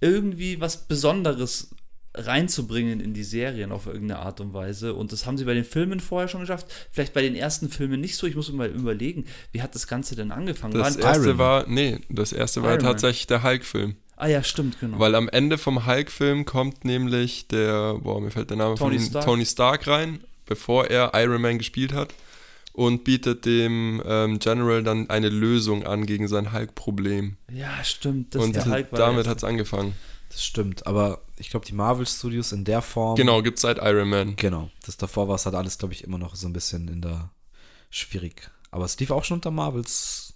irgendwie 0.00 0.60
was 0.60 0.86
Besonderes 0.86 1.70
reinzubringen 2.14 3.00
in 3.00 3.12
die 3.12 3.24
Serien 3.24 3.72
auf 3.72 3.86
irgendeine 3.86 4.20
Art 4.20 4.40
und 4.40 4.54
Weise. 4.54 4.94
Und 4.94 5.12
das 5.12 5.26
haben 5.26 5.36
sie 5.36 5.44
bei 5.44 5.54
den 5.54 5.64
Filmen 5.64 6.00
vorher 6.00 6.28
schon 6.28 6.40
geschafft. 6.40 6.66
Vielleicht 6.90 7.12
bei 7.12 7.22
den 7.22 7.34
ersten 7.34 7.68
Filmen 7.68 8.00
nicht 8.00 8.16
so. 8.16 8.26
Ich 8.26 8.36
muss 8.36 8.50
mir 8.50 8.56
mal 8.56 8.68
überlegen, 8.68 9.26
wie 9.52 9.62
hat 9.62 9.74
das 9.74 9.86
Ganze 9.86 10.14
denn 10.14 10.30
angefangen? 10.30 10.74
Das 10.74 10.98
war 10.98 11.04
erste 11.04 11.38
war, 11.38 11.66
nee, 11.66 11.98
das 12.08 12.32
erste 12.32 12.62
war 12.62 12.78
tatsächlich 12.78 13.26
der 13.26 13.42
Hulk-Film. 13.42 13.96
Ah 14.16 14.28
ja, 14.28 14.44
stimmt, 14.44 14.78
genau. 14.78 15.00
Weil 15.00 15.16
am 15.16 15.28
Ende 15.28 15.58
vom 15.58 15.86
Hulk-Film 15.86 16.44
kommt 16.44 16.84
nämlich 16.84 17.48
der, 17.48 17.94
boah, 17.94 18.20
mir 18.20 18.30
fällt 18.30 18.50
der 18.50 18.58
Name 18.58 18.76
Tony 18.76 18.96
von 18.96 19.04
ihm, 19.04 19.10
Stark. 19.10 19.24
Tony 19.24 19.46
Stark 19.46 19.86
rein, 19.88 20.20
bevor 20.46 20.86
er 20.86 21.10
Iron 21.14 21.42
Man 21.42 21.58
gespielt 21.58 21.92
hat 21.92 22.14
und 22.72 23.02
bietet 23.02 23.44
dem 23.44 24.00
ähm, 24.06 24.38
General 24.38 24.84
dann 24.84 25.10
eine 25.10 25.30
Lösung 25.30 25.84
an 25.84 26.06
gegen 26.06 26.28
sein 26.28 26.52
Hulk-Problem. 26.52 27.36
Ja, 27.52 27.82
stimmt. 27.82 28.36
und 28.36 28.56
damit 28.92 29.26
hat 29.26 29.38
es 29.38 29.44
angefangen. 29.44 29.94
Das 30.34 30.44
stimmt, 30.44 30.84
aber 30.88 31.20
ich 31.36 31.48
glaube, 31.48 31.64
die 31.64 31.74
Marvel 31.74 32.04
Studios 32.06 32.50
in 32.50 32.64
der 32.64 32.82
Form. 32.82 33.14
Genau, 33.14 33.40
gibt 33.40 33.58
es 33.58 33.62
seit 33.62 33.78
Iron 33.78 34.08
Man. 34.08 34.34
Genau. 34.34 34.68
Das 34.84 34.96
davor 34.96 35.28
war 35.28 35.36
es 35.36 35.46
halt 35.46 35.54
alles, 35.54 35.78
glaube 35.78 35.94
ich, 35.94 36.02
immer 36.02 36.18
noch 36.18 36.34
so 36.34 36.48
ein 36.48 36.52
bisschen 36.52 36.88
in 36.88 37.00
der 37.02 37.30
schwierig. 37.88 38.50
Aber 38.72 38.84
es 38.84 38.98
lief 38.98 39.12
auch 39.12 39.22
schon 39.22 39.36
unter 39.36 39.52
Marvels 39.52 40.34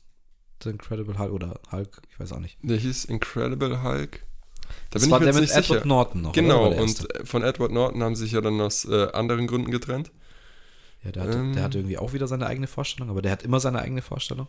The 0.62 0.70
Incredible 0.70 1.18
Hulk 1.18 1.32
oder 1.32 1.59
Hulk, 1.72 2.01
ich 2.11 2.20
weiß 2.20 2.32
auch 2.32 2.38
nicht. 2.38 2.59
Der 2.62 2.76
hieß 2.76 3.07
Incredible 3.07 3.82
Hulk. 3.82 4.20
Da 4.20 4.68
das 4.90 5.03
bin 5.03 5.11
war 5.11 5.20
ich 5.20 5.26
mir 5.26 5.32
der 5.32 5.40
mit 5.40 5.51
Edward 5.51 5.66
sicher. 5.66 5.86
Norton 5.86 6.22
noch. 6.22 6.32
Genau, 6.32 6.68
und 6.68 7.09
von 7.24 7.42
Edward 7.42 7.72
Norton 7.72 8.01
haben 8.05 8.14
sie 8.14 8.22
sich 8.22 8.32
ja 8.32 8.40
dann 8.40 8.61
aus 8.61 8.84
äh, 8.84 9.09
anderen 9.12 9.49
Gründen 9.49 9.72
getrennt. 9.72 10.12
Ja, 11.03 11.11
der, 11.11 11.28
ähm, 11.28 11.55
der 11.55 11.64
hat 11.64 11.74
irgendwie 11.74 11.99
auch 11.99 12.12
wieder 12.12 12.28
seine 12.28 12.46
eigene 12.46 12.68
Vorstellung, 12.68 13.11
aber 13.11 13.22
der 13.22 13.32
hat 13.32 13.42
immer 13.42 13.59
seine 13.59 13.80
eigene 13.80 14.03
Vorstellung 14.03 14.46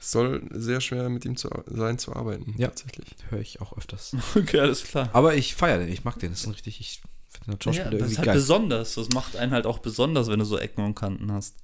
soll 0.00 0.42
sehr 0.50 0.80
schwer 0.80 1.08
mit 1.08 1.24
ihm 1.24 1.36
zu, 1.36 1.48
sein 1.66 1.98
zu 1.98 2.14
arbeiten. 2.14 2.54
Ja, 2.56 2.68
tatsächlich. 2.68 3.08
Höre 3.30 3.40
ich 3.40 3.60
auch 3.60 3.76
öfters. 3.76 4.16
Okay, 4.36 4.60
alles 4.60 4.84
klar. 4.84 5.10
Aber 5.12 5.34
ich 5.34 5.54
feiere 5.54 5.78
den, 5.78 5.88
ich 5.88 6.04
mag 6.04 6.18
den. 6.18 6.30
Das 6.30 6.40
ist 6.40 6.46
ein 6.46 6.52
richtig, 6.52 6.80
ich 6.80 7.02
finde 7.30 7.56
den 7.56 7.62
Schauspieler 7.62 7.84
ja, 7.86 7.90
das 7.90 8.00
irgendwie 8.00 8.12
ist 8.12 8.18
halt 8.18 8.26
geil. 8.26 8.34
besonders. 8.36 8.94
Das 8.94 9.08
macht 9.10 9.36
einen 9.36 9.52
halt 9.52 9.66
auch 9.66 9.78
besonders, 9.78 10.28
wenn 10.28 10.38
du 10.38 10.44
so 10.44 10.58
Ecken 10.58 10.84
und 10.84 10.94
Kanten 10.94 11.32
hast. 11.32 11.56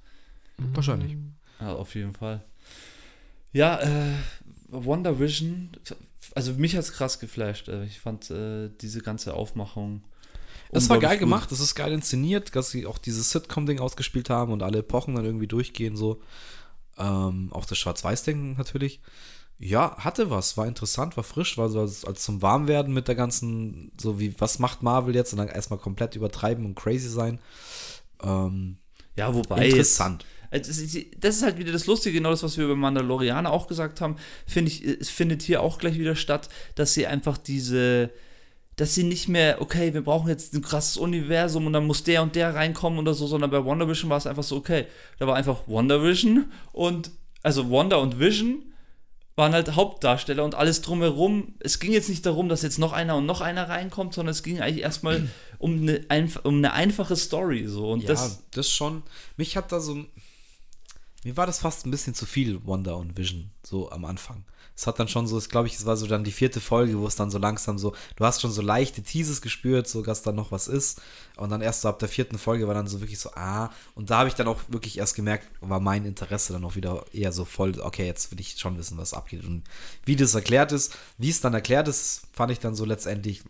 Mhm. 0.57 0.75
Wahrscheinlich. 0.75 1.17
Ja, 1.59 1.73
auf 1.73 1.95
jeden 1.95 2.13
Fall. 2.13 2.43
Ja, 3.53 3.79
äh, 3.79 4.13
Wonder 4.67 5.19
Vision, 5.19 5.69
also 6.33 6.53
mich 6.53 6.75
hat 6.75 6.83
es 6.83 6.91
krass 6.91 7.19
geflasht. 7.19 7.69
Äh, 7.69 7.85
ich 7.85 7.99
fand 7.99 8.29
äh, 8.29 8.69
diese 8.81 9.01
ganze 9.01 9.33
Aufmachung. 9.33 10.03
Es 10.71 10.89
war 10.89 10.99
geil 10.99 11.17
gut. 11.17 11.21
gemacht, 11.21 11.51
es 11.53 11.61
ist 11.61 11.75
geil 11.75 11.93
inszeniert, 11.93 12.53
dass 12.55 12.71
sie 12.71 12.85
auch 12.85 12.97
dieses 12.97 13.31
Sitcom-Ding 13.31 13.79
ausgespielt 13.79 14.29
haben 14.29 14.51
und 14.51 14.61
alle 14.61 14.79
Epochen 14.79 15.15
dann 15.15 15.23
irgendwie 15.23 15.47
durchgehen 15.47 15.95
so. 15.95 16.21
Ähm, 16.97 17.49
auch 17.51 17.65
das 17.65 17.77
Schwarz-Weiß-Ding 17.77 18.57
natürlich. 18.57 19.01
Ja, 19.57 19.95
hatte 19.97 20.29
was, 20.29 20.57
war 20.57 20.67
interessant, 20.67 21.15
war 21.15 21.23
frisch, 21.23 21.57
war 21.57 21.69
so 21.69 21.79
als, 21.79 22.03
als 22.03 22.23
zum 22.23 22.41
Warmwerden 22.41 22.93
mit 22.93 23.07
der 23.07 23.15
ganzen, 23.15 23.91
so 23.99 24.19
wie, 24.19 24.35
was 24.39 24.59
macht 24.59 24.83
Marvel 24.83 25.15
jetzt 25.15 25.31
und 25.31 25.39
dann 25.39 25.47
erstmal 25.47 25.79
komplett 25.79 26.15
übertreiben 26.15 26.65
und 26.65 26.75
crazy 26.75 27.07
sein. 27.07 27.39
Ähm, 28.21 28.77
ja, 29.15 29.33
wobei. 29.33 29.67
Interessant. 29.69 30.25
Jetzt, 30.51 30.69
das 31.19 31.37
ist 31.37 31.43
halt 31.43 31.57
wieder 31.57 31.71
das 31.71 31.85
Lustige, 31.85 32.17
genau 32.17 32.31
das, 32.31 32.43
was 32.43 32.57
wir 32.57 32.65
über 32.65 32.75
Mandalorianer 32.75 33.51
auch 33.51 33.67
gesagt 33.67 34.01
haben, 34.01 34.17
finde 34.45 34.71
ich, 34.71 34.83
es 34.83 35.09
findet 35.09 35.41
hier 35.41 35.61
auch 35.61 35.77
gleich 35.77 35.97
wieder 35.97 36.15
statt, 36.15 36.49
dass 36.75 36.93
sie 36.93 37.07
einfach 37.07 37.37
diese, 37.37 38.11
dass 38.75 38.93
sie 38.93 39.03
nicht 39.03 39.27
mehr, 39.29 39.61
okay, 39.61 39.93
wir 39.93 40.03
brauchen 40.03 40.27
jetzt 40.27 40.53
ein 40.53 40.61
krasses 40.61 40.97
Universum 40.97 41.65
und 41.67 41.73
dann 41.73 41.85
muss 41.85 42.03
der 42.03 42.21
und 42.21 42.35
der 42.35 42.55
reinkommen 42.55 42.99
oder 42.99 43.13
so, 43.13 43.25
sondern 43.25 43.49
bei 43.49 43.63
Wonder 43.63 43.87
Vision 43.87 44.09
war 44.09 44.17
es 44.17 44.27
einfach 44.27 44.43
so, 44.43 44.57
okay, 44.57 44.85
da 45.17 45.27
war 45.27 45.35
einfach 45.35 45.67
Wonder 45.67 46.03
Vision 46.03 46.51
und, 46.73 47.11
also 47.41 47.69
Wonder 47.69 48.01
und 48.01 48.19
Vision 48.19 48.63
waren 49.37 49.53
halt 49.53 49.75
Hauptdarsteller 49.75 50.43
und 50.43 50.55
alles 50.55 50.81
drumherum. 50.81 51.55
Es 51.59 51.79
ging 51.79 51.91
jetzt 51.91 52.09
nicht 52.09 52.25
darum, 52.25 52.47
dass 52.47 52.61
jetzt 52.61 52.79
noch 52.79 52.93
einer 52.93 53.17
und 53.17 53.25
noch 53.25 53.41
einer 53.41 53.67
reinkommt, 53.67 54.13
sondern 54.13 54.31
es 54.31 54.43
ging 54.43 54.61
eigentlich 54.61 54.83
erstmal 54.83 55.27
um 55.57 55.81
eine, 55.81 56.29
um 56.43 56.57
eine 56.57 56.73
einfache 56.73 57.15
Story. 57.15 57.67
So. 57.67 57.91
Und 57.91 58.03
ja, 58.03 58.07
das, 58.07 58.43
das 58.51 58.69
schon. 58.69 59.03
Mich 59.35 59.57
hat 59.57 59.71
da 59.73 59.81
so. 59.81 60.05
Mir 61.25 61.35
war 61.35 61.47
das 61.47 61.59
fast 61.59 61.85
ein 61.85 61.91
bisschen 61.91 62.13
zu 62.13 62.25
viel 62.25 62.65
Wonder 62.65 62.97
und 62.97 63.17
Vision, 63.17 63.51
so 63.63 63.89
am 63.89 64.05
Anfang 64.05 64.45
es 64.75 64.87
hat 64.87 64.99
dann 64.99 65.07
schon 65.07 65.25
so, 65.25 65.39
glaube 65.39 65.67
ich, 65.67 65.75
es 65.75 65.85
war 65.85 65.95
so 65.95 66.05
dann 66.05 66.25
die 66.25 66.31
vierte 66.31 66.59
Folge, 66.59 66.99
wo 66.99 67.07
es 67.07 67.15
dann 67.15 67.31
so 67.31 67.37
langsam 67.37 67.77
so, 67.77 67.95
du 68.17 68.25
hast 68.25 68.41
schon 68.41 68.51
so 68.51 68.61
leichte 68.61 69.01
Teases 69.01 69.41
gespürt, 69.41 69.87
so 69.87 70.01
dass 70.01 70.21
da 70.21 70.33
noch 70.33 70.51
was 70.51 70.67
ist. 70.67 71.01
Und 71.37 71.49
dann 71.49 71.61
erst 71.61 71.81
so 71.81 71.87
ab 71.87 71.99
der 71.99 72.09
vierten 72.09 72.37
Folge 72.37 72.67
war 72.67 72.73
dann 72.73 72.87
so 72.87 72.99
wirklich 72.99 73.19
so, 73.19 73.31
ah, 73.35 73.71
und 73.95 74.09
da 74.09 74.19
habe 74.19 74.29
ich 74.29 74.35
dann 74.35 74.47
auch 74.47 74.59
wirklich 74.67 74.97
erst 74.97 75.15
gemerkt, 75.15 75.47
war 75.61 75.79
mein 75.79 76.05
Interesse 76.05 76.51
dann 76.53 76.65
auch 76.65 76.75
wieder 76.75 77.05
eher 77.13 77.31
so 77.31 77.45
voll, 77.45 77.79
okay, 77.79 78.05
jetzt 78.05 78.31
will 78.31 78.39
ich 78.39 78.57
schon 78.57 78.77
wissen, 78.77 78.97
was 78.97 79.13
abgeht. 79.13 79.45
Und 79.45 79.63
wie 80.03 80.17
das 80.17 80.35
erklärt 80.35 80.73
ist, 80.73 80.97
wie 81.17 81.29
es 81.29 81.39
dann 81.39 81.53
erklärt 81.53 81.87
ist, 81.87 82.23
fand 82.33 82.51
ich 82.51 82.59
dann 82.59 82.75
so 82.75 82.83
letztendlich, 82.83 83.43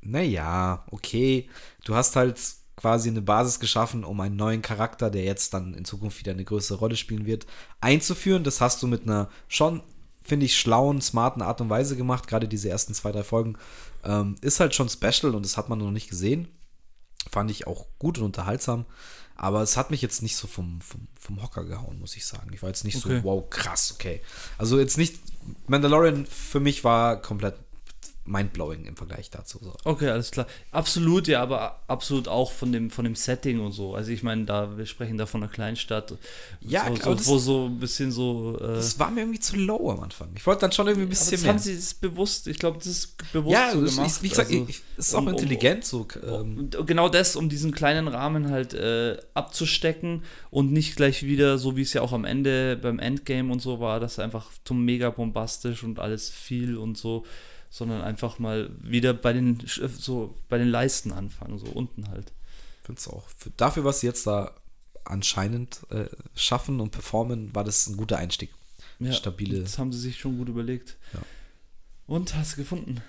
naja, 0.00 0.84
okay, 0.90 1.48
du 1.84 1.94
hast 1.94 2.16
halt 2.16 2.40
quasi 2.74 3.10
eine 3.10 3.20
Basis 3.22 3.60
geschaffen, 3.60 4.04
um 4.04 4.20
einen 4.20 4.36
neuen 4.36 4.62
Charakter, 4.62 5.10
der 5.10 5.22
jetzt 5.22 5.52
dann 5.54 5.74
in 5.74 5.84
Zukunft 5.84 6.18
wieder 6.18 6.32
eine 6.32 6.44
größere 6.44 6.78
Rolle 6.78 6.96
spielen 6.96 7.26
wird, 7.26 7.46
einzuführen. 7.80 8.42
Das 8.42 8.60
hast 8.60 8.82
du 8.82 8.86
mit 8.86 9.02
einer 9.02 9.28
schon 9.48 9.82
finde 10.30 10.46
ich, 10.46 10.56
schlauen, 10.56 11.00
smarten 11.00 11.42
Art 11.42 11.60
und 11.60 11.70
Weise 11.70 11.96
gemacht. 11.96 12.28
Gerade 12.28 12.46
diese 12.46 12.70
ersten 12.70 12.94
zwei, 12.94 13.10
drei 13.10 13.24
Folgen. 13.24 13.58
Ähm, 14.04 14.36
ist 14.40 14.60
halt 14.60 14.76
schon 14.76 14.88
special 14.88 15.34
und 15.34 15.44
das 15.44 15.56
hat 15.56 15.68
man 15.68 15.80
noch 15.80 15.90
nicht 15.90 16.08
gesehen. 16.08 16.46
Fand 17.28 17.50
ich 17.50 17.66
auch 17.66 17.86
gut 17.98 18.16
und 18.18 18.24
unterhaltsam. 18.24 18.86
Aber 19.34 19.60
es 19.60 19.76
hat 19.76 19.90
mich 19.90 20.02
jetzt 20.02 20.22
nicht 20.22 20.36
so 20.36 20.46
vom, 20.46 20.80
vom, 20.82 21.08
vom 21.18 21.42
Hocker 21.42 21.64
gehauen, 21.64 21.98
muss 21.98 22.14
ich 22.14 22.24
sagen. 22.24 22.52
Ich 22.54 22.62
war 22.62 22.68
jetzt 22.68 22.84
nicht 22.84 23.04
okay. 23.04 23.18
so, 23.18 23.24
wow, 23.24 23.50
krass, 23.50 23.92
okay. 23.92 24.22
Also 24.56 24.78
jetzt 24.78 24.98
nicht, 24.98 25.18
Mandalorian 25.66 26.26
für 26.26 26.60
mich 26.60 26.84
war 26.84 27.20
komplett 27.20 27.56
mindblowing 28.24 28.84
im 28.84 28.96
Vergleich 28.96 29.30
dazu. 29.30 29.58
So. 29.62 29.74
Okay, 29.84 30.08
alles 30.08 30.30
klar. 30.30 30.46
Absolut, 30.70 31.26
ja, 31.26 31.42
aber 31.42 31.80
absolut 31.88 32.28
auch 32.28 32.52
von 32.52 32.72
dem, 32.72 32.90
von 32.90 33.04
dem 33.04 33.14
Setting 33.14 33.60
und 33.60 33.72
so. 33.72 33.94
Also 33.94 34.12
ich 34.12 34.22
meine, 34.22 34.44
da, 34.44 34.76
wir 34.76 34.86
sprechen 34.86 35.18
da 35.18 35.26
von 35.26 35.42
einer 35.42 35.50
Kleinstadt. 35.50 36.14
Ja, 36.60 36.86
so, 36.86 36.94
klar, 36.94 37.18
so, 37.18 37.32
wo 37.32 37.38
so 37.38 37.66
ein 37.66 37.78
bisschen 37.78 38.12
so. 38.12 38.56
Äh, 38.60 38.74
das 38.74 38.98
war 38.98 39.10
mir 39.10 39.22
irgendwie 39.22 39.40
zu 39.40 39.56
low 39.56 39.90
am 39.90 40.00
Anfang. 40.00 40.30
Ich 40.36 40.46
wollte 40.46 40.62
dann 40.62 40.72
schon 40.72 40.86
irgendwie 40.86 41.06
ein 41.06 41.08
bisschen 41.08 41.32
das 41.32 41.42
mehr. 41.42 41.52
haben 41.52 41.58
sie 41.58 41.74
das 41.74 41.94
bewusst, 41.94 42.46
ich 42.46 42.58
glaube, 42.58 42.78
das 42.78 42.86
ist 42.86 43.32
bewusst 43.32 43.54
ja, 43.54 43.72
so 43.72 43.80
gemacht. 43.80 44.06
Ist, 44.06 44.22
wie 44.22 44.28
gesagt, 44.28 44.50
also, 44.50 44.66
ist 44.96 45.14
auch 45.14 45.22
um, 45.22 45.28
intelligent 45.28 45.84
so. 45.84 46.06
Ähm. 46.24 46.70
Genau 46.86 47.08
das, 47.08 47.36
um 47.36 47.48
diesen 47.48 47.72
kleinen 47.72 48.06
Rahmen 48.06 48.50
halt 48.50 48.74
äh, 48.74 49.16
abzustecken 49.34 50.22
und 50.50 50.72
nicht 50.72 50.96
gleich 50.96 51.22
wieder, 51.22 51.58
so 51.58 51.76
wie 51.76 51.82
es 51.82 51.92
ja 51.94 52.02
auch 52.02 52.12
am 52.12 52.24
Ende 52.24 52.76
beim 52.76 52.98
Endgame 52.98 53.52
und 53.52 53.60
so 53.60 53.80
war, 53.80 53.98
dass 53.98 54.18
einfach 54.18 54.50
zum 54.64 54.84
mega 54.84 55.10
bombastisch 55.10 55.82
und 55.82 55.98
alles 55.98 56.30
viel 56.30 56.76
und 56.76 56.98
so 56.98 57.24
sondern 57.70 58.02
einfach 58.02 58.38
mal 58.38 58.70
wieder 58.80 59.14
bei 59.14 59.32
den, 59.32 59.62
so 59.66 60.34
bei 60.48 60.58
den 60.58 60.68
Leisten 60.68 61.12
anfangen, 61.12 61.58
so 61.58 61.66
unten 61.66 62.08
halt. 62.08 62.32
Finde 62.82 62.98
es 62.98 63.08
auch. 63.08 63.28
Für, 63.38 63.50
dafür, 63.50 63.84
was 63.84 64.00
sie 64.00 64.08
jetzt 64.08 64.26
da 64.26 64.54
anscheinend 65.04 65.80
äh, 65.90 66.06
schaffen 66.34 66.80
und 66.80 66.90
performen, 66.90 67.54
war 67.54 67.64
das 67.64 67.86
ein 67.86 67.96
guter 67.96 68.18
Einstieg. 68.18 68.50
Ja, 68.98 69.12
Stabile. 69.12 69.60
Das 69.60 69.78
haben 69.78 69.92
sie 69.92 70.00
sich 70.00 70.18
schon 70.18 70.36
gut 70.36 70.48
überlegt. 70.48 70.96
Ja. 71.14 71.20
Und 72.06 72.34
hast 72.34 72.52
du 72.52 72.56
gefunden? 72.56 73.00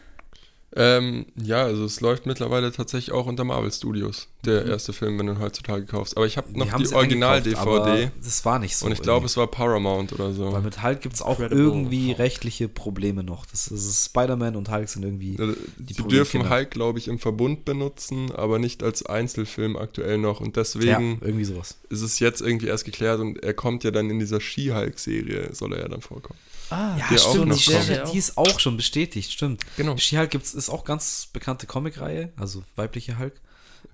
Ähm, 0.73 1.25
ja, 1.35 1.63
also 1.63 1.83
es 1.83 1.99
läuft 1.99 2.25
mittlerweile 2.25 2.71
tatsächlich 2.71 3.11
auch 3.11 3.25
unter 3.25 3.43
Marvel 3.43 3.71
Studios, 3.71 4.29
der 4.45 4.63
mhm. 4.63 4.71
erste 4.71 4.93
Film, 4.93 5.19
wenn 5.19 5.25
du 5.25 5.33
ihn 5.33 5.39
heutzutage 5.39 5.85
kaufst. 5.85 6.15
Aber 6.15 6.25
ich 6.25 6.37
habe 6.37 6.57
noch 6.57 6.77
die, 6.77 6.83
die 6.83 6.93
Original-DVD. 6.93 8.11
Das 8.23 8.45
war 8.45 8.57
nicht 8.57 8.77
so. 8.77 8.85
Und 8.85 8.93
ich 8.93 9.01
glaube, 9.01 9.25
es 9.25 9.35
war 9.35 9.47
Paramount 9.47 10.13
oder 10.13 10.31
so. 10.33 10.53
Weil 10.53 10.61
mit 10.61 10.81
Hulk 10.81 11.01
gibt 11.01 11.15
es 11.15 11.21
auch 11.21 11.39
Incredible 11.39 11.61
irgendwie 11.61 12.11
rechtliche 12.13 12.69
Probleme 12.69 13.23
noch. 13.23 13.45
Das 13.45 13.67
ist 13.67 14.05
Spider-Man 14.05 14.55
und 14.55 14.71
Hulk 14.71 14.87
sind 14.87 15.03
irgendwie. 15.03 15.35
Also, 15.37 15.55
die 15.77 15.93
Sie 15.93 16.03
dürfen 16.03 16.49
Hulk, 16.49 16.71
glaube 16.71 16.99
ich, 16.99 17.09
im 17.09 17.19
Verbund 17.19 17.65
benutzen, 17.65 18.31
aber 18.31 18.57
nicht 18.57 18.81
als 18.81 19.05
Einzelfilm 19.05 19.75
aktuell 19.75 20.17
noch. 20.17 20.39
Und 20.39 20.55
deswegen 20.55 20.87
ja, 21.19 21.27
irgendwie 21.27 21.45
sowas. 21.45 21.77
ist 21.89 22.01
es 22.01 22.19
jetzt 22.19 22.41
irgendwie 22.41 22.67
erst 22.67 22.85
geklärt 22.85 23.19
und 23.19 23.43
er 23.43 23.53
kommt 23.53 23.83
ja 23.83 23.91
dann 23.91 24.09
in 24.09 24.19
dieser 24.19 24.39
Ski-Hulk-Serie, 24.39 25.49
soll 25.53 25.73
er 25.73 25.81
ja 25.81 25.87
dann 25.89 26.01
vorkommen. 26.01 26.39
Ah, 26.71 26.97
ja, 26.97 27.17
stimmt, 27.17 27.53
die, 27.53 27.59
Serie, 27.59 28.03
die 28.11 28.17
ist 28.17 28.37
auch 28.37 28.59
schon 28.59 28.77
bestätigt, 28.77 29.31
stimmt. 29.31 29.61
Genau. 29.75 29.97
She-Hulk 29.97 30.33
ist 30.33 30.69
auch 30.69 30.85
ganz 30.85 31.27
bekannte 31.33 31.67
Comicreihe, 31.67 32.31
also 32.37 32.63
weibliche 32.75 33.19
Hulk. 33.19 33.39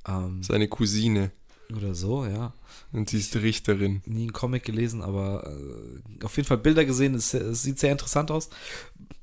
Ähm, 0.07 0.43
Seine 0.43 0.67
Cousine. 0.67 1.31
Oder 1.75 1.95
so, 1.95 2.25
ja. 2.25 2.53
Und 2.93 3.09
sie 3.09 3.17
ist 3.17 3.33
die 3.33 3.39
Richterin. 3.39 4.01
Nie 4.05 4.21
einen 4.21 4.33
Comic 4.33 4.63
gelesen, 4.63 5.01
aber 5.01 5.45
äh, 5.45 6.23
auf 6.23 6.37
jeden 6.37 6.47
Fall 6.47 6.59
Bilder 6.59 6.85
gesehen. 6.85 7.13
Es, 7.13 7.33
es, 7.33 7.63
sieht 7.63 7.79
sehr 7.79 7.91
interessant 7.91 8.31
aus. 8.31 8.49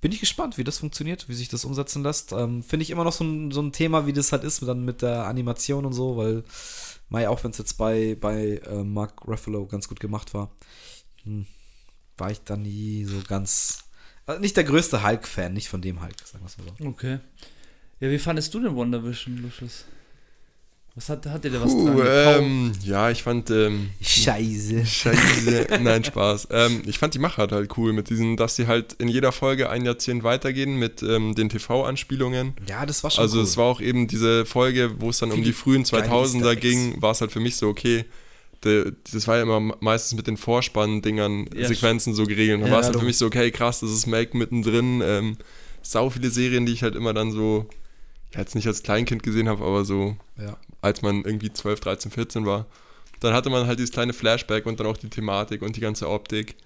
Bin 0.00 0.12
ich 0.12 0.20
gespannt, 0.20 0.58
wie 0.58 0.64
das 0.64 0.78
funktioniert, 0.78 1.28
wie 1.28 1.34
sich 1.34 1.48
das 1.48 1.64
umsetzen 1.64 2.02
lässt. 2.02 2.32
Ähm, 2.32 2.62
Finde 2.62 2.82
ich 2.82 2.90
immer 2.90 3.04
noch 3.04 3.12
so 3.12 3.24
ein, 3.24 3.50
so 3.50 3.62
ein 3.62 3.72
Thema, 3.72 4.06
wie 4.06 4.12
das 4.12 4.32
halt 4.32 4.44
ist, 4.44 4.62
dann 4.62 4.84
mit 4.84 5.00
der 5.00 5.26
Animation 5.26 5.86
und 5.86 5.94
so, 5.94 6.18
weil, 6.18 6.44
Mai, 7.08 7.28
auch 7.28 7.42
wenn 7.44 7.52
es 7.52 7.58
jetzt 7.58 7.78
bei, 7.78 8.16
bei 8.20 8.60
äh, 8.66 8.84
Mark 8.84 9.26
Ruffalo 9.26 9.66
ganz 9.66 9.88
gut 9.88 10.00
gemacht 10.00 10.34
war, 10.34 10.50
hm, 11.22 11.46
war 12.18 12.30
ich 12.30 12.40
da 12.42 12.56
nie 12.56 13.04
so 13.04 13.16
ganz. 13.26 13.84
Also 14.26 14.40
nicht 14.40 14.56
der 14.56 14.64
größte 14.64 15.02
Hulk-Fan, 15.02 15.52
nicht 15.52 15.68
von 15.68 15.82
dem 15.82 16.00
Hulk, 16.00 16.14
sagen 16.24 16.44
wir 16.44 16.48
es 16.48 16.58
mal 16.58 16.64
so. 16.78 16.86
Okay. 16.88 17.18
Ja, 18.00 18.10
wie 18.10 18.18
fandest 18.18 18.52
du 18.54 18.60
denn 18.60 18.74
Wonder 18.74 19.04
Vision, 19.04 19.38
Lucius? 19.42 19.84
Was 20.96 21.08
hat, 21.08 21.26
hat 21.26 21.42
dir 21.42 21.50
da 21.50 21.60
was 21.60 21.72
Puh, 21.72 21.90
dran 21.90 22.44
ähm, 22.44 22.72
Ja, 22.84 23.10
ich 23.10 23.24
fand. 23.24 23.50
Ähm, 23.50 23.90
Scheiße. 24.00 24.86
Scheiße. 24.86 25.66
Nein, 25.82 26.04
Spaß. 26.04 26.48
Ähm, 26.52 26.82
ich 26.86 26.98
fand 27.00 27.14
die 27.14 27.18
Machart 27.18 27.50
halt 27.50 27.76
cool 27.76 27.92
mit 27.92 28.10
diesen, 28.10 28.36
dass 28.36 28.54
sie 28.54 28.68
halt 28.68 28.92
in 28.94 29.08
jeder 29.08 29.32
Folge 29.32 29.70
ein 29.70 29.84
Jahrzehnt 29.84 30.22
weitergehen 30.22 30.78
mit 30.78 31.02
ähm, 31.02 31.34
den 31.34 31.48
TV-Anspielungen. 31.48 32.54
Ja, 32.68 32.86
das 32.86 33.02
war 33.02 33.10
schon 33.10 33.22
Also, 33.22 33.38
cool. 33.38 33.44
es 33.44 33.56
war 33.56 33.64
auch 33.64 33.80
eben 33.80 34.06
diese 34.06 34.46
Folge, 34.46 35.00
wo 35.00 35.10
es 35.10 35.18
dann 35.18 35.30
um 35.30 35.34
Viele 35.36 35.46
die 35.48 35.52
frühen 35.52 35.82
geile 35.82 36.06
2000er 36.06 36.36
Easter 36.36 36.56
ging, 36.56 37.02
war 37.02 37.10
es 37.10 37.20
halt 37.20 37.32
für 37.32 37.40
mich 37.40 37.56
so, 37.56 37.68
okay. 37.68 38.04
Das 38.64 39.28
war 39.28 39.36
ja 39.36 39.42
immer 39.42 39.60
meistens 39.80 40.16
mit 40.16 40.26
den 40.26 40.36
Vorspann-Dingern, 40.36 41.48
Ja, 41.54 41.68
Sequenzen 41.68 42.14
so 42.14 42.24
geregelt. 42.24 42.60
Dann 42.60 42.68
Ja, 42.68 42.72
war 42.72 42.80
es 42.80 42.86
halt 42.86 42.98
für 42.98 43.04
mich 43.04 43.18
so, 43.18 43.26
okay, 43.26 43.50
krass, 43.50 43.80
das 43.80 43.90
ist 43.90 44.06
Make 44.06 44.36
mittendrin. 44.36 45.02
Ähm, 45.04 45.36
sau 45.82 46.10
viele 46.10 46.30
Serien, 46.30 46.66
die 46.66 46.72
ich 46.72 46.82
halt 46.82 46.94
immer 46.94 47.12
dann 47.12 47.30
so, 47.30 47.66
ja, 48.32 48.40
jetzt 48.40 48.54
nicht 48.54 48.66
als 48.66 48.82
Kleinkind 48.82 49.22
gesehen 49.22 49.48
habe, 49.48 49.64
aber 49.64 49.84
so 49.84 50.16
ja. 50.38 50.56
als 50.80 51.02
man 51.02 51.24
irgendwie 51.24 51.52
12, 51.52 51.80
13, 51.80 52.10
14 52.10 52.46
war. 52.46 52.66
Dann 53.20 53.34
hatte 53.34 53.50
man 53.50 53.66
halt 53.66 53.78
dieses 53.78 53.92
kleine 53.92 54.12
Flashback 54.12 54.66
und 54.66 54.80
dann 54.80 54.86
auch 54.86 54.96
die 54.96 55.08
Thematik 55.10 55.62
und 55.62 55.76
die 55.76 55.80
ganze 55.80 56.08
Optik. 56.08 56.56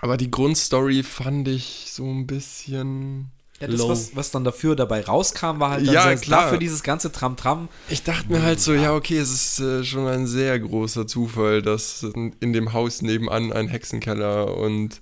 Aber 0.00 0.16
die 0.16 0.30
Grundstory 0.30 1.02
fand 1.02 1.48
ich 1.48 1.88
so 1.90 2.04
ein 2.04 2.26
bisschen. 2.26 3.30
Ja, 3.60 3.68
das, 3.68 3.86
was, 3.88 4.16
was 4.16 4.30
dann 4.30 4.42
dafür 4.44 4.74
dabei 4.74 5.02
rauskam, 5.04 5.58
war 5.60 5.70
halt 5.70 5.86
dann 5.86 5.94
Ja, 5.94 6.14
klar. 6.14 6.44
dafür 6.44 6.58
dieses 6.58 6.82
ganze 6.82 7.12
Tram-Tram. 7.12 7.68
Ich 7.90 8.02
dachte 8.02 8.32
mir 8.32 8.42
halt 8.42 8.58
so, 8.58 8.72
ja, 8.72 8.94
okay, 8.94 9.18
es 9.18 9.30
ist 9.30 9.60
äh, 9.60 9.84
schon 9.84 10.06
ein 10.06 10.26
sehr 10.26 10.58
großer 10.58 11.06
Zufall, 11.06 11.60
dass 11.60 12.02
in, 12.02 12.34
in 12.40 12.52
dem 12.54 12.72
Haus 12.72 13.02
nebenan 13.02 13.52
ein 13.52 13.68
Hexenkeller 13.68 14.56
und 14.56 15.00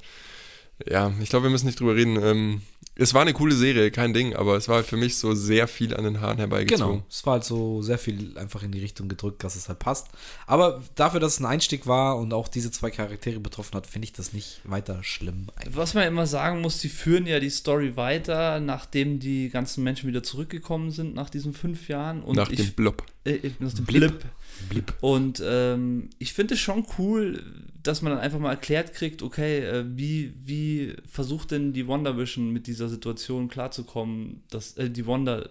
ja, 0.87 1.13
ich 1.21 1.29
glaube, 1.29 1.45
wir 1.45 1.51
müssen 1.51 1.67
nicht 1.67 1.81
drüber 1.81 1.95
reden. 1.97 2.23
Ähm, 2.23 2.63
es 3.01 3.15
war 3.15 3.23
eine 3.23 3.33
coole 3.33 3.55
Serie, 3.55 3.93
kein 3.93 4.13
Ding, 4.13 4.35
aber 4.35 4.57
es 4.57 4.67
war 4.67 4.77
halt 4.77 4.87
für 4.87 4.97
mich 4.97 5.17
so 5.17 5.33
sehr 5.33 5.69
viel 5.69 5.95
an 5.97 6.03
den 6.03 6.21
Haaren 6.21 6.39
herbeigezogen. 6.39 6.95
Genau. 6.95 7.07
Es 7.09 7.25
war 7.25 7.35
halt 7.35 7.45
so 7.45 7.81
sehr 7.81 7.97
viel 7.97 8.37
einfach 8.37 8.65
in 8.65 8.73
die 8.73 8.81
Richtung 8.81 9.09
gedrückt, 9.09 9.45
dass 9.45 9.55
es 9.55 9.69
halt 9.69 9.79
passt. 9.79 10.09
Aber 10.49 10.83
dafür, 10.97 11.21
dass 11.21 11.35
es 11.35 11.41
ein 11.41 11.47
Einstieg 11.47 11.87
war 11.87 12.19
und 12.19 12.35
auch 12.35 12.49
diese 12.49 12.73
zwei 12.73 12.91
Charaktere 12.91 13.39
betroffen 13.39 13.77
hat, 13.77 13.87
finde 13.87 14.07
ich 14.07 14.13
das 14.15 14.33
nicht 14.33 14.61
weiter 14.65 15.05
schlimm. 15.05 15.47
Eigentlich. 15.55 15.77
Was 15.77 15.95
man 15.95 16.09
immer 16.09 16.27
sagen 16.27 16.61
muss, 16.61 16.81
die 16.81 16.89
führen 16.89 17.27
ja 17.27 17.39
die 17.39 17.51
Story 17.51 17.97
weiter, 17.97 18.59
nachdem 18.59 19.21
die 19.21 19.49
ganzen 19.49 19.85
Menschen 19.85 20.09
wieder 20.09 20.25
zurückgekommen 20.25 20.91
sind 20.91 21.15
nach 21.15 21.31
diesen 21.31 21.55
fünf 21.55 21.89
Jahren. 21.89 22.21
Und 22.25 22.35
Nach 22.35 22.51
ich, 22.51 22.59
dem 22.59 22.73
Blob. 22.73 23.05
äh, 23.25 23.39
aus 23.65 23.75
dem 23.75 23.85
Blip. 23.85 24.19
Blip. 24.19 24.25
Blieb. 24.69 24.95
Und 25.01 25.43
ähm, 25.45 26.11
ich 26.19 26.33
finde 26.33 26.55
es 26.55 26.61
schon 26.61 26.87
cool, 26.99 27.43
dass 27.83 28.03
man 28.03 28.13
dann 28.13 28.21
einfach 28.21 28.39
mal 28.39 28.51
erklärt 28.51 28.93
kriegt, 28.95 29.23
okay, 29.23 29.61
äh, 29.61 29.85
wie, 29.89 30.35
wie 30.45 30.95
versucht 31.09 31.51
denn 31.51 31.73
die 31.73 31.87
Wonder 31.87 32.17
Vision 32.17 32.53
mit 32.53 32.67
dieser 32.67 32.89
Situation 32.89 33.49
klarzukommen, 33.49 34.43
dass 34.51 34.77
äh, 34.77 34.91
die 34.91 35.07
Wonder 35.07 35.49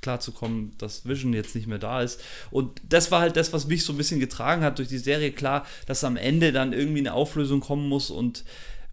klarzukommen, 0.00 0.72
dass 0.78 1.06
Vision 1.06 1.32
jetzt 1.32 1.54
nicht 1.54 1.66
mehr 1.66 1.78
da 1.78 2.02
ist. 2.02 2.20
Und 2.50 2.80
das 2.88 3.10
war 3.10 3.20
halt 3.20 3.36
das, 3.36 3.52
was 3.52 3.66
mich 3.66 3.84
so 3.84 3.92
ein 3.92 3.96
bisschen 3.96 4.20
getragen 4.20 4.62
hat 4.62 4.78
durch 4.78 4.88
die 4.88 4.98
Serie. 4.98 5.32
Klar, 5.32 5.66
dass 5.86 6.04
am 6.04 6.16
Ende 6.16 6.52
dann 6.52 6.72
irgendwie 6.72 7.00
eine 7.00 7.14
Auflösung 7.14 7.60
kommen 7.60 7.88
muss 7.88 8.10
und 8.10 8.44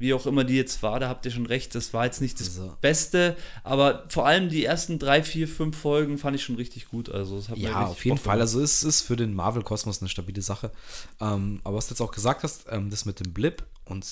wie 0.02 0.14
auch 0.14 0.26
immer 0.26 0.44
die 0.44 0.56
jetzt 0.56 0.84
war, 0.84 1.00
da 1.00 1.08
habt 1.08 1.26
ihr 1.26 1.32
schon 1.32 1.46
recht, 1.46 1.74
das 1.76 1.94
war 1.94 2.06
jetzt 2.06 2.20
nicht 2.22 2.40
das 2.40 2.50
Also- 2.60 2.76
Beste, 2.82 3.38
aber 3.64 4.06
vor 4.10 4.26
allem 4.28 4.50
die 4.50 4.66
ersten 4.66 5.00
drei, 5.00 5.24
vier, 5.24 5.48
fünf 5.48 5.78
Folgen 5.78 6.18
fand 6.18 6.36
ich 6.36 6.44
schon 6.44 6.56
richtig 6.56 6.90
gut. 6.90 7.10
Also 7.10 7.42
Ja, 7.56 7.86
auf 7.86 8.04
jeden 8.04 8.18
Bock 8.18 8.24
Fall. 8.26 8.34
gemacht. 8.36 8.42
Also 8.42 8.62
es 8.62 8.84
ist 8.84 9.02
für 9.02 9.16
den 9.16 9.34
Marvel-Kosmos 9.34 10.02
eine 10.02 10.10
stabile 10.10 10.42
Sache. 10.42 10.72
Ähm, 11.20 11.62
aber 11.64 11.78
was 11.78 11.88
du 11.88 11.94
jetzt 11.94 12.02
auch 12.02 12.12
gesagt 12.12 12.44
hast, 12.44 12.66
ähm, 12.70 12.90
das 12.90 13.06
mit 13.06 13.20
dem 13.20 13.32
Blip 13.34 13.64
und 13.86 14.06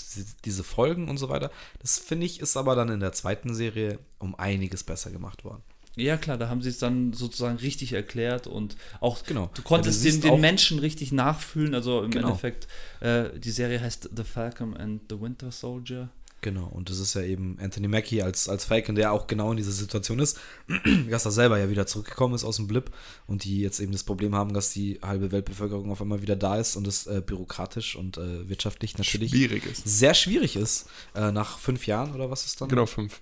diese 0.46 0.64
Folgen 0.64 1.10
und 1.10 1.18
so 1.18 1.30
weiter, 1.30 1.52
das 1.82 1.98
finde 2.00 2.26
ich 2.26 2.40
ist 2.40 2.56
aber 2.58 2.76
dann 2.76 2.90
in 2.90 3.00
der 3.00 3.12
zweiten 3.14 3.54
Serie 3.54 4.00
um 4.20 4.36
einiges 4.36 4.84
besser 4.84 5.10
gemacht 5.12 5.44
worden. 5.44 5.64
Ja, 6.00 6.18
klar, 6.18 6.38
da 6.38 6.50
haben 6.50 6.62
sie 6.62 6.70
es 6.70 6.78
dann 6.80 7.14
sozusagen 7.14 7.58
richtig 7.58 7.94
erklärt 7.94 8.48
und 8.48 8.76
auch 9.02 9.24
Genau. 9.24 9.50
du 9.54 9.62
konntest 9.62 10.04
Ja, 10.04 10.12
du 10.12 10.16
den, 10.18 10.22
den 10.22 10.32
auch- 10.32 10.40
Menschen 10.40 10.80
richtig 10.80 11.12
nachfühlen. 11.12 11.74
Also 11.76 12.04
im 12.04 12.12
Genau. 12.12 12.28
Endeffekt, 12.30 12.68
äh, 13.02 13.38
die 13.38 13.52
Serie 13.52 13.82
heißt 13.82 14.10
The 14.16 14.24
Falcon 14.24 14.76
and 14.78 15.02
the 15.10 15.20
Winter 15.20 15.52
Soldier. 15.52 16.10
Genau, 16.42 16.68
und 16.68 16.90
das 16.90 17.00
ist 17.00 17.16
ja 17.16 17.22
eben 17.22 17.58
Anthony 17.60 17.90
Mackie 17.90 18.22
als, 18.22 18.48
als 18.48 18.64
Falcon, 18.64 18.96
der 18.96 19.12
auch 19.12 19.28
genau 19.28 19.52
in 19.52 19.58
dieser 19.58 19.74
Situation 19.74 20.20
ist, 20.20 20.40
dass 21.10 21.26
er 21.26 21.32
selber 21.32 21.60
ja 21.60 21.70
wieder 21.70 21.86
zurückgekommen 21.86 22.34
ist 22.34 22.46
aus 22.46 22.56
dem 22.56 22.66
Blip 22.68 22.92
und 23.28 23.44
die 23.44 23.60
jetzt 23.60 23.82
eben 23.82 23.92
das 23.92 24.04
Problem 24.06 24.34
haben, 24.34 24.54
dass 24.54 24.72
die 24.72 25.00
halbe 25.02 25.34
Weltbevölkerung 25.34 25.92
auf 25.92 26.02
einmal 26.02 26.22
wieder 26.22 26.38
da 26.38 26.56
ist 26.58 26.78
und 26.78 26.88
es 26.88 27.08
äh, 27.08 27.22
bürokratisch 27.26 27.98
und 27.98 28.18
äh, 28.18 28.48
wirtschaftlich 28.48 28.98
natürlich 28.98 29.32
Schwierig 29.32 29.66
ist. 29.66 29.86
sehr 29.86 30.14
schwierig 30.14 30.56
ist, 30.56 30.88
äh, 31.14 31.30
nach 31.34 31.60
fünf 31.60 31.88
Jahren 31.88 32.16
oder 32.16 32.32
was 32.32 32.46
ist 32.46 32.62
dann? 32.62 32.70
Genau, 32.70 32.86
fünf. 32.86 33.20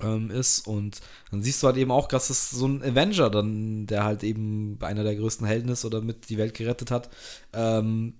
Ähm, 0.00 0.30
ist. 0.30 0.66
Und 0.66 1.00
dann 1.30 1.42
siehst 1.42 1.62
du 1.62 1.66
halt 1.66 1.76
eben 1.76 1.90
auch, 1.90 2.08
dass 2.08 2.30
es 2.30 2.50
so 2.50 2.66
ein 2.66 2.82
Avenger 2.82 3.30
dann, 3.30 3.86
der 3.86 4.04
halt 4.04 4.22
eben 4.22 4.78
einer 4.80 5.04
der 5.04 5.16
größten 5.16 5.46
Helden 5.46 5.68
ist 5.70 5.84
oder 5.84 6.00
mit 6.00 6.28
die 6.28 6.38
Welt 6.38 6.54
gerettet 6.54 6.90
hat, 6.90 7.08
ähm, 7.52 8.14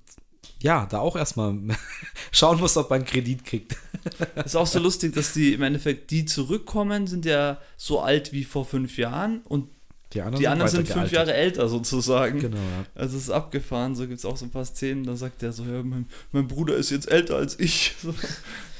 ja, 0.61 0.87
da 0.87 0.99
auch 1.01 1.17
erstmal 1.17 1.55
schauen 2.33 2.59
muss, 2.61 2.77
ob 2.77 2.91
einen 2.93 3.05
Kredit 3.05 3.45
kriegt. 3.45 3.77
Ist 4.45 4.57
auch 4.57 4.67
so 4.67 4.79
lustig, 4.79 5.15
dass 5.15 5.33
die 5.33 5.53
im 5.53 5.63
Endeffekt, 5.63 6.11
die 6.11 6.25
zurückkommen, 6.25 7.07
sind 7.07 7.25
ja 7.27 7.59
so 7.77 8.01
alt 8.01 8.33
wie 8.33 8.45
vor 8.45 8.65
fünf 8.65 8.97
Jahren 8.97 9.41
und 9.43 9.69
Die 10.15 10.21
anderen, 10.23 10.41
die 10.41 10.49
anderen 10.49 10.71
sind 10.71 10.87
fünf 10.87 11.11
gealtert. 11.11 11.13
Jahre 11.29 11.35
älter 11.35 11.69
sozusagen. 11.69 12.39
Genau, 12.39 12.57
ja. 12.57 12.87
Also 12.95 13.17
es 13.19 13.25
ist 13.25 13.31
abgefahren, 13.31 13.97
so 13.97 14.07
gibt 14.07 14.19
es 14.21 14.25
auch 14.25 14.37
so 14.37 14.47
ein 14.47 14.51
paar 14.51 14.65
Szenen, 14.65 15.05
da 15.05 15.17
sagt 15.17 15.43
der 15.43 15.53
so, 15.53 15.65
ja, 15.65 15.83
mein, 15.83 16.07
mein 16.33 16.47
Bruder 16.47 16.77
ist 16.77 16.91
jetzt 16.91 17.11
älter 17.11 17.37
als 17.37 17.59
ich. 17.59 17.95
So, 18.03 18.15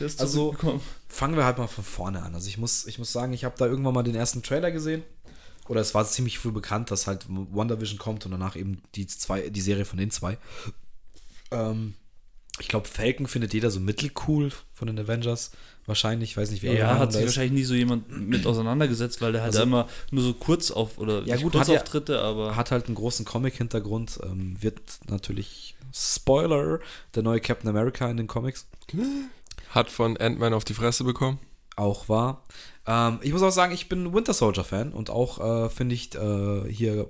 der 0.01 0.07
ist 0.07 0.21
Also- 0.21 0.39
zurückgekommen. 0.53 0.81
Fangen 1.17 1.37
wir 1.37 1.45
halt 1.47 1.57
mal 1.57 1.67
von 1.67 1.83
vorne 1.85 2.23
an. 2.23 2.35
Also 2.35 2.49
ich 2.49 2.59
muss, 2.59 2.87
ich 2.87 2.99
muss 2.99 3.11
sagen, 3.11 3.33
ich 3.33 3.45
habe 3.45 3.55
da 3.57 3.65
irgendwann 3.67 3.95
mal 3.95 4.03
den 4.03 4.15
ersten 4.15 4.43
Trailer 4.43 4.71
gesehen. 4.71 5.03
Oder 5.69 5.81
es 5.81 5.95
war 5.95 6.05
ziemlich 6.07 6.39
früh 6.39 6.53
bekannt, 6.53 6.91
dass 6.91 7.07
halt 7.07 7.27
WandaVision 7.29 7.99
kommt 7.99 8.25
und 8.27 8.33
danach 8.33 8.55
eben 8.55 8.83
die 8.95 9.07
zwei, 9.07 9.49
die 9.49 9.61
Serie 9.63 9.85
von 9.87 9.99
den 9.99 10.11
zwei. 10.11 10.37
Ähm, 11.51 11.95
ich 12.61 12.69
glaube, 12.69 12.87
Falcon 12.87 13.27
findet 13.27 13.53
jeder 13.55 13.71
so 13.71 13.81
mittelcool 13.81 14.53
von 14.75 14.87
den 14.87 14.99
Avengers. 14.99 15.51
Wahrscheinlich, 15.87 16.31
ich 16.33 16.37
weiß 16.37 16.51
nicht, 16.51 16.65
eure 16.65 16.77
Ja, 16.79 16.99
hat 16.99 17.13
sich 17.13 17.25
wahrscheinlich 17.25 17.53
nie 17.53 17.65
so 17.65 17.75
jemand 17.75 18.11
mit 18.11 18.47
auseinandergesetzt, 18.47 19.21
weil 19.23 19.33
der 19.33 19.43
halt 19.43 19.53
Also- 19.55 19.63
immer 19.63 19.89
nur 20.11 20.23
so 20.23 20.35
kurz 20.35 20.71
auf 20.71 20.99
oder 20.99 21.23
Ja, 21.25 21.37
gut, 21.37 21.55
hat 21.55 21.69
ja- 21.69 21.75
Kurzauftritte, 21.75 22.21
aber 22.21 22.57
Hat 22.57 22.71
halt 22.71 22.87
einen 22.87 22.95
großen 22.95 23.25
Comic-Hintergrund. 23.25 24.19
Ähm, 24.23 24.57
wird 24.61 24.81
natürlich, 25.09 25.77
Spoiler, 25.93 26.81
der 27.15 27.23
neue 27.23 27.41
Captain 27.41 27.69
America 27.71 28.09
in 28.11 28.17
den 28.19 28.27
Comics 28.27 28.67
Hat 29.77 29.91
von 29.91 30.17
Ant-Man 30.17 30.53
auf 30.55 30.65
die 30.65 30.75
Fresse 30.75 31.05
bekommen. 31.05 31.39
auch 31.77 32.09
war. 32.09 32.43
Ähm, 32.87 33.19
ich 33.23 33.33
muss 33.33 33.43
auch 33.43 33.51
sagen, 33.51 33.73
ich 33.73 33.89
bin 33.89 34.13
Winter 34.13 34.33
Soldier-Fan 34.33 34.93
und 34.93 35.11
auch 35.11 35.67
äh, 35.67 35.71
finde 35.71 35.95
ich 35.95 36.15
äh, 36.15 36.73
hier 36.73 37.09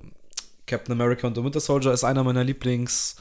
Captain 0.67 0.93
America 0.93 1.27
und 1.27 1.37
The 1.37 1.45
Winter 1.45 1.61
Soldier 1.61 1.93
ist 1.93 2.05
einer 2.05 2.25
meiner 2.25 2.43
Lieblings- 2.43 3.17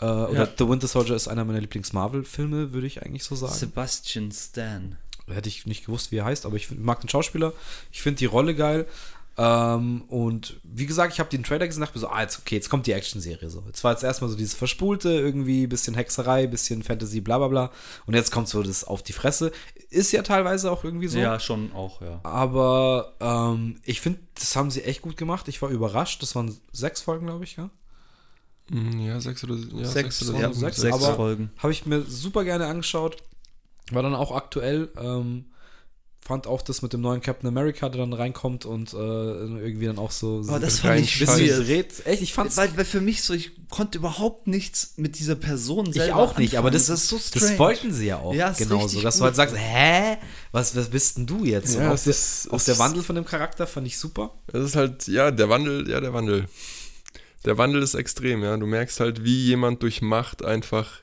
äh, 0.00 0.04
oder 0.04 0.48
The 0.56 0.68
Winter 0.68 0.86
Soldier 0.86 1.16
ist 1.16 1.28
einer 1.28 1.44
meiner 1.44 1.60
Lieblings-Marvel-Filme, 1.60 2.72
würde 2.72 2.86
ich 2.86 3.02
eigentlich 3.02 3.24
so 3.24 3.34
sagen. 3.34 3.52
Sebastian 3.52 4.30
Stan. 4.32 4.96
Hätte 5.26 5.48
ich 5.48 5.66
nicht 5.66 5.86
gewusst, 5.86 6.12
wie 6.12 6.16
er 6.18 6.24
heißt, 6.24 6.46
aber 6.46 6.56
ich 6.56 6.70
mag 6.70 7.00
den 7.00 7.08
Schauspieler. 7.08 7.52
Ich 7.92 8.02
finde 8.02 8.18
die 8.18 8.26
Rolle 8.26 8.54
geil. 8.54 8.86
Ähm, 9.42 10.02
und 10.08 10.60
wie 10.64 10.84
gesagt, 10.84 11.14
ich 11.14 11.18
habe 11.18 11.30
den 11.30 11.42
Trailer 11.42 11.66
gesehen 11.66 11.80
und 11.82 11.86
dachte 11.86 11.98
mir 11.98 12.02
so, 12.02 12.08
ah, 12.08 12.20
jetzt, 12.20 12.38
okay, 12.40 12.56
jetzt 12.56 12.68
kommt 12.68 12.86
die 12.86 12.92
Action-Serie 12.92 13.48
so. 13.48 13.62
Jetzt 13.66 13.82
war 13.82 13.92
jetzt 13.92 14.04
erstmal 14.04 14.28
so 14.28 14.36
dieses 14.36 14.52
Verspulte, 14.54 15.08
irgendwie 15.08 15.66
bisschen 15.66 15.94
Hexerei, 15.94 16.46
bisschen 16.46 16.82
Fantasy, 16.82 17.22
bla 17.22 17.38
bla 17.38 17.48
bla. 17.48 17.70
Und 18.04 18.14
jetzt 18.14 18.32
kommt 18.32 18.48
so 18.48 18.62
das 18.62 18.84
auf 18.84 19.02
die 19.02 19.14
Fresse. 19.14 19.50
Ist 19.88 20.12
ja 20.12 20.22
teilweise 20.22 20.70
auch 20.70 20.84
irgendwie 20.84 21.08
so. 21.08 21.18
Ja, 21.18 21.40
schon 21.40 21.72
auch, 21.72 22.02
ja. 22.02 22.20
Aber 22.22 23.14
ähm, 23.20 23.76
ich 23.84 24.02
finde, 24.02 24.18
das 24.34 24.54
haben 24.56 24.70
sie 24.70 24.82
echt 24.84 25.00
gut 25.00 25.16
gemacht. 25.16 25.48
Ich 25.48 25.62
war 25.62 25.70
überrascht. 25.70 26.20
Das 26.22 26.34
waren 26.36 26.54
sechs 26.72 27.00
Folgen, 27.00 27.24
glaube 27.26 27.44
ich, 27.44 27.56
ja. 27.56 27.70
Mhm, 28.68 29.00
Ja, 29.00 29.20
sechs 29.20 29.42
oder 29.42 29.54
ja, 29.56 29.86
Sechs, 29.86 30.28
oder 30.28 30.38
ja, 30.38 30.52
sechs, 30.52 30.76
sechs 30.76 30.94
aber- 30.94 31.14
Folgen. 31.14 31.50
Habe 31.58 31.72
ich 31.72 31.86
mir 31.86 32.02
super 32.02 32.44
gerne 32.44 32.66
angeschaut. 32.66 33.16
War 33.90 34.02
dann 34.02 34.14
auch 34.14 34.32
aktuell. 34.36 34.90
Ähm, 35.00 35.46
fand 36.22 36.46
auch 36.46 36.62
das 36.62 36.82
mit 36.82 36.92
dem 36.92 37.00
neuen 37.00 37.20
Captain 37.22 37.48
America, 37.48 37.88
der 37.88 38.00
dann 38.02 38.12
reinkommt 38.12 38.64
und 38.64 38.92
äh, 38.92 38.96
irgendwie 38.96 39.86
dann 39.86 39.98
auch 39.98 40.10
so. 40.12 40.42
Aber 40.46 40.60
das 40.60 40.76
so 40.76 40.82
fand 40.82 41.00
ich 41.00 41.20
weird. 41.20 42.06
Echt, 42.06 42.22
ich 42.22 42.32
fand's. 42.32 42.56
Weil, 42.56 42.76
weil 42.76 42.84
für 42.84 43.00
mich 43.00 43.22
so, 43.22 43.32
ich 43.34 43.50
konnte 43.70 43.98
überhaupt 43.98 44.46
nichts 44.46 44.92
mit 44.96 45.18
dieser 45.18 45.34
Person 45.34 45.86
Ich 45.88 45.94
selber 45.94 46.16
auch 46.16 46.36
nicht, 46.38 46.56
aber 46.56 46.68
anfangen. 46.68 46.84
das, 46.86 47.00
ist 47.02 47.08
so 47.08 47.16
das 47.16 47.26
strange. 47.28 47.58
wollten 47.58 47.92
sie 47.92 48.06
ja 48.06 48.18
auch 48.18 48.34
Ja, 48.34 48.50
ist 48.50 48.58
genauso, 48.58 49.00
dass 49.00 49.14
du 49.16 49.20
gut. 49.20 49.24
halt 49.26 49.36
sagst, 49.36 49.56
hä, 49.56 50.18
was, 50.52 50.76
was 50.76 50.88
bist 50.90 51.16
denn 51.18 51.26
du 51.26 51.44
jetzt? 51.44 51.74
Ja, 51.76 51.90
auch, 51.90 51.94
es 51.94 52.04
der, 52.04 52.10
ist- 52.12 52.48
auch 52.52 52.62
der 52.62 52.78
Wandel 52.78 53.02
von 53.02 53.16
dem 53.16 53.24
Charakter 53.24 53.66
fand 53.66 53.86
ich 53.86 53.98
super. 53.98 54.34
Es 54.52 54.62
ist 54.64 54.76
halt, 54.76 55.08
ja, 55.08 55.30
der 55.30 55.48
Wandel, 55.48 55.88
ja, 55.90 56.00
der 56.00 56.12
Wandel. 56.12 56.46
Der 57.46 57.56
Wandel 57.56 57.82
ist 57.82 57.94
extrem, 57.94 58.42
ja. 58.42 58.56
Du 58.58 58.66
merkst 58.66 59.00
halt, 59.00 59.24
wie 59.24 59.46
jemand 59.46 59.82
durch 59.82 60.02
Macht 60.02 60.44
einfach 60.44 61.00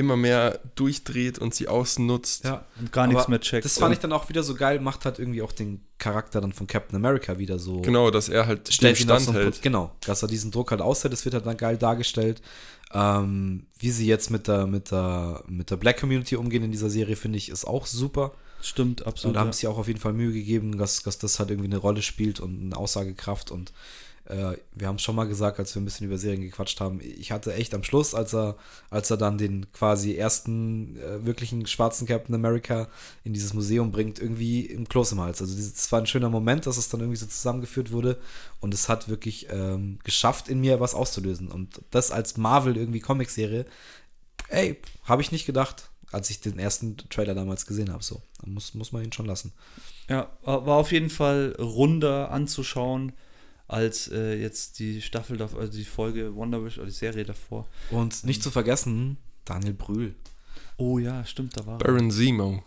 immer 0.00 0.16
mehr 0.16 0.58
durchdreht 0.74 1.38
und 1.38 1.54
sie 1.54 1.68
ausnutzt. 1.68 2.44
Ja, 2.44 2.64
Und 2.80 2.90
gar 2.90 3.06
nichts 3.06 3.28
mehr 3.28 3.40
checkt. 3.40 3.64
Das 3.64 3.78
fand 3.78 3.92
ich 3.92 4.00
dann 4.00 4.12
auch 4.12 4.28
wieder 4.28 4.42
so 4.42 4.54
geil, 4.54 4.80
macht 4.80 5.04
halt 5.04 5.18
irgendwie 5.18 5.42
auch 5.42 5.52
den 5.52 5.84
Charakter 5.98 6.40
dann 6.40 6.52
von 6.52 6.66
Captain 6.66 6.96
America 6.96 7.38
wieder 7.38 7.58
so. 7.58 7.80
Genau, 7.82 8.10
dass 8.10 8.28
er 8.28 8.46
halt 8.46 8.66
dem 8.68 8.72
stellt 8.72 9.00
ihn 9.00 9.10
auf 9.10 9.20
so. 9.20 9.32
Punkt, 9.32 9.62
genau, 9.62 9.92
dass 10.00 10.22
er 10.22 10.28
diesen 10.28 10.50
Druck 10.50 10.72
halt 10.72 10.80
aushält, 10.80 11.12
das 11.12 11.24
wird 11.24 11.34
halt 11.34 11.46
dann 11.46 11.56
geil 11.56 11.76
dargestellt. 11.76 12.42
Ähm, 12.92 13.66
wie 13.78 13.90
sie 13.90 14.06
jetzt 14.06 14.30
mit 14.30 14.48
der, 14.48 14.66
mit 14.66 14.90
der, 14.90 15.44
mit 15.46 15.70
der 15.70 15.76
Black 15.76 16.00
Community 16.00 16.34
umgehen 16.34 16.64
in 16.64 16.72
dieser 16.72 16.90
Serie, 16.90 17.14
finde 17.14 17.38
ich, 17.38 17.48
ist 17.48 17.64
auch 17.64 17.86
super. 17.86 18.32
Stimmt, 18.62 19.02
Und 19.02 19.06
absolut. 19.06 19.36
da 19.36 19.40
haben 19.40 19.48
ja. 19.48 19.52
sie 19.52 19.68
auch 19.68 19.78
auf 19.78 19.86
jeden 19.86 20.00
Fall 20.00 20.12
Mühe 20.12 20.32
gegeben, 20.32 20.76
dass, 20.76 21.02
dass 21.02 21.18
das 21.18 21.38
halt 21.38 21.50
irgendwie 21.50 21.68
eine 21.70 21.78
Rolle 21.78 22.02
spielt 22.02 22.40
und 22.40 22.60
eine 22.60 22.76
Aussagekraft 22.76 23.50
und 23.50 23.72
äh, 24.30 24.56
wir 24.72 24.86
haben 24.86 24.96
es 24.96 25.02
schon 25.02 25.16
mal 25.16 25.26
gesagt, 25.26 25.58
als 25.58 25.74
wir 25.74 25.82
ein 25.82 25.84
bisschen 25.84 26.06
über 26.06 26.16
Serien 26.16 26.40
gequatscht 26.40 26.80
haben, 26.80 27.00
ich 27.00 27.32
hatte 27.32 27.52
echt 27.54 27.74
am 27.74 27.82
Schluss, 27.82 28.14
als 28.14 28.32
er, 28.32 28.56
als 28.88 29.10
er 29.10 29.16
dann 29.16 29.38
den 29.38 29.70
quasi 29.72 30.14
ersten 30.14 30.96
äh, 30.96 31.24
wirklichen 31.24 31.66
schwarzen 31.66 32.06
Captain 32.06 32.34
America 32.34 32.88
in 33.24 33.32
dieses 33.32 33.54
Museum 33.54 33.90
bringt, 33.90 34.18
irgendwie 34.18 34.66
im 34.66 34.88
Kloß 34.88 35.12
im 35.12 35.20
Hals. 35.20 35.40
Also 35.40 35.58
es 35.58 35.90
war 35.90 36.00
ein 36.00 36.06
schöner 36.06 36.30
Moment, 36.30 36.66
dass 36.66 36.76
es 36.76 36.88
dann 36.88 37.00
irgendwie 37.00 37.18
so 37.18 37.26
zusammengeführt 37.26 37.90
wurde 37.90 38.18
und 38.60 38.72
es 38.72 38.88
hat 38.88 39.08
wirklich 39.08 39.48
ähm, 39.50 39.98
geschafft, 40.04 40.48
in 40.48 40.60
mir 40.60 40.80
was 40.80 40.94
auszulösen. 40.94 41.48
Und 41.48 41.80
das 41.90 42.12
als 42.12 42.36
Marvel 42.36 42.76
irgendwie 42.76 43.00
Comicserie, 43.00 43.66
ey, 44.48 44.80
habe 45.04 45.22
ich 45.22 45.32
nicht 45.32 45.46
gedacht, 45.46 45.90
als 46.12 46.30
ich 46.30 46.40
den 46.40 46.58
ersten 46.58 46.96
Trailer 46.96 47.34
damals 47.34 47.66
gesehen 47.66 47.92
habe. 47.92 48.02
So, 48.02 48.22
muss, 48.44 48.74
muss 48.74 48.92
man 48.92 49.04
ihn 49.04 49.12
schon 49.12 49.26
lassen. 49.26 49.52
Ja, 50.08 50.30
war 50.42 50.76
auf 50.76 50.92
jeden 50.92 51.10
Fall 51.10 51.56
runder 51.58 52.30
anzuschauen 52.30 53.12
als 53.70 54.08
äh, 54.08 54.34
jetzt 54.34 54.78
die 54.78 55.00
Staffel, 55.00 55.40
also 55.40 55.66
die 55.66 55.84
Folge 55.84 56.34
Wonder 56.34 56.64
Wish 56.64 56.78
oder 56.78 56.86
die 56.86 56.92
Serie 56.92 57.24
davor. 57.24 57.66
Und 57.90 58.24
nicht 58.24 58.42
zu 58.42 58.50
vergessen, 58.50 59.16
Daniel 59.44 59.74
Brühl. 59.74 60.14
Oh 60.76 60.98
ja, 60.98 61.24
stimmt, 61.24 61.56
da 61.56 61.66
war 61.66 61.78
Baron 61.78 62.10
Zemo. 62.10 62.62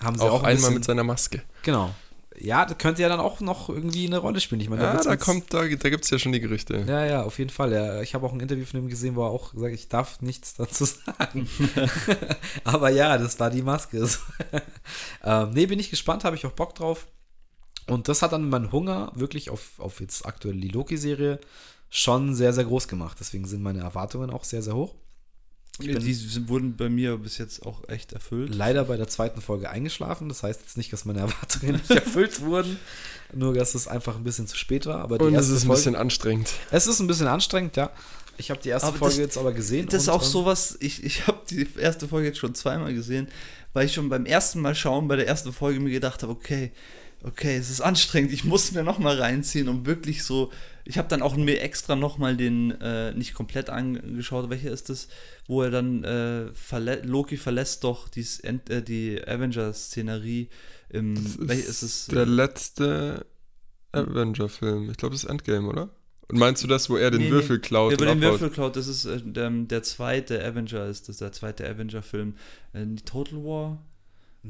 Haben 0.00 0.16
sie 0.16 0.24
auch, 0.24 0.40
auch 0.40 0.42
ein 0.42 0.56
einmal 0.56 0.70
mit 0.72 0.84
seiner 0.84 1.04
Maske. 1.04 1.42
Genau. 1.62 1.94
Ja, 2.38 2.66
das 2.66 2.76
könnte 2.76 3.00
ja 3.00 3.08
dann 3.08 3.20
auch 3.20 3.40
noch 3.40 3.68
irgendwie 3.68 4.06
eine 4.06 4.18
Rolle 4.18 4.40
spielen. 4.40 4.60
Ich 4.60 4.68
meine, 4.68 4.82
ja, 4.82 4.94
da, 4.94 5.02
da 5.02 5.16
kommt, 5.16 5.54
da, 5.54 5.60
da 5.60 5.88
gibt 5.90 6.04
es 6.04 6.10
ja 6.10 6.18
schon 6.18 6.32
die 6.32 6.40
Gerüchte. 6.40 6.84
Ja, 6.86 7.04
ja, 7.04 7.22
auf 7.22 7.38
jeden 7.38 7.50
Fall. 7.50 7.72
Ja, 7.72 8.02
ich 8.02 8.14
habe 8.14 8.26
auch 8.26 8.32
ein 8.32 8.40
Interview 8.40 8.66
von 8.66 8.80
ihm 8.80 8.88
gesehen, 8.88 9.16
wo 9.16 9.24
er 9.24 9.30
auch 9.30 9.54
sagt, 9.54 9.74
ich 9.74 9.88
darf 9.88 10.20
nichts 10.20 10.54
dazu 10.54 10.84
sagen. 10.84 11.48
Aber 12.64 12.90
ja, 12.90 13.16
das 13.16 13.40
war 13.40 13.50
die 13.50 13.62
Maske. 13.62 14.06
ähm, 15.24 15.50
nee, 15.52 15.66
bin 15.66 15.78
ich 15.78 15.88
gespannt, 15.88 16.24
habe 16.24 16.36
ich 16.36 16.44
auch 16.44 16.52
Bock 16.52 16.74
drauf. 16.74 17.06
Und 17.86 18.08
das 18.08 18.22
hat 18.22 18.32
dann 18.32 18.48
meinen 18.48 18.72
Hunger 18.72 19.12
wirklich 19.14 19.50
auf, 19.50 19.78
auf 19.78 20.00
jetzt 20.00 20.26
aktuell 20.26 20.56
die 20.56 20.68
Loki-Serie 20.68 21.38
schon 21.88 22.34
sehr, 22.34 22.52
sehr 22.52 22.64
groß 22.64 22.88
gemacht. 22.88 23.16
Deswegen 23.20 23.46
sind 23.46 23.62
meine 23.62 23.80
Erwartungen 23.80 24.30
auch 24.30 24.44
sehr, 24.44 24.62
sehr 24.62 24.74
hoch. 24.74 24.94
die 25.78 26.48
wurden 26.48 26.76
bei 26.76 26.88
mir 26.88 27.16
bis 27.18 27.38
jetzt 27.38 27.64
auch 27.64 27.88
echt 27.88 28.12
erfüllt. 28.12 28.52
Leider 28.54 28.84
bei 28.84 28.96
der 28.96 29.06
zweiten 29.06 29.40
Folge 29.40 29.70
eingeschlafen. 29.70 30.28
Das 30.28 30.42
heißt 30.42 30.62
jetzt 30.62 30.76
nicht, 30.76 30.92
dass 30.92 31.04
meine 31.04 31.20
Erwartungen 31.26 31.74
nicht 31.74 31.90
erfüllt 31.90 32.40
wurden, 32.40 32.78
nur 33.32 33.54
dass 33.54 33.74
es 33.76 33.86
einfach 33.86 34.16
ein 34.16 34.24
bisschen 34.24 34.48
zu 34.48 34.56
spät 34.56 34.86
war. 34.86 35.00
Aber 35.00 35.20
und 35.20 35.34
es 35.34 35.48
ist 35.48 35.62
ein 35.62 35.66
Folge, 35.66 35.78
bisschen 35.78 35.96
anstrengend. 35.96 36.50
Es 36.72 36.88
ist 36.88 36.98
ein 36.98 37.06
bisschen 37.06 37.28
anstrengend, 37.28 37.76
ja. 37.76 37.90
Ich 38.38 38.50
habe 38.50 38.60
die 38.60 38.68
erste 38.68 38.88
aber 38.88 38.98
Folge 38.98 39.14
das, 39.14 39.24
jetzt 39.24 39.38
aber 39.38 39.52
gesehen. 39.52 39.86
Das 39.88 40.02
ist 40.02 40.08
auch 40.08 40.22
sowas, 40.22 40.76
ich, 40.80 41.02
ich 41.04 41.26
habe 41.26 41.40
die 41.48 41.66
erste 41.78 42.08
Folge 42.08 42.28
jetzt 42.28 42.38
schon 42.38 42.54
zweimal 42.54 42.92
gesehen, 42.92 43.28
weil 43.72 43.86
ich 43.86 43.94
schon 43.94 44.08
beim 44.08 44.26
ersten 44.26 44.60
Mal 44.60 44.74
schauen 44.74 45.08
bei 45.08 45.16
der 45.16 45.26
ersten 45.26 45.52
Folge 45.52 45.80
mir 45.80 45.90
gedacht 45.90 46.22
habe, 46.22 46.32
okay, 46.32 46.72
okay, 47.22 47.56
es 47.56 47.70
ist 47.70 47.80
anstrengend, 47.80 48.32
ich 48.32 48.44
muss 48.44 48.72
mir 48.72 48.82
nochmal 48.82 49.18
reinziehen, 49.18 49.68
um 49.68 49.86
wirklich 49.86 50.24
so. 50.24 50.50
Ich 50.84 50.98
habe 50.98 51.08
dann 51.08 51.22
auch 51.22 51.36
mir 51.36 51.60
extra 51.60 51.96
nochmal 51.96 52.36
den, 52.36 52.70
äh, 52.80 53.12
nicht 53.12 53.34
komplett 53.34 53.70
angeschaut, 53.70 54.50
welcher 54.50 54.70
ist 54.70 54.88
das, 54.88 55.08
wo 55.48 55.62
er 55.62 55.70
dann, 55.70 56.04
äh, 56.04 56.52
verlä 56.54 57.00
Loki 57.02 57.36
verlässt 57.36 57.82
doch 57.82 58.08
dies, 58.08 58.40
äh, 58.40 58.82
die 58.82 59.20
Avenger-Szenerie 59.26 60.48
im. 60.88 61.14
Das 61.14 61.58
ist, 61.58 61.68
ist 61.68 61.82
es? 61.82 62.06
Der 62.06 62.26
letzte 62.26 63.26
Avenger-Film. 63.92 64.90
Ich 64.90 64.96
glaube, 64.96 65.14
das 65.14 65.24
ist 65.24 65.30
Endgame, 65.30 65.68
oder? 65.68 65.90
Und 66.28 66.38
meinst 66.38 66.62
du 66.62 66.66
das, 66.66 66.90
wo 66.90 66.96
er 66.96 67.10
den 67.10 67.22
nee, 67.22 67.30
Würfel 67.30 67.60
klaut? 67.60 67.92
Ja, 67.92 68.00
wo 68.00 68.04
den 68.04 68.20
Würfel 68.20 68.50
klaut, 68.50 68.76
das 68.76 68.88
ist 68.88 69.04
äh, 69.04 69.20
der, 69.22 69.50
der, 69.50 69.82
zweite 69.82 70.44
Avenger, 70.44 70.86
ist 70.86 71.08
das 71.08 71.18
der 71.18 71.32
zweite 71.32 71.68
Avenger-Film. 71.68 72.34
Äh, 72.72 72.86
Total 73.04 73.38
War? 73.44 73.84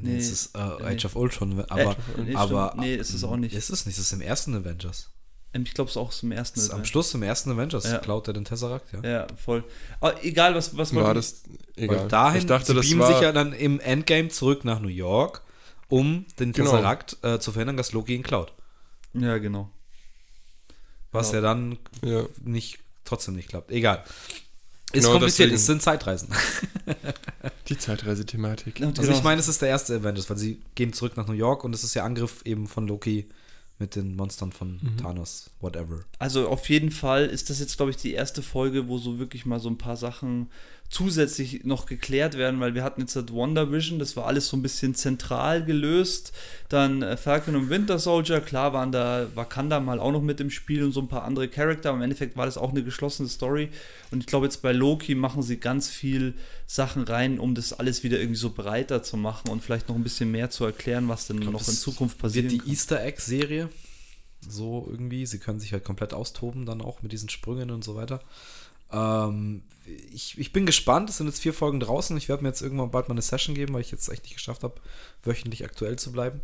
Nee, 0.02 0.16
es 0.16 0.30
ist 0.30 0.56
äh, 0.56 0.58
Age 0.58 1.04
nee. 1.04 1.06
of 1.06 1.16
Ultron, 1.16 1.64
aber, 1.68 1.96
nee, 2.16 2.34
aber 2.34 2.74
nee, 2.78 2.94
ist 2.94 3.14
es 3.14 3.24
auch 3.24 3.36
nicht. 3.36 3.54
Ist 3.54 3.70
es 3.70 3.86
nicht, 3.86 3.98
es 3.98 4.04
ist 4.04 4.12
im 4.12 4.20
ersten 4.20 4.54
Avengers. 4.54 5.10
Ähm, 5.52 5.62
ich 5.62 5.74
glaube, 5.74 5.88
es 5.88 5.96
ist 5.96 5.96
auch 5.96 6.12
im 6.22 6.32
ersten 6.32 6.60
Avengers. 6.60 6.74
Am 6.74 6.84
Schluss 6.84 7.14
im 7.14 7.22
ersten 7.22 7.50
Avengers 7.50 7.84
ja. 7.84 7.98
klaut 7.98 8.28
er 8.28 8.34
den 8.34 8.44
Tesseract, 8.44 8.92
ja. 8.92 9.08
Ja, 9.08 9.26
voll. 9.36 9.64
Aber 10.00 10.22
egal, 10.24 10.54
was, 10.54 10.76
was 10.76 10.94
war 10.94 11.14
das? 11.14 11.42
Egal. 11.76 12.00
Weil 12.00 12.08
dahin, 12.08 12.40
ich 12.40 12.46
dachte, 12.46 12.74
das 12.74 12.88
beamen 12.88 13.06
sich 13.06 13.20
ja 13.20 13.32
dann 13.32 13.52
im 13.52 13.80
Endgame 13.80 14.28
zurück 14.28 14.64
nach 14.64 14.80
New 14.80 14.88
York, 14.88 15.42
um 15.88 16.26
den 16.38 16.52
genau. 16.52 16.70
Tesseract 16.70 17.16
äh, 17.22 17.38
zu 17.38 17.52
verhindern, 17.52 17.76
dass 17.76 17.92
Loki 17.92 18.14
ihn 18.14 18.22
klaut. 18.22 18.52
Ja, 19.14 19.38
genau. 19.38 19.70
Was 21.12 21.30
genau. 21.30 21.36
ja 21.36 21.40
dann 21.48 21.78
ja. 22.02 22.24
nicht, 22.44 22.78
trotzdem 23.04 23.34
nicht 23.34 23.48
klappt. 23.48 23.70
Egal. 23.70 24.04
Ist 24.92 25.02
genau 25.02 25.12
kompliziert, 25.12 25.52
es 25.52 25.66
sind 25.66 25.82
Zeitreisen. 25.82 26.28
Die 27.68 27.76
Zeitreisethematik. 27.76 28.80
Also 28.82 29.10
ich 29.10 29.22
meine, 29.22 29.40
es 29.40 29.48
ist 29.48 29.60
der 29.60 29.68
erste 29.68 29.96
Avengers, 29.96 30.30
weil 30.30 30.36
sie 30.36 30.60
gehen 30.74 30.92
zurück 30.92 31.16
nach 31.16 31.26
New 31.26 31.34
York 31.34 31.64
und 31.64 31.74
es 31.74 31.82
ist 31.82 31.94
der 31.94 32.04
Angriff 32.04 32.42
eben 32.44 32.68
von 32.68 32.86
Loki 32.86 33.28
mit 33.78 33.96
den 33.96 34.16
Monstern 34.16 34.52
von 34.52 34.80
mhm. 34.80 34.96
Thanos, 34.96 35.50
whatever. 35.60 36.00
Also 36.18 36.48
auf 36.48 36.68
jeden 36.68 36.90
Fall 36.90 37.26
ist 37.26 37.50
das 37.50 37.58
jetzt, 37.58 37.76
glaube 37.76 37.90
ich, 37.90 37.96
die 37.96 38.12
erste 38.12 38.42
Folge, 38.42 38.88
wo 38.88 38.98
so 38.98 39.18
wirklich 39.18 39.44
mal 39.44 39.60
so 39.60 39.68
ein 39.68 39.76
paar 39.76 39.96
Sachen 39.96 40.48
zusätzlich 40.88 41.64
noch 41.64 41.86
geklärt 41.86 42.36
werden, 42.36 42.60
weil 42.60 42.74
wir 42.74 42.84
hatten 42.84 43.00
jetzt 43.00 43.16
das 43.16 43.32
Wonder 43.32 43.72
Vision, 43.72 43.98
das 43.98 44.16
war 44.16 44.26
alles 44.26 44.48
so 44.48 44.56
ein 44.56 44.62
bisschen 44.62 44.94
zentral 44.94 45.64
gelöst. 45.64 46.32
Dann 46.68 47.02
äh, 47.02 47.16
Falcon 47.16 47.56
und 47.56 47.70
Winter 47.70 47.98
Soldier, 47.98 48.40
klar 48.40 48.72
waren 48.72 48.92
da 48.92 49.26
Wakanda 49.34 49.80
mal 49.80 50.00
auch 50.00 50.12
noch 50.12 50.22
mit 50.22 50.40
im 50.40 50.50
Spiel 50.50 50.84
und 50.84 50.92
so 50.92 51.00
ein 51.00 51.08
paar 51.08 51.24
andere 51.24 51.48
Charakter, 51.48 51.90
aber 51.90 51.98
im 51.98 52.02
Endeffekt 52.02 52.36
war 52.36 52.46
das 52.46 52.58
auch 52.58 52.70
eine 52.70 52.82
geschlossene 52.82 53.28
Story. 53.28 53.70
Und 54.10 54.20
ich 54.20 54.26
glaube, 54.26 54.46
jetzt 54.46 54.62
bei 54.62 54.72
Loki 54.72 55.14
machen 55.14 55.42
sie 55.42 55.58
ganz 55.58 55.88
viel 55.88 56.34
Sachen 56.66 57.02
rein, 57.02 57.38
um 57.38 57.54
das 57.54 57.72
alles 57.72 58.02
wieder 58.04 58.18
irgendwie 58.18 58.38
so 58.38 58.50
breiter 58.50 59.02
zu 59.02 59.16
machen 59.16 59.50
und 59.50 59.62
vielleicht 59.62 59.88
noch 59.88 59.96
ein 59.96 60.02
bisschen 60.02 60.30
mehr 60.30 60.50
zu 60.50 60.64
erklären, 60.64 61.08
was 61.08 61.26
denn 61.26 61.40
glaub, 61.40 61.54
noch 61.54 61.66
in 61.66 61.74
Zukunft 61.74 62.18
passiert. 62.18 62.50
Wird 62.50 62.64
die 62.64 62.70
Easter 62.70 63.02
Egg-Serie 63.02 63.68
so 64.48 64.86
irgendwie, 64.88 65.26
sie 65.26 65.38
können 65.38 65.60
sich 65.60 65.72
halt 65.72 65.84
komplett 65.84 66.14
austoben, 66.14 66.66
dann 66.66 66.80
auch 66.80 67.02
mit 67.02 67.12
diesen 67.12 67.28
Sprüngen 67.28 67.70
und 67.70 67.84
so 67.84 67.96
weiter. 67.96 68.20
Ähm, 68.92 69.62
ich, 69.86 70.38
ich 70.38 70.52
bin 70.52 70.66
gespannt. 70.66 71.10
Es 71.10 71.18
sind 71.18 71.26
jetzt 71.26 71.40
vier 71.40 71.54
Folgen 71.54 71.80
draußen. 71.80 72.16
Ich 72.16 72.28
werde 72.28 72.42
mir 72.42 72.48
jetzt 72.48 72.62
irgendwann 72.62 72.90
bald 72.90 73.08
mal 73.08 73.14
eine 73.14 73.22
Session 73.22 73.54
geben, 73.54 73.74
weil 73.74 73.80
ich 73.80 73.90
jetzt 73.90 74.08
echt 74.08 74.24
nicht 74.24 74.34
geschafft 74.34 74.62
habe, 74.62 74.80
wöchentlich 75.22 75.64
aktuell 75.64 75.96
zu 75.96 76.12
bleiben. 76.12 76.40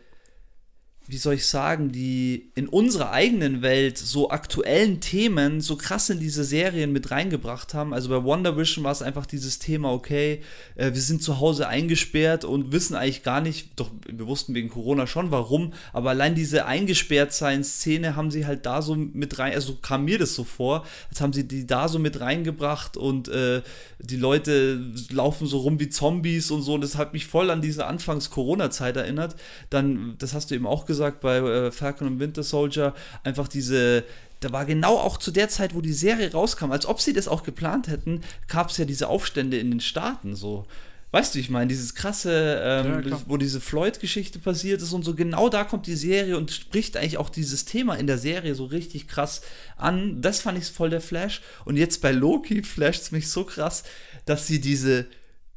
wie 1.08 1.18
soll 1.18 1.34
ich 1.34 1.46
sagen, 1.46 1.92
die 1.92 2.50
in 2.56 2.68
unserer 2.68 3.12
eigenen 3.12 3.62
Welt 3.62 3.96
so 3.96 4.30
aktuellen 4.30 5.00
Themen 5.00 5.60
so 5.60 5.76
krass 5.76 6.10
in 6.10 6.18
diese 6.18 6.42
Serien 6.42 6.92
mit 6.92 7.12
reingebracht 7.12 7.74
haben. 7.74 7.94
Also 7.94 8.08
bei 8.08 8.24
Wonder 8.24 8.56
Vision 8.56 8.82
war 8.82 8.90
es 8.90 9.02
einfach 9.02 9.24
dieses 9.24 9.60
Thema, 9.60 9.92
okay, 9.92 10.40
äh, 10.74 10.92
wir 10.92 11.00
sind 11.00 11.22
zu 11.22 11.38
Hause 11.38 11.68
eingesperrt 11.68 12.44
und 12.44 12.72
wissen 12.72 12.96
eigentlich 12.96 13.22
gar 13.22 13.40
nicht, 13.40 13.78
doch 13.78 13.90
wir 14.08 14.26
wussten 14.26 14.54
wegen 14.54 14.68
Corona 14.68 15.06
schon 15.06 15.30
warum, 15.30 15.72
aber 15.92 16.10
allein 16.10 16.34
diese 16.34 16.66
Eingesperrtsein-Szene 16.66 18.16
haben 18.16 18.32
sie 18.32 18.46
halt 18.46 18.66
da 18.66 18.82
so 18.82 18.96
mit 18.96 19.38
rein, 19.38 19.54
also 19.54 19.76
kam 19.76 20.06
mir 20.06 20.18
das 20.18 20.34
so 20.34 20.42
vor, 20.42 20.84
als 21.08 21.20
haben 21.20 21.32
sie 21.32 21.46
die 21.46 21.66
da 21.66 21.86
so 21.86 22.00
mit 22.00 22.20
reingebracht 22.20 22.96
und 22.96 23.28
äh, 23.28 23.62
die 24.00 24.16
Leute 24.16 24.80
laufen 25.10 25.46
so 25.46 25.58
rum 25.58 25.78
wie 25.78 25.88
Zombies 25.88 26.50
und 26.50 26.62
so 26.62 26.74
und 26.74 26.80
das 26.80 26.96
hat 26.96 27.12
mich 27.12 27.26
voll 27.26 27.50
an 27.50 27.62
diese 27.62 27.86
Anfangs-Corona-Zeit 27.86 28.96
erinnert. 28.96 29.36
Dann, 29.70 30.16
das 30.18 30.34
hast 30.34 30.50
du 30.50 30.56
eben 30.56 30.66
auch 30.66 30.84
gesagt, 30.84 30.95
gesagt 30.96 31.20
bei 31.20 31.38
äh, 31.38 31.70
Falcon 31.70 32.08
und 32.08 32.20
Winter 32.20 32.42
Soldier, 32.42 32.94
einfach 33.22 33.48
diese, 33.48 34.04
da 34.40 34.52
war 34.52 34.64
genau 34.64 34.96
auch 34.96 35.18
zu 35.18 35.30
der 35.30 35.48
Zeit, 35.48 35.74
wo 35.74 35.80
die 35.80 35.92
Serie 35.92 36.32
rauskam, 36.32 36.72
als 36.72 36.86
ob 36.86 37.00
sie 37.00 37.12
das 37.12 37.28
auch 37.28 37.42
geplant 37.42 37.88
hätten, 37.88 38.22
gab 38.48 38.70
es 38.70 38.76
ja 38.78 38.84
diese 38.84 39.08
Aufstände 39.08 39.58
in 39.58 39.70
den 39.70 39.80
Staaten 39.80 40.34
so. 40.34 40.66
Weißt 41.12 41.34
du, 41.34 41.38
ich 41.38 41.50
meine, 41.50 41.68
dieses 41.68 41.94
krasse, 41.94 42.60
ähm, 42.62 43.08
ja, 43.08 43.22
wo 43.26 43.36
diese 43.36 43.60
Floyd-Geschichte 43.60 44.38
passiert 44.38 44.82
ist 44.82 44.92
und 44.92 45.04
so, 45.04 45.14
genau 45.14 45.48
da 45.48 45.64
kommt 45.64 45.86
die 45.86 45.94
Serie 45.94 46.36
und 46.36 46.50
spricht 46.50 46.96
eigentlich 46.96 47.16
auch 47.16 47.30
dieses 47.30 47.64
Thema 47.64 47.94
in 47.94 48.06
der 48.06 48.18
Serie 48.18 48.54
so 48.54 48.66
richtig 48.66 49.06
krass 49.06 49.40
an. 49.76 50.20
Das 50.20 50.40
fand 50.40 50.58
ich 50.58 50.66
voll 50.66 50.90
der 50.90 51.00
Flash. 51.00 51.42
Und 51.64 51.76
jetzt 51.76 52.02
bei 52.02 52.10
Loki 52.10 52.62
flasht 52.62 53.02
es 53.02 53.12
mich 53.12 53.30
so 53.30 53.44
krass, 53.44 53.84
dass 54.26 54.46
sie 54.46 54.60
diese, 54.60 55.06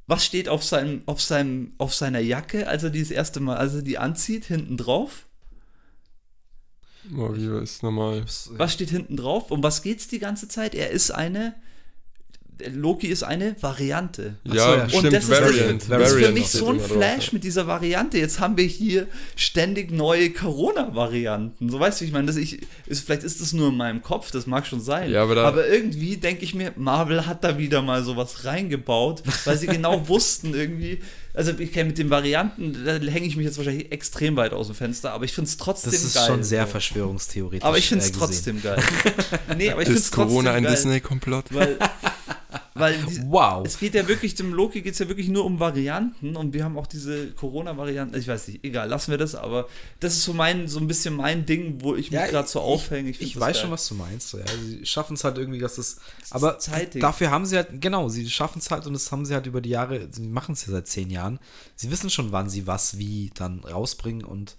was 0.05 0.23
steht 0.23 0.47
auf 0.47 0.63
seinem, 0.63 1.01
auf 1.07 1.21
seinem, 1.21 1.73
auf 1.77 1.93
seiner 1.93 2.19
Jacke, 2.19 2.67
als 2.67 2.83
er 2.83 2.91
die 2.91 3.01
das 3.01 3.11
erste 3.11 3.39
Mal, 3.39 3.57
als 3.57 3.73
er 3.73 3.81
die 3.81 3.97
anzieht, 3.97 4.45
hinten 4.45 4.77
drauf? 4.77 5.25
Oh, 7.17 7.29
wie 7.33 7.63
ist 7.63 7.83
normal. 7.83 8.23
Was 8.51 8.73
steht 8.73 8.89
hinten 8.89 9.17
drauf? 9.17 9.51
Um 9.51 9.63
was 9.63 9.81
geht's 9.81 10.07
die 10.07 10.19
ganze 10.19 10.47
Zeit? 10.47 10.75
Er 10.75 10.91
ist 10.91 11.11
eine 11.11 11.55
Loki 12.67 13.07
ist 13.07 13.23
eine 13.23 13.55
Variante. 13.61 14.35
Ja, 14.43 14.75
ja 14.75 14.83
und 14.83 14.91
stimmt, 14.91 15.13
das 15.13 15.29
Variant. 15.29 15.81
ist, 15.81 15.91
das 15.91 16.11
ist 16.11 16.25
für 16.25 16.31
mich 16.31 16.49
so 16.49 16.69
ein 16.69 16.79
Flash 16.79 17.31
mit 17.31 17.43
dieser 17.43 17.67
Variante. 17.67 18.17
Jetzt 18.17 18.39
haben 18.39 18.57
wir 18.57 18.65
hier 18.65 19.07
ständig 19.35 19.91
neue 19.91 20.31
Corona-Varianten. 20.31 21.69
So 21.69 21.79
weißt 21.79 22.01
du, 22.01 22.05
ich 22.05 22.11
meine, 22.11 22.27
das 22.27 22.35
ich, 22.35 22.59
ist, 22.85 23.05
vielleicht 23.05 23.23
ist 23.23 23.39
das 23.41 23.53
nur 23.53 23.69
in 23.69 23.77
meinem 23.77 24.01
Kopf, 24.01 24.31
das 24.31 24.45
mag 24.45 24.67
schon 24.67 24.81
sein. 24.81 25.09
Ja, 25.11 25.23
aber, 25.23 25.37
aber 25.37 25.67
irgendwie 25.67 26.17
denke 26.17 26.43
ich 26.43 26.53
mir, 26.53 26.73
Marvel 26.75 27.25
hat 27.25 27.43
da 27.43 27.57
wieder 27.57 27.81
mal 27.81 28.03
sowas 28.03 28.43
reingebaut, 28.43 29.23
weil 29.45 29.57
sie 29.57 29.67
genau 29.67 30.07
wussten 30.07 30.53
irgendwie, 30.53 30.99
also 31.39 31.53
ich 31.57 31.71
kenne 31.71 31.87
mit 31.87 31.97
den 31.97 32.09
Varianten, 32.09 32.83
da 32.83 32.95
hänge 32.95 33.25
ich 33.25 33.37
mich 33.37 33.45
jetzt 33.45 33.57
wahrscheinlich 33.57 33.93
extrem 33.93 34.35
weit 34.35 34.51
aus 34.51 34.67
dem 34.67 34.75
Fenster, 34.75 35.13
aber 35.13 35.23
ich 35.23 35.31
finde 35.31 35.47
es 35.47 35.55
trotzdem 35.55 35.91
geil. 35.91 35.99
Das 36.01 36.09
ist 36.09 36.15
geil, 36.15 36.27
schon 36.27 36.43
sehr 36.43 36.65
so. 36.65 36.71
verschwörungstheoretisch. 36.71 37.63
Aber 37.65 37.77
ich 37.77 37.87
finde 37.87 38.03
es 38.03 38.11
trotzdem 38.11 38.61
geil. 38.61 38.83
nee, 39.57 39.71
aber 39.71 39.81
ich 39.81 39.87
ist 39.87 40.11
Corona 40.11 40.51
ein 40.51 40.65
Disney-Komplott? 40.65 41.45
Weil 41.51 41.79
weil 42.73 42.97
die, 42.97 43.21
wow. 43.25 43.65
es 43.65 43.79
geht 43.79 43.95
ja 43.95 44.07
wirklich, 44.07 44.35
dem 44.35 44.53
Loki 44.53 44.81
geht 44.81 44.93
es 44.93 44.99
ja 44.99 45.07
wirklich 45.07 45.27
nur 45.27 45.45
um 45.45 45.59
Varianten 45.59 46.35
und 46.35 46.53
wir 46.53 46.63
haben 46.63 46.77
auch 46.77 46.87
diese 46.87 47.31
Corona-Varianten, 47.31 48.17
ich 48.17 48.27
weiß 48.27 48.47
nicht, 48.47 48.63
egal, 48.63 48.89
lassen 48.89 49.11
wir 49.11 49.17
das, 49.17 49.35
aber 49.35 49.67
das 49.99 50.13
ist 50.13 50.23
so 50.23 50.33
mein, 50.33 50.67
so 50.67 50.79
ein 50.79 50.87
bisschen 50.87 51.15
mein 51.15 51.45
Ding, 51.45 51.81
wo 51.81 51.95
ich 51.95 52.11
mich 52.11 52.19
ja, 52.19 52.27
gerade 52.27 52.47
so 52.47 52.59
aufhänge. 52.59 53.09
Ich, 53.09 53.21
ich 53.21 53.39
weiß 53.39 53.55
geil. 53.55 53.61
schon, 53.63 53.71
was 53.71 53.87
du 53.87 53.95
meinst. 53.95 54.33
Ja. 54.33 54.39
Sie 54.63 54.85
schaffen 54.85 55.15
es 55.15 55.23
halt 55.23 55.37
irgendwie, 55.37 55.59
dass 55.59 55.75
das, 55.75 55.99
das 56.19 56.31
aber 56.31 56.59
zeitig. 56.59 57.01
dafür 57.01 57.31
haben 57.31 57.45
sie 57.45 57.57
halt, 57.57 57.81
genau, 57.81 58.09
sie 58.09 58.29
schaffen 58.29 58.59
es 58.59 58.71
halt 58.71 58.85
und 58.85 58.93
das 58.93 59.11
haben 59.11 59.25
sie 59.25 59.33
halt 59.33 59.45
über 59.45 59.61
die 59.61 59.69
Jahre, 59.69 60.07
sie 60.11 60.21
machen 60.21 60.53
es 60.53 60.65
ja 60.65 60.71
seit 60.71 60.87
zehn 60.87 61.09
Jahren. 61.09 61.39
Sie 61.75 61.91
wissen 61.91 62.09
schon, 62.09 62.31
wann 62.31 62.49
sie 62.49 62.67
was 62.67 62.97
wie 62.97 63.31
dann 63.33 63.59
rausbringen 63.59 64.23
und 64.23 64.57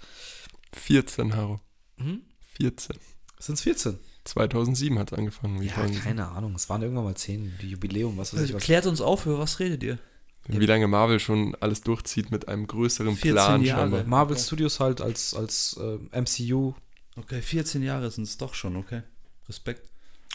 14, 0.72 1.34
Haro. 1.34 1.60
Hm? 1.98 2.22
14. 2.58 2.96
Sind 3.38 3.54
es 3.54 3.62
14? 3.62 3.98
2007 4.30 4.98
hat 4.98 5.12
es 5.12 5.18
angefangen. 5.18 5.60
Wie 5.60 5.66
ja, 5.66 5.86
keine 6.02 6.28
Ahnung. 6.28 6.54
Es 6.54 6.68
waren 6.68 6.82
irgendwann 6.82 7.04
mal 7.04 7.16
zehn, 7.16 7.52
die 7.60 7.70
Jubiläum, 7.70 8.16
was 8.16 8.32
weiß 8.32 8.40
also, 8.40 8.50
ich. 8.50 8.56
Was. 8.56 8.62
Klärt 8.62 8.86
uns 8.86 9.00
auf, 9.00 9.26
über 9.26 9.38
was 9.38 9.58
redet 9.58 9.82
ihr? 9.82 9.98
Wie 10.46 10.66
lange 10.66 10.88
Marvel 10.88 11.20
schon 11.20 11.54
alles 11.60 11.82
durchzieht 11.82 12.30
mit 12.30 12.48
einem 12.48 12.66
größeren 12.66 13.16
Plan. 13.16 13.62
Jahre. 13.62 14.04
Marvel 14.04 14.36
Studios 14.36 14.80
halt 14.80 15.00
als, 15.00 15.34
als 15.34 15.78
äh, 15.80 16.20
MCU. 16.20 16.74
Okay, 17.16 17.42
14 17.42 17.82
Jahre 17.82 18.10
sind 18.10 18.24
es 18.24 18.38
doch 18.38 18.54
schon, 18.54 18.76
okay. 18.76 19.02
Respekt. 19.48 19.88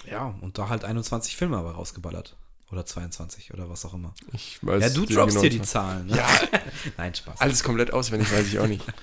Ja, 0.09 0.35
und 0.41 0.57
da 0.57 0.69
halt 0.69 0.83
21 0.83 1.35
Filme 1.35 1.57
aber 1.57 1.71
rausgeballert. 1.71 2.37
Oder 2.71 2.85
22 2.85 3.53
oder 3.53 3.69
was 3.69 3.85
auch 3.85 3.93
immer. 3.93 4.13
Ich 4.33 4.57
weiß 4.61 4.81
ja, 4.81 4.89
du 4.89 5.05
droppst 5.05 5.39
hier 5.39 5.51
die 5.51 5.61
Zahlen. 5.61 6.07
Ne? 6.07 6.17
Ja. 6.17 6.27
Nein, 6.97 7.13
Spaß. 7.13 7.39
Alles 7.39 7.63
komplett 7.63 7.93
auswendig, 7.93 8.31
weiß 8.31 8.47
ich 8.47 8.59
auch 8.59 8.67
nicht. 8.67 8.83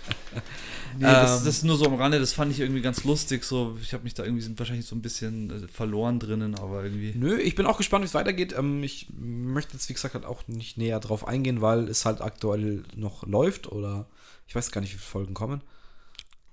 Nee, 0.99 1.07
ähm, 1.07 1.13
das, 1.13 1.45
das, 1.45 1.55
ist 1.57 1.65
nur 1.65 1.77
so 1.77 1.87
am 1.87 1.95
Rande, 1.95 2.19
das 2.19 2.33
fand 2.33 2.53
ich 2.53 2.61
irgendwie 2.61 2.83
ganz 2.83 3.05
lustig. 3.05 3.45
So, 3.45 3.79
ich 3.81 3.95
habe 3.95 4.05
mich 4.05 4.15
da 4.15 4.25
irgendwie 4.25 4.43
sind 4.43 4.59
wahrscheinlich 4.59 4.87
so 4.87 4.95
ein 4.95 5.03
bisschen 5.03 5.51
äh, 5.51 5.69
verloren 5.69 6.19
drinnen, 6.19 6.55
aber 6.55 6.85
irgendwie. 6.85 7.15
Nö, 7.17 7.39
ich 7.39 7.55
bin 7.55 7.67
auch 7.67 7.79
gespannt, 7.79 8.03
wie 8.03 8.09
es 8.09 8.15
weitergeht. 8.15 8.55
Ähm, 8.57 8.83
ich 8.83 9.09
möchte 9.19 9.73
jetzt, 9.73 9.89
wie 9.89 9.95
gesagt, 9.95 10.15
halt 10.15 10.27
auch 10.27 10.47
nicht 10.49 10.77
näher 10.77 11.01
drauf 11.01 11.27
eingehen, 11.27 11.61
weil 11.63 11.89
es 11.89 12.05
halt 12.05 12.21
aktuell 12.21 12.83
noch 12.95 13.27
läuft 13.27 13.71
oder 13.71 14.07
ich 14.47 14.55
weiß 14.55 14.71
gar 14.71 14.81
nicht, 14.81 14.93
wie 14.93 14.99
viele 14.99 15.11
Folgen 15.11 15.35
kommen. 15.35 15.63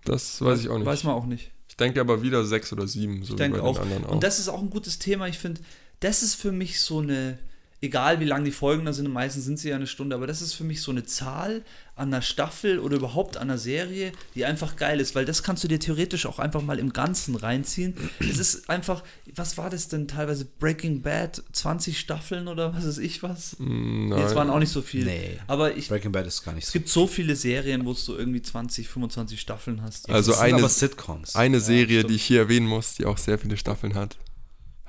Das 0.05 0.41
weiß 0.41 0.61
ich 0.61 0.69
auch 0.69 0.77
nicht. 0.77 0.87
Weiß 0.87 1.03
man 1.03 1.15
auch 1.15 1.25
nicht. 1.25 1.51
Ich 1.67 1.75
denke 1.75 1.99
aber 2.01 2.21
wieder 2.21 2.45
sechs 2.45 2.71
oder 2.71 2.87
sieben, 2.87 3.23
so 3.23 3.33
ich 3.33 3.37
denke 3.37 3.61
auch. 3.61 3.79
auch. 3.79 4.09
Und 4.09 4.23
das 4.23 4.39
ist 4.39 4.47
auch 4.47 4.61
ein 4.61 4.69
gutes 4.69 4.99
Thema. 4.99 5.27
Ich 5.27 5.37
finde, 5.37 5.61
das 5.99 6.23
ist 6.23 6.35
für 6.35 6.51
mich 6.51 6.81
so 6.81 6.99
eine 6.99 7.39
egal 7.81 8.19
wie 8.19 8.25
lang 8.25 8.43
die 8.43 8.51
Folgen 8.51 8.85
da 8.85 8.93
sind, 8.93 9.09
meistens 9.09 9.45
sind 9.45 9.57
sie 9.57 9.69
ja 9.69 9.75
eine 9.75 9.87
Stunde, 9.87 10.15
aber 10.15 10.27
das 10.27 10.41
ist 10.41 10.53
für 10.53 10.63
mich 10.63 10.81
so 10.81 10.91
eine 10.91 11.05
Zahl 11.05 11.63
an 11.95 12.13
einer 12.13 12.21
Staffel 12.21 12.79
oder 12.79 12.97
überhaupt 12.97 13.37
an 13.37 13.49
einer 13.49 13.57
Serie, 13.57 14.11
die 14.35 14.45
einfach 14.45 14.75
geil 14.77 14.99
ist, 14.99 15.15
weil 15.15 15.25
das 15.25 15.43
kannst 15.43 15.63
du 15.63 15.67
dir 15.67 15.79
theoretisch 15.79 16.25
auch 16.25 16.39
einfach 16.39 16.61
mal 16.61 16.79
im 16.79 16.93
Ganzen 16.93 17.35
reinziehen. 17.35 17.93
es 18.19 18.37
ist 18.37 18.69
einfach, 18.69 19.03
was 19.35 19.57
war 19.57 19.69
das 19.69 19.87
denn 19.89 20.07
teilweise? 20.07 20.45
Breaking 20.59 21.01
Bad, 21.01 21.43
20 21.51 21.99
Staffeln 21.99 22.47
oder 22.47 22.73
was 22.73 22.85
weiß 22.85 22.97
ich 22.99 23.21
was? 23.21 23.57
Mm, 23.59 24.09
nein. 24.09 24.19
Jetzt 24.19 24.35
waren 24.35 24.49
auch 24.49 24.59
nicht 24.59 24.71
so 24.71 24.81
viele. 24.81 25.05
Nee. 25.05 25.39
Aber 25.47 25.75
ich, 25.75 25.89
Breaking 25.89 26.11
Bad 26.11 26.27
ist 26.27 26.43
gar 26.43 26.53
nicht 26.53 26.65
so. 26.65 26.69
Es 26.69 26.73
gibt 26.73 26.89
so 26.89 27.07
viele 27.07 27.35
Serien, 27.35 27.85
wo 27.85 27.93
du 27.93 28.15
irgendwie 28.15 28.41
20, 28.41 28.87
25 28.87 29.39
Staffeln 29.39 29.81
hast. 29.81 30.09
Also 30.09 30.35
eine, 30.35 30.67
Sitcoms. 30.69 31.35
Eine 31.35 31.59
Serie, 31.59 32.01
ja, 32.01 32.07
die 32.07 32.15
ich 32.15 32.23
hier 32.23 32.39
erwähnen 32.39 32.67
muss, 32.67 32.95
die 32.95 33.05
auch 33.05 33.17
sehr 33.17 33.37
viele 33.37 33.57
Staffeln 33.57 33.95
hat. 33.95 34.17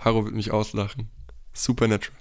Harro 0.00 0.24
wird 0.24 0.34
mich 0.34 0.50
auslachen. 0.50 1.08
Supernatural 1.52 2.20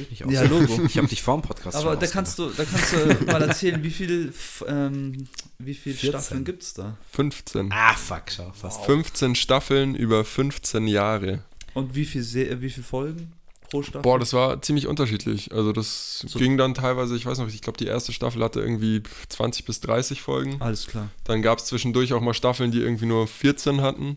dich 0.00 0.10
nicht 0.10 0.24
aus. 0.24 0.32
Ja, 0.32 0.42
Logo. 0.42 0.82
Ich 0.84 0.96
habe 0.98 1.08
dich 1.08 1.22
vor 1.22 1.38
dem 1.38 1.42
Podcast 1.42 1.76
Aber 1.76 1.96
da 1.96 2.06
kannst, 2.06 2.38
du, 2.38 2.48
da 2.48 2.64
kannst 2.64 2.92
du 2.92 3.24
mal 3.26 3.42
erzählen, 3.48 3.82
wie 3.82 3.90
viele 3.90 4.32
ähm, 4.66 5.28
wie 5.58 5.74
viel 5.74 5.94
Staffeln 5.94 6.44
gibt 6.44 6.62
es 6.62 6.74
da? 6.74 6.96
15. 7.10 7.70
Ah, 7.72 7.94
fuck, 7.94 8.24
schau, 8.28 8.52
fast. 8.52 8.78
Wow. 8.80 8.86
15 8.86 9.34
Staffeln 9.34 9.94
über 9.94 10.24
15 10.24 10.86
Jahre. 10.86 11.44
Und 11.74 11.94
wie 11.94 12.04
viele 12.04 12.60
wie 12.60 12.70
viel 12.70 12.82
Folgen? 12.82 13.32
Pro 13.70 13.82
Staffel? 13.82 14.02
Boah, 14.02 14.18
das 14.18 14.32
war 14.32 14.60
ziemlich 14.62 14.88
unterschiedlich. 14.88 15.52
Also 15.52 15.72
das 15.72 16.20
so 16.26 16.38
ging 16.38 16.56
dann 16.56 16.74
teilweise, 16.74 17.14
ich 17.14 17.24
weiß 17.24 17.38
noch, 17.38 17.48
ich 17.48 17.62
glaube 17.62 17.78
die 17.78 17.86
erste 17.86 18.12
Staffel 18.12 18.42
hatte 18.42 18.60
irgendwie 18.60 19.02
20 19.28 19.64
bis 19.64 19.80
30 19.80 20.20
Folgen. 20.22 20.60
Alles 20.60 20.86
klar. 20.86 21.10
Dann 21.24 21.42
gab 21.42 21.58
es 21.58 21.66
zwischendurch 21.66 22.12
auch 22.12 22.20
mal 22.20 22.34
Staffeln, 22.34 22.72
die 22.72 22.80
irgendwie 22.80 23.06
nur 23.06 23.28
14 23.28 23.80
hatten. 23.80 24.16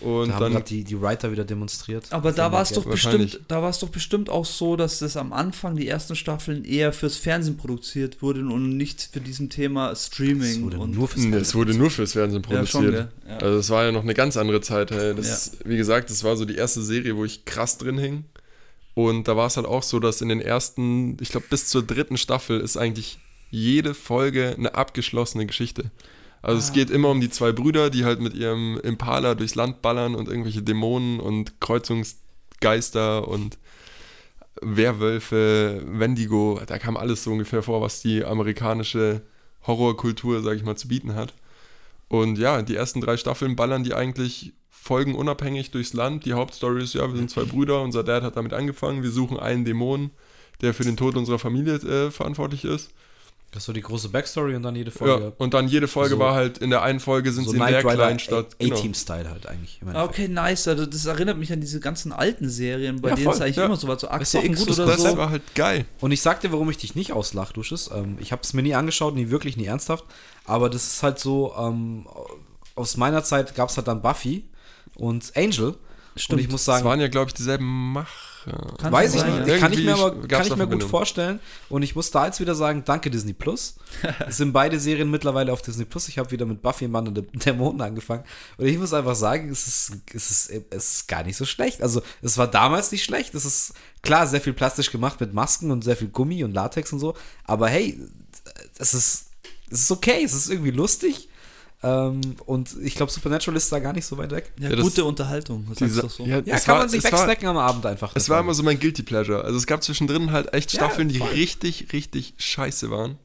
Und 0.00 0.28
da 0.28 0.38
dann 0.38 0.54
haben 0.54 0.64
die, 0.64 0.84
die 0.84 1.00
Writer 1.00 1.32
wieder 1.32 1.44
demonstriert. 1.44 2.06
Aber 2.10 2.32
da 2.32 2.52
war 2.52 2.62
es 2.62 2.72
doch 2.72 2.84
bestimmt, 2.84 3.40
da 3.48 3.62
war 3.62 3.70
es 3.70 3.78
doch 3.78 3.88
bestimmt 3.88 4.28
auch 4.28 4.44
so, 4.44 4.76
dass 4.76 4.98
das 4.98 5.16
am 5.16 5.32
Anfang 5.32 5.76
die 5.76 5.88
ersten 5.88 6.14
Staffeln 6.14 6.64
eher 6.64 6.92
fürs 6.92 7.16
Fernsehen 7.16 7.56
produziert 7.56 8.20
wurden 8.20 8.50
und 8.50 8.76
nicht 8.76 9.08
für 9.12 9.20
diesem 9.20 9.48
Thema 9.48 9.94
Streaming. 9.96 10.42
Es 10.42 10.62
wurde, 10.62 10.78
und 10.78 10.94
nur, 10.94 11.08
fürs 11.08 11.22
Fernsehen 11.22 11.42
es 11.42 11.54
wurde 11.54 11.74
nur 11.74 11.90
fürs 11.90 12.12
Fernsehen 12.12 12.42
produziert. 12.42 12.84
Ja, 12.92 13.08
schon, 13.22 13.30
ja. 13.30 13.36
Also 13.38 13.58
es 13.58 13.70
war 13.70 13.84
ja 13.84 13.92
noch 13.92 14.02
eine 14.02 14.14
ganz 14.14 14.36
andere 14.36 14.60
Zeit. 14.60 14.90
Das, 14.90 15.52
ja. 15.58 15.70
Wie 15.70 15.76
gesagt, 15.76 16.10
das 16.10 16.22
war 16.22 16.36
so 16.36 16.44
die 16.44 16.56
erste 16.56 16.82
Serie, 16.82 17.16
wo 17.16 17.24
ich 17.24 17.44
krass 17.44 17.78
drin 17.78 17.98
hing. 17.98 18.24
Und 18.94 19.26
da 19.26 19.36
war 19.36 19.46
es 19.46 19.56
halt 19.56 19.66
auch 19.66 19.82
so, 19.82 20.00
dass 20.00 20.20
in 20.20 20.28
den 20.28 20.40
ersten, 20.40 21.16
ich 21.20 21.30
glaube 21.30 21.46
bis 21.50 21.68
zur 21.68 21.82
dritten 21.82 22.16
Staffel 22.16 22.60
ist 22.60 22.76
eigentlich 22.76 23.18
jede 23.50 23.94
Folge 23.94 24.54
eine 24.56 24.74
abgeschlossene 24.74 25.46
Geschichte. 25.46 25.90
Also 26.44 26.58
ah. 26.58 26.60
es 26.60 26.72
geht 26.72 26.90
immer 26.90 27.08
um 27.08 27.22
die 27.22 27.30
zwei 27.30 27.52
Brüder, 27.52 27.88
die 27.88 28.04
halt 28.04 28.20
mit 28.20 28.34
ihrem 28.34 28.78
Impala 28.78 29.34
durchs 29.34 29.54
Land 29.54 29.80
ballern 29.80 30.14
und 30.14 30.28
irgendwelche 30.28 30.62
Dämonen 30.62 31.18
und 31.18 31.58
Kreuzungsgeister 31.60 33.26
und 33.26 33.58
Werwölfe, 34.60 35.82
Wendigo, 35.86 36.60
da 36.66 36.78
kam 36.78 36.98
alles 36.98 37.24
so 37.24 37.32
ungefähr 37.32 37.62
vor, 37.62 37.80
was 37.80 38.02
die 38.02 38.24
amerikanische 38.24 39.22
Horrorkultur, 39.66 40.42
sag 40.42 40.56
ich 40.56 40.64
mal, 40.64 40.76
zu 40.76 40.86
bieten 40.86 41.14
hat. 41.14 41.32
Und 42.08 42.38
ja, 42.38 42.60
die 42.60 42.76
ersten 42.76 43.00
drei 43.00 43.16
Staffeln 43.16 43.56
ballern 43.56 43.82
die 43.82 43.94
eigentlich 43.94 44.52
folgenunabhängig 44.68 45.70
durchs 45.70 45.94
Land. 45.94 46.26
Die 46.26 46.34
Hauptstory 46.34 46.82
ist, 46.82 46.94
ja, 46.94 47.08
wir 47.08 47.16
sind 47.16 47.30
zwei 47.30 47.44
Brüder, 47.44 47.80
unser 47.80 48.04
Dad 48.04 48.22
hat 48.22 48.36
damit 48.36 48.52
angefangen, 48.52 49.02
wir 49.02 49.10
suchen 49.10 49.40
einen 49.40 49.64
Dämon, 49.64 50.10
der 50.60 50.74
für 50.74 50.84
den 50.84 50.98
Tod 50.98 51.16
unserer 51.16 51.38
Familie 51.38 51.76
äh, 51.76 52.10
verantwortlich 52.10 52.66
ist. 52.66 52.92
Das 53.54 53.62
ist 53.62 53.66
so 53.66 53.72
die 53.72 53.82
große 53.82 54.08
Backstory 54.08 54.56
und 54.56 54.64
dann 54.64 54.74
jede 54.74 54.90
Folge. 54.90 55.26
Ja, 55.26 55.32
und 55.38 55.54
dann 55.54 55.68
jede 55.68 55.86
Folge 55.86 56.16
so, 56.16 56.18
war 56.18 56.34
halt, 56.34 56.58
in 56.58 56.70
der 56.70 56.82
einen 56.82 56.98
Folge 56.98 57.32
sind 57.32 57.44
so 57.44 57.52
sie 57.52 57.56
in 57.58 57.64
der 57.64 57.82
kleinen 57.82 58.18
Stadt. 58.18 58.58
Genau. 58.58 58.74
A-Team-Style 58.74 59.30
halt 59.30 59.46
eigentlich. 59.46 59.78
Okay, 59.94 60.26
nice. 60.26 60.66
Also 60.66 60.86
das 60.86 61.06
erinnert 61.06 61.38
mich 61.38 61.52
an 61.52 61.60
diese 61.60 61.78
ganzen 61.78 62.12
alten 62.12 62.48
Serien, 62.48 63.00
bei 63.00 63.10
ja, 63.10 63.14
denen 63.14 63.30
es 63.30 63.40
eigentlich 63.40 63.54
ja. 63.54 63.66
immer 63.66 63.76
so 63.76 63.86
war. 63.86 63.96
So 63.96 64.08
Axel 64.08 64.40
ja 64.40 64.50
X 64.50 64.62
oder 64.62 64.86
das 64.86 65.02
so. 65.02 65.04
Das 65.04 65.16
war 65.16 65.30
halt 65.30 65.54
geil. 65.54 65.84
Und 66.00 66.10
ich 66.10 66.20
sag 66.20 66.40
dir, 66.40 66.50
warum 66.50 66.68
ich 66.68 66.78
dich 66.78 66.96
nicht 66.96 67.12
auslach, 67.12 67.52
Dusches. 67.52 67.90
Ähm, 67.94 68.18
ich 68.18 68.32
habe 68.32 68.42
es 68.42 68.54
mir 68.54 68.62
nie 68.62 68.74
angeschaut, 68.74 69.14
nie 69.14 69.30
wirklich, 69.30 69.56
nie 69.56 69.66
ernsthaft. 69.66 70.04
Aber 70.46 70.68
das 70.68 70.84
ist 70.84 71.04
halt 71.04 71.20
so, 71.20 71.54
ähm, 71.56 72.08
aus 72.74 72.96
meiner 72.96 73.22
Zeit 73.22 73.54
gab 73.54 73.68
es 73.68 73.76
halt 73.76 73.86
dann 73.86 74.02
Buffy 74.02 74.42
und 74.96 75.30
Angel. 75.36 75.76
Stimmt. 76.16 76.40
Und 76.40 76.44
ich 76.44 76.50
muss 76.50 76.64
sagen. 76.64 76.82
Das 76.82 76.90
waren 76.90 77.00
ja, 77.00 77.06
glaube 77.06 77.28
ich, 77.28 77.34
dieselben 77.34 77.92
Macher. 77.92 78.33
Kann 78.44 78.92
Weiß 78.92 79.14
ich 79.14 79.24
nicht. 79.24 79.60
Kann 79.60 79.72
ich 79.72 79.84
mir 79.84 79.94
aber 79.94 80.28
kann 80.28 80.46
ich 80.46 80.56
mir 80.56 80.66
gut 80.66 80.84
vorstellen. 80.84 81.40
Und 81.68 81.82
ich 81.82 81.94
muss 81.94 82.10
da 82.10 82.26
jetzt 82.26 82.40
wieder 82.40 82.54
sagen, 82.54 82.82
danke 82.84 83.10
Disney 83.10 83.32
Plus. 83.32 83.76
es 84.28 84.36
sind 84.36 84.52
beide 84.52 84.78
Serien 84.78 85.10
mittlerweile 85.10 85.52
auf 85.52 85.62
Disney 85.62 85.84
Plus. 85.84 86.08
Ich 86.08 86.18
habe 86.18 86.30
wieder 86.30 86.44
mit 86.44 86.60
Buffy 86.60 86.88
Mann 86.88 87.08
und 87.08 87.46
Dämonen 87.46 87.80
angefangen. 87.80 88.24
Und 88.58 88.66
ich 88.66 88.78
muss 88.78 88.92
einfach 88.92 89.14
sagen, 89.14 89.50
es 89.50 89.66
ist, 89.66 89.92
es, 90.12 90.30
ist, 90.30 90.64
es 90.70 90.90
ist 90.96 91.08
gar 91.08 91.22
nicht 91.22 91.36
so 91.36 91.44
schlecht. 91.44 91.82
Also, 91.82 92.02
es 92.22 92.36
war 92.36 92.46
damals 92.46 92.92
nicht 92.92 93.04
schlecht. 93.04 93.34
Es 93.34 93.44
ist 93.44 93.72
klar 94.02 94.26
sehr 94.26 94.40
viel 94.40 94.52
plastisch 94.52 94.90
gemacht 94.90 95.20
mit 95.20 95.32
Masken 95.32 95.70
und 95.70 95.82
sehr 95.82 95.96
viel 95.96 96.08
Gummi 96.08 96.44
und 96.44 96.52
Latex 96.52 96.92
und 96.92 96.98
so. 96.98 97.14
Aber 97.44 97.68
hey, 97.68 97.98
es 98.78 98.92
ist, 98.92 99.30
es 99.70 99.80
ist 99.80 99.90
okay. 99.90 100.22
Es 100.22 100.34
ist 100.34 100.50
irgendwie 100.50 100.72
lustig. 100.72 101.28
Ähm, 101.84 102.36
und 102.46 102.74
ich 102.80 102.94
glaube, 102.94 103.12
Supernatural 103.12 103.58
ist 103.58 103.70
da 103.70 103.78
gar 103.78 103.92
nicht 103.92 104.06
so 104.06 104.16
weit 104.16 104.30
weg. 104.30 104.52
Ja, 104.58 104.70
ja 104.70 104.80
gute 104.80 105.04
Unterhaltung. 105.04 105.66
Diese, 105.78 106.08
so. 106.08 106.24
Ja, 106.24 106.38
ja 106.38 106.58
kann 106.58 106.68
war, 106.68 106.78
man 106.78 106.88
sich 106.88 107.04
wegsnacken 107.04 107.46
am 107.46 107.58
Abend 107.58 107.84
einfach. 107.84 108.16
Es 108.16 108.30
war 108.30 108.40
immer 108.40 108.54
so 108.54 108.62
mein 108.62 108.80
Guilty 108.80 109.02
Pleasure. 109.02 109.44
Also 109.44 109.58
es 109.58 109.66
gab 109.66 109.82
zwischendrin 109.82 110.32
halt 110.32 110.54
echt 110.54 110.70
Staffeln, 110.70 111.10
die 111.10 111.18
richtig, 111.18 111.92
richtig 111.92 112.32
scheiße 112.38 112.90
waren. 112.90 113.18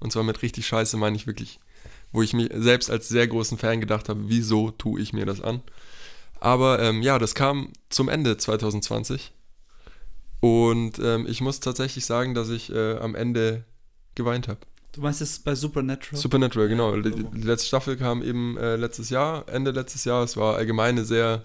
Und 0.00 0.10
zwar 0.10 0.24
mit 0.24 0.42
richtig 0.42 0.66
scheiße 0.66 0.96
meine 0.96 1.14
ich 1.14 1.28
wirklich, 1.28 1.60
wo 2.10 2.20
ich 2.20 2.32
mir 2.32 2.48
selbst 2.60 2.90
als 2.90 3.08
sehr 3.08 3.28
großen 3.28 3.58
Fan 3.58 3.80
gedacht 3.80 4.08
habe, 4.08 4.22
wieso 4.24 4.72
tue 4.72 5.00
ich 5.00 5.12
mir 5.12 5.24
das 5.24 5.40
an? 5.40 5.62
Aber 6.40 6.80
ähm, 6.80 7.02
ja, 7.02 7.16
das 7.20 7.36
kam 7.36 7.72
zum 7.90 8.08
Ende 8.08 8.36
2020. 8.36 9.32
Und 10.40 10.98
ähm, 10.98 11.26
ich 11.28 11.40
muss 11.42 11.60
tatsächlich 11.60 12.06
sagen, 12.06 12.34
dass 12.34 12.48
ich 12.48 12.72
äh, 12.72 12.96
am 12.96 13.14
Ende 13.14 13.64
geweint 14.16 14.48
habe. 14.48 14.60
Du 14.92 15.00
meinst 15.02 15.20
es 15.20 15.38
bei 15.38 15.54
Supernatural? 15.54 16.20
Supernatural, 16.20 16.68
genau. 16.68 16.96
Die, 16.96 17.10
die 17.10 17.46
letzte 17.46 17.68
Staffel 17.68 17.96
kam 17.96 18.22
eben 18.22 18.56
äh, 18.56 18.76
letztes 18.76 19.10
Jahr, 19.10 19.48
Ende 19.48 19.70
letztes 19.70 20.04
Jahr. 20.04 20.24
Es 20.24 20.36
war 20.36 20.56
allgemein 20.56 20.96
eine 20.96 21.04
sehr 21.04 21.44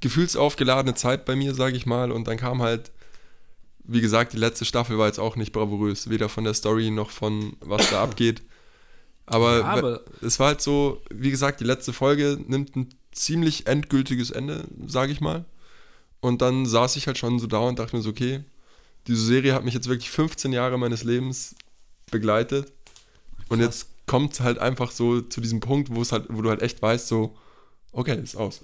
gefühlsaufgeladene 0.00 0.94
Zeit 0.94 1.24
bei 1.24 1.36
mir, 1.36 1.54
sage 1.54 1.76
ich 1.76 1.84
mal. 1.84 2.10
Und 2.10 2.28
dann 2.28 2.38
kam 2.38 2.62
halt, 2.62 2.90
wie 3.84 4.00
gesagt, 4.00 4.32
die 4.32 4.38
letzte 4.38 4.64
Staffel 4.64 4.96
war 4.96 5.06
jetzt 5.06 5.18
auch 5.18 5.36
nicht 5.36 5.52
bravourös. 5.52 6.08
Weder 6.08 6.28
von 6.28 6.44
der 6.44 6.54
Story 6.54 6.90
noch 6.90 7.10
von 7.10 7.56
was 7.60 7.90
da 7.90 8.02
abgeht. 8.02 8.42
Aber, 9.26 9.58
ja, 9.58 9.64
aber 9.64 10.00
es 10.22 10.40
war 10.40 10.48
halt 10.48 10.62
so, 10.62 11.02
wie 11.10 11.30
gesagt, 11.30 11.60
die 11.60 11.64
letzte 11.64 11.92
Folge 11.92 12.38
nimmt 12.46 12.74
ein 12.76 12.88
ziemlich 13.12 13.66
endgültiges 13.66 14.30
Ende, 14.30 14.64
sage 14.86 15.12
ich 15.12 15.20
mal. 15.20 15.44
Und 16.20 16.40
dann 16.40 16.64
saß 16.64 16.96
ich 16.96 17.06
halt 17.06 17.18
schon 17.18 17.38
so 17.38 17.46
da 17.46 17.58
und 17.58 17.78
dachte 17.78 17.94
mir 17.94 18.02
so, 18.02 18.10
okay, 18.10 18.44
diese 19.06 19.24
Serie 19.24 19.54
hat 19.54 19.64
mich 19.64 19.74
jetzt 19.74 19.88
wirklich 19.88 20.10
15 20.10 20.52
Jahre 20.52 20.78
meines 20.78 21.04
Lebens 21.04 21.54
begleitet. 22.10 22.72
Und 23.48 23.60
jetzt 23.60 23.88
kommt 24.06 24.32
es 24.32 24.40
halt 24.40 24.58
einfach 24.58 24.90
so 24.90 25.20
zu 25.20 25.40
diesem 25.40 25.60
Punkt, 25.60 25.94
wo 25.94 26.02
es 26.02 26.12
halt, 26.12 26.26
wo 26.28 26.42
du 26.42 26.48
halt 26.48 26.62
echt 26.62 26.82
weißt, 26.82 27.06
so, 27.06 27.36
okay, 27.92 28.18
ist 28.20 28.36
aus. 28.36 28.62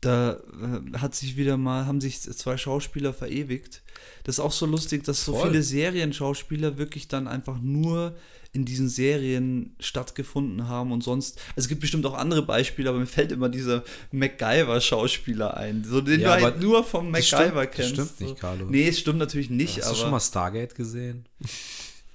Da 0.00 0.34
äh, 0.34 0.98
hat 0.98 1.14
sich 1.14 1.36
wieder 1.36 1.56
mal, 1.56 1.86
haben 1.86 2.00
sich 2.00 2.20
zwei 2.20 2.56
Schauspieler 2.56 3.12
verewigt. 3.12 3.82
Das 4.24 4.36
ist 4.36 4.40
auch 4.40 4.52
so 4.52 4.66
lustig, 4.66 5.04
dass 5.04 5.24
so 5.24 5.34
Voll. 5.34 5.48
viele 5.48 5.62
Serienschauspieler 5.62 6.78
wirklich 6.78 7.08
dann 7.08 7.26
einfach 7.26 7.58
nur 7.60 8.14
in 8.52 8.64
diesen 8.64 8.88
Serien 8.88 9.74
stattgefunden 9.80 10.68
haben 10.68 10.92
und 10.92 11.02
sonst. 11.02 11.38
Also 11.50 11.66
es 11.66 11.68
gibt 11.68 11.80
bestimmt 11.80 12.06
auch 12.06 12.14
andere 12.14 12.42
Beispiele, 12.42 12.88
aber 12.88 12.98
mir 12.98 13.06
fällt 13.06 13.32
immer 13.32 13.48
dieser 13.48 13.84
MacGyver-Schauspieler 14.12 15.56
ein, 15.56 15.84
so 15.84 16.00
den 16.00 16.20
ja, 16.20 16.36
du 16.36 16.42
halt 16.42 16.60
nur 16.60 16.84
vom 16.84 17.10
MacGyver 17.10 17.64
stimmt, 17.64 17.72
kennst. 17.72 17.98
Das 17.98 18.06
stimmt 18.06 18.20
nicht, 18.20 18.40
Carlo. 18.40 18.66
Nee, 18.68 18.88
es 18.88 18.98
stimmt 18.98 19.18
natürlich 19.18 19.50
nicht. 19.50 19.78
Hast 19.78 19.92
du 19.92 19.94
schon 19.96 20.10
mal 20.10 20.20
Stargate 20.20 20.74
gesehen? 20.74 21.26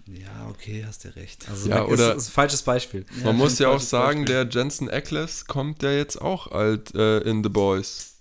Ja, 0.07 0.49
okay, 0.49 0.83
hast 0.85 1.05
du 1.05 1.15
recht. 1.15 1.47
Also 1.49 1.69
ja, 1.69 1.85
oder 1.85 2.15
ist, 2.15 2.23
ist 2.23 2.29
ein 2.29 2.33
falsches 2.33 2.63
Beispiel. 2.63 3.05
Man 3.17 3.25
ja, 3.25 3.33
muss 3.33 3.59
ja 3.59 3.69
auch 3.69 3.79
sagen, 3.79 4.21
Beispiel. 4.25 4.45
der 4.45 4.49
Jensen 4.49 4.89
Ackles 4.89 5.45
kommt 5.45 5.83
ja 5.83 5.91
jetzt 5.91 6.21
auch 6.21 6.47
alt 6.47 6.93
äh, 6.95 7.19
in 7.19 7.43
The 7.43 7.49
Boys. 7.49 8.15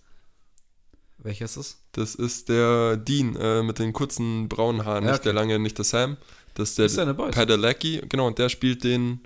Welcher 1.19 1.47
ist 1.47 1.57
das? 1.57 1.78
Das 1.93 2.15
ist 2.15 2.48
der 2.48 2.97
Dean 2.97 3.36
äh, 3.36 3.62
mit 3.62 3.78
den 3.78 3.93
kurzen 3.93 4.48
braunen 4.48 4.85
Haaren, 4.85 5.05
ja, 5.05 5.12
nicht 5.12 5.24
der 5.24 5.32
lange, 5.32 5.59
nicht 5.59 5.78
der 5.78 5.85
Sam. 5.85 6.16
Das 6.55 6.70
ist 6.70 6.78
der, 6.78 6.86
ist 6.86 6.97
der 6.97 7.12
Padalecki, 7.15 8.02
genau, 8.09 8.27
und 8.27 8.39
der 8.39 8.48
spielt 8.48 8.85
den 8.85 9.20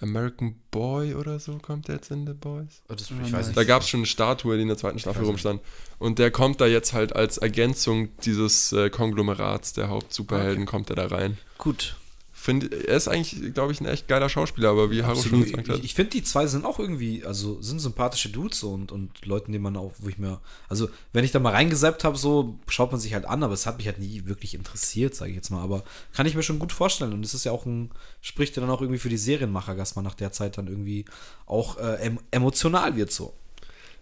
American 0.00 0.56
Boy 0.70 1.14
oder 1.14 1.38
so, 1.38 1.58
kommt 1.58 1.88
der 1.88 1.96
jetzt 1.96 2.10
in 2.10 2.26
The 2.26 2.32
Boys? 2.32 2.82
Oh, 2.88 2.94
das, 2.94 3.10
ich 3.10 3.32
weiß 3.32 3.48
nicht. 3.48 3.56
Da 3.56 3.64
gab 3.64 3.82
es 3.82 3.88
schon 3.88 4.00
eine 4.00 4.06
Statue, 4.06 4.56
die 4.56 4.62
in 4.62 4.68
der 4.68 4.76
zweiten 4.76 4.98
Staffel 4.98 5.24
rumstand. 5.24 5.60
Und 5.98 6.18
der 6.18 6.30
kommt 6.30 6.60
da 6.60 6.66
jetzt 6.66 6.92
halt 6.92 7.14
als 7.14 7.36
Ergänzung 7.38 8.08
dieses 8.24 8.72
äh, 8.72 8.88
Konglomerats 8.88 9.74
der 9.74 9.88
Hauptsuperhelden, 9.88 10.62
okay. 10.62 10.70
kommt 10.70 10.90
er 10.90 10.96
da 10.96 11.06
rein. 11.06 11.38
Gut. 11.58 11.96
Find, 12.42 12.72
er 12.72 12.96
ist 12.96 13.06
eigentlich, 13.06 13.52
glaube 13.52 13.70
ich, 13.70 13.82
ein 13.82 13.84
echt 13.84 14.08
geiler 14.08 14.30
Schauspieler, 14.30 14.70
aber 14.70 14.90
wie 14.90 15.04
Haru 15.04 15.20
schon 15.20 15.42
gesagt 15.42 15.68
hat. 15.68 15.76
Ich, 15.76 15.84
ich 15.84 15.94
finde, 15.94 16.12
die 16.12 16.22
zwei 16.22 16.46
sind 16.46 16.64
auch 16.64 16.78
irgendwie, 16.78 17.22
also 17.22 17.60
sind 17.60 17.80
sympathische 17.80 18.30
Dudes 18.30 18.62
und, 18.62 18.92
und 18.92 19.26
Leuten, 19.26 19.52
die 19.52 19.58
man 19.58 19.76
auch, 19.76 19.92
wo 19.98 20.08
ich 20.08 20.16
mir, 20.16 20.40
also 20.66 20.88
wenn 21.12 21.22
ich 21.22 21.32
da 21.32 21.38
mal 21.38 21.52
reingesappt 21.52 22.02
habe, 22.02 22.16
so 22.16 22.58
schaut 22.66 22.92
man 22.92 22.98
sich 22.98 23.12
halt 23.12 23.26
an, 23.26 23.42
aber 23.42 23.52
es 23.52 23.66
hat 23.66 23.76
mich 23.76 23.86
halt 23.88 23.98
nie 23.98 24.22
wirklich 24.24 24.54
interessiert, 24.54 25.14
sage 25.14 25.32
ich 25.32 25.36
jetzt 25.36 25.50
mal. 25.50 25.60
Aber 25.60 25.84
kann 26.14 26.24
ich 26.24 26.34
mir 26.34 26.42
schon 26.42 26.58
gut 26.58 26.72
vorstellen 26.72 27.12
und 27.12 27.26
es 27.26 27.34
ist 27.34 27.44
ja 27.44 27.52
auch 27.52 27.66
ein, 27.66 27.90
spricht 28.22 28.56
ja 28.56 28.62
dann 28.62 28.70
auch 28.70 28.80
irgendwie 28.80 29.00
für 29.00 29.10
die 29.10 29.18
Serienmacher, 29.18 29.74
dass 29.74 29.94
man 29.94 30.06
nach 30.06 30.14
der 30.14 30.32
Zeit 30.32 30.56
dann 30.56 30.66
irgendwie 30.66 31.04
auch 31.44 31.76
äh, 31.76 32.10
emotional 32.30 32.96
wird 32.96 33.12
so. 33.12 33.34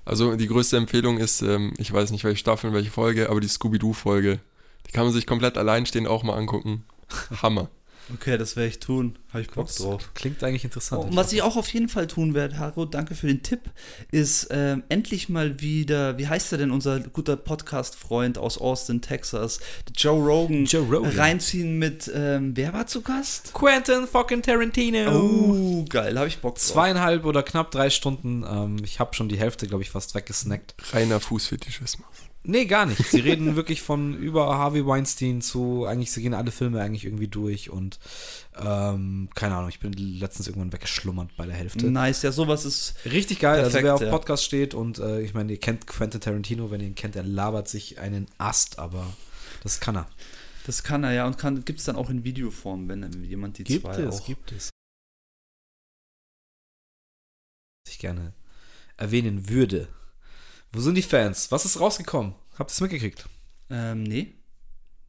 Also 0.05 0.37
die 0.37 0.47
größte 0.47 0.77
Empfehlung 0.77 1.19
ist, 1.19 1.43
ähm, 1.43 1.75
ich 1.77 1.93
weiß 1.93 2.13
nicht 2.13 2.23
welche 2.23 2.39
Staffel, 2.39 2.73
welche 2.73 2.93
Folge, 2.93 3.31
aber 3.31 3.41
die 3.41 3.49
Scooby-Doo-Folge. 3.49 4.39
Die 4.87 4.93
kann 4.93 5.07
man 5.07 5.13
sich 5.13 5.27
komplett 5.27 5.59
alleinstehend 5.59 6.07
auch 6.07 6.23
mal 6.23 6.37
angucken. 6.37 6.85
Hammer. 7.43 7.69
Okay, 8.15 8.39
das 8.39 8.57
werde 8.57 8.69
ich 8.69 8.79
tun. 8.79 9.19
Habe 9.33 9.43
ich 9.43 9.51
Bock 9.51 9.69
drauf. 9.69 10.11
Klingt 10.15 10.43
eigentlich 10.43 10.65
interessant. 10.65 11.03
Oh, 11.03 11.07
und 11.09 11.17
was 11.17 11.33
ich 11.33 11.43
auch 11.43 11.57
auf 11.57 11.69
jeden 11.73 11.89
Fall 11.89 12.07
tun 12.07 12.35
werde, 12.35 12.59
Haro, 12.59 12.87
danke 12.87 13.15
für 13.15 13.27
den 13.27 13.43
Tipp, 13.43 13.61
ist 14.11 14.49
ähm, 14.51 14.83
endlich 14.89 15.29
mal 15.29 15.61
wieder, 15.61 16.17
wie 16.17 16.27
heißt 16.27 16.53
er 16.53 16.59
denn, 16.59 16.71
unser 16.71 17.01
guter 17.01 17.37
Podcast-Freund 17.37 18.39
aus 18.39 18.59
Austin, 18.59 19.03
Texas, 19.03 19.61
Joe 19.95 20.19
Rogan, 20.19 20.65
Joe 20.65 20.83
Rogan. 20.83 21.13
reinziehen 21.13 21.79
mit, 21.79 22.11
ähm, 22.15 22.53
wer 22.57 22.73
war 22.73 22.87
zu 22.87 23.03
Gast? 23.03 23.53
Quentin 23.53 24.07
fucking 24.07 24.43
Tarantino. 24.43 25.11
Oh, 25.13 25.85
geil, 25.89 26.17
habe 26.19 26.29
ich 26.29 26.39
Bock 26.39 26.55
drauf. 26.55 26.65
Zweieinhalb 26.65 27.25
oder 27.27 27.43
knapp 27.43 27.71
drei 27.71 27.91
Stunden. 27.91 28.45
Ähm, 28.49 28.77
ich 28.83 29.01
habe 29.01 29.15
schon 29.15 29.29
die 29.29 29.39
Hälfte, 29.39 29.67
glaube 29.67 29.83
ich, 29.83 29.91
fast 29.91 30.15
weggesnackt. 30.15 30.75
Reiner 30.93 31.21
Fußfetischismus. 31.21 32.07
Nee, 32.45 32.65
gar 32.67 32.87
nicht. 32.87 33.05
Sie 33.05 33.21
reden 33.21 33.57
wirklich 33.57 33.83
von 33.83 34.17
über 34.17 34.57
Harvey 34.57 34.87
Weinstein 34.87 35.43
zu, 35.43 35.85
eigentlich, 35.87 36.13
sie 36.13 36.23
gehen 36.23 36.35
alle 36.35 36.51
Filme 36.51 36.81
eigentlich 36.81 37.05
irgendwie 37.05 37.29
durch 37.29 37.69
und 37.69 37.99
ähm, 38.57 39.29
keine 39.35 39.57
Ahnung, 39.57 39.69
ich 39.69 39.81
bin 39.81 39.93
letztens 39.93 40.47
irgendwann 40.47 40.73
weggeschlummert 40.73 41.37
bei 41.37 41.47
der 41.47 41.57
Hälfte. 41.57 41.91
Nice, 41.91 42.23
ja, 42.23 42.33
sowas 42.33 42.65
ist 42.65 42.95
richtig 43.05 43.41
geil. 43.41 43.61
Perfekt, 43.61 43.75
also 43.75 43.85
wer 43.85 43.95
auf 43.95 44.01
ja. 44.01 44.11
Podcast 44.11 44.45
steht 44.45 44.73
und 44.75 44.99
äh, 44.99 45.21
ich 45.21 45.35
meine, 45.35 45.53
ihr 45.53 45.61
kennt 45.61 45.87
Quentin 45.87 46.21
Tarantino, 46.21 46.71
wenn 46.71 46.81
ihr 46.81 46.87
ihn 46.87 46.95
kennt, 46.95 47.17
er 47.17 47.25
labert 47.25 47.69
sich 47.69 47.99
einen 47.99 48.27
Ast, 48.39 48.79
aber 48.79 49.07
das 49.63 49.81
kann 49.81 49.97
er. 49.97 50.09
Das 50.65 50.83
kann 50.83 51.03
er, 51.05 51.13
ja, 51.13 51.27
und 51.27 51.37
gibt 51.65 51.81
es 51.81 51.87
dann 51.87 51.97
auch 51.97 52.11
in 52.11 52.25
Videoform, 52.25 52.89
wenn 52.89 53.25
jemand 53.25 53.59
die 53.59 53.65
gibt 53.65 53.85
zwei 53.85 54.03
es, 54.03 54.21
auch. 54.21 54.27
Gibt 54.27 54.53
es, 54.53 54.71
Ich 57.89 57.99
gerne 57.99 58.33
erwähnen 58.97 59.49
würde. 59.49 59.89
Wo 60.73 60.81
sind 60.81 60.95
die 60.95 61.03
Fans? 61.03 61.51
Was 61.51 61.65
ist 61.65 61.81
rausgekommen? 61.81 62.35
Habt 62.59 62.71
ihr 62.71 62.75
es 62.75 62.81
mitgekriegt? 62.81 63.27
Ähm, 63.71 64.03
nee. 64.03 64.35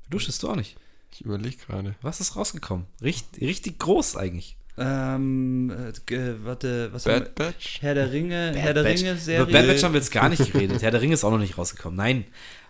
Duschest 0.09 0.41
du 0.43 0.49
auch 0.49 0.55
nicht? 0.55 0.77
Ich 1.11 1.21
überlege 1.21 1.57
gerade. 1.57 1.95
Was 2.01 2.19
ist 2.21 2.35
rausgekommen? 2.35 2.85
Richtig, 3.01 3.41
richtig 3.41 3.79
groß 3.79 4.15
eigentlich. 4.15 4.57
Ähm, 4.77 5.71
äh, 5.71 6.45
warte, 6.45 6.93
was 6.93 7.03
Bad 7.03 7.35
Batch? 7.35 7.81
Herr 7.81 7.95
der 7.95 8.11
Ringe, 8.13 8.51
Bad 8.53 8.61
Herr 8.61 8.73
der 8.73 8.83
Batch. 8.83 9.01
Ringe 9.01 9.17
Serie. 9.17 9.43
Über 9.43 9.51
Bad 9.51 9.67
Batch 9.67 9.83
haben 9.83 9.93
wir 9.93 9.99
jetzt 9.99 10.11
gar 10.11 10.29
nicht 10.29 10.53
geredet. 10.53 10.81
Herr 10.81 10.91
der 10.91 11.01
Ringe 11.01 11.13
ist 11.13 11.23
auch 11.25 11.31
noch 11.31 11.39
nicht 11.39 11.57
rausgekommen. 11.57 11.97
Nein. 11.97 12.25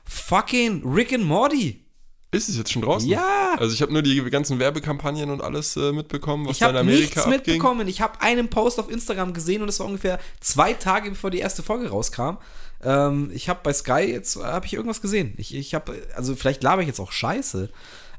Fucking 0.05 0.81
Rick 0.91 1.13
and 1.13 1.25
Morty. 1.25 1.85
Ist 2.31 2.47
es 2.49 2.57
jetzt 2.57 2.71
schon 2.71 2.83
draußen? 2.83 3.09
Ja. 3.09 3.55
Also 3.57 3.73
ich 3.73 3.81
habe 3.81 3.91
nur 3.91 4.03
die 4.03 4.21
ganzen 4.29 4.59
Werbekampagnen 4.59 5.29
und 5.31 5.41
alles 5.41 5.75
äh, 5.75 5.91
mitbekommen, 5.91 6.45
was 6.45 6.53
ich 6.53 6.59
da 6.59 6.69
in 6.69 6.77
Amerika 6.77 7.01
nichts 7.01 7.17
abging. 7.17 7.33
mitbekommen. 7.33 7.87
Ich 7.87 8.01
habe 8.01 8.21
einen 8.21 8.49
Post 8.49 8.79
auf 8.79 8.89
Instagram 8.89 9.33
gesehen 9.33 9.61
und 9.63 9.69
es 9.69 9.79
war 9.79 9.87
ungefähr 9.87 10.19
zwei 10.39 10.73
Tage 10.73 11.09
bevor 11.09 11.31
die 11.31 11.39
erste 11.39 11.63
Folge 11.63 11.89
rauskam. 11.89 12.37
Ähm, 12.83 13.31
ich 13.33 13.49
habe 13.49 13.59
bei 13.63 13.73
Sky 13.73 14.01
jetzt 14.11 14.37
habe 14.37 14.65
ich 14.65 14.73
irgendwas 14.73 15.01
gesehen. 15.01 15.33
Ich, 15.37 15.53
ich 15.53 15.73
habe 15.73 15.93
also 16.15 16.35
vielleicht 16.35 16.63
laber 16.63 16.81
ich 16.81 16.87
jetzt 16.87 16.99
auch 16.99 17.11
Scheiße, 17.11 17.69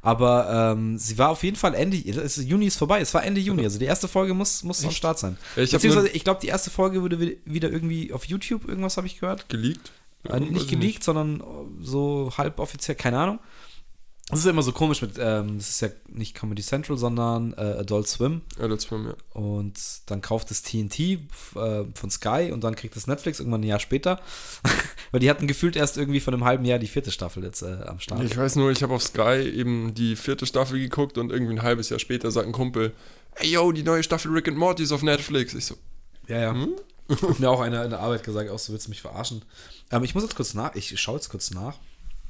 aber 0.03 0.74
ähm, 0.74 0.99
sie 0.99 1.19
war 1.19 1.31
auf 1.31 1.43
jeden 1.43 1.57
Fall 1.57 1.74
Ende 1.74 1.97
ist, 1.97 2.37
Juni 2.39 2.66
ist 2.66 2.77
vorbei. 2.77 3.01
Es 3.01 3.15
war 3.15 3.24
Ende 3.24 3.41
Juni. 3.41 3.65
Also 3.65 3.78
die 3.78 3.87
erste 3.87 4.09
Folge 4.09 4.35
muss 4.35 4.62
muss 4.62 4.85
am 4.85 4.91
Start 4.91 5.19
sein. 5.19 5.39
Ich 5.57 5.73
Beziehungsweise 5.73 6.09
ich 6.09 6.24
glaube 6.24 6.41
die 6.41 6.49
erste 6.49 6.70
Folge 6.70 7.03
wurde 7.03 7.19
wieder 7.45 7.70
irgendwie 7.70 8.12
auf 8.12 8.24
YouTube 8.24 8.69
irgendwas 8.69 8.97
habe 8.97 9.07
ich 9.07 9.20
gehört. 9.20 9.49
Geleakt? 9.49 9.93
Äh, 10.28 10.41
nicht 10.41 10.69
geleakt, 10.69 10.82
nicht. 10.82 11.05
sondern 11.05 11.43
so 11.81 12.32
halboffiziell, 12.37 12.97
keine 12.97 13.19
Ahnung. 13.19 13.39
Das 14.31 14.39
ist 14.40 14.44
ja 14.44 14.52
immer 14.52 14.62
so 14.62 14.73
komisch 14.73 15.02
mit, 15.02 15.12
ähm, 15.19 15.59
das 15.59 15.70
ist 15.70 15.81
ja 15.81 15.89
nicht 16.09 16.35
Comedy 16.35 16.62
Central, 16.62 16.97
sondern 16.97 17.52
äh, 17.55 17.78
Adult 17.81 18.07
Swim. 18.07 18.43
Adult 18.59 18.81
Swim, 18.81 19.09
ja. 19.09 19.15
Und 19.32 19.78
dann 20.07 20.20
kauft 20.20 20.51
es 20.51 20.62
TNT 20.62 21.01
äh, 21.01 21.19
von 21.94 22.11
Sky 22.11 22.51
und 22.52 22.62
dann 22.62 22.77
kriegt 22.77 22.97
es 22.97 23.07
Netflix 23.07 23.40
irgendwann 23.40 23.62
ein 23.62 23.66
Jahr 23.66 23.81
später. 23.81 24.20
Weil 25.11 25.20
die 25.20 25.28
hatten 25.28 25.48
gefühlt 25.48 25.74
erst 25.74 25.97
irgendwie 25.97 26.20
von 26.20 26.32
einem 26.32 26.44
halben 26.44 26.65
Jahr 26.65 26.78
die 26.78 26.86
vierte 26.86 27.11
Staffel 27.11 27.43
jetzt 27.43 27.62
äh, 27.62 27.82
am 27.86 27.98
Start. 27.98 28.23
Ich 28.23 28.36
weiß 28.36 28.57
nur, 28.57 28.70
ich 28.70 28.82
habe 28.82 28.94
auf 28.94 29.02
Sky 29.02 29.51
eben 29.52 29.94
die 29.94 30.15
vierte 30.15 30.47
Staffel 30.47 30.78
geguckt 30.78 31.19
und 31.19 31.32
irgendwie 31.32 31.55
ein 31.55 31.62
halbes 31.62 31.89
Jahr 31.89 31.98
später 31.98 32.31
sagt 32.31 32.47
ein 32.47 32.52
Kumpel, 32.52 32.93
ey 33.35 33.51
yo, 33.51 33.73
die 33.73 33.82
neue 33.82 34.02
Staffel 34.02 34.31
Rick 34.31 34.48
and 34.48 34.57
Morty 34.57 34.85
ist 34.85 34.93
auf 34.93 35.02
Netflix. 35.02 35.55
Ich 35.55 35.66
so, 35.66 35.77
ja, 36.28 36.39
ja. 36.39 36.52
Hm? 36.52 36.77
Hat 37.09 37.40
mir 37.40 37.51
auch 37.51 37.61
einer 37.61 37.82
in 37.82 37.90
der 37.90 37.98
Arbeit 37.98 38.23
gesagt, 38.23 38.51
auch 38.51 38.59
so 38.61 38.73
willst 38.73 38.86
du 38.86 38.90
mich 38.90 39.02
verarschen. 39.02 39.43
Ähm, 39.90 40.05
ich 40.05 40.15
muss 40.15 40.23
jetzt 40.23 40.36
kurz 40.36 40.55
nach, 40.55 40.77
ich 40.77 41.01
schaue 41.01 41.16
jetzt 41.16 41.28
kurz 41.28 41.51
nach 41.51 41.74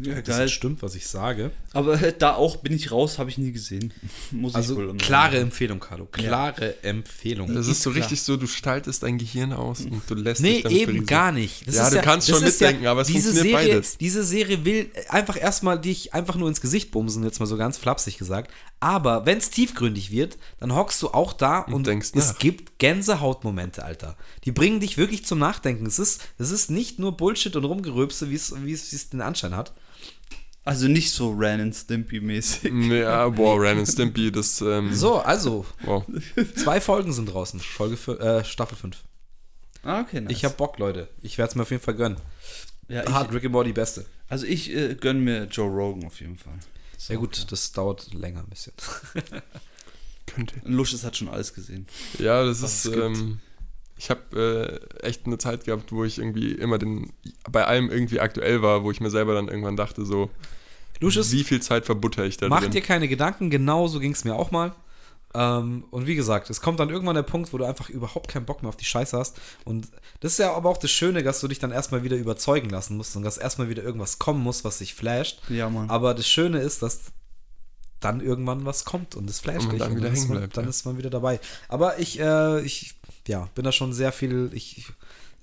Ja, 0.02 0.14
geil. 0.20 0.24
Das 0.24 0.52
stimmt, 0.52 0.82
was 0.82 0.94
ich 0.94 1.06
sage. 1.06 1.51
Aber 1.72 1.97
da 1.97 2.35
auch 2.35 2.56
bin 2.56 2.72
ich 2.72 2.90
raus, 2.90 3.18
habe 3.18 3.28
ich 3.28 3.36
nie 3.36 3.52
gesehen. 3.52 3.93
Muss 4.31 4.55
also, 4.55 4.81
ich 4.81 4.89
wohl 4.89 4.97
klare. 4.97 5.39
Empfehlung, 5.39 5.78
Carlo. 5.78 6.06
Klare 6.06 6.74
ja. 6.82 6.90
Empfehlung. 6.90 7.55
Das 7.55 7.66
ist 7.66 7.82
so 7.82 7.90
klar. 7.90 8.02
richtig 8.02 8.22
so, 8.22 8.36
du 8.36 8.47
schaltest 8.47 9.02
dein 9.02 9.18
Gehirn 9.18 9.52
aus 9.52 9.82
und 9.82 10.02
du 10.09 10.14
lässt 10.14 10.40
nee, 10.40 10.55
dich 10.55 10.62
damit 10.62 10.78
eben 10.78 11.06
gar 11.06 11.32
nicht. 11.32 11.66
Das 11.68 11.77
ja, 11.77 11.90
du 11.90 11.97
ja, 11.97 12.02
kannst 12.02 12.28
schon 12.28 12.43
mitdenken, 12.43 12.86
aber 12.86 13.02
es 13.02 13.10
funktioniert 13.10 13.44
Serie, 13.44 13.74
beides. 13.74 13.98
Diese 13.98 14.24
Serie 14.24 14.64
will 14.64 14.90
einfach 15.09 15.40
erstmal 15.40 15.78
dich 15.78 16.14
einfach 16.14 16.36
nur 16.36 16.48
ins 16.48 16.60
Gesicht 16.60 16.90
bumsen, 16.90 17.22
jetzt 17.24 17.39
mal 17.39 17.47
so 17.47 17.56
ganz 17.56 17.77
flapsig 17.77 18.16
gesagt. 18.18 18.51
Aber 18.81 19.27
wenn 19.27 19.39
es 19.39 19.51
tiefgründig 19.51 20.10
wird, 20.10 20.39
dann 20.59 20.74
hockst 20.74 21.02
du 21.02 21.09
auch 21.09 21.35
da 21.35 21.60
und, 21.60 21.74
und 21.74 21.86
denkst 21.86 22.12
es 22.14 22.28
nach. 22.28 22.39
gibt 22.39 22.78
Gänsehautmomente, 22.78 23.85
Alter. 23.85 24.16
Die 24.44 24.52
bringen 24.52 24.81
dich 24.81 24.97
wirklich 24.97 25.27
zum 25.27 25.39
Nachdenken. 25.39 25.85
Es 25.85 25.98
ist, 25.98 26.22
es 26.39 26.51
ist 26.51 26.70
nicht 26.70 26.98
nur 26.98 27.16
Bullshit 27.16 27.55
und 27.56 27.64
Rumgeröpse, 27.64 28.31
wie 28.31 28.35
es 28.72 29.10
den 29.10 29.20
Anschein 29.20 29.55
hat. 29.55 29.74
Also 30.64 30.89
nicht 30.89 31.10
so 31.12 31.31
Ren 31.31 31.60
and 31.60 31.74
Stimpy 31.74 32.20
mäßig. 32.20 32.72
Ja, 32.90 33.28
boah, 33.31 33.60
Ren 33.60 33.78
and 33.78 33.89
Stimpy, 33.89 34.31
das. 34.31 34.60
Ähm, 34.60 34.94
so, 34.94 35.18
also. 35.18 35.64
Wow. 35.82 36.05
Zwei 36.55 36.81
Folgen 36.81 37.12
sind 37.12 37.27
draußen. 37.27 37.60
Folge 37.60 37.97
äh, 38.18 38.44
Staffel 38.44 38.77
5. 38.77 38.97
Ah, 39.82 40.01
okay, 40.02 40.20
nice. 40.20 40.32
Ich 40.32 40.44
hab 40.44 40.56
Bock, 40.56 40.78
Leute. 40.78 41.09
Ich 41.22 41.39
werde 41.39 41.51
es 41.51 41.56
mir 41.56 41.62
auf 41.62 41.70
jeden 41.70 41.82
Fall 41.82 41.94
gönnen. 41.94 42.18
Ja, 42.89 43.10
Hard 43.10 43.32
Rick 43.32 43.44
and 43.44 43.52
Morty 43.52 43.72
Beste. 43.72 44.05
Also 44.28 44.47
ich 44.47 44.70
äh, 44.74 44.94
gönne 44.94 45.20
mir 45.20 45.44
Joe 45.44 45.68
Rogan 45.68 46.05
auf 46.05 46.20
jeden 46.20 46.36
Fall. 46.36 46.59
So, 46.98 47.14
ja 47.14 47.18
gut, 47.18 47.39
ja. 47.39 47.44
das 47.48 47.72
dauert 47.72 48.12
länger 48.12 48.40
ein 48.40 48.48
bisschen. 48.51 48.74
Könnte. 50.27 50.55
Lusches 50.64 51.05
hat 51.05 51.16
schon 51.16 51.28
alles 51.28 51.55
gesehen. 51.55 51.86
Ja, 52.18 52.44
das 52.44 52.62
Was 52.62 52.85
ist. 52.85 52.94
Ähm, 52.94 53.40
ich 54.01 54.09
habe 54.09 54.81
äh, 55.02 55.06
echt 55.06 55.27
eine 55.27 55.36
Zeit 55.36 55.64
gehabt, 55.64 55.93
wo 55.93 56.05
ich 56.05 56.18
irgendwie 56.18 56.52
immer 56.52 56.78
den 56.78 57.12
bei 57.51 57.66
allem 57.66 57.90
irgendwie 57.90 58.18
aktuell 58.18 58.62
war, 58.62 58.82
wo 58.82 58.90
ich 58.90 58.98
mir 58.98 59.10
selber 59.10 59.35
dann 59.35 59.48
irgendwann 59.48 59.77
dachte 59.77 60.06
so, 60.06 60.31
Lucius, 61.01 61.32
wie 61.32 61.44
viel 61.44 61.60
Zeit 61.60 61.85
verbutter 61.85 62.24
ich 62.24 62.39
da 62.39 62.48
mach 62.48 62.60
drin? 62.60 62.68
Mach 62.68 62.72
dir 62.72 62.81
keine 62.81 63.09
Gedanken, 63.09 63.51
genau 63.51 63.89
so 63.89 64.01
ging 64.01 64.12
es 64.12 64.24
mir 64.24 64.35
auch 64.35 64.51
mal. 64.51 64.72
Ähm, 65.35 65.85
und 65.90 66.06
wie 66.06 66.14
gesagt, 66.14 66.48
es 66.48 66.62
kommt 66.62 66.81
dann 66.81 66.89
irgendwann 66.89 67.14
der 67.14 67.24
Punkt, 67.24 67.52
wo 67.52 67.59
du 67.59 67.64
einfach 67.64 67.90
überhaupt 67.90 68.28
keinen 68.28 68.47
Bock 68.47 68.62
mehr 68.62 68.70
auf 68.70 68.77
die 68.77 68.86
Scheiße 68.86 69.18
hast. 69.18 69.39
Und 69.66 69.89
das 70.20 70.32
ist 70.32 70.39
ja 70.39 70.55
aber 70.55 70.70
auch 70.70 70.78
das 70.78 70.90
Schöne, 70.90 71.22
dass 71.22 71.40
du 71.40 71.48
dich 71.48 71.59
dann 71.59 71.70
erstmal 71.70 72.02
wieder 72.02 72.16
überzeugen 72.16 72.70
lassen 72.70 72.97
musst 72.97 73.16
und 73.16 73.22
dass 73.22 73.36
erstmal 73.36 73.68
wieder 73.68 73.82
irgendwas 73.82 74.18
kommen 74.18 74.43
muss, 74.43 74.64
was 74.64 74.78
sich 74.78 74.94
flasht. 74.94 75.43
Ja, 75.51 75.68
Mann. 75.68 75.90
Aber 75.90 76.14
das 76.14 76.27
Schöne 76.27 76.60
ist, 76.60 76.81
dass 76.82 77.12
dann 78.01 78.20
irgendwann 78.20 78.64
was 78.64 78.85
kommt 78.85 79.14
und 79.14 79.28
es 79.28 79.40
flasht 79.40 79.66
und 79.66 79.72
dich. 79.72 79.78
Dann, 79.78 79.97
wieder 79.97 80.06
dann, 80.06 80.14
ist, 80.14 80.28
man, 80.28 80.39
bleibt, 80.39 80.56
dann 80.56 80.64
ja. 80.64 80.70
ist 80.70 80.85
man 80.86 80.98
wieder 80.98 81.10
dabei. 81.10 81.40
Aber 81.68 81.98
ich, 81.98 82.18
äh, 82.18 82.62
ich 82.62 82.94
ja, 83.28 83.48
bin 83.55 83.64
da 83.64 83.72
schon 83.72 83.93
sehr 83.93 84.12
viel, 84.12 84.51
ich, 84.52 84.86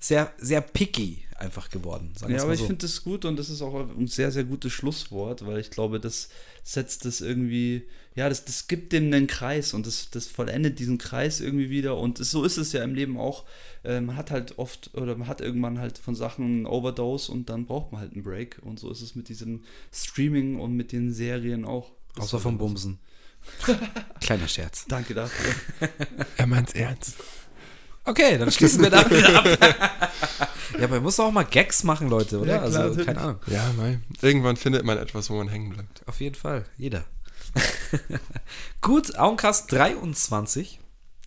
sehr, 0.00 0.32
sehr 0.38 0.60
picky 0.60 1.24
einfach 1.38 1.70
geworden. 1.70 2.12
ja, 2.28 2.42
aber 2.42 2.56
so. 2.56 2.62
ich 2.62 2.66
finde 2.66 2.86
das 2.86 3.04
gut 3.04 3.24
und 3.24 3.36
das 3.36 3.48
ist 3.48 3.62
auch 3.62 3.88
ein 3.96 4.08
sehr, 4.08 4.32
sehr 4.32 4.44
gutes 4.44 4.72
Schlusswort, 4.72 5.46
weil 5.46 5.58
ich 5.60 5.70
glaube, 5.70 6.00
das 6.00 6.28
setzt 6.64 7.04
das 7.04 7.20
irgendwie, 7.20 7.84
ja, 8.16 8.28
das, 8.28 8.44
das 8.44 8.66
gibt 8.66 8.92
dem 8.92 9.04
einen 9.04 9.28
Kreis 9.28 9.72
und 9.72 9.86
das, 9.86 10.10
das 10.10 10.26
vollendet 10.26 10.80
diesen 10.80 10.98
Kreis 10.98 11.40
irgendwie 11.40 11.70
wieder 11.70 11.96
und 11.96 12.18
das, 12.18 12.32
so 12.32 12.42
ist 12.42 12.56
es 12.56 12.72
ja 12.72 12.82
im 12.82 12.94
Leben 12.94 13.16
auch. 13.16 13.44
Äh, 13.84 14.00
man 14.00 14.16
hat 14.16 14.32
halt 14.32 14.58
oft 14.58 14.90
oder 14.94 15.16
man 15.16 15.28
hat 15.28 15.40
irgendwann 15.40 15.78
halt 15.78 15.98
von 15.98 16.16
Sachen 16.16 16.44
einen 16.44 16.66
Overdose 16.66 17.30
und 17.30 17.48
dann 17.48 17.66
braucht 17.66 17.92
man 17.92 18.00
halt 18.00 18.14
einen 18.14 18.24
Break 18.24 18.58
und 18.62 18.80
so 18.80 18.90
ist 18.90 19.02
es 19.02 19.14
mit 19.14 19.28
diesem 19.28 19.62
Streaming 19.92 20.58
und 20.58 20.74
mit 20.74 20.90
den 20.90 21.12
Serien 21.12 21.64
auch. 21.64 21.92
Das 22.18 22.26
Außer 22.26 22.40
vom 22.40 22.58
Bumsen. 22.58 22.98
Kleiner 24.20 24.48
Scherz. 24.48 24.84
Danke 24.88 25.14
dafür. 25.14 25.54
er 26.36 26.46
meint's 26.46 26.72
ernst. 26.72 27.14
Okay, 28.04 28.38
dann 28.38 28.50
schließen 28.50 28.82
wir 28.82 28.90
damit 28.90 29.24
ab. 29.34 29.44
ja, 30.78 30.84
aber 30.84 30.96
man 30.96 31.02
muss 31.04 31.20
auch 31.20 31.30
mal 31.30 31.44
Gags 31.44 31.84
machen, 31.84 32.08
Leute, 32.08 32.40
oder? 32.40 32.54
Ja, 32.54 32.68
klar, 32.68 32.82
also, 32.84 33.04
keine 33.04 33.20
Ahnung. 33.20 33.40
Ja, 33.46 33.72
nein. 33.76 34.02
Irgendwann 34.22 34.56
findet 34.56 34.84
man 34.84 34.98
etwas, 34.98 35.30
wo 35.30 35.36
man 35.36 35.48
hängen 35.48 35.70
bleibt. 35.70 36.02
Auf 36.08 36.20
jeden 36.20 36.34
Fall, 36.34 36.64
jeder. 36.76 37.04
Gut, 38.80 39.16
Augencast 39.16 39.70
23. 39.72 40.80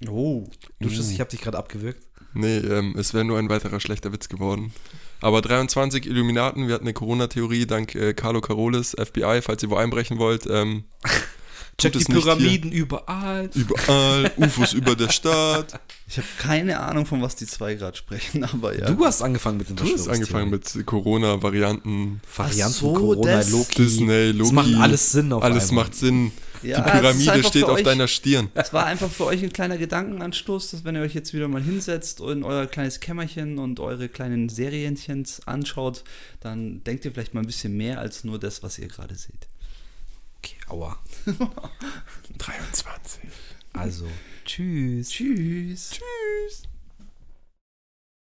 Oh. 0.09 0.47
Du 0.79 0.89
mm. 0.89 0.91
ich 0.91 1.19
habe 1.19 1.29
dich 1.29 1.41
gerade 1.41 1.57
abgewürgt. 1.57 2.03
Nee, 2.33 2.57
ähm, 2.57 2.95
es 2.97 3.13
wäre 3.13 3.25
nur 3.25 3.37
ein 3.39 3.49
weiterer 3.49 3.79
schlechter 3.79 4.11
Witz 4.11 4.27
geworden. 4.29 4.73
Aber 5.21 5.41
23 5.41 6.07
Illuminaten, 6.07 6.67
wir 6.67 6.73
hatten 6.73 6.85
eine 6.85 6.93
Corona-Theorie 6.93 7.67
dank 7.67 7.95
äh, 7.95 8.13
Carlo 8.13 8.41
Carolis, 8.41 8.95
FBI, 8.97 9.41
falls 9.41 9.61
ihr 9.63 9.69
wo 9.69 9.75
einbrechen 9.75 10.17
wollt. 10.17 10.47
Ähm, 10.49 10.85
Check 11.77 11.93
die 11.93 12.03
Pyramiden 12.03 12.71
überall. 12.71 13.49
Überall, 13.55 14.31
UFOs 14.37 14.73
über 14.73 14.95
der 14.95 15.09
Stadt. 15.09 15.79
Ich 16.07 16.17
habe 16.17 16.27
keine 16.39 16.79
Ahnung, 16.79 17.05
von 17.05 17.21
was 17.21 17.35
die 17.35 17.47
zwei 17.47 17.75
gerade 17.75 17.97
sprechen, 17.97 18.43
aber 18.43 18.77
ja. 18.77 18.91
Du 18.91 19.03
hast 19.05 19.21
angefangen 19.21 19.57
mit 19.57 19.69
den 19.69 19.77
Du 19.77 19.85
hast 19.85 20.07
angefangen 20.07 20.49
mit 20.49 20.85
Corona-Varianten. 20.85 22.21
Varianten, 22.35 22.73
so, 22.73 22.93
Corona, 22.93 23.41
Loki. 23.49 23.75
Disney, 23.75 24.31
Loki. 24.31 24.37
Das 24.39 24.51
macht 24.51 24.75
alles 24.75 25.11
Sinn 25.11 25.33
auf 25.33 25.43
Alles 25.43 25.69
einmal. 25.69 25.85
macht 25.85 25.95
Sinn. 25.95 26.31
Ja, 26.63 26.81
die 26.81 26.91
Pyramide 26.91 27.43
steht 27.43 27.63
auf 27.63 27.77
euch, 27.77 27.83
deiner 27.83 28.07
Stirn. 28.07 28.49
Es 28.53 28.71
war 28.73 28.85
einfach 28.85 29.09
für 29.09 29.25
euch 29.25 29.43
ein 29.43 29.51
kleiner 29.51 29.77
Gedankenanstoß, 29.77 30.71
dass 30.71 30.83
wenn 30.83 30.95
ihr 30.95 31.01
euch 31.01 31.13
jetzt 31.13 31.33
wieder 31.33 31.47
mal 31.47 31.61
hinsetzt 31.61 32.21
und 32.21 32.43
euer 32.43 32.67
kleines 32.67 32.99
Kämmerchen 32.99 33.57
und 33.57 33.79
eure 33.79 34.09
kleinen 34.09 34.49
Serienchens 34.49 35.47
anschaut, 35.47 36.03
dann 36.39 36.83
denkt 36.83 37.05
ihr 37.05 37.11
vielleicht 37.11 37.33
mal 37.33 37.41
ein 37.41 37.47
bisschen 37.47 37.75
mehr 37.75 37.99
als 37.99 38.23
nur 38.23 38.39
das, 38.39 38.63
was 38.63 38.77
ihr 38.79 38.87
gerade 38.87 39.15
seht. 39.15 39.47
Okay, 40.37 40.57
aua. 40.67 40.99
23. 42.37 43.21
Also, 43.73 44.07
tschüss. 44.45 45.09
Tschüss. 45.09 45.91
Tschüss. 45.91 46.70